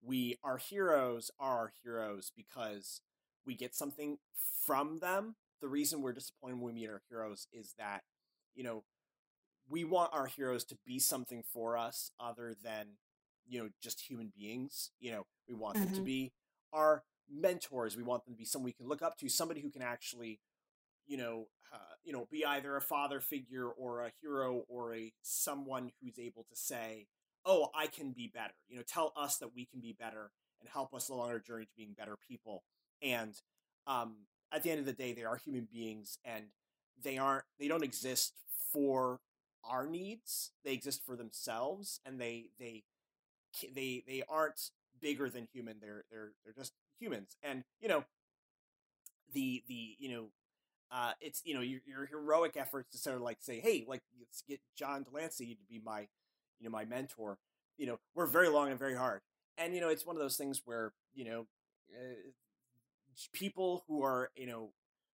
we 0.02 0.38
our 0.42 0.56
heroes 0.56 1.30
are 1.38 1.58
our 1.58 1.72
heroes 1.84 2.32
because 2.36 3.00
we 3.46 3.54
get 3.54 3.74
something 3.74 4.18
from 4.64 4.98
them. 4.98 5.36
The 5.60 5.68
reason 5.68 6.02
we're 6.02 6.12
disappointed 6.12 6.56
when 6.60 6.74
we 6.74 6.80
meet 6.80 6.88
our 6.90 7.02
heroes 7.08 7.46
is 7.52 7.74
that 7.78 8.02
you 8.54 8.62
know 8.64 8.84
we 9.68 9.84
want 9.84 10.12
our 10.12 10.26
heroes 10.26 10.64
to 10.64 10.76
be 10.86 10.98
something 10.98 11.42
for 11.52 11.76
us 11.76 12.10
other 12.20 12.54
than 12.62 12.86
you 13.48 13.62
know 13.62 13.68
just 13.82 14.00
human 14.08 14.32
beings 14.36 14.90
you 15.00 15.10
know 15.10 15.26
we 15.48 15.54
want 15.54 15.80
them 15.80 15.90
to 15.92 16.00
Mhm. 16.00 16.04
be 16.04 16.32
our 16.72 17.04
mentors 17.30 17.96
we 17.96 18.02
want 18.02 18.24
them 18.24 18.34
to 18.34 18.38
be 18.38 18.44
someone 18.44 18.64
we 18.66 18.72
can 18.72 18.86
look 18.88 19.02
up 19.02 19.16
to 19.18 19.28
somebody 19.28 19.60
who 19.60 19.70
can 19.70 19.82
actually 19.82 20.40
you 21.06 21.16
know 21.16 21.46
uh, 21.72 21.78
you 22.04 22.12
know 22.12 22.26
be 22.30 22.44
either 22.44 22.76
a 22.76 22.80
father 22.80 23.20
figure 23.20 23.68
or 23.68 24.00
a 24.04 24.12
hero 24.20 24.64
or 24.68 24.94
a 24.94 25.12
someone 25.22 25.90
who's 26.00 26.18
able 26.18 26.44
to 26.44 26.56
say 26.56 27.06
oh 27.44 27.68
i 27.74 27.86
can 27.86 28.12
be 28.12 28.28
better 28.32 28.54
you 28.68 28.76
know 28.76 28.82
tell 28.86 29.12
us 29.16 29.38
that 29.38 29.54
we 29.54 29.64
can 29.66 29.80
be 29.80 29.92
better 29.98 30.30
and 30.60 30.68
help 30.68 30.94
us 30.94 31.08
along 31.08 31.30
our 31.30 31.38
journey 31.40 31.64
to 31.64 31.72
being 31.76 31.94
better 31.96 32.16
people 32.28 32.62
and 33.02 33.40
um 33.86 34.16
at 34.52 34.62
the 34.62 34.70
end 34.70 34.80
of 34.80 34.86
the 34.86 34.92
day 34.92 35.12
they 35.12 35.24
are 35.24 35.36
human 35.36 35.68
beings 35.72 36.18
and 36.24 36.46
they 37.02 37.18
aren't 37.18 37.44
they 37.58 37.68
don't 37.68 37.84
exist 37.84 38.34
for 38.72 39.20
our 39.64 39.86
needs 39.86 40.52
they 40.64 40.72
exist 40.72 41.04
for 41.04 41.16
themselves 41.16 42.00
and 42.04 42.20
they 42.20 42.46
they 42.58 42.84
they 43.74 44.02
they 44.06 44.22
aren't 44.28 44.70
bigger 45.00 45.28
than 45.28 45.48
human 45.52 45.76
they're 45.80 46.04
they're 46.10 46.32
they're 46.44 46.54
just 46.54 46.72
humans 46.98 47.36
and 47.42 47.64
you 47.80 47.88
know 47.88 48.04
the 49.32 49.62
the 49.68 49.96
you 49.98 50.08
know 50.08 50.26
uh 50.90 51.12
it's 51.20 51.42
you 51.44 51.54
know 51.54 51.60
your, 51.60 51.80
your 51.86 52.06
heroic 52.06 52.56
efforts 52.56 52.92
to 52.92 52.98
sort 52.98 53.16
of 53.16 53.22
like 53.22 53.38
say 53.40 53.60
hey 53.60 53.84
like 53.88 54.02
let's 54.20 54.42
get 54.48 54.60
john 54.76 55.02
de 55.02 55.10
lancie 55.10 55.54
to 55.54 55.64
be 55.68 55.80
my 55.84 56.00
you 56.58 56.64
know 56.64 56.70
my 56.70 56.84
mentor 56.84 57.38
you 57.76 57.86
know 57.86 57.98
we're 58.14 58.26
very 58.26 58.48
long 58.48 58.70
and 58.70 58.78
very 58.78 58.94
hard 58.94 59.20
and 59.58 59.74
you 59.74 59.80
know 59.80 59.88
it's 59.88 60.06
one 60.06 60.16
of 60.16 60.22
those 60.22 60.36
things 60.36 60.62
where 60.64 60.92
you 61.14 61.24
know 61.24 61.46
uh, 61.92 62.30
people 63.32 63.84
who 63.88 64.02
are 64.02 64.30
you 64.36 64.46
know 64.46 64.70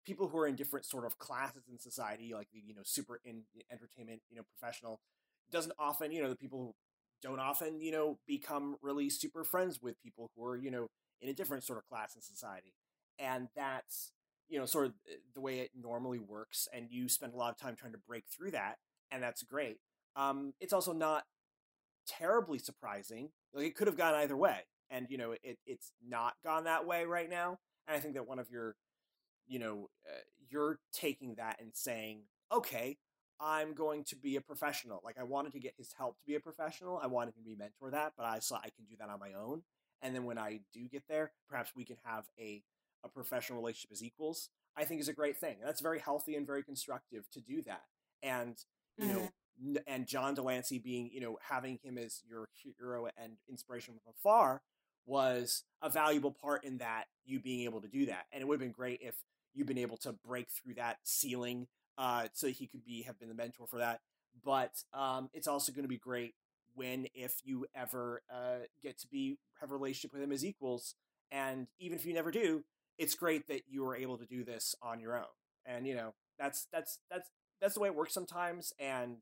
people 0.07 0.29
who 0.29 0.39
are 0.39 0.47
in 0.47 0.57
different 0.57 0.87
sort 0.87 1.05
of 1.05 1.19
classes 1.19 1.63
in 1.71 1.79
society 1.79 2.33
like 2.35 2.49
the 2.53 2.61
you 2.65 2.75
know 2.75 2.83
super 2.85 3.21
in 3.25 3.43
entertainment 3.71 4.21
you 4.31 4.37
know 4.37 4.43
professional 4.59 5.01
doesn't 5.51 5.75
often 5.79 6.13
you 6.13 6.23
know 6.23 6.29
the 6.29 6.37
people 6.37 6.59
who 6.61 6.75
don't 7.23 7.41
often 7.41 7.81
you 7.81 7.93
know 7.93 8.19
become 8.27 8.77
really 8.83 9.11
super 9.11 9.45
friends 9.45 9.81
with 9.83 10.01
people 10.03 10.31
who 10.37 10.45
are 10.45 10.57
you 10.57 10.71
know 10.71 10.87
in 11.21 11.29
a 11.29 11.33
different 11.35 11.65
sort 11.65 11.79
of 11.79 11.87
class 11.87 12.15
in 12.15 12.23
society. 12.23 12.73
And 13.19 13.49
that's 13.55 14.13
you 14.49 14.59
know 14.59 14.67
sort 14.67 14.87
of 14.87 14.93
uh, 15.09 15.17
the 15.35 15.41
way 15.41 15.61
it 15.61 15.71
normally 15.81 16.19
works 16.19 16.67
and 16.73 16.87
you 16.91 17.09
spend 17.09 17.35
a 17.35 17.37
lot 17.37 17.51
of 17.51 17.59
time 17.59 17.77
trying 17.77 17.93
to 17.93 17.99
break 18.09 18.25
through 18.35 18.53
that 18.53 18.77
and 19.11 19.23
that's 19.23 19.43
great. 19.43 19.79
Um 20.17 20.55
it's 20.61 20.73
also 20.73 20.93
not 20.93 21.25
terribly 22.07 22.59
surprising 22.59 23.31
like 23.55 23.67
it 23.67 23.77
could 23.77 23.87
have 23.87 23.97
gone 23.97 24.15
either 24.15 24.37
way 24.37 24.61
and 24.91 25.07
you 25.11 25.19
know 25.19 25.33
it, 25.43 25.59
it's 25.67 25.93
not 26.07 26.35
gone 26.45 26.65
that 26.65 26.87
way 26.87 27.05
right 27.05 27.31
now 27.31 27.59
and 27.91 27.97
i 27.97 28.01
think 28.01 28.15
that 28.15 28.27
one 28.27 28.39
of 28.39 28.51
your 28.51 28.77
you 29.49 29.59
know 29.59 29.91
uh, 30.07 30.21
you're 30.49 30.79
taking 30.93 31.35
that 31.35 31.61
and 31.61 31.71
saying 31.75 32.23
okay 32.53 32.97
i'm 33.43 33.73
going 33.73 34.05
to 34.05 34.17
be 34.17 34.37
a 34.37 34.41
professional. 34.41 35.01
Like 35.05 35.19
i 35.19 35.23
wanted 35.23 35.53
to 35.53 35.61
get 35.61 35.75
his 35.77 35.93
help 35.99 36.19
to 36.19 36.27
be 36.27 36.37
a 36.37 36.41
professional 36.41 37.01
i 37.03 37.07
wanted 37.07 37.35
him 37.37 37.43
to 37.43 37.51
be 37.51 37.57
mentor 37.57 37.91
that 37.91 38.13
but 38.17 38.25
i 38.25 38.39
saw 38.39 38.57
i 38.57 38.71
can 38.71 38.85
do 38.89 38.97
that 38.99 39.09
on 39.09 39.19
my 39.19 39.33
own 39.33 39.63
and 40.03 40.15
then 40.15 40.25
when 40.25 40.39
i 40.39 40.61
do 40.73 40.89
get 40.89 41.03
there 41.09 41.33
perhaps 41.49 41.73
we 41.75 41.85
can 41.85 41.97
have 42.05 42.25
a 42.39 42.63
a 43.05 43.09
professional 43.09 43.59
relationship 43.59 43.91
as 43.93 44.03
equals 44.03 44.51
i 44.77 44.85
think 44.85 45.01
is 45.01 45.09
a 45.09 45.13
great 45.13 45.37
thing 45.37 45.57
and 45.59 45.67
that's 45.67 45.81
very 45.81 45.99
healthy 45.99 46.37
and 46.37 46.47
very 46.47 46.63
constructive 46.63 47.29
to 47.31 47.41
do 47.41 47.63
that 47.63 47.83
and 48.23 48.57
you 48.99 49.07
know 49.07 49.29
and 49.87 50.07
john 50.07 50.35
de 50.35 50.43
lancie 50.43 50.79
being 50.79 51.11
you 51.13 51.21
know 51.21 51.39
having 51.49 51.79
him 51.83 51.99
as 51.99 52.23
your 52.29 52.49
hero 52.55 53.09
and 53.17 53.33
inspiration 53.49 53.95
from 53.95 54.13
afar 54.19 54.63
was 55.07 55.65
a 55.83 55.91
valuable 55.91 56.31
part 56.31 56.65
in 56.65 56.79
that 56.79 57.05
you 57.25 57.41
being 57.41 57.65
able 57.65 57.81
to 57.81 57.89
do 57.89 58.07
that 58.07 58.27
and 58.33 58.43
it 58.43 58.47
would 58.47 58.55
have 58.55 58.61
been 58.61 58.73
great 58.73 59.01
if 59.03 59.17
you've 59.55 59.67
been 59.67 59.79
able 59.79 59.97
to 59.97 60.13
break 60.13 60.49
through 60.51 60.75
that 60.75 60.99
ceiling 61.05 61.67
uh, 61.99 62.27
so 62.33 62.47
he 62.49 62.67
could 62.67 62.85
be 62.85 63.03
have 63.03 63.19
been 63.19 63.29
the 63.29 63.35
mentor 63.35 63.67
for 63.67 63.79
that 63.79 64.01
but 64.45 64.83
um, 64.95 65.29
it's 65.33 65.49
also 65.49 65.73
going 65.73 65.85
to 65.85 65.89
be 65.89 65.99
great 65.99 66.35
when 66.75 67.07
if 67.15 67.37
you 67.45 67.67
ever 67.75 68.23
uh, 68.33 68.65
get 68.83 68.99
to 68.99 69.07
be 69.09 69.39
have 69.61 69.71
a 69.71 69.75
relationship 69.75 70.13
with 70.13 70.23
him 70.23 70.33
as 70.33 70.45
equals 70.45 70.95
and 71.31 71.67
even 71.79 71.99
if 71.99 72.07
you 72.07 72.15
never 72.15 72.31
do 72.31 72.65
it's 72.99 73.15
great 73.15 73.49
that 73.49 73.63
you 73.69 73.83
were 73.83 73.97
able 73.97 74.19
to 74.19 74.27
do 74.27 74.45
this 74.45 74.75
on 74.83 75.01
your 75.01 75.17
own 75.17 75.25
and 75.67 75.87
you 75.87 75.95
know 75.95 76.15
that's 76.39 76.67
that's 76.73 76.99
that's 77.11 77.31
that's 77.61 77.75
the 77.75 77.81
way 77.81 77.89
it 77.89 77.95
works 77.95 78.15
sometimes 78.15 78.73
and 78.79 79.17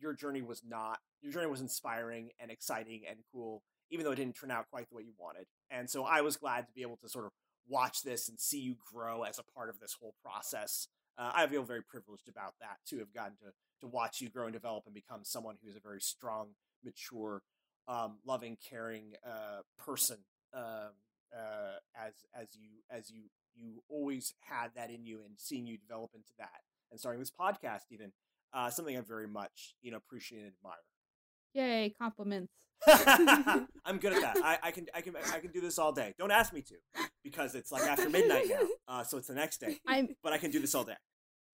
your 0.00 0.12
journey 0.12 0.42
was 0.42 0.62
not 0.66 0.98
your 1.22 1.32
journey 1.32 1.46
was 1.46 1.60
inspiring 1.60 2.30
and 2.38 2.50
exciting 2.50 3.02
and 3.08 3.18
cool 3.32 3.62
even 3.90 4.04
though 4.04 4.12
it 4.12 4.16
didn't 4.16 4.36
turn 4.36 4.50
out 4.50 4.66
quite 4.70 4.88
the 4.88 4.96
way 4.96 5.02
you 5.02 5.12
wanted 5.18 5.46
and 5.70 5.88
so 5.88 6.04
i 6.04 6.20
was 6.20 6.36
glad 6.36 6.66
to 6.66 6.72
be 6.72 6.82
able 6.82 6.96
to 6.96 7.08
sort 7.08 7.24
of 7.24 7.32
watch 7.68 8.02
this 8.02 8.28
and 8.28 8.38
see 8.38 8.60
you 8.60 8.76
grow 8.92 9.22
as 9.22 9.38
a 9.38 9.42
part 9.54 9.68
of 9.68 9.78
this 9.80 9.96
whole 10.00 10.14
process 10.22 10.88
uh, 11.18 11.32
i 11.34 11.46
feel 11.46 11.62
very 11.62 11.82
privileged 11.82 12.28
about 12.28 12.54
that 12.60 12.76
to 12.86 12.98
have 12.98 13.12
gotten 13.12 13.36
to 13.36 13.52
to 13.80 13.86
watch 13.86 14.20
you 14.20 14.28
grow 14.28 14.44
and 14.44 14.52
develop 14.52 14.84
and 14.86 14.94
become 14.94 15.20
someone 15.24 15.56
who's 15.62 15.76
a 15.76 15.80
very 15.80 16.00
strong 16.00 16.50
mature 16.84 17.42
um, 17.86 18.18
loving 18.24 18.56
caring 18.70 19.12
uh, 19.26 19.60
person 19.78 20.18
um, 20.54 20.92
uh, 21.34 21.78
as 21.96 22.12
as 22.34 22.48
you 22.54 22.68
as 22.90 23.10
you 23.10 23.24
you 23.56 23.82
always 23.88 24.34
had 24.40 24.70
that 24.74 24.90
in 24.90 25.04
you 25.04 25.20
and 25.24 25.34
seeing 25.36 25.66
you 25.66 25.76
develop 25.78 26.10
into 26.14 26.32
that 26.38 26.62
and 26.90 27.00
starting 27.00 27.20
this 27.20 27.30
podcast 27.30 27.82
even 27.90 28.12
uh, 28.52 28.70
something 28.70 28.96
I 28.96 29.00
very 29.00 29.26
much 29.26 29.74
you 29.82 29.90
know 29.90 29.96
appreciate 29.96 30.42
and 30.42 30.52
admire. 30.56 30.76
Yay 31.54 31.94
compliments 32.00 32.52
I'm 32.86 33.98
good 33.98 34.12
at 34.12 34.20
that. 34.20 34.36
I, 34.44 34.58
I 34.64 34.70
can 34.70 34.86
I 34.94 35.00
can 35.00 35.14
I 35.16 35.38
can 35.38 35.50
do 35.52 35.60
this 35.60 35.78
all 35.78 35.92
day. 35.92 36.12
Don't 36.18 36.30
ask 36.30 36.52
me 36.52 36.60
to 36.62 36.74
because 37.22 37.54
it's 37.54 37.72
like 37.72 37.84
after 37.84 38.10
midnight 38.10 38.46
now, 38.48 38.66
uh, 38.88 39.02
so 39.04 39.16
it's 39.16 39.28
the 39.28 39.34
next 39.34 39.58
day. 39.60 39.78
i'm 39.86 40.08
But 40.22 40.32
I 40.34 40.38
can 40.38 40.50
do 40.50 40.60
this 40.60 40.74
all 40.74 40.84
day. 40.84 40.96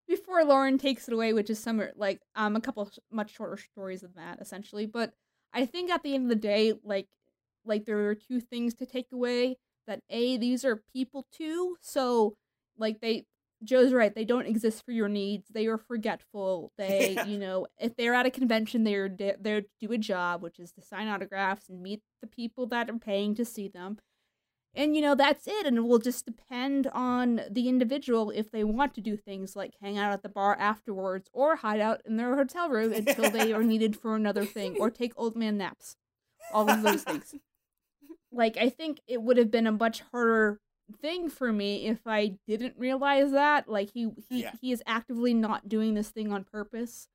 before 0.07 0.44
Lauren 0.45 0.78
takes 0.78 1.07
it 1.07 1.14
away, 1.14 1.34
which 1.34 1.49
is 1.49 1.60
some 1.60 1.82
like 1.95 2.22
um 2.36 2.56
a 2.56 2.61
couple 2.61 2.84
of 2.84 2.91
much 3.11 3.36
shorter 3.36 3.57
stories 3.57 4.02
than 4.02 4.14
that 4.15 4.40
essentially. 4.40 4.86
But 4.86 5.11
I 5.53 5.65
think 5.65 5.91
at 5.91 6.03
the 6.03 6.14
end 6.15 6.26
of 6.26 6.30
the 6.30 6.36
day, 6.36 6.74
like 6.84 7.07
like 7.65 7.86
there 7.86 7.99
are 8.07 8.15
two 8.15 8.40
things 8.40 8.74
to 8.76 8.86
take 8.86 9.07
away. 9.11 9.57
That 9.88 9.99
a 10.10 10.38
these 10.38 10.64
are 10.65 10.82
people 10.94 11.26
too, 11.34 11.76
so 11.82 12.36
like 12.78 12.99
they 13.02 13.26
Joe's 13.63 13.91
right. 13.93 14.13
They 14.13 14.25
don't 14.25 14.45
exist 14.45 14.85
for 14.85 14.91
your 14.91 15.09
needs. 15.09 15.47
They 15.49 15.65
are 15.67 15.77
forgetful. 15.77 16.71
They 16.77 17.13
Yeah. 17.15 17.25
you 17.25 17.38
know 17.38 17.67
if 17.79 17.95
they're 17.95 18.13
at 18.13 18.25
a 18.25 18.31
convention, 18.31 18.84
they're 18.84 19.09
there 19.09 19.61
to 19.61 19.67
do 19.79 19.91
a 19.91 19.97
job, 19.97 20.41
which 20.43 20.59
is 20.59 20.71
to 20.73 20.81
sign 20.81 21.07
autographs 21.07 21.69
and 21.69 21.81
meet 21.81 22.01
the 22.21 22.27
people 22.27 22.67
that 22.67 22.89
are 22.89 22.99
paying 22.99 23.35
to 23.35 23.45
see 23.45 23.67
them. 23.67 23.97
And 24.75 24.95
you 24.95 25.01
know, 25.01 25.15
that's 25.15 25.47
it. 25.47 25.65
And 25.65 25.77
it 25.77 25.81
will 25.81 25.97
just 25.97 26.25
depend 26.25 26.85
on 26.93 27.41
the 27.49 27.67
individual 27.67 28.29
if 28.29 28.51
they 28.51 28.63
want 28.63 28.93
to 28.93 29.01
do 29.01 29.17
things 29.17 29.55
like 29.55 29.73
hang 29.81 29.97
out 29.97 30.13
at 30.13 30.21
the 30.21 30.29
bar 30.29 30.55
afterwards 30.59 31.29
or 31.34 31.55
hide 31.55 31.79
out 31.81 32.01
in 32.05 32.17
their 32.17 32.35
hotel 32.35 32.69
room 32.69 32.93
until 32.93 33.31
they 33.31 33.53
are 33.53 33.63
needed 33.73 33.95
for 33.97 34.15
another 34.15 34.45
thing 34.45 34.75
or 34.79 34.91
take 34.91 35.13
old 35.17 35.35
man 35.35 35.57
naps. 35.57 35.95
All 36.53 36.69
of 36.69 36.84
those 36.84 37.03
things. 37.03 37.34
Like, 38.29 38.57
I 38.57 38.67
think 38.67 38.99
it 39.07 39.21
would 39.21 39.38
have 39.38 39.49
been 39.49 39.65
a 39.65 39.71
much 39.71 40.01
harder 40.11 40.59
thing 41.01 41.30
for 41.30 41.51
me 41.51 41.88
if 41.88 41.99
I 42.05 42.38
didn't 42.47 42.76
realize 42.77 43.31
that. 43.31 43.68
Like, 43.69 43.91
he, 43.93 44.09
he, 44.30 44.41
Yeah. 44.43 44.51
he 44.61 44.72
is 44.72 44.81
actively 44.85 45.34
not 45.34 45.68
doing 45.69 45.93
this 45.93 46.09
thing 46.09 46.31
on 46.31 46.43
purpose. 46.43 47.07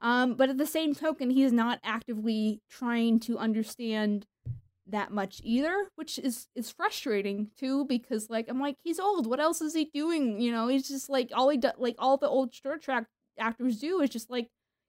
Um, 0.00 0.34
but 0.34 0.48
at 0.48 0.58
the 0.58 0.66
same 0.66 0.94
token, 0.94 1.30
he's 1.30 1.52
not 1.52 1.80
actively 1.82 2.60
trying 2.70 3.18
to 3.20 3.36
understand 3.38 4.26
that 4.86 5.10
much 5.10 5.40
either, 5.44 5.88
which 5.96 6.18
is 6.18 6.46
is 6.54 6.70
frustrating 6.70 7.50
too 7.58 7.84
because 7.84 8.30
like 8.30 8.46
I'm 8.48 8.58
like 8.60 8.76
he's 8.84 8.98
old. 9.00 9.26
What 9.26 9.38
else 9.40 9.60
is 9.60 9.74
he 9.74 9.86
doing? 9.92 10.40
You 10.40 10.50
know, 10.52 10.68
he's 10.68 10.88
just 10.88 11.10
like 11.10 11.30
all 11.34 11.48
he 11.50 11.58
do- 11.58 11.72
like 11.76 11.96
all 11.98 12.16
the 12.16 12.28
old 12.28 12.54
Star 12.54 12.78
Trek 12.78 13.04
actors 13.38 13.80
do 13.80 14.00
is 14.00 14.08
just 14.08 14.30
like 14.30 14.48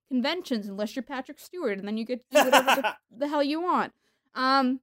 conventions 0.09 0.67
unless 0.67 0.95
you're 0.95 1.03
Patrick 1.03 1.39
Stewart, 1.39 1.79
and 1.79 1.87
then 1.87 1.97
you 1.97 2.05
get 2.05 2.19
to 2.31 2.37
do 2.37 2.45
whatever 2.45 2.81
the, 2.81 2.95
the 3.17 3.27
hell 3.27 3.43
you 3.43 3.59
want. 3.61 3.91
Um, 4.35 4.79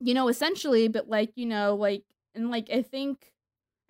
you 0.00 0.12
know, 0.14 0.28
essentially, 0.28 0.88
but 0.88 1.08
like 1.08 1.30
you 1.36 1.46
know, 1.46 1.74
like 1.76 2.02
and 2.34 2.50
like 2.50 2.68
I 2.72 2.82
think, 2.82 3.32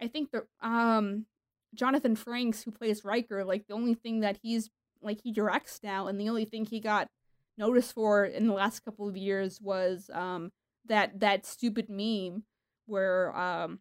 I 0.00 0.08
think 0.08 0.30
the 0.30 0.46
um, 0.60 1.26
Jonathan 1.74 2.16
Frakes 2.16 2.64
who 2.64 2.70
plays 2.70 3.04
Riker, 3.04 3.44
like 3.44 3.66
the 3.66 3.74
only 3.74 3.94
thing 3.94 4.20
that 4.20 4.38
he's 4.42 4.70
like 5.02 5.20
he 5.22 5.32
directs 5.32 5.80
now, 5.82 6.06
and 6.06 6.20
the 6.20 6.28
only 6.28 6.44
thing 6.44 6.64
he 6.64 6.80
got 6.80 7.08
noticed 7.56 7.94
for 7.94 8.24
in 8.24 8.46
the 8.46 8.54
last 8.54 8.84
couple 8.84 9.08
of 9.08 9.16
years 9.16 9.60
was 9.60 10.10
um 10.12 10.50
that 10.86 11.20
that 11.20 11.46
stupid 11.46 11.88
meme 11.88 12.42
where 12.86 13.36
um 13.36 13.78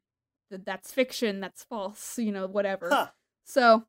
that 0.51 0.65
that's 0.65 0.93
fiction, 0.93 1.39
that's 1.39 1.63
false, 1.63 2.17
you 2.17 2.31
know, 2.31 2.47
whatever. 2.47 2.89
Huh. 2.89 3.07
So, 3.43 3.83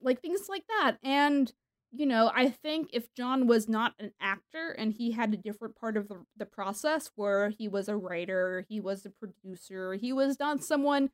like 0.00 0.20
things 0.20 0.48
like 0.48 0.64
that. 0.68 0.96
And, 1.02 1.52
you 1.94 2.06
know, 2.06 2.32
I 2.34 2.48
think 2.48 2.88
if 2.92 3.12
John 3.14 3.46
was 3.46 3.68
not 3.68 3.92
an 3.98 4.12
actor 4.18 4.70
and 4.70 4.94
he 4.94 5.12
had 5.12 5.34
a 5.34 5.36
different 5.36 5.76
part 5.76 5.98
of 5.98 6.08
the, 6.08 6.24
the 6.36 6.46
process 6.46 7.10
where 7.16 7.50
he 7.50 7.68
was 7.68 7.86
a 7.86 7.96
writer, 7.96 8.64
he 8.68 8.80
was 8.80 9.04
a 9.04 9.10
producer, 9.10 9.94
he 9.94 10.10
was 10.12 10.40
not 10.40 10.64
someone 10.64 11.10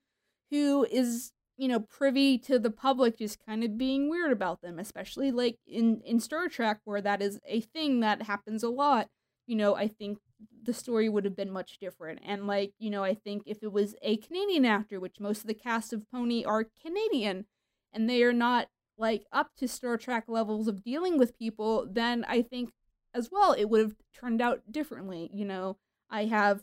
who 0.50 0.86
is, 0.88 1.32
you 1.56 1.66
know, 1.66 1.80
privy 1.80 2.38
to 2.38 2.60
the 2.60 2.70
public 2.70 3.18
just 3.18 3.44
kind 3.44 3.64
of 3.64 3.76
being 3.76 4.08
weird 4.08 4.30
about 4.30 4.62
them, 4.62 4.78
especially 4.78 5.32
like 5.32 5.58
in, 5.66 6.00
in 6.04 6.20
Star 6.20 6.48
Trek 6.48 6.78
where 6.84 7.00
that 7.02 7.20
is 7.20 7.40
a 7.44 7.60
thing 7.60 7.98
that 8.00 8.22
happens 8.22 8.62
a 8.62 8.70
lot. 8.70 9.08
You 9.48 9.56
know, 9.56 9.74
I 9.74 9.88
think 9.88 10.18
the 10.62 10.72
story 10.72 11.08
would 11.08 11.24
have 11.24 11.34
been 11.34 11.50
much 11.50 11.78
different. 11.80 12.20
And 12.24 12.46
like, 12.46 12.72
you 12.78 12.90
know, 12.90 13.02
I 13.02 13.14
think 13.14 13.42
if 13.46 13.64
it 13.64 13.72
was 13.72 13.96
a 14.02 14.18
Canadian 14.18 14.64
actor, 14.64 15.00
which 15.00 15.18
most 15.18 15.40
of 15.40 15.48
the 15.48 15.54
cast 15.54 15.92
of 15.92 16.08
Pony 16.12 16.44
are 16.44 16.66
Canadian, 16.80 17.46
and 17.92 18.08
they 18.08 18.22
are 18.22 18.32
not 18.32 18.68
like 18.98 19.24
up 19.32 19.50
to 19.58 19.68
Star 19.68 19.96
Trek 19.96 20.24
levels 20.28 20.68
of 20.68 20.82
dealing 20.84 21.18
with 21.18 21.38
people, 21.38 21.86
then 21.90 22.24
I 22.28 22.42
think 22.42 22.70
as 23.14 23.30
well 23.32 23.52
it 23.52 23.66
would 23.66 23.80
have 23.80 23.94
turned 24.14 24.42
out 24.42 24.62
differently. 24.70 25.30
You 25.32 25.44
know, 25.46 25.76
I 26.10 26.26
have, 26.26 26.62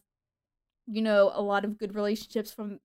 you 0.87 1.01
know, 1.01 1.31
a 1.33 1.41
lot 1.41 1.65
of 1.65 1.77
good 1.77 1.95
relationships 1.95 2.51
from 2.51 2.79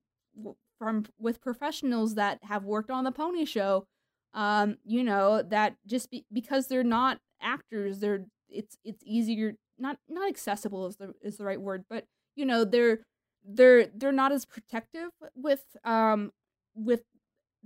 from 0.77 1.05
with 1.19 1.41
professionals 1.41 2.15
that 2.15 2.39
have 2.43 2.63
worked 2.63 2.89
on 2.89 3.03
the 3.03 3.11
Pony 3.11 3.45
Show. 3.45 3.85
Um, 4.33 4.77
you 4.85 5.03
know 5.03 5.41
that 5.41 5.75
just 5.85 6.09
be, 6.09 6.25
because 6.31 6.67
they're 6.67 6.83
not 6.83 7.19
actors, 7.41 7.99
they're 7.99 8.25
it's 8.49 8.77
it's 8.83 9.03
easier 9.05 9.55
not 9.77 9.97
not 10.09 10.29
accessible 10.29 10.87
is 10.87 10.97
the 10.97 11.13
is 11.21 11.37
the 11.37 11.45
right 11.45 11.59
word, 11.61 11.83
but 11.89 12.05
you 12.35 12.45
know 12.45 12.63
they're 12.63 12.99
they're 13.45 13.87
they're 13.87 14.11
not 14.11 14.31
as 14.31 14.45
protective 14.45 15.09
with 15.35 15.63
um 15.83 16.31
with 16.75 17.03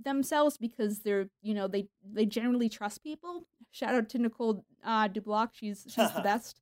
themselves 0.02 0.56
because 0.58 1.00
they're 1.00 1.28
you 1.42 1.54
know 1.54 1.68
they 1.68 1.88
they 2.04 2.26
generally 2.26 2.68
trust 2.68 3.02
people. 3.02 3.46
Shout 3.70 3.94
out 3.94 4.08
to 4.10 4.18
Nicole 4.18 4.64
uh, 4.84 5.08
Dubuc, 5.08 5.50
she's 5.52 5.84
she's 5.88 6.12
the 6.12 6.20
best. 6.24 6.60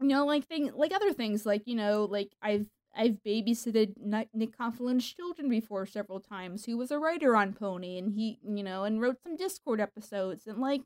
You 0.00 0.08
know, 0.08 0.26
like 0.26 0.46
thing 0.46 0.70
like 0.74 0.92
other 0.92 1.12
things 1.12 1.46
like 1.46 1.62
you 1.66 1.74
know 1.74 2.04
like 2.04 2.32
I've 2.42 2.66
I've 2.94 3.18
babysitted 3.26 3.94
Nick 4.32 4.56
Confalone's 4.56 5.10
children 5.10 5.48
before 5.48 5.86
several 5.86 6.20
times. 6.20 6.64
Who 6.64 6.76
was 6.76 6.90
a 6.90 6.98
writer 6.98 7.36
on 7.36 7.52
Pony, 7.52 7.98
and 7.98 8.12
he 8.12 8.38
you 8.42 8.62
know 8.62 8.84
and 8.84 9.00
wrote 9.00 9.22
some 9.22 9.36
Discord 9.36 9.80
episodes 9.80 10.46
and 10.46 10.58
like 10.58 10.82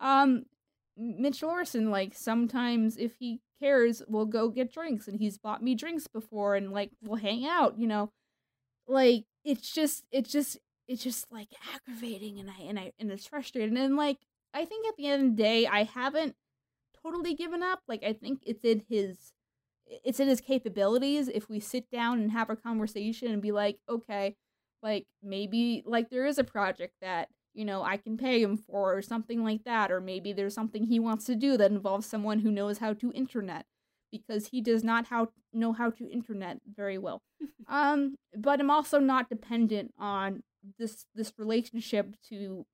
um 0.00 0.44
Mitch 0.98 1.42
Larson, 1.42 1.90
like 1.90 2.14
sometimes 2.14 2.96
if 2.96 3.16
he 3.18 3.40
cares, 3.60 4.02
we'll 4.08 4.26
go 4.26 4.48
get 4.48 4.72
drinks, 4.72 5.08
and 5.08 5.18
he's 5.18 5.38
bought 5.38 5.62
me 5.62 5.74
drinks 5.74 6.06
before, 6.08 6.56
and 6.56 6.72
like 6.72 6.90
we'll 7.02 7.20
hang 7.20 7.46
out, 7.46 7.78
you 7.78 7.86
know. 7.86 8.10
Like 8.88 9.24
it's 9.44 9.72
just, 9.72 10.04
it's 10.10 10.32
just, 10.32 10.58
it's 10.88 11.04
just 11.04 11.30
like 11.30 11.48
aggravating, 11.74 12.40
and 12.40 12.50
I 12.50 12.62
and 12.62 12.78
I 12.78 12.92
and 12.98 13.10
it's 13.10 13.26
frustrating, 13.26 13.76
and 13.76 13.96
like 13.96 14.18
I 14.54 14.64
think 14.64 14.86
at 14.88 14.96
the 14.96 15.06
end 15.06 15.22
of 15.22 15.36
the 15.36 15.42
day, 15.42 15.66
I 15.66 15.84
haven't 15.84 16.34
totally 17.02 17.34
given 17.34 17.62
up. 17.62 17.80
Like 17.86 18.02
I 18.04 18.12
think 18.12 18.42
it's 18.46 18.64
in 18.64 18.82
his, 18.88 19.32
it's 19.86 20.20
in 20.20 20.28
his 20.28 20.40
capabilities. 20.40 21.28
If 21.28 21.48
we 21.48 21.60
sit 21.60 21.90
down 21.90 22.20
and 22.20 22.32
have 22.32 22.50
a 22.50 22.56
conversation 22.56 23.30
and 23.30 23.42
be 23.42 23.52
like, 23.52 23.78
okay, 23.88 24.36
like 24.82 25.06
maybe 25.22 25.82
like 25.86 26.10
there 26.10 26.26
is 26.26 26.38
a 26.38 26.44
project 26.44 26.94
that 27.02 27.28
you 27.58 27.64
know, 27.64 27.82
I 27.82 27.96
can 27.96 28.16
pay 28.16 28.40
him 28.40 28.56
for 28.56 28.96
or 28.96 29.02
something 29.02 29.42
like 29.42 29.64
that. 29.64 29.90
Or 29.90 30.00
maybe 30.00 30.32
there's 30.32 30.54
something 30.54 30.84
he 30.84 31.00
wants 31.00 31.24
to 31.24 31.34
do 31.34 31.56
that 31.56 31.72
involves 31.72 32.06
someone 32.06 32.38
who 32.38 32.52
knows 32.52 32.78
how 32.78 32.92
to 32.92 33.10
internet 33.12 33.66
because 34.12 34.46
he 34.46 34.60
does 34.60 34.84
not 34.84 35.06
how 35.08 35.28
know 35.52 35.72
how 35.72 35.90
to 35.90 36.08
internet 36.08 36.58
very 36.72 36.98
well. 36.98 37.20
um, 37.68 38.14
but 38.36 38.60
I'm 38.60 38.70
also 38.70 39.00
not 39.00 39.28
dependent 39.28 39.92
on 39.98 40.44
this 40.78 41.06
this 41.14 41.32
relationship 41.38 42.14
to 42.28 42.66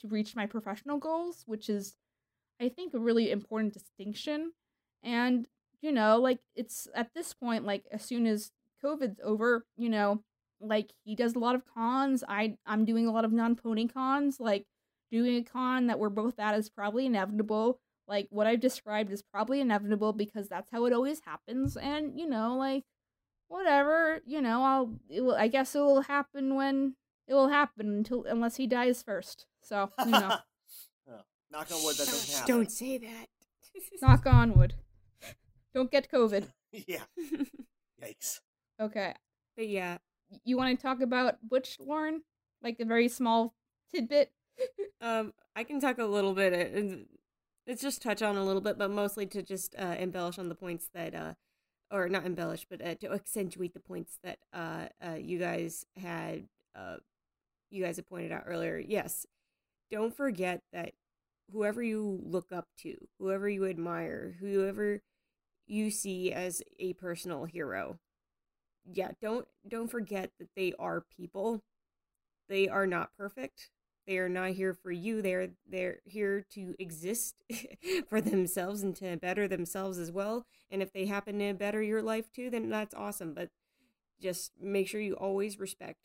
to 0.00 0.08
reach 0.08 0.36
my 0.36 0.46
professional 0.46 0.98
goals, 0.98 1.44
which 1.46 1.68
is 1.68 1.96
I 2.60 2.68
think 2.68 2.94
a 2.94 2.98
really 2.98 3.30
important 3.30 3.74
distinction. 3.74 4.52
And 5.02 5.46
you 5.80 5.92
know, 5.92 6.18
like 6.18 6.40
it's 6.54 6.88
at 6.94 7.12
this 7.14 7.34
point 7.34 7.64
like 7.64 7.84
as 7.90 8.02
soon 8.02 8.26
as 8.26 8.52
COVID's 8.82 9.20
over, 9.22 9.64
you 9.76 9.88
know, 9.88 10.22
like 10.60 10.92
he 11.04 11.14
does 11.14 11.34
a 11.34 11.38
lot 11.38 11.54
of 11.54 11.62
cons. 11.66 12.24
I 12.28 12.56
I'm 12.66 12.84
doing 12.84 13.06
a 13.06 13.12
lot 13.12 13.24
of 13.24 13.32
non-pony 13.32 13.88
cons. 13.88 14.40
Like 14.40 14.66
doing 15.10 15.36
a 15.36 15.42
con 15.42 15.86
that 15.88 15.98
we're 15.98 16.08
both 16.10 16.38
at 16.38 16.58
is 16.58 16.68
probably 16.70 17.06
inevitable. 17.06 17.80
Like 18.06 18.28
what 18.30 18.46
I've 18.46 18.60
described 18.60 19.12
is 19.12 19.22
probably 19.22 19.60
inevitable 19.60 20.12
because 20.12 20.48
that's 20.48 20.70
how 20.70 20.84
it 20.86 20.92
always 20.92 21.20
happens. 21.20 21.76
And 21.76 22.18
you 22.18 22.28
know, 22.28 22.56
like 22.56 22.84
whatever, 23.48 24.20
you 24.26 24.40
know, 24.40 24.62
I'll 24.62 24.94
will, 25.10 25.34
I 25.34 25.48
guess 25.48 25.74
it 25.74 25.80
will 25.80 26.02
happen 26.02 26.54
when 26.54 26.96
it 27.26 27.34
will 27.34 27.48
happen 27.48 27.88
until 27.88 28.24
unless 28.24 28.56
he 28.56 28.66
dies 28.66 29.02
first. 29.02 29.46
So 29.62 29.90
you 30.04 30.12
know. 30.12 30.36
oh, 31.10 31.20
knock 31.50 31.70
on 31.72 31.82
wood, 31.84 31.96
that 31.96 32.06
doesn't 32.06 32.34
happen. 32.34 32.54
Don't 32.54 32.72
say 32.72 32.98
that. 32.98 33.26
knock 34.00 34.26
on 34.26 34.54
wood. 34.54 34.74
Don't 35.74 35.90
get 35.90 36.10
COVID. 36.10 36.48
yeah. 36.72 37.02
Yikes. 38.02 38.40
Okay. 38.80 39.14
But 39.56 39.68
yeah, 39.68 39.98
you 40.44 40.56
want 40.56 40.78
to 40.78 40.82
talk 40.82 41.00
about 41.00 41.36
Butch, 41.42 41.78
Lauren? 41.80 42.22
Like 42.62 42.78
a 42.80 42.84
very 42.84 43.08
small 43.08 43.54
tidbit? 43.92 44.32
um, 45.00 45.32
I 45.56 45.64
can 45.64 45.80
talk 45.80 45.98
a 45.98 46.04
little 46.04 46.34
bit. 46.34 46.52
It's 47.66 47.82
just 47.82 48.02
touch 48.02 48.22
on 48.22 48.36
a 48.36 48.44
little 48.44 48.60
bit, 48.60 48.78
but 48.78 48.90
mostly 48.90 49.26
to 49.26 49.42
just 49.42 49.74
uh, 49.78 49.96
embellish 49.98 50.38
on 50.38 50.48
the 50.48 50.54
points 50.54 50.88
that, 50.94 51.14
uh, 51.14 51.34
or 51.90 52.08
not 52.08 52.26
embellish, 52.26 52.66
but 52.68 52.84
uh, 52.84 52.94
to 52.96 53.12
accentuate 53.12 53.74
the 53.74 53.80
points 53.80 54.18
that 54.22 54.38
uh, 54.52 54.86
uh, 55.04 55.14
you 55.14 55.38
guys 55.38 55.84
had, 55.96 56.48
uh, 56.76 56.96
you 57.74 57.84
guys 57.84 57.96
had 57.96 58.08
pointed 58.08 58.32
out 58.32 58.44
earlier. 58.46 58.78
Yes, 58.78 59.26
don't 59.90 60.16
forget 60.16 60.62
that 60.72 60.92
whoever 61.52 61.82
you 61.82 62.20
look 62.24 62.52
up 62.52 62.68
to, 62.78 62.96
whoever 63.18 63.48
you 63.48 63.66
admire, 63.66 64.36
whoever 64.40 65.02
you 65.66 65.90
see 65.90 66.32
as 66.32 66.62
a 66.78 66.92
personal 66.94 67.44
hero, 67.44 67.98
yeah, 68.90 69.12
don't 69.20 69.46
don't 69.66 69.90
forget 69.90 70.30
that 70.38 70.50
they 70.56 70.72
are 70.78 71.04
people. 71.16 71.62
They 72.48 72.68
are 72.68 72.86
not 72.86 73.16
perfect. 73.16 73.70
They 74.06 74.18
are 74.18 74.28
not 74.28 74.50
here 74.50 74.74
for 74.74 74.92
you. 74.92 75.22
They're 75.22 75.48
they're 75.66 76.00
here 76.04 76.44
to 76.52 76.74
exist 76.78 77.36
for 78.08 78.20
themselves 78.20 78.82
and 78.82 78.94
to 78.96 79.16
better 79.16 79.48
themselves 79.48 79.98
as 79.98 80.12
well. 80.12 80.46
And 80.70 80.82
if 80.82 80.92
they 80.92 81.06
happen 81.06 81.38
to 81.38 81.54
better 81.54 81.82
your 81.82 82.02
life 82.02 82.30
too, 82.32 82.50
then 82.50 82.68
that's 82.68 82.94
awesome. 82.94 83.34
But 83.34 83.50
just 84.20 84.52
make 84.60 84.88
sure 84.88 85.00
you 85.00 85.14
always 85.14 85.58
respect 85.58 86.00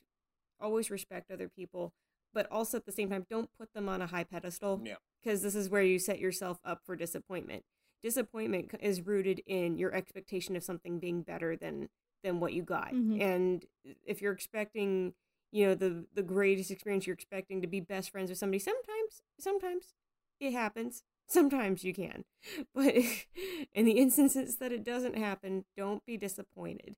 always 0.62 0.90
respect 0.92 1.32
other 1.32 1.50
people, 1.50 1.94
but 2.34 2.48
also 2.52 2.78
at 2.78 2.86
the 2.86 2.92
same 2.92 3.10
time 3.10 3.26
don't 3.30 3.50
put 3.58 3.74
them 3.74 3.90
on 3.90 4.02
a 4.02 4.08
high 4.08 4.24
pedestal. 4.24 4.82
Yeah. 4.84 4.96
Because 5.24 5.42
this 5.42 5.56
is 5.56 5.70
where 5.70 5.82
you 5.84 6.00
set 6.00 6.20
yourself 6.20 6.60
up 6.64 6.82
for 6.86 6.96
disappointment. 6.96 7.64
Disappointment 8.02 8.72
is 8.82 9.06
rooted 9.06 9.42
in 9.46 9.78
your 9.78 9.94
expectation 9.94 10.56
of 10.56 10.64
something 10.64 11.00
being 11.00 11.22
better 11.22 11.56
than 11.56 11.90
than 12.24 12.40
what 12.40 12.54
you 12.54 12.64
got. 12.64 12.94
Mhm. 12.94 13.22
And 13.22 13.66
if 14.06 14.22
you're 14.22 14.34
expecting, 14.34 15.14
you 15.52 15.66
know, 15.68 15.76
the 15.76 16.06
the 16.14 16.24
greatest 16.24 16.72
experience 16.72 17.06
you're 17.08 17.14
expecting 17.14 17.62
to 17.62 17.68
be 17.68 17.80
best 17.82 18.10
friends 18.12 18.30
with 18.30 18.38
somebody, 18.40 18.60
sometimes 18.60 19.22
sometimes 19.40 19.94
it 20.40 20.52
happens. 20.54 21.04
Sometimes 21.28 21.84
you 21.84 21.94
can. 21.94 22.26
But 22.74 22.96
in 23.74 23.86
the 23.86 23.98
instances 24.00 24.58
that 24.58 24.72
it 24.72 24.84
doesn't 24.84 25.18
happen, 25.18 25.66
don't 25.78 26.06
be 26.06 26.18
disappointed. 26.18 26.96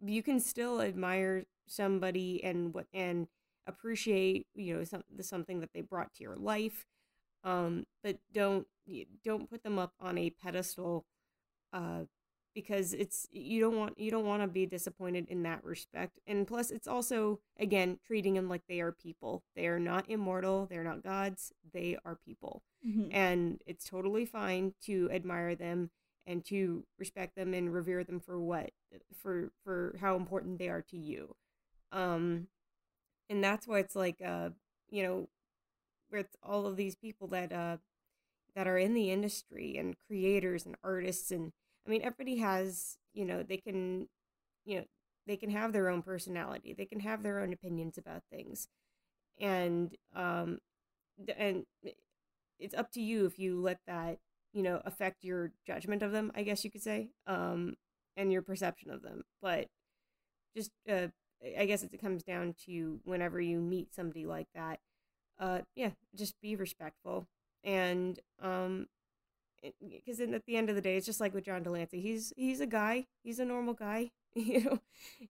You 0.00 0.22
can 0.22 0.40
still 0.40 0.80
admire 0.80 1.44
somebody 1.72 2.42
and 2.44 2.74
what 2.74 2.86
and 2.92 3.28
appreciate, 3.66 4.46
you 4.54 4.76
know, 4.76 4.84
some, 4.84 5.02
the 5.14 5.22
something 5.22 5.60
that 5.60 5.70
they 5.74 5.80
brought 5.82 6.14
to 6.14 6.22
your 6.24 6.36
life. 6.36 6.86
Um, 7.44 7.84
but 8.02 8.18
don't 8.32 8.66
don't 9.24 9.50
put 9.50 9.62
them 9.64 9.78
up 9.78 9.94
on 10.00 10.18
a 10.18 10.30
pedestal 10.30 11.04
uh 11.72 12.00
because 12.54 12.92
it's 12.92 13.26
you 13.30 13.60
don't 13.60 13.78
want 13.78 13.98
you 13.98 14.10
don't 14.10 14.26
want 14.26 14.42
to 14.42 14.48
be 14.48 14.66
disappointed 14.66 15.26
in 15.28 15.42
that 15.44 15.64
respect. 15.64 16.18
And 16.26 16.46
plus 16.46 16.70
it's 16.70 16.86
also 16.86 17.40
again 17.58 17.98
treating 18.06 18.34
them 18.34 18.48
like 18.48 18.62
they 18.68 18.80
are 18.80 18.92
people. 18.92 19.42
They 19.56 19.66
are 19.68 19.80
not 19.80 20.08
immortal. 20.10 20.66
They're 20.66 20.84
not 20.84 21.02
gods. 21.02 21.52
They 21.72 21.96
are 22.04 22.16
people. 22.16 22.62
Mhm. 22.86 23.08
and 23.12 23.62
it's 23.66 23.84
totally 23.88 24.26
fine 24.26 24.74
to 24.82 25.08
admire 25.12 25.54
them 25.54 25.90
and 26.26 26.44
to 26.46 26.84
respect 26.98 27.36
them 27.36 27.54
and 27.54 27.72
revere 27.72 28.02
them 28.04 28.18
for 28.20 28.40
what 28.40 28.70
for 29.16 29.52
for 29.64 29.96
how 30.00 30.16
important 30.16 30.58
they 30.58 30.68
are 30.68 30.82
to 30.82 30.96
you 30.98 31.36
um 31.92 32.48
and 33.30 33.42
that's 33.44 33.66
why 33.68 33.78
it's 33.80 33.96
like 33.96 34.16
uh 34.24 34.50
you 34.90 35.02
know 35.02 35.28
with 36.10 36.28
all 36.42 36.66
of 36.66 36.76
these 36.76 36.94
people 36.96 37.28
that 37.28 37.52
uh 37.52 37.76
that 38.54 38.68
are 38.68 38.78
in 38.78 38.94
the 38.94 39.10
industry 39.10 39.76
and 39.78 39.96
creators 40.08 40.66
and 40.66 40.76
artists 40.84 41.30
and 41.30 41.52
I 41.86 41.90
mean 41.90 42.02
everybody 42.02 42.38
has, 42.38 42.98
you 43.14 43.24
know, 43.24 43.42
they 43.42 43.58
can 43.58 44.08
you 44.66 44.78
know, 44.78 44.84
they 45.26 45.36
can 45.36 45.50
have 45.50 45.72
their 45.72 45.88
own 45.90 46.02
personality. 46.02 46.74
They 46.74 46.86
can 46.86 47.00
have 47.00 47.22
their 47.22 47.40
own 47.40 47.52
opinions 47.52 47.98
about 47.98 48.22
things. 48.32 48.68
And 49.40 49.96
um 50.14 50.58
and 51.38 51.64
it's 52.58 52.74
up 52.74 52.90
to 52.92 53.00
you 53.00 53.26
if 53.26 53.38
you 53.38 53.60
let 53.60 53.78
that, 53.86 54.18
you 54.52 54.62
know, 54.62 54.80
affect 54.84 55.24
your 55.24 55.52
judgment 55.66 56.02
of 56.02 56.12
them, 56.12 56.32
I 56.34 56.42
guess 56.42 56.64
you 56.64 56.70
could 56.70 56.82
say. 56.82 57.08
Um 57.26 57.74
and 58.16 58.32
your 58.32 58.42
perception 58.42 58.90
of 58.90 59.02
them. 59.02 59.22
But 59.40 59.68
just 60.56 60.70
uh 60.90 61.08
I 61.58 61.66
guess 61.66 61.82
it 61.82 62.00
comes 62.00 62.22
down 62.22 62.54
to 62.66 63.00
whenever 63.04 63.40
you 63.40 63.60
meet 63.60 63.94
somebody 63.94 64.26
like 64.26 64.48
that, 64.54 64.80
uh, 65.38 65.60
yeah, 65.74 65.90
just 66.14 66.40
be 66.40 66.56
respectful 66.56 67.26
and 67.64 68.18
um, 68.40 68.86
because 69.88 70.20
at 70.20 70.44
the 70.46 70.56
end 70.56 70.68
of 70.70 70.74
the 70.76 70.80
day, 70.82 70.96
it's 70.96 71.06
just 71.06 71.20
like 71.20 71.32
with 71.34 71.44
John 71.44 71.62
de 71.62 71.70
Lancie. 71.70 72.00
He's 72.00 72.32
he's 72.36 72.60
a 72.60 72.66
guy. 72.66 73.06
He's 73.22 73.38
a 73.38 73.44
normal 73.44 73.74
guy. 73.74 74.10
You 74.34 74.64
know, 74.64 74.78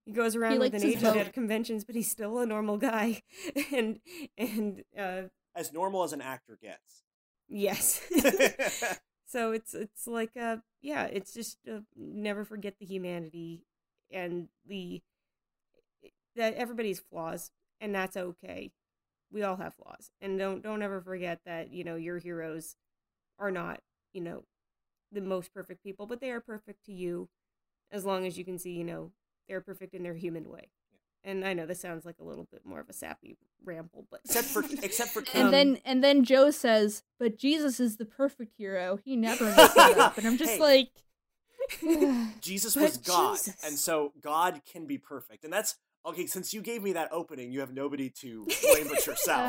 he 0.07 0.13
goes 0.13 0.37
around 0.37 0.53
He 0.53 0.59
with 0.61 0.75
an 0.75 0.85
agent 0.85 1.03
vote. 1.03 1.17
at 1.17 1.33
conventions, 1.33 1.83
but 1.83 1.97
he's 1.97 2.09
still 2.09 2.39
a 2.39 2.47
normal 2.47 2.77
guy. 2.77 3.23
and 3.75 3.99
and 4.39 4.85
uh, 4.97 5.23
As 5.57 5.73
normal 5.73 6.05
as 6.05 6.13
an 6.13 6.21
actor 6.21 6.57
gets. 6.63 7.03
yes. 7.49 8.01
so 9.27 9.51
it's 9.51 9.75
it's 9.75 10.07
like 10.07 10.37
uh 10.41 10.59
yeah, 10.81 11.07
it's 11.07 11.35
just 11.35 11.59
uh, 11.69 11.81
never 11.97 12.45
forget 12.45 12.75
the 12.79 12.87
humanity 12.87 13.65
and 14.13 14.47
the 14.69 15.03
that 16.37 16.55
everybody's 16.55 17.01
flaws 17.01 17.51
and 17.81 17.95
that's 17.95 18.17
okay. 18.17 18.71
We 19.33 19.43
all 19.43 19.57
have 19.57 19.75
flaws. 19.75 20.11
And 20.21 20.39
don't 20.39 20.63
don't 20.63 20.83
ever 20.83 21.01
forget 21.01 21.41
that, 21.47 21.73
you 21.73 21.85
know, 21.85 21.97
your 21.97 22.19
heroes 22.19 22.77
are 23.39 23.51
not, 23.51 23.81
you 24.13 24.21
know, 24.21 24.45
the 25.11 25.21
most 25.21 25.53
perfect 25.53 25.83
people, 25.83 26.07
but 26.07 26.21
they 26.21 26.31
are 26.31 26.41
perfect 26.41 26.85
to 26.87 26.93
you 26.93 27.29
as 27.91 28.05
long 28.05 28.27
as 28.27 28.39
you 28.39 28.45
can 28.45 28.59
see, 28.59 28.73
you 28.73 28.85
know, 28.85 29.13
they're 29.49 29.61
perfect 29.61 29.95
in 29.95 30.03
their 30.03 30.15
human 30.15 30.49
way. 30.49 30.71
And 31.25 31.45
I 31.45 31.53
know 31.53 31.67
this 31.67 31.81
sounds 31.81 32.05
like 32.05 32.17
a 32.21 32.25
little 32.25 32.49
bit 32.51 32.65
more 32.67 32.81
of 32.81 32.89
a 32.89 32.93
sappy 32.93 33.37
ramble, 33.65 34.07
but 34.11 34.21
except 34.25 34.49
for 34.49 34.65
except 34.83 35.11
for 35.11 35.23
And 35.35 35.45
Um, 35.47 35.51
then 35.53 35.79
and 35.85 36.03
then 36.03 36.25
Joe 36.25 36.51
says, 36.51 37.05
"But 37.19 37.39
Jesus 37.39 37.79
is 37.79 37.97
the 37.97 38.05
perfect 38.05 38.55
hero. 38.59 38.99
He 39.05 39.15
never 39.17 39.45
messes 39.57 39.77
up." 39.99 40.19
And 40.19 40.27
I'm 40.27 40.37
just 40.37 40.53
Hey. 40.53 40.59
like, 40.59 40.89
Jesus 42.41 42.75
But 42.75 42.83
was 42.83 42.97
God, 42.99 43.37
Jesus. 43.37 43.65
and 43.65 43.79
so 43.79 44.13
God 44.21 44.63
can 44.67 44.87
be 44.87 44.99
perfect, 44.99 45.45
and 45.45 45.53
that's 45.53 45.77
okay. 46.07 46.27
Since 46.27 46.53
you 46.55 46.61
gave 46.62 46.83
me 46.83 46.93
that 46.93 47.09
opening, 47.12 47.53
you 47.53 47.61
have 47.61 47.73
nobody 47.73 48.11
to 48.20 48.47
blame 48.62 48.89
but 48.89 49.07
yourself. 49.07 49.41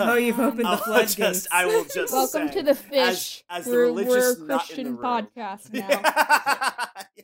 Oh, 0.00 0.16
you've 0.16 0.38
opened 0.38 0.64
the 0.64 0.68
I'll 0.68 0.76
floodgates. 0.78 1.14
just, 1.14 1.48
I 1.52 1.66
will 1.66 1.84
just 1.84 2.12
"Welcome 2.12 2.48
say, 2.48 2.54
to 2.54 2.62
the 2.62 2.74
fish. 2.74 3.44
as 3.50 3.64
the 3.64 3.70
we're 3.72 3.82
religious 3.82 4.38
we're 4.38 4.44
a 4.44 4.46
nut 4.46 4.46
in 4.46 4.46
the 4.46 4.56
Christian 4.56 4.96
room. 4.96 5.04
podcast 5.04 5.72
now." 7.16 7.22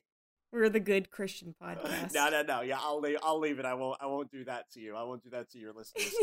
We're 0.53 0.69
the 0.69 0.79
good 0.79 1.11
Christian 1.11 1.53
podcast. 1.61 2.15
no, 2.15 2.31
no, 2.31 2.43
no. 2.43 2.61
Yeah, 2.61 2.79
I'll 2.81 3.01
leave, 3.01 3.19
I'll 3.25 3.41
leave 3.41 3.59
it. 3.59 3.65
I 3.65 3.75
won't. 3.75 3.99
I 4.01 4.07
won't 4.07 4.31
do 4.31 4.45
that 4.45 4.71
to 4.75 4.81
you. 4.81 4.95
I 4.95 5.03
won't 5.03 5.25
do 5.25 5.31
that 5.31 5.51
to 5.51 5.59
your 5.59 5.73
listeners. 5.73 6.15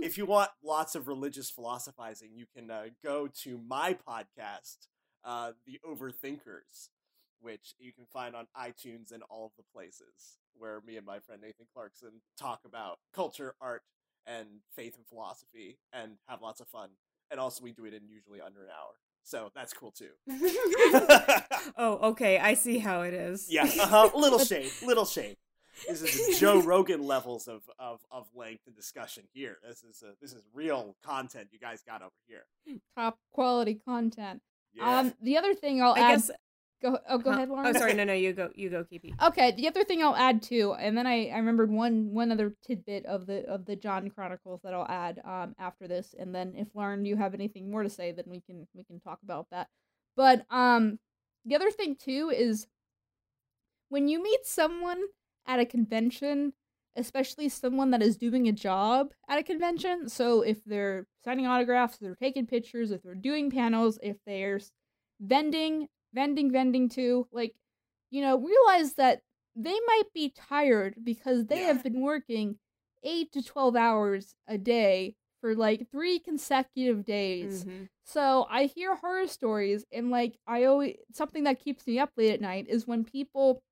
if 0.00 0.16
you 0.16 0.26
want 0.26 0.48
lots 0.62 0.94
of 0.94 1.08
religious 1.08 1.50
philosophizing, 1.50 2.30
you 2.36 2.46
can 2.56 2.70
uh, 2.70 2.84
go 3.02 3.28
to 3.42 3.58
my 3.66 3.96
podcast, 4.08 4.76
uh, 5.24 5.50
The 5.66 5.80
Overthinkers, 5.84 6.90
which 7.40 7.74
you 7.80 7.92
can 7.92 8.04
find 8.12 8.36
on 8.36 8.46
iTunes 8.56 9.10
and 9.10 9.24
all 9.28 9.46
of 9.46 9.52
the 9.56 9.64
places 9.74 10.36
where 10.56 10.80
me 10.86 10.96
and 10.96 11.06
my 11.06 11.18
friend 11.20 11.40
Nathan 11.42 11.66
Clarkson 11.72 12.20
talk 12.38 12.60
about 12.64 12.98
culture, 13.14 13.54
art, 13.60 13.82
and 14.26 14.46
faith 14.74 14.96
and 14.96 15.06
philosophy, 15.06 15.78
and 15.92 16.12
have 16.28 16.42
lots 16.42 16.60
of 16.60 16.68
fun. 16.68 16.90
And 17.30 17.38
also, 17.38 17.62
we 17.62 17.72
do 17.72 17.84
it 17.84 17.94
in 17.94 18.08
usually 18.08 18.40
under 18.40 18.62
an 18.62 18.70
hour, 18.70 18.94
so 19.22 19.50
that's 19.54 19.72
cool 19.72 19.92
too. 19.92 20.10
oh, 21.76 21.98
okay. 22.10 22.38
I 22.38 22.54
see 22.54 22.78
how 22.78 23.02
it 23.02 23.14
is. 23.14 23.46
Yeah, 23.48 23.64
uh-huh. 23.64 24.10
little 24.14 24.38
shade, 24.44 24.70
little 24.84 25.06
shade. 25.06 25.36
This 25.88 26.02
is 26.02 26.38
Joe 26.38 26.60
Rogan 26.60 27.06
levels 27.06 27.48
of, 27.48 27.62
of, 27.78 28.00
of 28.10 28.26
length 28.34 28.66
and 28.66 28.76
discussion 28.76 29.24
here. 29.32 29.58
This 29.66 29.82
is 29.82 30.02
a, 30.02 30.12
this 30.20 30.32
is 30.32 30.42
real 30.52 30.94
content 31.02 31.48
you 31.52 31.58
guys 31.58 31.82
got 31.82 32.02
over 32.02 32.10
here. 32.26 32.44
Top 32.96 33.18
quality 33.32 33.80
content. 33.86 34.42
Yeah. 34.74 34.98
Um, 34.98 35.14
the 35.22 35.38
other 35.38 35.54
thing 35.54 35.80
I'll 35.82 35.94
I 35.94 36.00
add. 36.00 36.16
guess. 36.16 36.30
Go 36.80 36.98
oh, 37.08 37.18
go 37.18 37.30
huh? 37.30 37.36
ahead, 37.36 37.48
Lauren. 37.48 37.66
Oh, 37.66 37.78
sorry. 37.78 37.94
No, 38.00 38.04
no. 38.04 38.12
You 38.12 38.32
go. 38.32 38.50
You 38.54 38.70
go, 38.70 38.84
Keepy. 38.84 39.14
Okay, 39.22 39.52
the 39.52 39.68
other 39.68 39.84
thing 39.84 40.02
I'll 40.02 40.16
add 40.16 40.42
too, 40.42 40.74
and 40.78 40.96
then 40.96 41.06
I, 41.06 41.28
I 41.28 41.36
remembered 41.38 41.70
one 41.70 42.12
one 42.12 42.32
other 42.32 42.54
tidbit 42.66 43.06
of 43.06 43.26
the 43.26 43.44
of 43.48 43.66
the 43.66 43.76
John 43.76 44.10
Chronicles 44.10 44.60
that 44.62 44.74
I'll 44.74 44.88
add 44.88 45.20
um 45.24 45.54
after 45.58 45.86
this, 45.86 46.14
and 46.18 46.34
then 46.34 46.54
if 46.56 46.68
Lauren 46.74 47.04
you 47.04 47.16
have 47.16 47.34
anything 47.34 47.70
more 47.70 47.82
to 47.82 47.90
say, 47.90 48.12
then 48.12 48.24
we 48.28 48.40
can 48.40 48.66
we 48.74 48.84
can 48.84 49.00
talk 49.00 49.18
about 49.22 49.46
that. 49.50 49.68
But 50.16 50.44
um 50.50 50.98
the 51.44 51.56
other 51.56 51.70
thing 51.70 51.96
too 51.96 52.32
is 52.34 52.66
when 53.88 54.08
you 54.08 54.22
meet 54.22 54.46
someone 54.46 55.02
at 55.46 55.58
a 55.58 55.66
convention, 55.66 56.52
especially 56.96 57.48
someone 57.48 57.90
that 57.90 58.02
is 58.02 58.16
doing 58.16 58.48
a 58.48 58.52
job 58.52 59.12
at 59.28 59.38
a 59.38 59.42
convention, 59.42 60.08
so 60.08 60.42
if 60.42 60.64
they're 60.64 61.06
signing 61.24 61.46
autographs, 61.46 61.94
if 61.94 62.00
they're 62.00 62.14
taking 62.14 62.46
pictures, 62.46 62.90
if 62.90 63.02
they're 63.02 63.14
doing 63.14 63.50
panels, 63.50 63.98
if 64.02 64.16
they're 64.26 64.60
vending, 65.20 65.88
vending, 66.14 66.50
vending 66.52 66.88
too, 66.88 67.28
like 67.32 67.54
you 68.10 68.20
know, 68.22 68.38
realize 68.38 68.94
that 68.94 69.22
they 69.56 69.78
might 69.86 70.12
be 70.14 70.30
tired 70.30 70.94
because 71.04 71.46
they 71.46 71.60
Yeah. 71.60 71.66
have 71.68 71.82
been 71.82 72.00
working 72.00 72.58
eight 73.02 73.32
to 73.32 73.42
12 73.42 73.76
hours 73.76 74.34
a 74.48 74.58
day 74.58 75.16
for 75.40 75.54
like 75.54 75.90
three 75.90 76.18
consecutive 76.18 77.04
days. 77.04 77.64
Mhm. 77.64 77.88
So 78.04 78.46
I 78.50 78.64
hear 78.66 78.96
horror 78.96 79.26
stories, 79.28 79.84
and 79.92 80.10
like, 80.10 80.38
I 80.46 80.64
always, 80.64 80.96
something 81.12 81.44
that 81.44 81.60
keeps 81.60 81.86
me 81.86 81.98
up 81.98 82.10
late 82.16 82.32
at 82.32 82.40
night 82.40 82.66
is 82.68 82.86
when 82.86 83.04
people, 83.04 83.62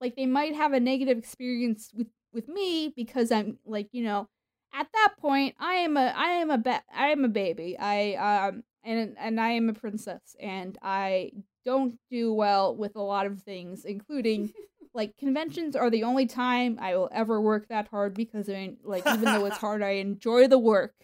like, 0.00 0.14
they 0.16 0.26
might 0.26 0.54
have 0.54 0.72
a 0.72 0.80
negative 0.80 1.18
experience 1.18 1.90
with, 1.94 2.08
with 2.32 2.48
me 2.48 2.92
because 2.94 3.32
I'm 3.32 3.58
like, 3.64 3.88
you 3.92 4.04
know, 4.04 4.28
at 4.72 4.86
that 4.92 5.14
point, 5.18 5.54
I 5.58 5.74
am 5.76 5.96
a, 5.96 6.12
I 6.14 6.28
am 6.42 6.50
a, 6.50 6.58
ba- 6.58 6.84
I 6.94 7.08
am 7.08 7.24
a 7.24 7.28
baby. 7.28 7.76
I, 7.78 8.14
um, 8.48 8.62
and, 8.88 9.16
and 9.18 9.40
I 9.40 9.50
am 9.50 9.68
a 9.68 9.74
princess, 9.74 10.34
and 10.40 10.78
I 10.82 11.32
don't 11.64 11.98
do 12.10 12.32
well 12.32 12.74
with 12.74 12.96
a 12.96 13.02
lot 13.02 13.26
of 13.26 13.42
things, 13.42 13.84
including 13.84 14.52
like 14.94 15.16
conventions 15.18 15.76
are 15.76 15.90
the 15.90 16.04
only 16.04 16.26
time 16.26 16.78
I 16.80 16.96
will 16.96 17.10
ever 17.12 17.40
work 17.40 17.68
that 17.68 17.88
hard 17.88 18.14
because 18.14 18.48
I 18.48 18.54
mean, 18.54 18.76
like 18.82 19.06
even 19.06 19.24
though 19.24 19.44
it's 19.44 19.56
hard, 19.66 19.82
I 19.82 19.90
enjoy 19.90 20.48
the 20.48 20.58
work. 20.58 20.94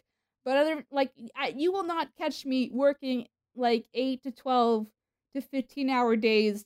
But 0.45 0.57
other 0.57 0.85
like 0.91 1.13
I, 1.37 1.55
you 1.57 1.73
will 1.73 1.85
not 1.85 2.09
catch 2.17 2.47
me 2.47 2.71
working 2.73 3.27
like 3.55 3.87
eight 3.93 4.23
to 4.23 4.31
twelve 4.31 4.87
to 5.35 5.43
fifteen 5.43 5.91
hour 5.91 6.17
days 6.17 6.65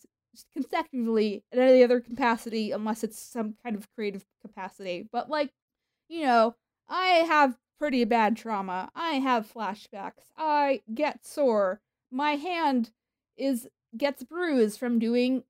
consecutively 0.55 1.43
at 1.53 1.59
any 1.59 1.83
other 1.83 2.01
capacity 2.01 2.71
unless 2.71 3.03
it's 3.03 3.21
some 3.21 3.55
kind 3.65 3.75
of 3.75 3.93
creative 3.95 4.25
capacity. 4.41 5.09
But 5.11 5.29
like, 5.29 5.51
you 6.09 6.23
know, 6.23 6.55
I 6.89 7.09
have 7.29 7.57
pretty 7.79 8.05
bad 8.05 8.37
trauma. 8.37 8.91
I 8.95 9.15
have 9.15 9.53
flashbacks. 9.53 10.33
I 10.37 10.83
get 10.93 11.25
sore. 11.25 11.81
My 12.11 12.33
hand 12.33 12.91
is 13.37 13.69
gets 13.97 14.23
bruised 14.23 14.79
from 14.79 14.99
doing 14.99 15.45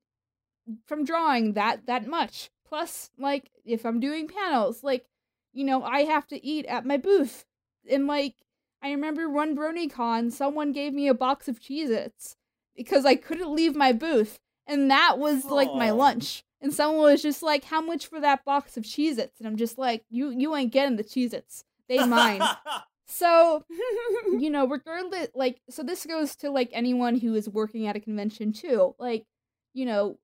from 0.85 1.03
drawing 1.03 1.53
that 1.53 1.85
that 1.87 2.07
much. 2.07 2.49
Plus, 2.67 3.09
like 3.17 3.49
if 3.65 3.85
I'm 3.85 3.99
doing 3.99 4.27
panels, 4.27 4.83
like 4.83 5.05
you 5.53 5.63
know, 5.63 5.83
I 5.83 6.03
have 6.03 6.27
to 6.27 6.45
eat 6.45 6.65
at 6.67 6.85
my 6.85 6.97
booth. 6.97 7.45
And 7.89 8.07
like 8.07 8.35
I 8.81 8.91
remember 8.91 9.29
one 9.29 9.55
BronyCon, 9.57 10.31
someone 10.31 10.71
gave 10.71 10.93
me 10.93 11.07
a 11.07 11.13
box 11.13 11.47
of 11.47 11.59
Cheez-Its 11.59 12.37
because 12.75 13.05
I 13.05 13.15
couldn't 13.15 13.53
leave 13.53 13.75
my 13.75 13.91
booth. 13.91 14.39
And 14.67 14.89
that 14.91 15.17
was 15.17 15.45
like 15.45 15.73
my 15.73 15.91
lunch. 15.91 16.43
And 16.61 16.73
someone 16.73 17.03
was 17.03 17.21
just 17.21 17.41
like, 17.41 17.65
How 17.65 17.81
much 17.81 18.05
for 18.07 18.19
that 18.19 18.45
box 18.45 18.77
of 18.77 18.83
Cheez-Its? 18.83 19.39
And 19.39 19.47
I'm 19.47 19.57
just 19.57 19.77
like, 19.77 20.03
You 20.09 20.29
you 20.29 20.55
ain't 20.55 20.71
getting 20.71 20.97
the 20.97 21.03
Cheez-Its. 21.03 21.63
They 21.89 22.05
mine. 22.05 22.41
so 23.07 23.63
you 24.39 24.49
know, 24.49 24.67
regardless, 24.67 25.29
like, 25.35 25.61
so 25.69 25.83
this 25.83 26.05
goes 26.05 26.35
to 26.37 26.51
like 26.51 26.69
anyone 26.71 27.17
who 27.19 27.35
is 27.35 27.49
working 27.49 27.87
at 27.87 27.95
a 27.97 27.99
convention 27.99 28.53
too. 28.53 28.95
Like, 28.99 29.25
you 29.73 29.85
know, 29.85 30.19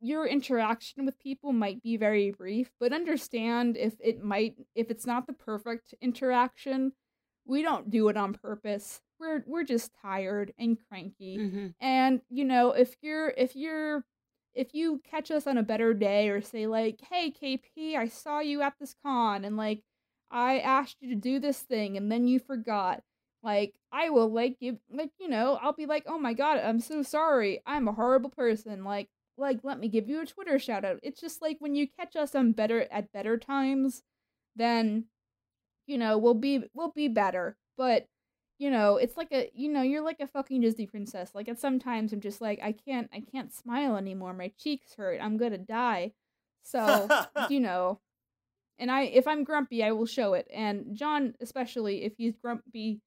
your 0.00 0.26
interaction 0.26 1.06
with 1.06 1.18
people 1.20 1.52
might 1.52 1.82
be 1.82 1.96
very 1.96 2.32
brief, 2.32 2.70
but 2.80 2.92
understand 2.92 3.76
if 3.76 3.94
it 4.00 4.22
might, 4.22 4.56
if 4.74 4.90
it's 4.90 5.06
not 5.06 5.26
the 5.26 5.32
perfect 5.32 5.94
interaction, 6.00 6.92
we 7.46 7.62
don't 7.62 7.90
do 7.90 8.08
it 8.08 8.16
on 8.16 8.34
purpose. 8.34 9.00
We're 9.20 9.44
we're 9.46 9.64
just 9.64 9.92
tired 10.02 10.52
and 10.58 10.78
cranky. 10.88 11.38
Mhm. 11.38 11.74
And 11.80 12.20
you 12.30 12.44
know, 12.44 12.72
if 12.72 12.96
you're 13.02 13.30
if 13.36 13.54
you're 13.56 14.04
if 14.54 14.74
you 14.74 15.00
catch 15.04 15.30
us 15.30 15.46
on 15.46 15.58
a 15.58 15.62
better 15.62 15.94
day 15.94 16.28
or 16.28 16.40
say 16.40 16.66
like, 16.66 17.00
"Hey 17.10 17.30
KP, 17.30 17.96
I 17.96 18.08
saw 18.08 18.40
you 18.40 18.62
at 18.62 18.74
this 18.80 18.94
con 19.04 19.44
and 19.44 19.56
like 19.56 19.82
I 20.32 20.58
asked 20.60 20.96
you 21.00 21.10
to 21.10 21.20
do 21.20 21.38
this 21.38 21.60
thing 21.60 21.96
and 21.96 22.10
then 22.10 22.26
you 22.28 22.38
forgot." 22.40 23.02
Like, 23.42 23.74
I 23.92 24.10
will 24.10 24.30
like 24.30 24.58
give 24.60 24.78
like, 24.90 25.10
you 25.18 25.28
know, 25.28 25.58
I'll 25.62 25.72
be 25.72 25.86
like, 25.86 26.04
"Oh 26.06 26.18
my 26.18 26.32
god, 26.34 26.58
I'm 26.58 26.80
so 26.80 27.02
sorry. 27.02 27.62
I'm 27.66 27.88
a 27.88 27.92
horrible 27.92 28.30
person." 28.30 28.84
Like 28.84 29.08
like 29.36 29.60
let 29.62 29.78
me 29.78 29.88
give 29.88 30.08
you 30.08 30.20
a 30.20 30.26
Twitter 30.26 30.58
shout 30.58 30.84
out. 30.84 31.00
It's 31.02 31.20
just 31.20 31.42
like 31.42 31.56
when 31.60 31.74
you 31.74 31.88
catch 31.88 32.16
us 32.16 32.34
on 32.34 32.52
better 32.52 32.86
at 32.90 33.12
better 33.12 33.36
times, 33.38 34.02
then 34.56 35.06
you 35.86 35.98
know, 35.98 36.18
we'll 36.18 36.34
be 36.34 36.64
we'll 36.74 36.92
be 36.92 37.08
better. 37.08 37.56
But 37.76 38.06
you 38.58 38.70
know, 38.70 38.96
it's 38.96 39.16
like 39.16 39.32
a 39.32 39.50
you 39.54 39.68
know, 39.68 39.82
you're 39.82 40.04
like 40.04 40.20
a 40.20 40.26
fucking 40.26 40.60
Disney 40.60 40.86
princess. 40.86 41.32
Like 41.34 41.48
at 41.48 41.58
sometimes 41.58 42.12
I'm 42.12 42.20
just 42.20 42.40
like 42.40 42.60
I 42.62 42.72
can't 42.72 43.10
I 43.12 43.22
can't 43.32 43.52
smile 43.52 43.96
anymore. 43.96 44.32
My 44.34 44.52
cheeks 44.58 44.94
hurt. 44.94 45.20
I'm 45.20 45.36
going 45.36 45.52
to 45.52 45.58
die. 45.58 46.12
So, 46.62 47.08
you 47.50 47.60
know, 47.60 48.00
and 48.82 48.90
I 48.90 49.02
if 49.02 49.28
I'm 49.28 49.44
grumpy, 49.44 49.84
I 49.84 49.92
will 49.92 50.06
show 50.06 50.34
it. 50.34 50.48
And 50.52 50.96
John 50.96 51.34
especially 51.40 52.02
if 52.02 52.14
he's 52.18 52.34
grumpy 52.36 53.00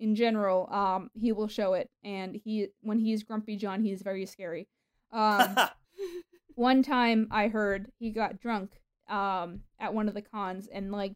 in 0.00 0.16
general, 0.16 0.68
um 0.72 1.10
he 1.14 1.30
will 1.30 1.46
show 1.46 1.74
it. 1.74 1.88
And 2.02 2.34
he 2.44 2.68
when 2.80 2.98
he's 2.98 3.22
grumpy 3.22 3.56
John, 3.56 3.84
he's 3.84 4.02
very 4.02 4.26
scary. 4.26 4.66
Um 5.12 5.56
one 6.56 6.82
time 6.82 7.28
I 7.30 7.46
heard 7.46 7.92
he 8.00 8.10
got 8.10 8.40
drunk 8.40 8.72
um 9.08 9.60
at 9.78 9.94
one 9.94 10.08
of 10.08 10.14
the 10.14 10.22
cons 10.22 10.68
and 10.72 10.90
like 10.90 11.14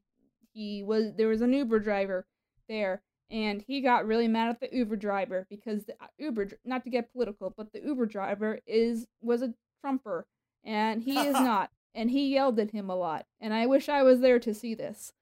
he 0.53 0.85
was 0.85 1.13
there 1.17 1.29
was 1.29 1.43
an 1.43 1.53
Uber 1.53 1.81
driver 1.81 2.27
there 2.69 3.03
and 3.29 3.65
he 3.67 3.81
got 3.81 4.07
really 4.07 4.29
mad 4.29 4.51
at 4.51 4.61
the 4.61 4.69
Uber 4.73 4.97
driver 4.97 5.49
because 5.51 5.85
the 5.85 5.95
uh, 5.95 6.07
Uber 6.19 6.51
not 6.65 6.85
to 6.85 6.91
get 6.91 7.13
political 7.13 7.53
but 7.57 7.73
the 7.73 7.83
Uber 7.85 8.07
driver 8.07 8.61
is 8.69 9.09
was 9.21 9.43
a 9.43 9.53
trumper 9.81 10.27
and 10.65 11.03
he 11.03 11.19
is 11.19 11.35
not 11.51 11.71
and 11.97 12.11
he 12.11 12.29
yelled 12.29 12.59
at 12.61 12.71
him 12.71 12.91
a 12.91 12.95
lot 12.97 13.27
and 13.41 13.53
I 13.53 13.67
wish 13.67 13.89
I 13.89 14.03
was 14.03 14.21
there 14.21 14.39
to 14.41 14.55
see 14.55 14.75
this. 14.75 15.13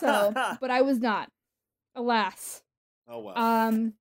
So 0.00 0.32
but 0.60 0.70
I 0.70 0.82
was 0.82 0.98
not. 0.98 1.28
Alas. 1.94 2.62
Oh 3.08 3.20
well. 3.20 3.36
um 3.38 3.94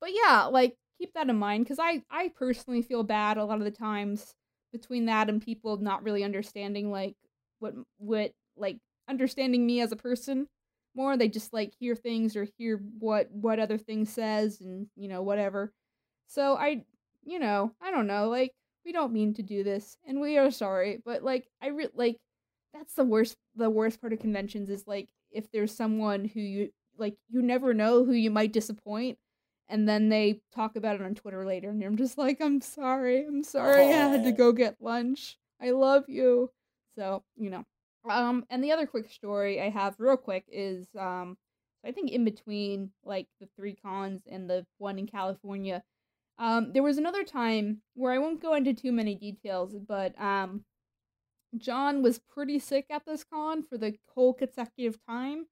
but 0.00 0.10
yeah 0.12 0.44
like 0.44 0.74
keep 0.98 1.12
that 1.14 1.28
in 1.28 1.36
mind 1.36 1.66
cuz 1.66 1.78
I 1.78 2.02
I 2.10 2.28
personally 2.28 2.82
feel 2.82 3.02
bad 3.02 3.36
a 3.36 3.44
lot 3.44 3.58
of 3.58 3.64
the 3.64 3.70
times 3.70 4.34
between 4.72 5.06
that 5.06 5.28
and 5.28 5.42
people 5.42 5.76
not 5.76 6.02
really 6.02 6.24
understanding 6.24 6.90
like 6.90 7.16
what 7.58 7.74
what 7.98 8.32
like 8.56 8.78
understanding 9.08 9.66
me 9.66 9.80
as 9.80 9.92
a 9.92 9.96
person 9.96 10.46
more. 10.94 11.16
They 11.16 11.28
just 11.28 11.52
like 11.52 11.74
hear 11.78 11.94
things 11.94 12.34
or 12.36 12.46
hear 12.58 12.78
what 12.98 13.30
what 13.30 13.58
other 13.60 13.78
thing 13.78 14.04
says 14.04 14.60
and 14.60 14.88
you 14.96 15.08
know 15.08 15.22
whatever. 15.22 15.72
So 16.28 16.56
i 16.56 16.84
you 17.24 17.38
know 17.38 17.72
i 17.82 17.90
don't 17.90 18.06
know 18.06 18.28
like 18.28 18.52
we 18.88 18.92
don't 18.92 19.12
mean 19.12 19.34
to 19.34 19.42
do 19.42 19.62
this 19.62 19.98
and 20.06 20.18
we 20.18 20.38
are 20.38 20.50
sorry 20.50 20.98
but 21.04 21.22
like 21.22 21.46
i 21.60 21.66
re- 21.68 21.88
like 21.94 22.16
that's 22.72 22.94
the 22.94 23.04
worst 23.04 23.36
the 23.54 23.68
worst 23.68 24.00
part 24.00 24.14
of 24.14 24.18
conventions 24.18 24.70
is 24.70 24.86
like 24.86 25.10
if 25.30 25.50
there's 25.52 25.76
someone 25.76 26.24
who 26.24 26.40
you 26.40 26.70
like 26.96 27.14
you 27.28 27.42
never 27.42 27.74
know 27.74 28.02
who 28.02 28.12
you 28.12 28.30
might 28.30 28.50
disappoint 28.50 29.18
and 29.68 29.86
then 29.86 30.08
they 30.08 30.40
talk 30.54 30.74
about 30.74 30.94
it 30.94 31.02
on 31.02 31.14
twitter 31.14 31.44
later 31.44 31.68
and 31.68 31.82
i'm 31.82 31.98
just 31.98 32.16
like 32.16 32.40
i'm 32.40 32.62
sorry 32.62 33.26
i'm 33.26 33.44
sorry 33.44 33.82
i 33.82 33.92
had 33.92 34.24
to 34.24 34.32
go 34.32 34.52
get 34.52 34.76
lunch. 34.80 35.36
I 35.60 35.70
love 35.70 36.04
you. 36.08 36.50
So 36.96 37.22
you 37.36 37.50
know. 37.50 37.64
Um, 38.08 38.44
and 38.48 38.62
the 38.62 38.72
other 38.72 38.86
quick 38.86 39.10
story 39.10 39.60
I 39.60 39.68
have, 39.68 39.96
real 39.98 40.16
quick, 40.16 40.44
is 40.50 40.86
um, 40.98 41.36
I 41.84 41.92
think 41.92 42.10
in 42.10 42.24
between 42.24 42.90
like 43.04 43.26
the 43.40 43.48
three 43.56 43.74
cons 43.74 44.22
and 44.30 44.48
the 44.48 44.64
one 44.78 44.98
in 44.98 45.06
California, 45.06 45.82
um, 46.38 46.72
there 46.72 46.82
was 46.82 46.98
another 46.98 47.24
time 47.24 47.82
where 47.94 48.12
I 48.12 48.18
won't 48.18 48.40
go 48.40 48.54
into 48.54 48.72
too 48.72 48.92
many 48.92 49.14
details, 49.14 49.74
but 49.74 50.18
um, 50.20 50.64
John 51.56 52.02
was 52.02 52.18
pretty 52.18 52.58
sick 52.58 52.86
at 52.90 53.04
this 53.06 53.24
con 53.24 53.62
for 53.62 53.78
the 53.78 53.94
whole 54.14 54.34
consecutive 54.34 54.98
time. 55.08 55.46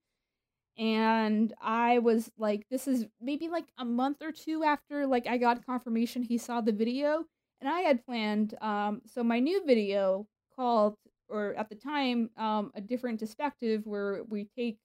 And 0.79 1.55
I 1.61 1.99
was 2.01 2.31
like, 2.39 2.67
this 2.71 2.87
is 2.87 3.07
maybe 3.21 3.49
like 3.49 3.67
a 3.79 3.85
month 3.85 4.19
or 4.23 4.31
two 4.31 4.63
after 4.63 5.07
like 5.07 5.27
I 5.27 5.39
got 5.39 5.65
confirmation 5.65 6.23
he 6.23 6.39
saw 6.39 6.61
the 6.61 6.73
video. 6.73 7.25
And 7.61 7.71
I 7.71 7.81
had 7.81 8.05
planned 8.05 8.55
um 8.61 9.01
so 9.07 9.25
my 9.25 9.41
new 9.41 9.65
video 9.67 10.27
called 10.55 10.97
or 11.29 11.55
at 11.55 11.69
the 11.69 11.75
time, 11.75 12.31
um, 12.37 12.71
a 12.75 12.81
different 12.81 13.19
perspective 13.19 13.83
where 13.85 14.23
we 14.29 14.49
take 14.57 14.79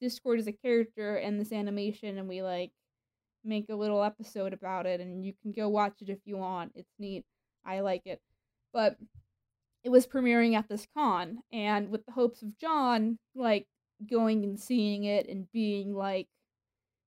Discord 0.00 0.38
as 0.38 0.46
a 0.46 0.52
character 0.52 1.16
and 1.16 1.40
this 1.40 1.52
animation 1.52 2.18
and 2.18 2.28
we 2.28 2.42
like 2.42 2.70
make 3.44 3.66
a 3.70 3.76
little 3.76 4.02
episode 4.02 4.52
about 4.52 4.86
it 4.86 5.00
and 5.00 5.24
you 5.24 5.32
can 5.42 5.52
go 5.52 5.68
watch 5.68 5.94
it 6.00 6.08
if 6.08 6.18
you 6.24 6.36
want. 6.36 6.72
It's 6.74 6.94
neat. 6.98 7.24
I 7.64 7.80
like 7.80 8.02
it. 8.06 8.20
But 8.72 8.96
it 9.84 9.90
was 9.90 10.06
premiering 10.06 10.54
at 10.56 10.68
this 10.68 10.86
con 10.94 11.38
and 11.52 11.90
with 11.90 12.04
the 12.06 12.12
hopes 12.12 12.42
of 12.42 12.58
John 12.58 13.18
like 13.34 13.66
going 14.10 14.44
and 14.44 14.58
seeing 14.58 15.04
it 15.04 15.28
and 15.28 15.50
being 15.52 15.94
like 15.94 16.28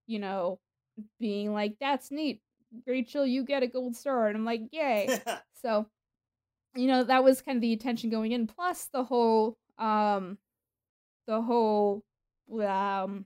you 0.08 0.20
know 0.20 0.60
being 1.20 1.54
like 1.54 1.76
that's 1.80 2.12
neat 2.12 2.42
Rachel 2.86 3.26
you 3.26 3.44
get 3.44 3.64
a 3.64 3.68
gold 3.68 3.96
star 3.96 4.28
and 4.28 4.38
I'm 4.38 4.46
like 4.46 4.62
yay 4.72 5.20
so 5.62 5.88
you 6.76 6.88
know 6.88 7.04
that 7.04 7.24
was 7.24 7.42
kind 7.42 7.58
of 7.58 7.62
the 7.62 7.74
attention 7.74 8.10
going 8.10 8.32
in 8.32 8.48
plus 8.48 8.90
the 8.94 9.04
whole 9.04 9.58
um 9.78 10.38
the 11.28 11.42
whole 11.42 12.04
um 12.62 13.26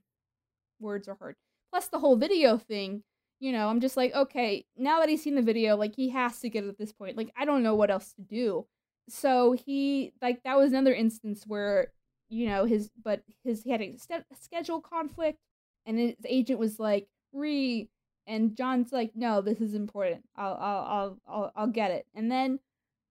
words 0.80 1.08
are 1.08 1.16
hard 1.16 1.36
plus 1.76 1.88
the 1.90 2.00
whole 2.00 2.16
video 2.16 2.58
thing 2.58 3.04
you 3.42 3.52
know 3.52 3.68
i'm 3.68 3.82
just 3.82 3.98
like 3.98 4.14
okay 4.16 4.64
now 4.78 5.02
that 5.02 5.10
he's 5.10 5.22
seen 5.22 5.36
the 5.36 5.42
video 5.42 5.76
like 5.76 5.94
he 5.94 6.10
has 6.10 6.40
to 6.40 6.50
get 6.50 6.64
it 6.64 6.70
at 6.70 6.78
this 6.78 6.94
point 6.94 7.18
like 7.18 7.30
i 7.36 7.44
don't 7.44 7.64
know 7.64 7.76
what 7.76 7.92
else 7.92 8.14
to 8.14 8.22
do 8.22 8.66
so 9.10 9.52
he 9.66 10.14
like 10.22 10.42
that 10.44 10.56
was 10.56 10.72
another 10.72 10.94
instance 10.94 11.44
where 11.46 11.92
you 12.30 12.48
know 12.48 12.64
his 12.64 12.90
but 13.04 13.24
his 13.44 13.62
he 13.64 13.72
had 13.72 13.82
a 13.82 13.98
st- 13.98 14.24
schedule 14.42 14.80
conflict 14.80 15.38
and 15.86 16.00
his 16.00 16.16
agent 16.24 16.58
was 16.58 16.80
like 16.80 17.08
re 17.34 17.90
and 18.26 18.56
john's 18.56 18.94
like 18.94 19.12
no 19.14 19.42
this 19.42 19.60
is 19.60 19.74
important 19.74 20.24
i'll 20.38 20.54
i'll 20.54 20.86
i'll 20.86 21.18
i'll, 21.28 21.52
I'll 21.58 21.68
get 21.68 21.92
it 21.92 22.06
and 22.16 22.32
then 22.32 22.60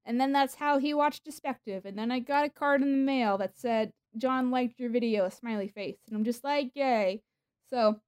and 0.06 0.18
then 0.18 0.32
that's 0.32 0.54
how 0.54 0.78
he 0.78 0.92
watched 0.92 1.24
Despective. 1.24 1.86
And 1.86 1.98
then 1.98 2.10
I 2.10 2.18
got 2.18 2.44
a 2.44 2.50
card 2.50 2.82
in 2.82 2.90
the 2.90 3.06
mail 3.06 3.38
that 3.38 3.56
said, 3.56 3.90
John 4.18 4.50
liked 4.50 4.78
your 4.78 4.90
video, 4.90 5.24
a 5.24 5.30
smiley 5.30 5.66
face. 5.68 5.96
And 6.06 6.14
I'm 6.14 6.24
just 6.24 6.44
like, 6.44 6.72
yay. 6.74 7.22
So, 7.70 8.00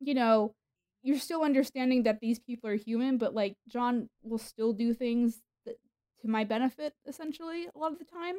you 0.00 0.14
know, 0.14 0.54
you're 1.02 1.18
still 1.18 1.42
understanding 1.42 2.02
that 2.04 2.20
these 2.20 2.38
people 2.38 2.70
are 2.70 2.74
human, 2.76 3.18
but 3.18 3.34
like 3.34 3.56
John 3.68 4.08
will 4.22 4.38
still 4.38 4.72
do 4.72 4.94
things 4.94 5.40
that, 5.66 5.76
to 6.22 6.28
my 6.28 6.44
benefit, 6.44 6.94
essentially, 7.06 7.66
a 7.74 7.78
lot 7.78 7.92
of 7.92 7.98
the 7.98 8.04
time. 8.04 8.36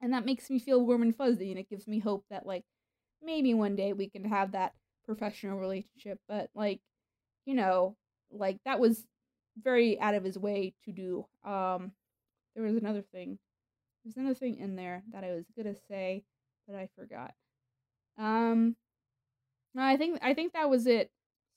And 0.00 0.12
that 0.12 0.24
makes 0.24 0.48
me 0.50 0.58
feel 0.58 0.84
warm 0.84 1.02
and 1.02 1.14
fuzzy. 1.14 1.50
And 1.50 1.58
it 1.58 1.68
gives 1.68 1.86
me 1.86 1.98
hope 1.98 2.24
that, 2.30 2.46
like, 2.46 2.64
maybe 3.22 3.52
one 3.54 3.76
day 3.76 3.92
we 3.92 4.08
can 4.08 4.24
have 4.24 4.52
that 4.52 4.72
professional 5.04 5.58
relationship. 5.58 6.18
But, 6.28 6.50
like, 6.54 6.80
you 7.46 7.54
know, 7.54 7.96
like 8.30 8.58
that 8.64 8.80
was 8.80 9.04
very 9.62 9.98
out 10.00 10.14
of 10.14 10.24
his 10.24 10.38
way 10.38 10.74
to 10.84 10.92
do. 10.92 11.26
Um, 11.44 11.92
there 12.54 12.64
was 12.64 12.76
another 12.76 13.02
thing. 13.02 13.38
There's 14.04 14.16
another 14.16 14.34
thing 14.34 14.58
in 14.58 14.76
there 14.76 15.02
that 15.12 15.24
I 15.24 15.32
was 15.32 15.44
gonna 15.56 15.74
say, 15.88 16.24
but 16.66 16.76
I 16.76 16.88
forgot. 16.96 17.34
Um, 18.18 18.76
I 19.76 19.96
think 19.96 20.18
I 20.22 20.34
think 20.34 20.52
that 20.52 20.68
was 20.68 20.86
it. 20.86 21.10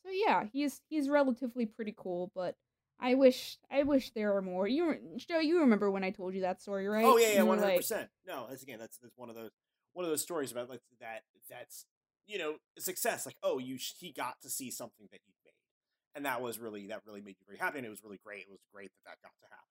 So 0.06 0.12
yeah, 0.12 0.46
he's 0.52 0.82
he's 0.90 1.10
relatively 1.10 1.66
pretty 1.66 1.94
cool, 1.98 2.32
but 2.36 2.56
I 3.00 3.16
wish 3.16 3.58
I 3.72 3.84
wish 3.84 4.12
there 4.12 4.34
were 4.34 4.42
more. 4.42 4.68
You 4.68 4.96
Joe, 5.18 5.40
you 5.40 5.60
remember 5.62 5.90
when 5.90 6.04
I 6.04 6.12
told 6.12 6.34
you 6.34 6.42
that 6.42 6.62
story, 6.62 6.88
right? 6.88 7.06
Oh 7.06 7.18
yeah, 7.18 7.30
yeah, 7.36 7.44
one 7.44 7.60
hundred 7.60 7.78
percent. 7.78 8.10
No, 8.26 8.46
that's 8.50 8.64
again, 8.64 8.80
that's 8.80 8.98
that's 8.98 9.18
one 9.18 9.30
of 9.30 9.36
those 9.36 9.52
one 9.94 10.06
of 10.06 10.12
those 10.12 10.22
stories 10.22 10.52
about 10.52 10.70
like 10.70 10.82
that. 11.00 11.22
That's 11.50 11.86
you 12.28 12.38
know 12.38 12.56
success. 12.78 13.26
Like 13.26 13.38
oh, 13.44 13.58
you 13.60 13.78
sh- 13.78 13.94
he 14.00 14.12
got 14.12 14.36
to 14.42 14.50
see 14.50 14.70
something 14.72 15.08
that 15.12 15.22
you 15.26 15.34
made, 15.46 15.54
and 16.16 16.26
that 16.26 16.42
was 16.42 16.60
really 16.60 16.88
that 16.88 17.02
really 17.06 17.22
made 17.22 17.36
you 17.40 17.46
very 17.48 17.58
happy, 17.60 17.78
and 17.80 17.88
it 17.88 17.90
was 17.90 18.04
really 18.04 18.20
great. 18.24 18.42
It 18.42 18.52
was 18.52 18.62
great 18.74 18.92
that 19.06 19.12
that 19.12 19.18
got 19.24 19.32
to 19.42 19.48
happen. 19.50 19.64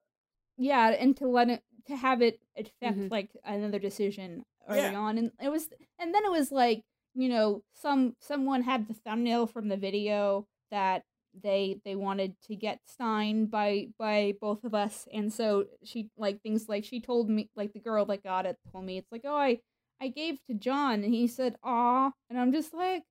yeah 0.58 0.88
and 0.90 1.16
to 1.16 1.26
let 1.26 1.48
it 1.48 1.62
to 1.86 1.96
have 1.96 2.20
it 2.22 2.40
affect 2.56 2.98
Mhm. 2.98 3.10
like 3.10 3.30
another 3.44 3.78
decision 3.78 4.44
early 4.68 4.78
Yeah. 4.80 4.98
on 4.98 5.18
and 5.18 5.32
it 5.40 5.48
was 5.48 5.68
and 5.98 6.14
then 6.14 6.24
it 6.24 6.30
was 6.30 6.52
like 6.52 6.84
you 7.14 7.28
know 7.28 7.62
some 7.74 8.14
someone 8.20 8.62
had 8.62 8.88
the 8.88 8.94
thumbnail 8.94 9.46
from 9.46 9.68
the 9.68 9.76
video 9.76 10.46
that 10.70 11.02
they 11.42 11.80
they 11.84 11.94
wanted 11.94 12.34
to 12.46 12.54
get 12.54 12.78
signed 12.86 13.50
by 13.50 13.88
by 13.98 14.34
both 14.40 14.64
of 14.64 14.74
us 14.74 15.06
and 15.12 15.32
so 15.32 15.64
she 15.82 16.10
like 16.18 16.42
things 16.42 16.68
like 16.68 16.84
she 16.84 17.00
told 17.00 17.28
me 17.28 17.48
like 17.56 17.72
the 17.72 17.80
girl 17.80 18.04
that 18.04 18.22
got 18.22 18.44
it 18.46 18.56
told 18.70 18.84
me 18.84 18.98
it's 18.98 19.10
like 19.10 19.22
oh 19.24 19.36
i 19.36 19.58
i 20.00 20.08
gave 20.08 20.36
to 20.46 20.54
john 20.54 21.02
and 21.02 21.14
he 21.14 21.26
said 21.26 21.56
ah 21.62 22.12
and 22.28 22.38
i'm 22.38 22.52
just 22.52 22.74
like 22.74 23.02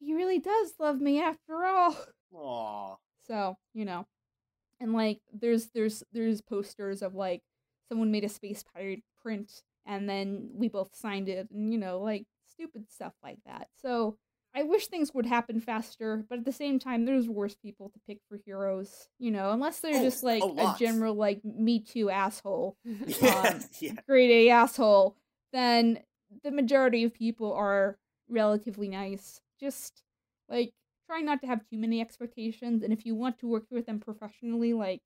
he 0.00 0.14
really 0.14 0.38
does 0.38 0.72
love 0.78 1.00
me 1.00 1.20
after 1.20 1.64
all 1.64 1.96
Aw, 2.32 2.96
so, 3.26 3.56
you 3.74 3.84
know. 3.84 4.06
And 4.80 4.92
like 4.92 5.20
there's 5.32 5.68
there's 5.74 6.04
there's 6.12 6.40
posters 6.40 7.02
of 7.02 7.14
like 7.14 7.42
someone 7.88 8.10
made 8.12 8.24
a 8.24 8.28
space 8.28 8.62
pirate 8.74 9.02
print 9.22 9.62
and 9.86 10.08
then 10.08 10.50
we 10.54 10.68
both 10.68 10.94
signed 10.94 11.28
it 11.28 11.48
and 11.50 11.72
you 11.72 11.78
know, 11.78 12.00
like 12.00 12.26
stupid 12.58 12.90
stuff 12.90 13.14
like 13.22 13.38
that. 13.46 13.68
So 13.76 14.18
I 14.54 14.62
wish 14.62 14.88
things 14.88 15.12
would 15.14 15.26
happen 15.26 15.60
faster, 15.60 16.24
but 16.28 16.38
at 16.38 16.44
the 16.44 16.52
same 16.52 16.78
time 16.78 17.04
there's 17.04 17.28
worse 17.28 17.54
people 17.54 17.90
to 17.90 18.00
pick 18.06 18.20
for 18.28 18.38
heroes, 18.44 19.08
you 19.18 19.30
know, 19.30 19.52
unless 19.52 19.80
they're 19.80 19.92
Oh, 19.94 20.00
just 20.00 20.22
like 20.22 20.52
a 20.58 20.64
a 20.64 20.66
general 20.66 21.14
like 21.14 21.44
me 21.44 21.80
too 21.80 22.10
asshole 22.10 22.76
yeah, 23.06 23.58
Um, 23.58 23.68
yeah. 23.80 23.92
grade 24.08 24.30
A 24.30 24.50
asshole, 24.50 25.16
then 25.52 26.02
the 26.42 26.50
majority 26.50 27.04
of 27.04 27.12
people 27.14 27.52
are 27.52 27.98
relatively 28.28 28.88
nice. 28.88 29.40
Just 29.60 30.02
like 30.48 30.72
try 31.06 31.20
not 31.20 31.40
to 31.42 31.46
have 31.46 31.66
too 31.68 31.78
many 31.78 32.00
expectations, 32.00 32.82
and 32.82 32.92
if 32.92 33.04
you 33.06 33.14
want 33.14 33.38
to 33.38 33.48
work 33.48 33.66
with 33.70 33.86
them 33.86 34.00
professionally, 34.00 34.72
like 34.74 35.02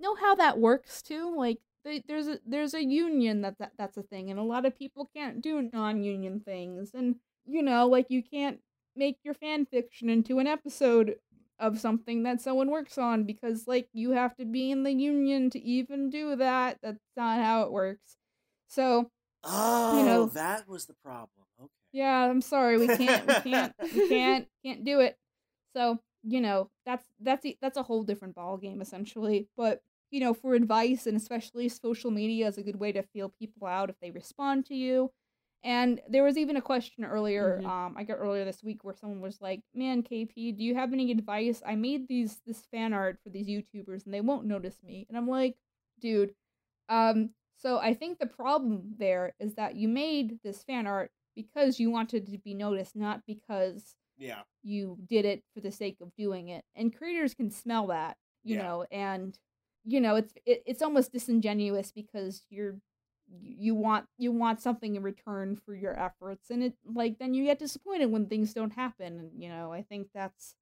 know 0.00 0.14
how 0.14 0.34
that 0.36 0.58
works 0.58 1.02
too. 1.02 1.34
Like 1.36 1.58
they, 1.84 2.02
there's 2.08 2.28
a 2.28 2.38
there's 2.46 2.74
a 2.74 2.84
union 2.84 3.42
that, 3.42 3.58
that 3.58 3.72
that's 3.78 3.96
a 3.96 4.02
thing, 4.02 4.30
and 4.30 4.38
a 4.38 4.42
lot 4.44 4.66
of 4.66 4.78
people 4.78 5.10
can't 5.14 5.42
do 5.42 5.68
non-union 5.72 6.40
things, 6.40 6.90
and 6.94 7.16
you 7.46 7.62
know 7.62 7.86
like 7.86 8.06
you 8.08 8.22
can't 8.22 8.60
make 8.96 9.16
your 9.24 9.34
fan 9.34 9.66
fiction 9.66 10.08
into 10.10 10.38
an 10.38 10.46
episode 10.46 11.16
of 11.58 11.78
something 11.78 12.24
that 12.24 12.40
someone 12.40 12.70
works 12.70 12.98
on 12.98 13.24
because 13.24 13.66
like 13.68 13.88
you 13.92 14.10
have 14.12 14.34
to 14.36 14.44
be 14.44 14.70
in 14.70 14.82
the 14.82 14.92
union 14.92 15.48
to 15.50 15.60
even 15.62 16.10
do 16.10 16.36
that. 16.36 16.78
That's 16.82 16.98
not 17.16 17.38
how 17.40 17.62
it 17.62 17.72
works. 17.72 18.16
So 18.68 19.10
Oh, 19.44 20.02
know- 20.04 20.26
that 20.26 20.68
was 20.68 20.86
the 20.86 20.94
problem. 21.04 21.28
Okay. 21.60 21.68
yeah, 21.92 22.28
I'm 22.30 22.40
sorry, 22.40 22.78
we 22.78 22.86
can't, 22.86 23.26
we 23.26 23.34
can't, 23.50 23.72
we 23.94 24.08
can't, 24.08 24.46
can't 24.64 24.84
do 24.84 25.00
it. 25.00 25.16
So 25.76 25.98
you 26.24 26.40
know, 26.40 26.70
that's 26.86 27.04
that's 27.20 27.44
that's 27.60 27.76
a 27.76 27.82
whole 27.82 28.04
different 28.04 28.34
ball 28.36 28.56
game 28.56 28.80
essentially. 28.80 29.48
But 29.56 29.80
you 30.12 30.20
know, 30.20 30.34
for 30.34 30.54
advice 30.54 31.06
and 31.08 31.16
especially 31.16 31.68
social 31.68 32.12
media 32.12 32.46
is 32.46 32.58
a 32.58 32.62
good 32.62 32.76
way 32.78 32.92
to 32.92 33.02
feel 33.02 33.30
people 33.30 33.66
out 33.66 33.90
if 33.90 33.96
they 34.00 34.12
respond 34.12 34.66
to 34.66 34.74
you. 34.76 35.10
And 35.64 36.00
there 36.08 36.24
was 36.24 36.36
even 36.36 36.56
a 36.56 36.62
question 36.62 37.04
earlier, 37.04 37.60
Mhm. 37.62 37.66
um, 37.66 37.94
I 37.96 38.04
got 38.04 38.18
earlier 38.18 38.44
this 38.44 38.62
week 38.62 38.84
where 38.84 38.94
someone 38.94 39.20
was 39.22 39.40
like, 39.40 39.62
"Man, 39.74 40.02
KP, 40.02 40.52
do 40.56 40.62
you 40.64 40.74
have 40.74 40.92
any 40.92 41.10
advice? 41.10 41.62
I 41.64 41.76
made 41.76 42.08
these 42.08 42.40
this 42.46 42.66
fan 42.66 42.92
art 42.92 43.18
for 43.24 43.30
these 43.30 43.48
YouTubers 43.48 44.04
and 44.04 44.12
they 44.14 44.20
won't 44.20 44.46
notice 44.46 44.82
me." 44.82 45.06
And 45.08 45.16
I'm 45.16 45.28
like, 45.28 45.56
"Dude, 46.00 46.34
um, 46.88 47.34
so 47.56 47.78
I 47.78 47.94
think 47.94 48.18
the 48.18 48.26
problem 48.26 48.94
there 48.98 49.34
is 49.40 49.54
that 49.54 49.76
you 49.76 49.88
made 49.88 50.40
this 50.42 50.64
fan 50.64 50.86
art 50.86 51.12
because 51.36 51.80
you 51.80 51.90
wanted 51.90 52.26
to 52.26 52.38
be 52.38 52.54
noticed, 52.54 52.96
not 52.96 53.24
because 53.26 53.96
Yeah. 54.18 54.42
you 54.62 54.98
did 55.08 55.24
it 55.24 55.44
for 55.54 55.60
the 55.60 55.72
sake 55.72 55.98
of 56.00 56.14
doing 56.16 56.48
it. 56.48 56.64
And 56.74 56.94
creators 56.96 57.34
can 57.34 57.50
smell 57.50 57.86
that, 57.88 58.16
you 58.44 58.56
Yeah. 58.56 58.62
know, 58.62 58.82
and 58.90 59.38
you 59.84 60.00
know, 60.00 60.16
it's 60.16 60.34
it, 60.46 60.62
it's 60.66 60.82
almost 60.82 61.12
disingenuous 61.12 61.92
because 61.92 62.42
you're 62.50 62.76
you 63.40 63.74
want 63.74 64.06
you 64.18 64.30
want 64.30 64.60
something 64.60 64.96
in 64.96 65.02
return 65.02 65.56
for 65.56 65.74
your 65.74 65.98
efforts 65.98 66.50
and 66.50 66.62
it 66.62 66.74
like 66.84 67.18
then 67.18 67.32
you 67.32 67.44
get 67.44 67.58
disappointed 67.58 68.06
when 68.06 68.26
things 68.26 68.52
don't 68.52 68.74
happen 68.74 69.18
and 69.18 69.42
you 69.42 69.48
know, 69.48 69.72
I 69.72 69.82
think 69.82 70.08
that's 70.14 70.54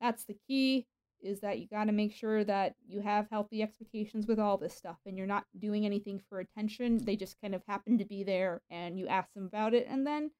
that's 0.00 0.24
the 0.24 0.36
key 0.46 0.86
is 1.22 1.40
that 1.40 1.58
you 1.58 1.66
got 1.66 1.84
to 1.84 1.92
make 1.92 2.12
sure 2.12 2.44
that 2.44 2.74
you 2.86 3.00
have 3.00 3.26
healthy 3.30 3.62
expectations 3.62 4.26
with 4.26 4.38
all 4.38 4.58
this 4.58 4.74
stuff 4.74 4.98
and 5.06 5.16
you're 5.16 5.26
not 5.26 5.46
doing 5.58 5.86
anything 5.86 6.20
for 6.28 6.38
attention. 6.38 7.02
They 7.02 7.16
just 7.16 7.40
kind 7.40 7.54
of 7.54 7.62
happen 7.66 7.96
to 7.98 8.04
be 8.04 8.22
there 8.22 8.60
and 8.70 8.98
you 8.98 9.08
ask 9.08 9.32
them 9.32 9.46
about 9.46 9.72
it 9.72 9.86
and 9.88 10.06
then, 10.06 10.30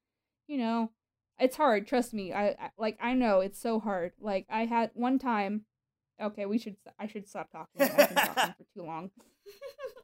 you 0.46 0.59
know, 0.59 0.90
it's 1.38 1.56
hard, 1.56 1.86
trust 1.86 2.14
me. 2.14 2.32
I, 2.32 2.48
I 2.48 2.70
like 2.78 2.98
I 3.01 3.14
know 3.14 3.40
it's 3.40 3.60
so 3.60 3.80
hard. 3.80 4.12
Like 4.20 4.46
I 4.51 4.66
had 4.66 4.90
one 4.94 5.18
time 5.18 5.64
Okay, 6.20 6.47
we 6.47 6.59
should 6.59 6.77
I 6.99 7.07
should 7.07 7.28
stop 7.28 7.51
talking. 7.51 7.82
I've 7.82 8.09
been 8.09 8.16
talking 8.16 8.55
for 8.59 8.81
too 8.81 8.86
long. 8.86 9.11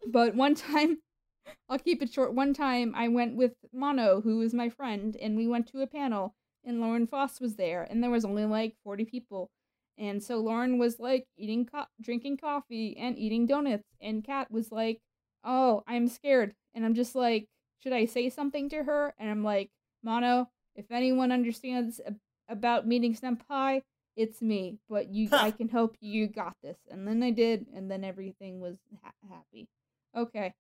But 0.06 0.34
one 0.34 0.54
time 0.54 0.98
I'll 1.68 1.78
keep 1.78 2.02
it 2.02 2.12
short. 2.12 2.34
One 2.34 2.52
time 2.54 2.94
I 2.96 3.08
went 3.08 3.36
with 3.36 3.52
Mono, 3.72 4.20
who 4.20 4.40
is 4.42 4.54
my 4.54 4.68
friend, 4.68 5.16
and 5.16 5.36
we 5.36 5.46
went 5.46 5.68
to 5.68 5.82
a 5.82 5.86
panel 5.86 6.34
and 6.64 6.80
Lauren 6.80 7.06
Faust 7.06 7.40
was 7.40 7.56
there 7.56 7.86
and 7.88 8.02
there 8.02 8.10
was 8.10 8.24
only 8.24 8.44
like 8.44 8.74
40 8.84 9.04
people. 9.04 9.50
And 9.98 10.22
so 10.22 10.38
Lauren 10.38 10.78
was 10.78 10.98
like 10.98 11.26
eating 11.36 11.66
co- 11.66 11.86
drinking 12.00 12.38
coffee 12.38 12.96
and 12.96 13.18
eating 13.18 13.46
donuts 13.46 13.84
and 14.00 14.24
Kat 14.24 14.50
was 14.50 14.72
like, 14.72 15.00
"Oh, 15.44 15.82
I'm 15.86 16.08
scared." 16.08 16.54
And 16.74 16.84
I'm 16.84 16.94
just 16.94 17.14
like, 17.14 17.46
"Should 17.80 17.92
I 17.92 18.06
say 18.06 18.30
something 18.30 18.68
to 18.70 18.82
her?" 18.84 19.14
And 19.18 19.30
I'm 19.30 19.44
like, 19.44 19.70
"Mono, 20.02 20.48
if 20.74 20.90
anyone 20.90 21.32
understands 21.32 22.00
about 22.48 22.86
meeting 22.86 23.14
senpai, 23.14 23.82
it's 24.20 24.42
me, 24.42 24.78
but 24.88 25.08
you 25.08 25.28
I 25.32 25.50
can 25.50 25.68
help 25.68 25.96
you. 26.00 26.22
You 26.22 26.28
got 26.28 26.56
this." 26.62 26.78
And 26.90 27.06
then 27.06 27.22
I 27.22 27.30
did 27.30 27.66
and 27.74 27.90
then 27.90 28.04
everything 28.04 28.60
was 28.60 28.76
ha- 29.02 29.12
happy. 29.28 29.68
Okay. 30.16 30.54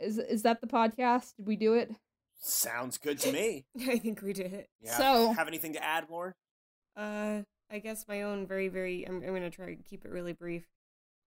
Is 0.00 0.18
is 0.18 0.42
that 0.42 0.60
the 0.60 0.66
podcast? 0.66 1.36
Did 1.36 1.46
we 1.46 1.56
do 1.56 1.74
it? 1.74 1.90
Sounds 2.38 2.98
good 2.98 3.18
to 3.20 3.32
me. 3.32 3.64
I 3.88 3.98
think 3.98 4.20
we 4.22 4.32
did 4.32 4.52
it. 4.52 4.68
Yeah. 4.80 4.98
So- 4.98 5.32
have 5.32 5.48
anything 5.48 5.72
to 5.72 5.82
add, 5.82 6.06
Lauren? 6.10 6.34
Uh, 6.96 7.42
I 7.70 7.78
guess 7.78 8.06
my 8.08 8.22
own 8.22 8.46
very, 8.46 8.68
very. 8.68 9.04
I'm, 9.04 9.16
I'm 9.22 9.34
gonna 9.34 9.50
try 9.50 9.74
to 9.74 9.82
keep 9.82 10.04
it 10.04 10.10
really 10.10 10.32
brief. 10.32 10.66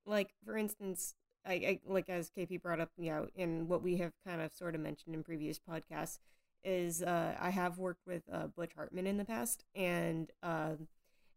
Like 0.06 0.30
for 0.46 0.58
instance, 0.58 1.14
I, 1.46 1.54
I 1.54 1.80
like 1.88 2.10
as 2.10 2.30
KP 2.30 2.62
brought 2.62 2.80
up, 2.80 2.90
you 2.98 3.12
know, 3.12 3.28
in 3.36 3.68
what 3.68 3.82
we 3.84 3.98
have 3.98 4.12
kind 4.26 4.42
of 4.42 4.54
sort 4.54 4.76
of 4.76 4.82
mentioned 4.82 5.16
in 5.16 5.24
previous 5.24 5.60
podcasts, 5.60 6.20
is 6.64 7.02
uh, 7.02 7.36
I 7.40 7.50
have 7.50 7.78
worked 7.78 8.06
with 8.06 8.24
uh, 8.32 8.48
Butch 8.48 8.72
Hartman 8.76 9.08
in 9.08 9.18
the 9.18 9.26
past, 9.26 9.64
and 9.76 10.30
um, 10.44 10.88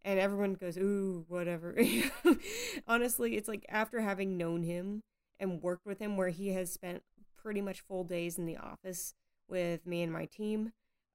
and 0.04 0.18
everyone 0.18 0.54
goes, 0.54 0.76
ooh, 0.76 1.24
whatever. 1.28 1.76
Honestly, 2.88 3.36
it's 3.36 3.48
like 3.48 3.64
after 3.68 4.00
having 4.00 4.36
known 4.36 4.62
him 4.62 5.02
and 5.38 5.62
worked 5.62 5.86
with 5.86 5.98
him, 5.98 6.16
where 6.16 6.28
he 6.28 6.48
has 6.48 6.72
spent 6.72 7.02
pretty 7.36 7.60
much 7.60 7.80
full 7.80 8.04
days 8.04 8.38
in 8.38 8.46
the 8.46 8.56
office 8.56 9.14
with 9.48 9.86
me 9.86 10.02
and 10.02 10.12
my 10.12 10.26
team, 10.26 10.72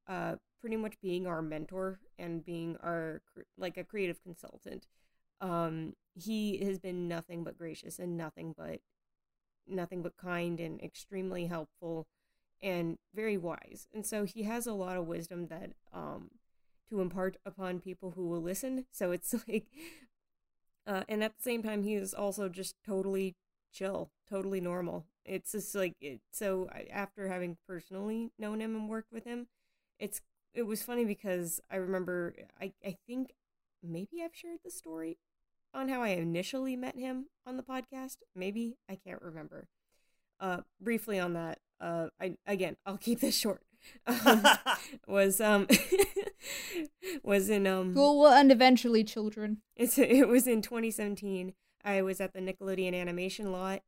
uh, 0.07 0.35
pretty 0.61 0.77
much 0.77 0.99
being 1.01 1.27
our 1.27 1.41
mentor 1.41 1.99
and 2.17 2.45
being 2.45 2.77
our 2.81 3.21
like 3.57 3.77
a 3.77 3.83
creative 3.83 4.21
consultant. 4.23 4.87
Um, 5.41 5.93
he 6.15 6.57
has 6.65 6.79
been 6.79 7.07
nothing 7.07 7.43
but 7.43 7.57
gracious 7.57 7.99
and 7.99 8.17
nothing 8.17 8.53
but 8.57 8.79
nothing 9.67 10.01
but 10.01 10.17
kind 10.17 10.59
and 10.59 10.81
extremely 10.81 11.47
helpful 11.47 12.07
and 12.61 12.97
very 13.13 13.37
wise. 13.37 13.87
And 13.93 14.05
so 14.05 14.23
he 14.23 14.43
has 14.43 14.65
a 14.65 14.73
lot 14.73 14.97
of 14.97 15.07
wisdom 15.07 15.47
that 15.47 15.71
um 15.93 16.31
to 16.89 17.01
impart 17.01 17.37
upon 17.45 17.79
people 17.79 18.11
who 18.11 18.27
will 18.27 18.41
listen. 18.41 18.85
So 18.91 19.11
it's 19.11 19.33
like 19.47 19.67
uh 20.85 21.03
and 21.09 21.23
at 21.23 21.35
the 21.37 21.43
same 21.43 21.63
time 21.63 21.83
he 21.83 21.95
is 21.95 22.13
also 22.13 22.49
just 22.49 22.75
totally 22.85 23.35
chill, 23.73 24.11
totally 24.29 24.61
normal. 24.61 25.05
It's 25.25 25.51
just 25.51 25.75
like 25.75 25.95
it 26.01 26.21
so 26.31 26.69
after 26.91 27.27
having 27.27 27.57
personally 27.67 28.31
known 28.39 28.61
him 28.61 28.75
and 28.75 28.89
worked 28.89 29.11
with 29.11 29.25
him, 29.25 29.47
it's 29.99 30.21
it 30.53 30.63
was 30.63 30.81
funny 30.83 31.05
because 31.05 31.59
I 31.69 31.75
remember 31.77 32.35
I 32.59 32.73
I 32.85 32.97
think 33.07 33.33
maybe 33.83 34.21
I've 34.23 34.35
shared 34.35 34.59
the 34.63 34.71
story 34.71 35.17
on 35.73 35.89
how 35.89 36.01
I 36.01 36.09
initially 36.09 36.75
met 36.75 36.97
him 36.97 37.27
on 37.45 37.57
the 37.57 37.63
podcast. 37.63 38.17
Maybe 38.35 38.77
I 38.89 38.95
can't 38.95 39.21
remember. 39.21 39.67
Uh, 40.39 40.61
briefly 40.81 41.19
on 41.19 41.33
that. 41.33 41.59
Uh, 41.81 42.07
I 42.21 42.37
again 42.47 42.77
I'll 42.85 42.97
keep 42.97 43.19
this 43.21 43.37
short. 43.37 43.61
Um, 44.05 44.43
was 45.07 45.41
um 45.41 45.67
was 47.23 47.49
in 47.49 47.67
um 47.67 47.93
School 47.93 48.19
will 48.19 48.31
end 48.31 48.51
eventually, 48.51 49.03
children. 49.03 49.57
it's 49.75 49.97
it 49.97 50.27
was 50.27 50.47
in 50.47 50.61
2017. 50.61 51.53
I 51.83 52.01
was 52.01 52.19
at 52.19 52.33
the 52.33 52.39
Nickelodeon 52.39 52.93
animation 52.93 53.51
lot 53.51 53.81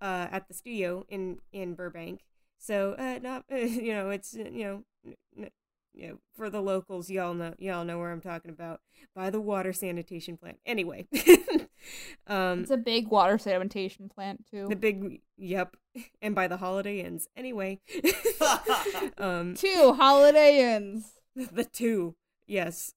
uh, 0.00 0.26
at 0.30 0.48
the 0.48 0.54
studio 0.54 1.04
in 1.08 1.38
in 1.52 1.74
Burbank. 1.74 2.20
So 2.58 2.94
uh, 2.98 3.18
not 3.22 3.44
you 3.50 3.92
know 3.92 4.10
it's 4.10 4.34
uh, 4.34 4.48
you 4.52 4.64
know 4.64 4.84
n- 5.06 5.14
n- 5.38 5.50
you 5.94 6.08
know 6.08 6.18
for 6.36 6.50
the 6.50 6.60
locals 6.60 7.08
y'all 7.08 7.34
know 7.34 7.54
y'all 7.58 7.84
know 7.84 7.98
where 7.98 8.10
I'm 8.10 8.20
talking 8.20 8.50
about 8.50 8.80
by 9.14 9.30
the 9.30 9.40
water 9.40 9.72
sanitation 9.72 10.36
plant. 10.36 10.58
Anyway, 10.66 11.06
um 12.26 12.60
It's 12.62 12.70
a 12.70 12.76
big 12.76 13.08
water 13.08 13.38
sanitation 13.38 14.08
plant 14.08 14.46
too. 14.50 14.66
the 14.68 14.76
big 14.76 15.20
yep 15.36 15.76
and 16.20 16.34
by 16.34 16.48
the 16.48 16.56
Holiday 16.58 17.00
Inns. 17.00 17.28
Anyway, 17.36 17.80
um 19.18 19.54
Two 19.54 19.94
Holiday 19.96 20.74
Inns. 20.74 21.12
the 21.52 21.64
two 21.64 22.14
yes 22.46 22.94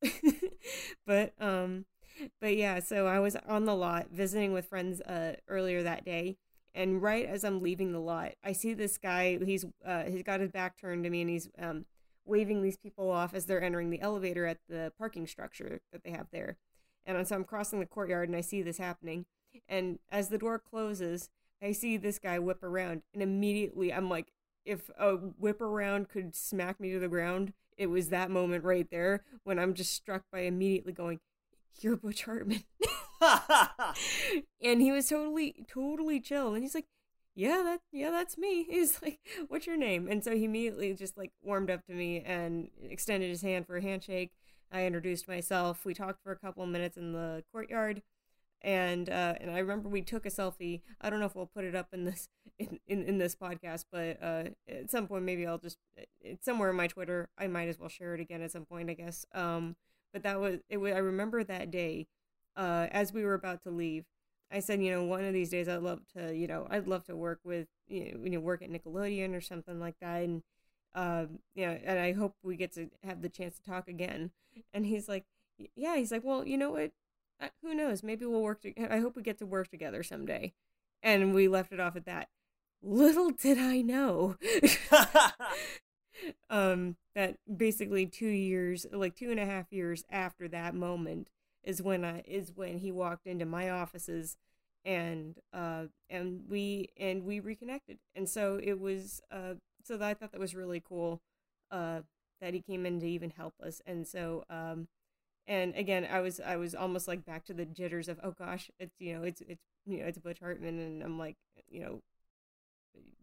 but 1.07 1.33
um 1.39 1.85
but 2.39 2.55
yeah 2.55 2.79
so 2.79 3.07
i 3.07 3.17
was 3.17 3.35
on 3.47 3.65
the 3.65 3.73
lot 3.75 4.11
visiting 4.11 4.53
with 4.53 4.67
friends 4.67 5.01
uh 5.01 5.33
earlier 5.47 5.81
that 5.81 6.05
day 6.05 6.37
and 6.75 7.01
right 7.01 7.25
as 7.25 7.43
i'm 7.43 7.61
leaving 7.61 7.93
the 7.93 7.99
lot 7.99 8.33
i 8.43 8.51
see 8.51 8.75
this 8.75 8.99
guy 8.99 9.39
he's 9.43 9.65
uh 9.83 10.03
he's 10.03 10.21
got 10.21 10.39
his 10.39 10.51
back 10.51 10.77
turned 10.77 11.03
to 11.03 11.09
me 11.09 11.21
and 11.21 11.29
he's 11.31 11.49
um 11.57 11.85
waving 12.27 12.61
these 12.61 12.77
people 12.77 13.09
off 13.09 13.33
as 13.33 13.45
they're 13.45 13.61
entering 13.61 13.89
the 13.89 14.01
elevator 14.01 14.45
at 14.45 14.59
the 14.69 14.91
parking 14.97 15.27
structure 15.27 15.81
that 15.91 16.03
they 16.03 16.11
have 16.11 16.27
there 16.31 16.57
and 17.05 17.27
so 17.27 17.35
i'm 17.35 17.43
crossing 17.43 17.79
the 17.79 17.85
courtyard 17.85 18.29
and 18.29 18.37
i 18.37 18.41
see 18.41 18.61
this 18.61 18.77
happening 18.77 19.25
and 19.67 19.99
as 20.11 20.29
the 20.29 20.37
door 20.37 20.59
closes 20.59 21.29
i 21.61 21.71
see 21.71 21.97
this 21.97 22.19
guy 22.19 22.37
whip 22.37 22.63
around 22.63 23.01
and 23.13 23.23
immediately 23.23 23.93
i'm 23.93 24.09
like 24.09 24.31
if 24.65 24.89
a 24.99 25.13
whip 25.13 25.61
around 25.61 26.09
could 26.09 26.35
smack 26.35 26.79
me 26.79 26.91
to 26.91 26.99
the 26.99 27.07
ground 27.07 27.53
it 27.77 27.87
was 27.87 28.09
that 28.09 28.31
moment 28.31 28.63
right 28.63 28.89
there 28.89 29.23
when 29.43 29.59
I'm 29.59 29.73
just 29.73 29.93
struck 29.93 30.23
by 30.31 30.41
immediately 30.41 30.91
going, 30.91 31.19
You're 31.79 31.95
Butch 31.95 32.23
Hartman. 32.23 32.63
and 34.61 34.81
he 34.81 34.91
was 34.91 35.09
totally, 35.09 35.65
totally 35.67 36.19
chill. 36.19 36.53
And 36.53 36.63
he's 36.63 36.75
like, 36.75 36.85
Yeah, 37.37 37.61
that 37.63 37.81
yeah, 37.91 38.09
that's 38.11 38.37
me. 38.37 38.63
He's 38.69 39.01
like, 39.01 39.19
What's 39.47 39.67
your 39.67 39.77
name? 39.77 40.07
And 40.09 40.23
so 40.23 40.35
he 40.35 40.45
immediately 40.45 40.93
just 40.93 41.17
like 41.17 41.31
warmed 41.43 41.69
up 41.69 41.85
to 41.85 41.93
me 41.93 42.21
and 42.21 42.69
extended 42.89 43.29
his 43.29 43.41
hand 43.43 43.67
for 43.67 43.77
a 43.77 43.81
handshake. 43.81 44.31
I 44.71 44.85
introduced 44.85 45.27
myself. 45.27 45.85
We 45.85 45.93
talked 45.93 46.21
for 46.23 46.31
a 46.31 46.37
couple 46.37 46.63
of 46.63 46.69
minutes 46.69 46.97
in 46.97 47.13
the 47.13 47.43
courtyard. 47.51 48.01
And 48.63 49.09
uh, 49.09 49.35
and 49.41 49.51
I 49.51 49.59
remember 49.59 49.89
we 49.89 50.01
took 50.03 50.25
a 50.25 50.31
selfie. 50.31 50.81
I 51.01 51.09
don't 51.09 51.19
know 51.19 51.27
if 51.27 51.35
we'll 51.35 51.47
put 51.47 51.65
it 51.65 51.75
up 51.75 51.89
in 51.93 52.05
this 52.05 52.29
in, 52.59 52.79
in, 52.87 53.03
in 53.03 53.19
this 53.19 53.35
podcast, 53.35 53.85
but 53.91 54.17
uh, 54.23 54.45
at 54.69 54.91
some 54.91 55.07
point 55.07 55.25
maybe 55.25 55.47
I'll 55.47 55.59
just 55.59 55.79
it's 56.21 56.45
somewhere 56.45 56.71
in 56.71 56.77
my 56.77 56.87
Twitter. 56.87 57.29
I 57.37 57.47
might 57.47 57.69
as 57.69 57.79
well 57.79 57.89
share 57.89 58.15
it 58.15 58.21
again 58.21 58.41
at 58.43 58.51
some 58.51 58.65
point, 58.65 58.89
I 58.91 58.95
guess. 58.95 59.25
Um, 59.33 59.75
but 60.13 60.23
that 60.23 60.39
was 60.41 60.59
it. 60.69 60.77
Was, 60.77 60.93
I 60.93 60.99
remember 60.99 61.43
that 61.43 61.71
day, 61.71 62.07
uh, 62.57 62.87
as 62.91 63.13
we 63.13 63.23
were 63.25 63.35
about 63.35 63.63
to 63.63 63.71
leave. 63.71 64.05
I 64.51 64.59
said, 64.59 64.81
you 64.81 64.91
know, 64.91 65.03
one 65.03 65.25
of 65.25 65.33
these 65.33 65.49
days 65.49 65.67
I'd 65.67 65.81
love 65.81 66.01
to, 66.13 66.33
you 66.33 66.47
know, 66.47 66.67
I'd 66.69 66.87
love 66.87 67.03
to 67.05 67.15
work 67.15 67.39
with, 67.43 67.67
you 67.87 67.99
know, 68.13 68.23
you 68.23 68.29
know 68.31 68.39
work 68.39 68.61
at 68.61 68.69
Nickelodeon 68.69 69.35
or 69.35 69.41
something 69.41 69.79
like 69.79 69.95
that. 70.01 70.23
And 70.23 70.43
um, 70.95 71.39
you 71.53 71.65
know, 71.65 71.77
and 71.83 71.99
I 71.99 72.13
hope 72.13 72.35
we 72.43 72.55
get 72.55 72.73
to 72.73 72.89
have 73.03 73.21
the 73.21 73.29
chance 73.29 73.57
to 73.57 73.63
talk 73.63 73.87
again. 73.87 74.31
And 74.73 74.87
he's 74.87 75.07
like, 75.07 75.25
yeah, 75.75 75.97
he's 75.97 76.11
like, 76.11 76.23
well, 76.23 76.43
you 76.43 76.57
know 76.57 76.71
what? 76.71 76.91
Who 77.61 77.75
knows? 77.75 78.01
Maybe 78.01 78.25
we'll 78.25 78.41
work. 78.41 78.61
To- 78.61 78.91
I 78.91 78.99
hope 78.99 79.15
we 79.15 79.21
get 79.21 79.37
to 79.37 79.45
work 79.45 79.67
together 79.69 80.01
someday. 80.01 80.53
And 81.03 81.35
we 81.35 81.47
left 81.47 81.71
it 81.71 81.79
off 81.79 81.95
at 81.95 82.05
that. 82.05 82.29
Little 82.81 83.29
did 83.29 83.59
I 83.59 83.81
know. 83.83 84.35
um, 86.49 86.95
that 87.15 87.37
basically 87.55 88.05
two 88.05 88.27
years, 88.27 88.85
like 88.91 89.15
two 89.15 89.31
and 89.31 89.39
a 89.39 89.45
half 89.45 89.71
years 89.71 90.03
after 90.09 90.47
that 90.47 90.75
moment, 90.75 91.29
is 91.67 91.83
when 91.83 92.05
I 92.05 92.23
is 92.27 92.53
when 92.55 92.79
he 92.79 92.91
walked 92.91 93.27
into 93.27 93.45
my 93.45 93.69
offices, 93.69 94.37
and 94.85 95.37
uh, 95.53 95.85
and 96.09 96.43
we 96.49 96.89
and 96.97 97.25
we 97.25 97.39
reconnected, 97.41 97.99
and 98.15 98.29
so 98.29 98.59
it 98.63 98.79
was 98.79 99.21
uh, 99.31 99.55
so 99.83 99.99
I 100.01 100.13
thought 100.15 100.31
that 100.31 100.41
was 100.41 100.55
really 100.55 100.81
cool, 100.81 101.21
uh, 101.71 102.01
that 102.41 102.53
he 102.55 102.61
came 102.61 102.85
in 102.85 102.99
to 103.01 103.07
even 103.07 103.31
help 103.31 103.55
us, 103.63 103.81
and 103.85 104.07
so 104.07 104.45
um, 104.49 104.87
and 105.47 105.75
again 105.75 106.07
I 106.11 106.21
was 106.21 106.39
I 106.39 106.57
was 106.57 106.75
almost 106.75 107.07
like 107.07 107.25
back 107.25 107.45
to 107.47 107.53
the 107.53 107.65
jitters 107.65 108.09
of 108.09 108.19
oh 108.23 108.31
gosh 108.31 108.71
it's 108.79 108.95
you 108.99 109.15
know 109.15 109.23
it's 109.23 109.41
it's 109.41 109.63
you 109.85 109.99
know 109.99 110.05
it's 110.07 110.19
Butch 110.19 110.39
Hartman, 110.39 110.79
and 110.79 111.03
I'm 111.03 111.19
like 111.19 111.37
you 111.69 111.81
know 111.81 112.01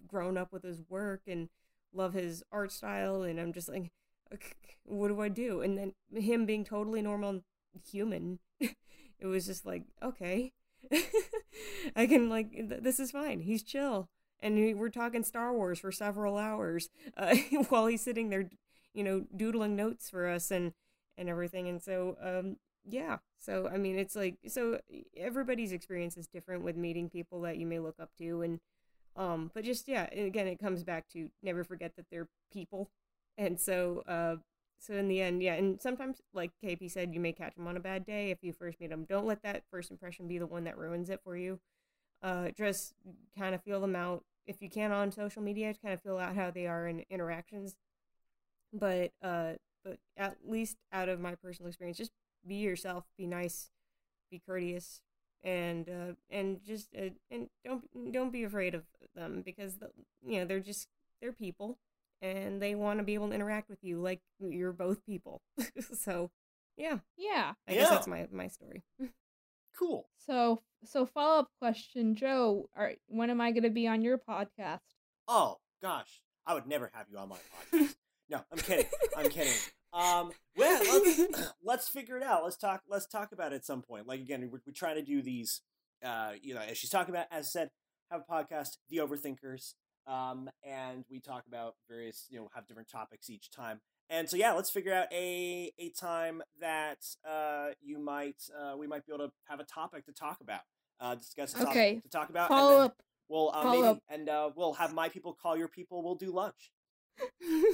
grown 0.07 0.37
up 0.37 0.53
with 0.53 0.62
his 0.62 0.83
work 0.89 1.23
and 1.27 1.49
love 1.93 2.15
his 2.15 2.43
art 2.53 2.73
style. 2.73 3.23
And 3.23 3.41
i'm 3.41 3.53
just 3.53 3.69
like 3.69 3.91
what 4.85 5.09
do 5.09 5.21
i 5.21 5.29
do? 5.29 5.61
And 5.61 5.79
then 5.79 5.93
him 6.21 6.47
being 6.47 6.65
totally 6.65 7.03
normal 7.03 7.43
human. 7.91 8.39
It 9.21 9.27
was 9.27 9.47
just 9.47 9.65
like 9.65 9.85
okay. 10.03 10.53
I 11.97 12.07
can 12.07 12.29
like 12.29 12.53
th- 12.53 12.83
this 12.83 12.99
is 13.01 13.11
fine. 13.11 13.41
He's 13.41 13.63
chill. 13.63 14.09
And 14.41 14.57
we- 14.57 14.75
we're 14.75 14.91
talking 14.91 15.23
star 15.25 15.53
wars 15.55 15.79
for 15.79 15.93
several 15.93 16.37
hours 16.37 16.89
uh, 17.17 17.35
while 17.69 17.87
he's 17.87 18.03
sitting 18.03 18.31
there 18.31 18.51
you 18.93 19.03
know 19.03 19.25
doodling 19.35 19.77
notes 19.77 20.11
for 20.11 20.29
us 20.29 20.51
and 20.51 20.73
and 21.17 21.29
everything. 21.29 21.69
And 21.69 21.83
so 21.83 22.17
um 22.21 22.57
yeah. 22.87 23.19
So 23.39 23.69
i 23.73 23.77
mean 23.79 23.99
it's 23.99 24.17
like 24.17 24.37
so 24.49 24.81
everybody's 25.17 25.73
experience 25.73 26.17
is 26.17 26.27
different 26.27 26.65
with 26.65 26.77
meeting 26.77 27.09
people 27.09 27.41
that 27.43 27.57
you 27.57 27.67
may 27.67 27.79
look 27.79 27.97
up 28.01 28.11
to. 28.19 28.43
And 28.43 28.61
um 29.17 29.51
but 29.55 29.65
just 29.65 29.89
yeah 29.89 30.09
again 30.13 30.47
it 30.49 30.59
comes 30.61 30.85
back 30.85 31.09
to 31.11 31.31
never 31.43 31.65
forget 31.65 31.97
that 31.97 32.07
they're 32.11 32.29
people. 32.53 32.91
And 33.39 33.61
so 33.61 34.03
uh 34.07 34.37
so 34.79 34.95
in 34.95 35.09
the 35.09 35.21
end 35.21 35.43
yeah 35.43 35.55
and 35.55 35.81
sometimes 35.81 36.21
like 36.33 36.51
kp 36.63 36.91
said 36.91 37.15
you 37.15 37.21
may 37.21 37.33
catch 37.33 37.55
them 37.55 37.67
on 37.67 37.77
a 37.77 37.81
bad 37.81 38.05
day 38.05 38.31
if 38.31 38.39
you 38.43 38.53
first 38.53 38.81
meet 38.81 38.91
them 38.91 39.05
don't 39.09 39.27
let 39.27 39.43
that 39.43 39.63
first 39.71 39.91
impression 39.91 40.29
be 40.29 40.39
the 40.39 40.47
one 40.47 40.65
that 40.65 40.79
ruins 40.79 41.11
it 41.11 41.21
for 41.25 41.37
you. 41.37 41.59
Uh 42.23 42.49
just 42.57 42.95
kind 43.39 43.55
of 43.55 43.63
feel 43.63 43.81
them 43.81 43.97
out. 43.97 44.25
If 44.47 44.63
you 44.63 44.71
can 44.71 44.93
on 44.93 45.13
social 45.13 45.43
media 45.43 45.75
kind 45.83 45.95
of 45.95 46.03
feel 46.03 46.19
out 46.19 46.35
how 46.37 46.51
they 46.51 46.67
are 46.67 46.87
in 46.87 47.05
interactions. 47.11 47.77
But 48.73 49.13
uh 49.23 49.53
but 49.85 49.99
at 50.17 50.37
least 50.47 50.79
out 50.93 51.09
of 51.09 51.21
my 51.21 51.35
personal 51.35 51.69
experience 51.69 51.99
just 51.99 52.13
be 52.47 52.57
yourself 52.57 53.05
be 53.19 53.27
nice 53.27 53.71
be 54.31 54.41
courteous 54.47 55.03
and 55.43 55.89
uh, 55.89 56.15
and 56.31 56.63
just 56.65 56.89
uh, 56.97 57.11
and 57.31 57.49
don't 57.65 58.13
don't 58.13 58.33
be 58.33 58.45
afraid 58.45 58.75
of 58.75 58.85
them 59.15 59.43
because 59.45 59.77
the, 59.77 59.91
you 60.27 60.39
know 60.41 60.47
they're 60.47 60.61
just 60.61 60.89
they're 61.21 61.33
people 61.33 61.79
and 62.23 62.61
they 62.62 62.74
want 62.74 62.99
to 62.99 63.05
be 63.05 63.15
able 63.15 63.28
to 63.28 63.35
interact 63.35 63.69
with 63.69 63.78
you 63.82 64.01
like 64.01 64.20
you're 64.41 64.73
both 64.73 65.05
people 65.05 65.43
so 65.99 66.31
yeah 66.77 66.99
Yeah. 67.16 67.53
i 67.69 67.74
guess 67.74 67.91
that's 67.91 68.07
my 68.07 68.27
my 68.32 68.49
story 68.49 68.82
cool. 69.78 70.09
So 70.27 70.62
so 70.85 71.07
follow 71.07 71.41
up 71.41 71.49
question, 71.61 72.15
Joe. 72.15 72.69
Are 72.77 72.93
when 73.09 73.31
am 73.31 73.41
I 73.41 73.51
going 73.53 73.62
to 73.65 73.70
be 73.70 73.86
on 73.86 74.03
your 74.03 74.19
podcast? 74.19 74.81
Oh 75.27 75.59
gosh, 75.82 76.20
I 76.47 76.55
would 76.55 76.66
never 76.66 76.91
have 76.95 77.07
you 77.11 77.19
on 77.19 77.28
my 77.31 77.36
podcast. 77.73 77.95
no, 78.31 78.41
I'm 78.53 78.59
kidding. 78.59 78.86
I'm 79.16 79.28
kidding. 79.31 79.53
Um, 79.93 80.32
well, 80.57 80.81
let's 80.82 81.53
let's 81.65 81.89
figure 81.89 82.16
it 82.16 82.23
out. 82.23 82.45
Let's 82.45 82.57
talk. 82.57 82.82
Let's 82.89 83.07
talk 83.07 83.32
about 83.32 83.53
it 83.53 83.57
at 83.57 83.65
some 83.65 83.82
point. 83.82 84.07
Like 84.07 84.20
again, 84.20 84.43
we're, 84.53 84.61
we're 84.66 84.73
trying 84.74 84.97
to 84.97 85.03
do 85.03 85.23
these. 85.23 85.61
Uh, 86.05 86.32
you 86.43 86.55
know, 86.55 86.61
as 86.61 86.77
she's 86.77 86.91
talking 86.91 87.15
about, 87.15 87.27
as 87.31 87.47
I 87.47 87.49
said, 87.49 87.70
have 88.11 88.23
a 88.28 88.32
podcast, 88.32 88.77
The 88.91 88.99
Overthinkers, 88.99 89.74
um, 90.07 90.49
and 90.63 91.05
we 91.11 91.21
talk 91.21 91.45
about 91.47 91.75
various. 91.89 92.27
You 92.31 92.41
know, 92.41 92.51
have 92.55 92.67
different 92.67 92.89
topics 92.91 93.31
each 93.31 93.51
time. 93.51 93.81
And 94.11 94.29
so 94.29 94.37
yeah, 94.37 94.53
let's 94.53 94.71
figure 94.71 94.93
out 94.93 95.07
a 95.13 95.73
a 95.79 95.89
time 95.91 96.43
that 96.61 96.99
uh 97.29 97.69
you 97.83 97.99
might 97.99 98.43
uh 98.59 98.77
we 98.77 98.87
might 98.87 99.07
be 99.07 99.13
able 99.15 99.27
to 99.29 99.33
have 99.49 99.61
a 99.61 99.65
topic 99.65 100.05
to 100.07 100.13
talk 100.13 100.41
about. 100.41 100.61
Uh, 101.01 101.15
discuss 101.17 101.53
a 101.55 101.59
topic 101.59 101.69
Okay. 101.71 102.01
to 102.01 102.09
talk 102.09 102.29
about. 102.31 102.51
and 102.51 102.59
Follow 102.59 102.77
then- 102.79 102.85
up. 102.87 102.97
We'll 103.29 103.51
uh, 103.55 103.63
Follow 103.63 103.75
maybe, 103.81 103.89
up. 103.89 103.99
and 104.11 104.29
uh, 104.29 104.51
we'll 104.55 104.75
have 104.75 104.93
my 104.93 105.09
people 105.09 105.33
call 105.41 105.57
your 105.57 105.69
people. 105.69 106.03
We'll 106.05 106.15
do 106.15 106.31
lunch. 106.31 106.71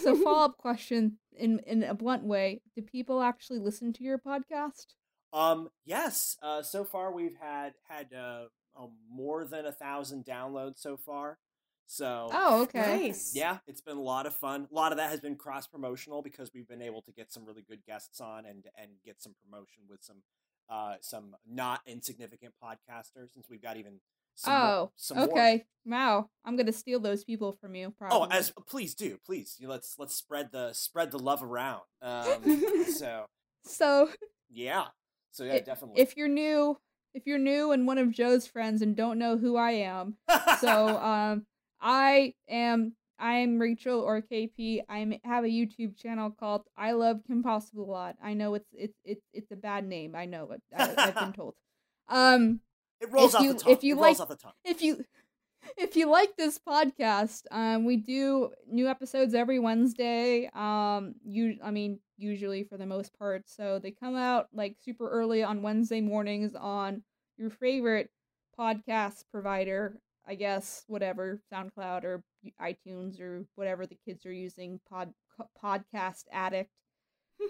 So 0.03 0.15
follow 0.23 0.45
up 0.45 0.57
question 0.57 1.19
in 1.37 1.59
in 1.67 1.83
a 1.83 1.95
blunt 1.95 2.23
way. 2.25 2.63
Do 2.77 2.83
people 2.83 3.21
actually 3.21 3.59
listen 3.59 3.93
to 3.95 4.05
your 4.05 4.19
podcast? 4.19 4.87
Um, 5.33 5.69
yes. 5.85 6.37
Uh, 6.43 6.63
so 6.63 6.85
far 6.85 7.13
we've 7.13 7.37
had 7.41 7.73
had 7.89 8.13
uh, 8.15 8.45
um, 8.79 8.93
more 9.11 9.45
than 9.45 9.67
a 9.67 9.73
thousand 9.73 10.25
downloads 10.25 10.79
so 10.79 10.97
far. 10.97 11.39
So 11.93 12.29
Oh, 12.33 12.63
okay. 12.63 13.07
nice 13.09 13.33
yeah, 13.35 13.59
it's 13.67 13.81
been 13.81 13.97
a 13.97 14.01
lot 14.01 14.25
of 14.25 14.33
fun. 14.33 14.69
A 14.71 14.75
lot 14.75 14.93
of 14.93 14.99
that 14.99 15.11
has 15.11 15.19
been 15.19 15.35
cross 15.35 15.67
promotional 15.67 16.23
because 16.23 16.53
we've 16.55 16.69
been 16.69 16.83
able 16.83 17.03
to 17.03 17.11
get 17.13 17.33
some 17.33 17.45
really 17.45 17.63
good 17.69 17.85
guests 17.85 18.21
on 18.21 18.47
and 18.47 18.67
and 18.81 18.91
get 19.05 19.21
some 19.21 19.35
promotion 19.45 19.83
with 19.89 20.01
some 20.05 20.19
uh 20.69 20.95
some 21.01 21.35
not 21.45 21.81
insignificant 21.87 22.55
podcasters. 22.63 23.33
Since 23.35 23.49
we've 23.51 23.61
got 23.61 23.77
even 23.77 23.95
some 24.37 24.53
more- 24.53 24.63
oh, 24.71 24.93
some 24.95 25.17
more. 25.19 25.27
okay. 25.33 25.65
Wow, 25.85 26.31
I'm 26.45 26.57
gonna 26.57 26.71
steal 26.73 27.01
those 27.01 27.25
people 27.25 27.53
from 27.61 27.75
you. 27.75 27.93
Probably. 27.99 28.19
Oh, 28.19 28.31
as 28.31 28.53
please 28.69 28.95
do, 28.95 29.19
please. 29.27 29.57
You 29.59 29.67
know, 29.67 29.73
let's 29.73 29.97
let's 29.99 30.15
spread 30.15 30.53
the 30.53 30.73
spread 30.73 31.11
the 31.11 31.19
love 31.19 31.43
around. 31.43 31.83
Um, 32.01 32.85
so 32.95 33.27
so 33.65 34.11
yeah, 34.49 34.85
so 35.33 35.43
yeah, 35.43 35.55
I- 35.55 35.61
definitely. 35.61 36.01
if 36.01 36.17
you're 36.17 36.29
new, 36.29 36.79
if 37.15 37.27
you're 37.27 37.39
new 37.39 37.73
and 37.73 37.89
one 37.89 37.99
of 37.99 38.13
Joe's 38.13 38.47
friends 38.47 38.81
and 38.81 38.95
don't 38.95 39.19
know 39.19 39.37
who 39.37 39.57
I 39.57 39.73
am, 39.73 40.19
so 40.61 40.89
um, 41.03 41.47
I 41.81 42.35
am 42.49 42.95
I'm 43.19 43.59
Rachel 43.59 44.01
or 44.01 44.23
KP. 44.23 44.81
I 44.89 45.21
have 45.25 45.45
a 45.45 45.49
YouTube 45.49 45.97
channel 45.97 46.31
called 46.31 46.63
I 46.77 46.93
Love 46.93 47.21
Kim 47.27 47.43
Possible 47.43 47.85
a 47.85 47.91
lot. 47.91 48.17
I 48.23 48.35
know 48.35 48.55
it's 48.55 48.69
it's 48.73 48.99
it's 49.05 49.25
it's 49.33 49.51
a 49.51 49.57
bad 49.57 49.87
name. 49.87 50.15
I 50.15 50.25
know 50.27 50.51
it. 50.53 50.63
I, 50.77 50.95
I've 50.97 51.15
been 51.15 51.33
told. 51.37 51.55
Um, 52.09 52.61
it 53.01 53.11
rolls 53.13 53.35
off 53.35 53.43
you- 53.43 53.53
the 53.55 53.59
tongue. 53.61 53.73
if 53.73 53.85
you 53.85 53.95
it 53.99 54.01
rolls 54.03 54.19
like- 54.19 54.21
off 54.21 54.29
the 54.29 54.37
tongue. 54.37 54.53
if 54.65 54.83
you 54.83 55.05
if 55.77 55.95
you 55.95 56.11
like 56.11 56.37
this 56.39 56.59
podcast, 56.59 57.43
um, 57.51 57.85
we 57.85 57.97
do 57.99 58.51
new 58.67 58.89
episodes 58.89 59.35
every 59.35 59.59
Wednesday. 59.59 60.49
Um, 60.55 61.15
you, 61.23 61.59
I 61.63 61.71
mean, 61.71 62.01
usually 62.17 62.65
for 62.65 62.79
the 62.79 62.87
most 62.87 63.17
part, 63.19 63.43
so 63.47 63.79
they 63.79 63.91
come 63.91 64.17
out 64.17 64.49
like 64.55 64.77
super 64.83 65.09
early 65.09 65.43
on 65.43 65.61
Wednesday 65.61 66.01
mornings 66.01 66.55
on 66.55 67.03
your 67.37 67.51
favorite 67.51 68.11
podcast 68.59 69.25
provider. 69.31 69.99
I 70.29 70.35
guess 70.35 70.85
whatever 70.87 71.41
SoundCloud 71.53 72.05
or 72.05 72.23
iTunes 72.61 73.21
or 73.21 73.45
whatever 73.57 73.87
the 73.87 73.99
kids 74.07 74.25
are 74.27 74.33
using, 74.33 74.81
pod 74.89 75.13
podcast 75.63 76.25
addict. 76.33 76.71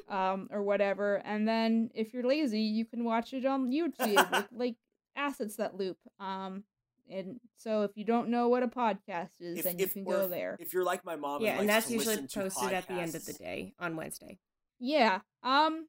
Um, 0.08 0.46
or 0.52 0.62
whatever, 0.62 1.16
and 1.16 1.48
then 1.48 1.90
if 1.96 2.14
you're 2.14 2.22
lazy, 2.22 2.60
you 2.60 2.84
can 2.84 3.02
watch 3.02 3.32
it 3.32 3.44
on 3.44 3.72
YouTube 3.72 4.30
with 4.30 4.46
like 4.52 4.76
assets 5.16 5.56
that 5.56 5.74
loop. 5.76 5.96
Um, 6.20 6.62
and 7.10 7.40
so 7.56 7.82
if 7.82 7.90
you 7.96 8.04
don't 8.04 8.28
know 8.28 8.48
what 8.48 8.62
a 8.62 8.68
podcast 8.68 9.30
is, 9.40 9.58
If- 9.58 9.64
then 9.64 9.80
you 9.80 9.86
if- 9.86 9.94
can 9.94 10.04
go 10.04 10.20
if- 10.26 10.30
there. 10.30 10.56
If 10.60 10.72
you're 10.72 10.84
like 10.84 11.04
my 11.04 11.16
mom, 11.16 11.42
yeah 11.42 11.52
and, 11.52 11.60
and 11.62 11.68
that's 11.68 11.90
usually 11.90 12.14
listen 12.14 12.28
to 12.28 12.40
posted 12.42 12.72
at 12.72 12.86
the 12.86 12.92
end 12.94 13.16
of 13.16 13.24
the 13.24 13.32
day 13.32 13.72
on 13.80 13.96
wednesday 13.96 14.38
Yeah. 14.78 15.22
Um 15.42 15.86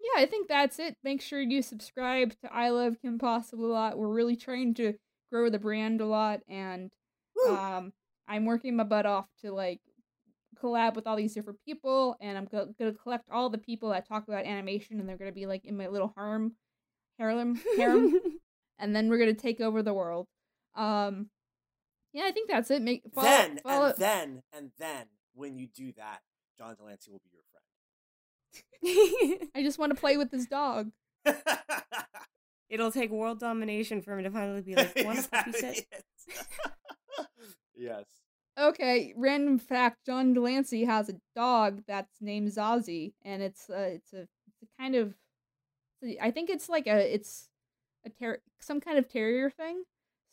yeah, 0.00 0.22
I 0.22 0.26
think 0.26 0.46
that's 0.48 0.78
it. 0.78 0.94
Make 1.02 1.20
sure 1.20 1.40
you 1.40 1.60
subscribe 1.60 2.32
to 2.44 2.54
I 2.54 2.68
Love 2.68 2.98
Kim 3.02 3.18
Possible 3.18 3.66
a 3.66 3.72
lot. 3.72 3.98
We're 3.98 4.06
really 4.14 4.36
trying 4.36 4.74
to 4.74 4.94
grow 5.30 5.50
the 5.50 5.58
brand 5.58 6.00
a 6.00 6.06
lot 6.06 6.40
and 6.48 6.90
Woo! 7.36 7.56
um 7.56 7.92
I'm 8.28 8.44
working 8.44 8.76
my 8.76 8.84
butt 8.84 9.06
off 9.06 9.26
to 9.42 9.52
like 9.52 9.80
collab 10.62 10.94
with 10.94 11.06
all 11.06 11.16
these 11.16 11.34
different 11.34 11.58
people 11.64 12.16
and 12.20 12.36
I'm 12.36 12.44
go- 12.44 12.72
going 12.78 12.92
to 12.92 12.98
collect 12.98 13.24
all 13.30 13.48
the 13.48 13.58
people 13.58 13.90
that 13.90 14.06
talk 14.06 14.28
about 14.28 14.44
animation 14.44 15.00
and 15.00 15.08
they're 15.08 15.16
going 15.16 15.30
to 15.30 15.34
be 15.34 15.46
like 15.46 15.64
in 15.64 15.76
my 15.76 15.88
little 15.88 16.12
harem 16.16 16.54
harem 17.18 17.60
harem 17.76 18.14
and 18.78 18.94
then 18.94 19.08
we're 19.08 19.18
going 19.18 19.34
to 19.34 19.40
take 19.40 19.60
over 19.60 19.82
the 19.82 19.94
world. 19.94 20.26
Um 20.76 21.30
yeah, 22.12 22.24
I 22.24 22.32
think 22.32 22.50
that's 22.50 22.70
it. 22.70 22.82
Make 22.82 23.02
follow, 23.14 23.26
then 23.26 23.60
follow, 23.62 23.86
and 23.86 23.96
then 23.96 24.42
and 24.52 24.70
then 24.78 25.06
when 25.34 25.56
you 25.56 25.68
do 25.68 25.92
that, 25.92 26.20
John 26.58 26.74
de 26.74 26.82
Lancie 26.82 27.10
will 27.10 27.22
be 27.24 27.30
your 27.32 27.44
friend. 27.50 29.50
I 29.54 29.62
just 29.62 29.78
want 29.78 29.94
to 29.94 30.00
play 30.00 30.16
with 30.16 30.30
this 30.30 30.46
dog. 30.46 30.90
friend. 32.70 32.80
it'll 32.80 32.92
take 32.92 33.10
world 33.10 33.40
domination 33.40 34.00
for 34.02 34.16
him 34.16 34.24
to 34.24 34.30
finally 34.30 34.62
be 34.62 34.74
like 34.74 34.92
want 35.04 35.18
a 35.18 35.28
puppy 35.28 35.52
set 35.52 35.84
Exactly. 36.26 37.24
yes. 37.76 38.04
Okay, 38.58 39.14
random 39.16 39.58
fact: 39.58 40.04
John 40.04 40.34
de 40.34 40.40
Lancie 40.40 40.84
has 40.84 41.08
a 41.08 41.14
dog 41.34 41.82
that's 41.86 42.20
named 42.20 42.48
Zazie, 42.48 43.14
and 43.24 43.42
it's 43.42 43.70
uh, 43.70 43.90
it's 43.94 44.12
a, 44.12 44.20
it's 44.22 44.62
a 44.62 44.82
kind 44.82 44.94
of, 44.96 45.14
I 46.20 46.30
think 46.30 46.50
it's 46.50 46.68
like 46.68 46.86
a 46.86 47.14
it's 47.14 47.48
a 48.04 48.10
ter- 48.10 48.42
some 48.60 48.80
kind 48.80 48.98
of 48.98 49.08
terrier 49.08 49.50
thing. 49.50 49.84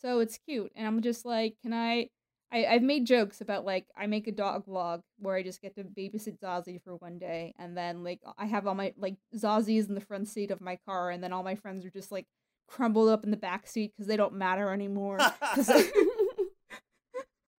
So 0.02 0.20
it's 0.20 0.38
cute, 0.38 0.72
and 0.76 0.86
I'm 0.88 1.02
just 1.02 1.26
like, 1.26 1.56
can 1.62 1.74
I? 1.74 2.10
I, 2.52 2.66
I've 2.66 2.82
made 2.82 3.06
jokes 3.06 3.42
about 3.42 3.66
like 3.66 3.88
I 3.98 4.08
make 4.08 4.28
a 4.28 4.32
dog 4.32 4.66
vlog 4.66 5.02
where 5.20 5.36
I 5.36 5.44
just 5.44 5.62
get 5.62 5.76
to 5.76 5.84
babysit 5.84 6.40
Zazie 6.40 6.82
for 6.82 6.96
one 6.96 7.20
day, 7.20 7.54
and 7.60 7.76
then 7.76 8.04
like 8.04 8.22
I 8.38 8.46
have 8.46 8.68
all 8.68 8.76
my 8.76 8.94
like 8.98 9.16
Zazie's 9.36 9.88
in 9.88 9.96
the 9.96 10.02
front 10.02 10.28
seat 10.28 10.52
of 10.52 10.62
my 10.62 10.78
car, 10.86 11.10
and 11.10 11.24
then 11.24 11.34
all 11.34 11.44
my 11.44 11.56
friends 11.56 11.86
are 11.86 11.90
just 11.90 12.12
like 12.12 12.26
crumbled 12.68 13.10
up 13.10 13.24
in 13.24 13.32
the 13.32 13.38
back 13.38 13.68
seat 13.68 13.94
because 13.96 14.08
they 14.08 14.18
don't 14.18 14.34
matter 14.34 14.72
anymore. 14.72 15.18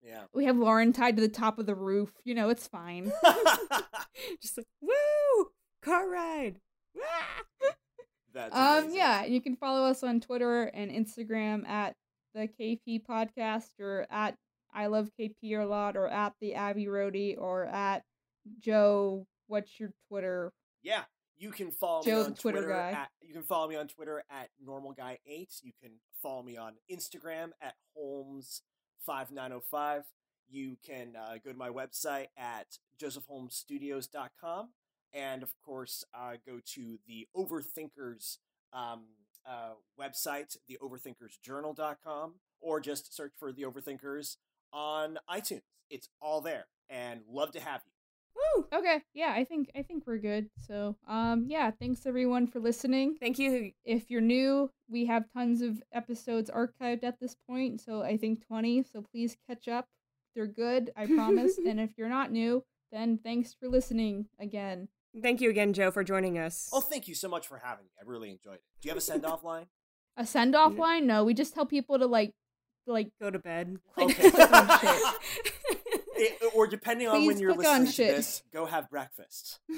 yeah. 0.02 0.22
we 0.34 0.44
have 0.44 0.56
Lauren 0.56 0.92
tied 0.92 1.16
to 1.16 1.22
the 1.22 1.28
top 1.28 1.58
of 1.58 1.66
the 1.66 1.74
roof. 1.74 2.12
You 2.24 2.34
know, 2.34 2.48
it's 2.48 2.68
fine. 2.68 3.12
Just 4.42 4.56
like, 4.56 4.66
woo! 4.80 5.50
Car 5.82 6.08
ride! 6.08 6.60
That's 8.34 8.54
Um, 8.54 8.90
yeah, 8.92 9.24
you 9.24 9.40
can 9.40 9.56
follow 9.56 9.86
us 9.88 10.02
on 10.02 10.20
Twitter 10.20 10.64
and 10.64 10.90
Instagram 10.90 11.66
at 11.66 11.96
the 12.34 12.48
KP 12.48 13.02
Podcast 13.06 13.80
or 13.80 14.06
at 14.10 14.36
I 14.78 14.86
Love 14.86 15.10
KP 15.18 15.60
a 15.60 15.66
lot 15.66 15.96
or 15.96 16.06
at 16.06 16.34
the 16.40 16.54
Abbey 16.54 16.86
Roadie 16.86 17.36
or 17.36 17.64
at 17.64 18.04
Joe. 18.60 19.26
What's 19.48 19.80
your 19.80 19.90
Twitter? 20.08 20.52
Yeah. 20.84 21.02
You 21.36 21.50
can 21.50 21.72
follow 21.72 22.04
Joe 22.04 22.20
me 22.20 22.26
on 22.26 22.34
Twitter 22.34 22.58
Twitter. 22.58 22.72
guy. 22.72 22.92
At, 22.92 23.08
you 23.20 23.34
can 23.34 23.42
follow 23.42 23.68
me 23.68 23.74
on 23.74 23.88
Twitter 23.88 24.22
at 24.30 24.50
normalguy8. 24.64 25.62
You 25.62 25.72
can 25.82 25.94
follow 26.22 26.44
me 26.44 26.56
on 26.56 26.74
Instagram 26.88 27.50
at 27.60 27.74
holmes5905. 27.98 30.02
You 30.48 30.76
can 30.86 31.16
uh, 31.16 31.38
go 31.44 31.50
to 31.50 31.58
my 31.58 31.70
website 31.70 32.26
at 32.36 32.78
josephholmesstudios.com. 33.02 34.68
And 35.12 35.42
of 35.42 35.50
course, 35.64 36.04
uh, 36.14 36.34
go 36.46 36.60
to 36.74 36.98
the 37.04 37.26
Overthinkers 37.36 38.36
um, 38.72 39.06
uh, 39.44 39.72
website, 40.00 40.56
theoverthinkersjournal.com, 40.70 42.34
or 42.60 42.78
just 42.78 43.16
search 43.16 43.32
for 43.38 43.52
the 43.52 43.62
Overthinkers 43.62 44.36
on 44.72 45.18
iTunes. 45.30 45.62
It's 45.90 46.08
all 46.20 46.40
there. 46.40 46.66
And 46.90 47.20
love 47.30 47.52
to 47.52 47.60
have 47.60 47.82
you. 47.84 47.92
Woo! 48.56 48.66
Okay, 48.72 49.02
yeah, 49.14 49.32
I 49.34 49.44
think 49.44 49.70
I 49.76 49.82
think 49.82 50.04
we're 50.06 50.18
good. 50.18 50.48
So, 50.66 50.96
um, 51.08 51.46
yeah, 51.48 51.70
thanks 51.72 52.06
everyone 52.06 52.46
for 52.46 52.60
listening. 52.60 53.16
Thank 53.18 53.38
you. 53.38 53.72
If 53.84 54.10
you're 54.10 54.20
new, 54.20 54.70
we 54.88 55.06
have 55.06 55.24
tons 55.32 55.60
of 55.60 55.82
episodes 55.92 56.48
archived 56.50 57.02
at 57.02 57.18
this 57.20 57.36
point, 57.48 57.80
so 57.80 58.02
I 58.02 58.16
think 58.16 58.46
20. 58.46 58.84
So 58.84 59.02
please 59.02 59.36
catch 59.48 59.66
up. 59.66 59.86
They're 60.34 60.46
good, 60.46 60.92
I 60.96 61.06
promise. 61.06 61.58
and 61.66 61.80
if 61.80 61.90
you're 61.98 62.08
not 62.08 62.30
new, 62.30 62.62
then 62.92 63.18
thanks 63.18 63.54
for 63.58 63.68
listening 63.68 64.26
again. 64.38 64.88
Thank 65.20 65.40
you 65.40 65.50
again, 65.50 65.72
Joe, 65.72 65.90
for 65.90 66.04
joining 66.04 66.38
us. 66.38 66.68
Oh, 66.72 66.80
thank 66.80 67.08
you 67.08 67.14
so 67.14 67.28
much 67.28 67.46
for 67.48 67.58
having 67.58 67.86
me. 67.86 67.90
I 68.00 68.04
really 68.08 68.30
enjoyed 68.30 68.56
it. 68.56 68.62
Do 68.80 68.86
you 68.88 68.90
have 68.90 68.98
a 68.98 69.00
send 69.02 69.24
off 69.24 69.42
line? 69.42 69.66
A 70.16 70.24
send 70.24 70.54
off 70.54 70.72
N- 70.72 70.78
line? 70.78 71.06
No, 71.06 71.24
we 71.24 71.34
just 71.34 71.54
tell 71.54 71.66
people 71.66 71.98
to 71.98 72.06
like, 72.06 72.34
like 72.88 73.10
Go 73.20 73.30
to 73.30 73.38
bed. 73.38 73.76
click, 73.94 74.10
Okay. 74.18 74.30
click 74.30 74.52
on 74.52 74.68
shit. 74.80 75.14
It- 76.20 76.52
or 76.54 76.66
depending 76.66 77.06
on 77.06 77.24
when 77.26 77.38
you're 77.38 77.54
listening 77.54 77.86
to 77.86 77.92
shit. 77.92 78.16
this, 78.16 78.42
go 78.52 78.66
have 78.66 78.90
breakfast. 78.90 79.60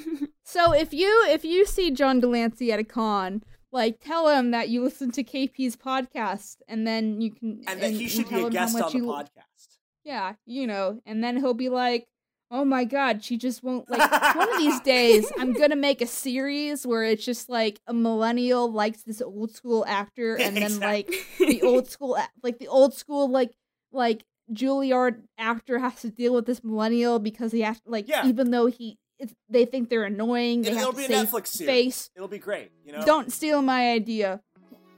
So 0.43 0.73
if 0.73 0.93
you 0.93 1.27
if 1.29 1.45
you 1.45 1.65
see 1.65 1.91
John 1.93 2.19
de 2.19 2.27
Lancie 2.27 2.73
at 2.73 2.81
a 2.81 2.85
con, 2.85 3.45
like 3.71 4.01
tell 4.01 4.27
him 4.29 4.51
that 4.51 4.69
you 4.69 4.83
listen 4.83 5.13
to 5.13 5.23
KP's 5.23 5.77
podcast, 5.77 6.57
and 6.67 6.85
then 6.87 7.21
you 7.21 7.31
can 7.31 7.63
And 7.69 7.81
that 7.81 7.91
he 7.93 8.09
should 8.09 8.25
be 8.25 8.31
tell 8.31 8.41
a 8.41 8.47
him 8.49 8.53
how 8.55 8.61
guest 8.65 8.73
much 8.75 8.83
on 8.87 8.93
the 8.93 8.99
you- 8.99 9.05
podcast. 9.05 9.79
Yeah, 10.03 10.33
you 10.47 10.67
know, 10.67 11.01
and 11.07 11.23
then 11.23 11.37
he'll 11.37 11.55
be 11.55 11.69
like, 11.69 12.09
"Oh 12.51 12.65
my 12.65 12.85
god, 12.85 13.23
she 13.25 13.37
just 13.37 13.63
won't 13.63 13.89
like 13.91 14.11
one 14.37 14.53
of 14.53 14.59
these 14.59 14.81
days 14.81 15.31
I'm 15.39 15.53
going 15.53 15.71
to 15.71 15.77
make 15.77 16.01
a 16.03 16.07
series 16.07 16.87
where 16.87 17.05
it's 17.05 17.25
just 17.25 17.49
like 17.49 17.81
a 17.87 17.95
millennial 17.95 18.71
likes 18.73 19.03
this 19.03 19.23
old 19.23 19.53
school 19.53 19.85
actor 19.87 20.37
and 20.41 20.57
then 20.57 20.81
like 20.81 21.11
the 21.39 21.63
old 21.63 21.89
school 21.89 22.19
like 22.43 22.59
the 22.59 22.69
old 22.69 22.95
school 22.95 23.29
like 23.29 23.53
like 23.93 24.25
Juilliard 24.53 25.23
actor 25.39 25.79
has 25.79 26.01
to 26.03 26.11
deal 26.11 26.35
with 26.35 26.47
this 26.47 26.65
millennial 26.65 27.19
because 27.21 27.53
he 27.53 27.61
has 27.61 27.81
like 27.87 28.09
Yeah. 28.09 28.27
even 28.27 28.51
though 28.51 28.67
he 28.67 28.99
it's, 29.19 29.35
they 29.51 29.67
think 29.67 29.91
they're 29.91 30.05
annoying, 30.05 30.63
they 30.63 30.71
It, 30.71 30.77
have 30.79 30.87
will 30.87 30.93
to 30.95 31.09
be 31.09 31.15
a 31.15 31.25
Netflix 31.25 31.49
series. 31.49 31.69
face. 31.71 32.11
It'll 32.17 32.27
be 32.27 32.39
great. 32.39 32.71
You 32.87 32.93
know. 32.93 33.05
Don't 33.05 33.31
steal 33.31 33.61
my 33.61 33.91
idea. 33.93 34.41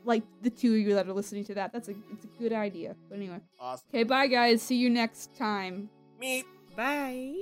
Like 0.05 0.23
the 0.43 0.51
two 0.51 0.73
of 0.75 0.79
you 0.79 0.95
that 0.95 1.09
are 1.09 1.13
listening 1.13 1.45
to 1.47 1.55
that. 1.55 1.73
That's 1.73 1.89
a 1.89 1.95
it's 2.13 2.25
a 2.25 2.29
good 2.41 2.53
idea. 2.53 2.95
But 3.09 3.17
anyway. 3.19 3.41
Awesome. 3.61 3.85
Okay, 3.93 4.05
bye 4.05 4.29
guys. 4.29 4.63
See 4.63 4.77
you 4.77 4.89
next 4.91 5.35
time. 5.37 5.91
Meet. 6.21 6.45
Bye. 6.77 7.35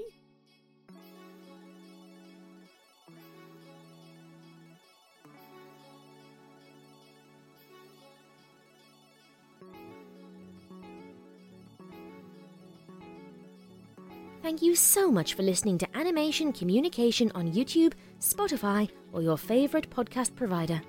Thank 14.43 14.63
you 14.63 14.75
so 14.75 15.13
much 15.13 15.35
for 15.35 15.43
listening 15.43 15.79
to 15.79 15.97
Animation 15.97 16.53
Communication 16.53 17.31
on 17.35 17.53
YouTube, 17.53 17.93
Spotify, 18.21 18.91
or 19.13 19.23
your 19.23 19.37
favorite 19.39 19.91
podcast 19.91 20.35
provider. 20.35 20.81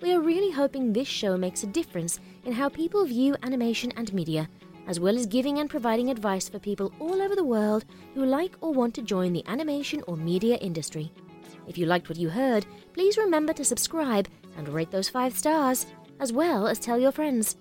We 0.00 0.12
are 0.12 0.20
really 0.20 0.50
hoping 0.50 0.92
this 0.92 1.06
show 1.06 1.36
makes 1.36 1.62
a 1.62 1.68
difference 1.68 2.18
in 2.44 2.52
how 2.52 2.68
people 2.68 3.04
view 3.04 3.36
animation 3.42 3.92
and 3.96 4.12
media, 4.12 4.48
as 4.86 5.00
well 5.00 5.16
as 5.16 5.26
giving 5.26 5.58
and 5.58 5.70
providing 5.70 6.10
advice 6.10 6.48
for 6.48 6.58
people 6.58 6.92
all 6.98 7.22
over 7.22 7.34
the 7.34 7.44
world 7.44 7.84
who 8.14 8.24
like 8.24 8.54
or 8.60 8.72
want 8.72 8.94
to 8.94 9.02
join 9.02 9.32
the 9.32 9.44
animation 9.46 10.02
or 10.06 10.16
media 10.16 10.56
industry. 10.56 11.12
If 11.66 11.78
you 11.78 11.86
liked 11.86 12.08
what 12.08 12.18
you 12.18 12.28
heard, 12.28 12.66
please 12.92 13.16
remember 13.16 13.52
to 13.54 13.64
subscribe 13.64 14.28
and 14.56 14.68
rate 14.68 14.90
those 14.90 15.08
five 15.08 15.36
stars, 15.36 15.86
as 16.20 16.32
well 16.32 16.66
as 16.66 16.78
tell 16.78 16.98
your 16.98 17.12
friends. 17.12 17.56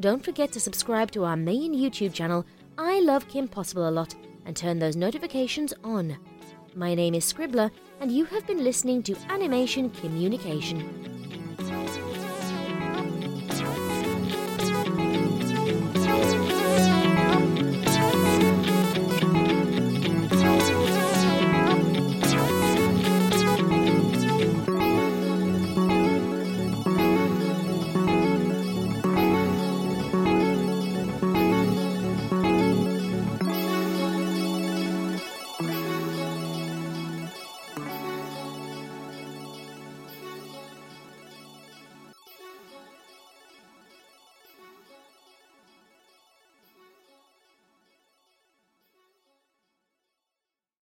Don't 0.00 0.24
forget 0.24 0.50
to 0.52 0.60
subscribe 0.60 1.10
to 1.12 1.24
our 1.24 1.36
main 1.36 1.74
YouTube 1.74 2.14
channel, 2.14 2.44
I 2.78 3.00
Love 3.00 3.28
Kim 3.28 3.46
Possible 3.46 3.88
a 3.88 3.90
Lot, 3.90 4.14
and 4.46 4.56
turn 4.56 4.78
those 4.78 4.96
notifications 4.96 5.74
on. 5.84 6.16
My 6.74 6.94
name 6.94 7.14
is 7.14 7.30
Scribbler, 7.30 7.70
and 8.00 8.10
you 8.10 8.24
have 8.24 8.46
been 8.46 8.64
listening 8.64 9.02
to 9.04 9.16
Animation 9.28 9.90
Communication. 9.90 11.21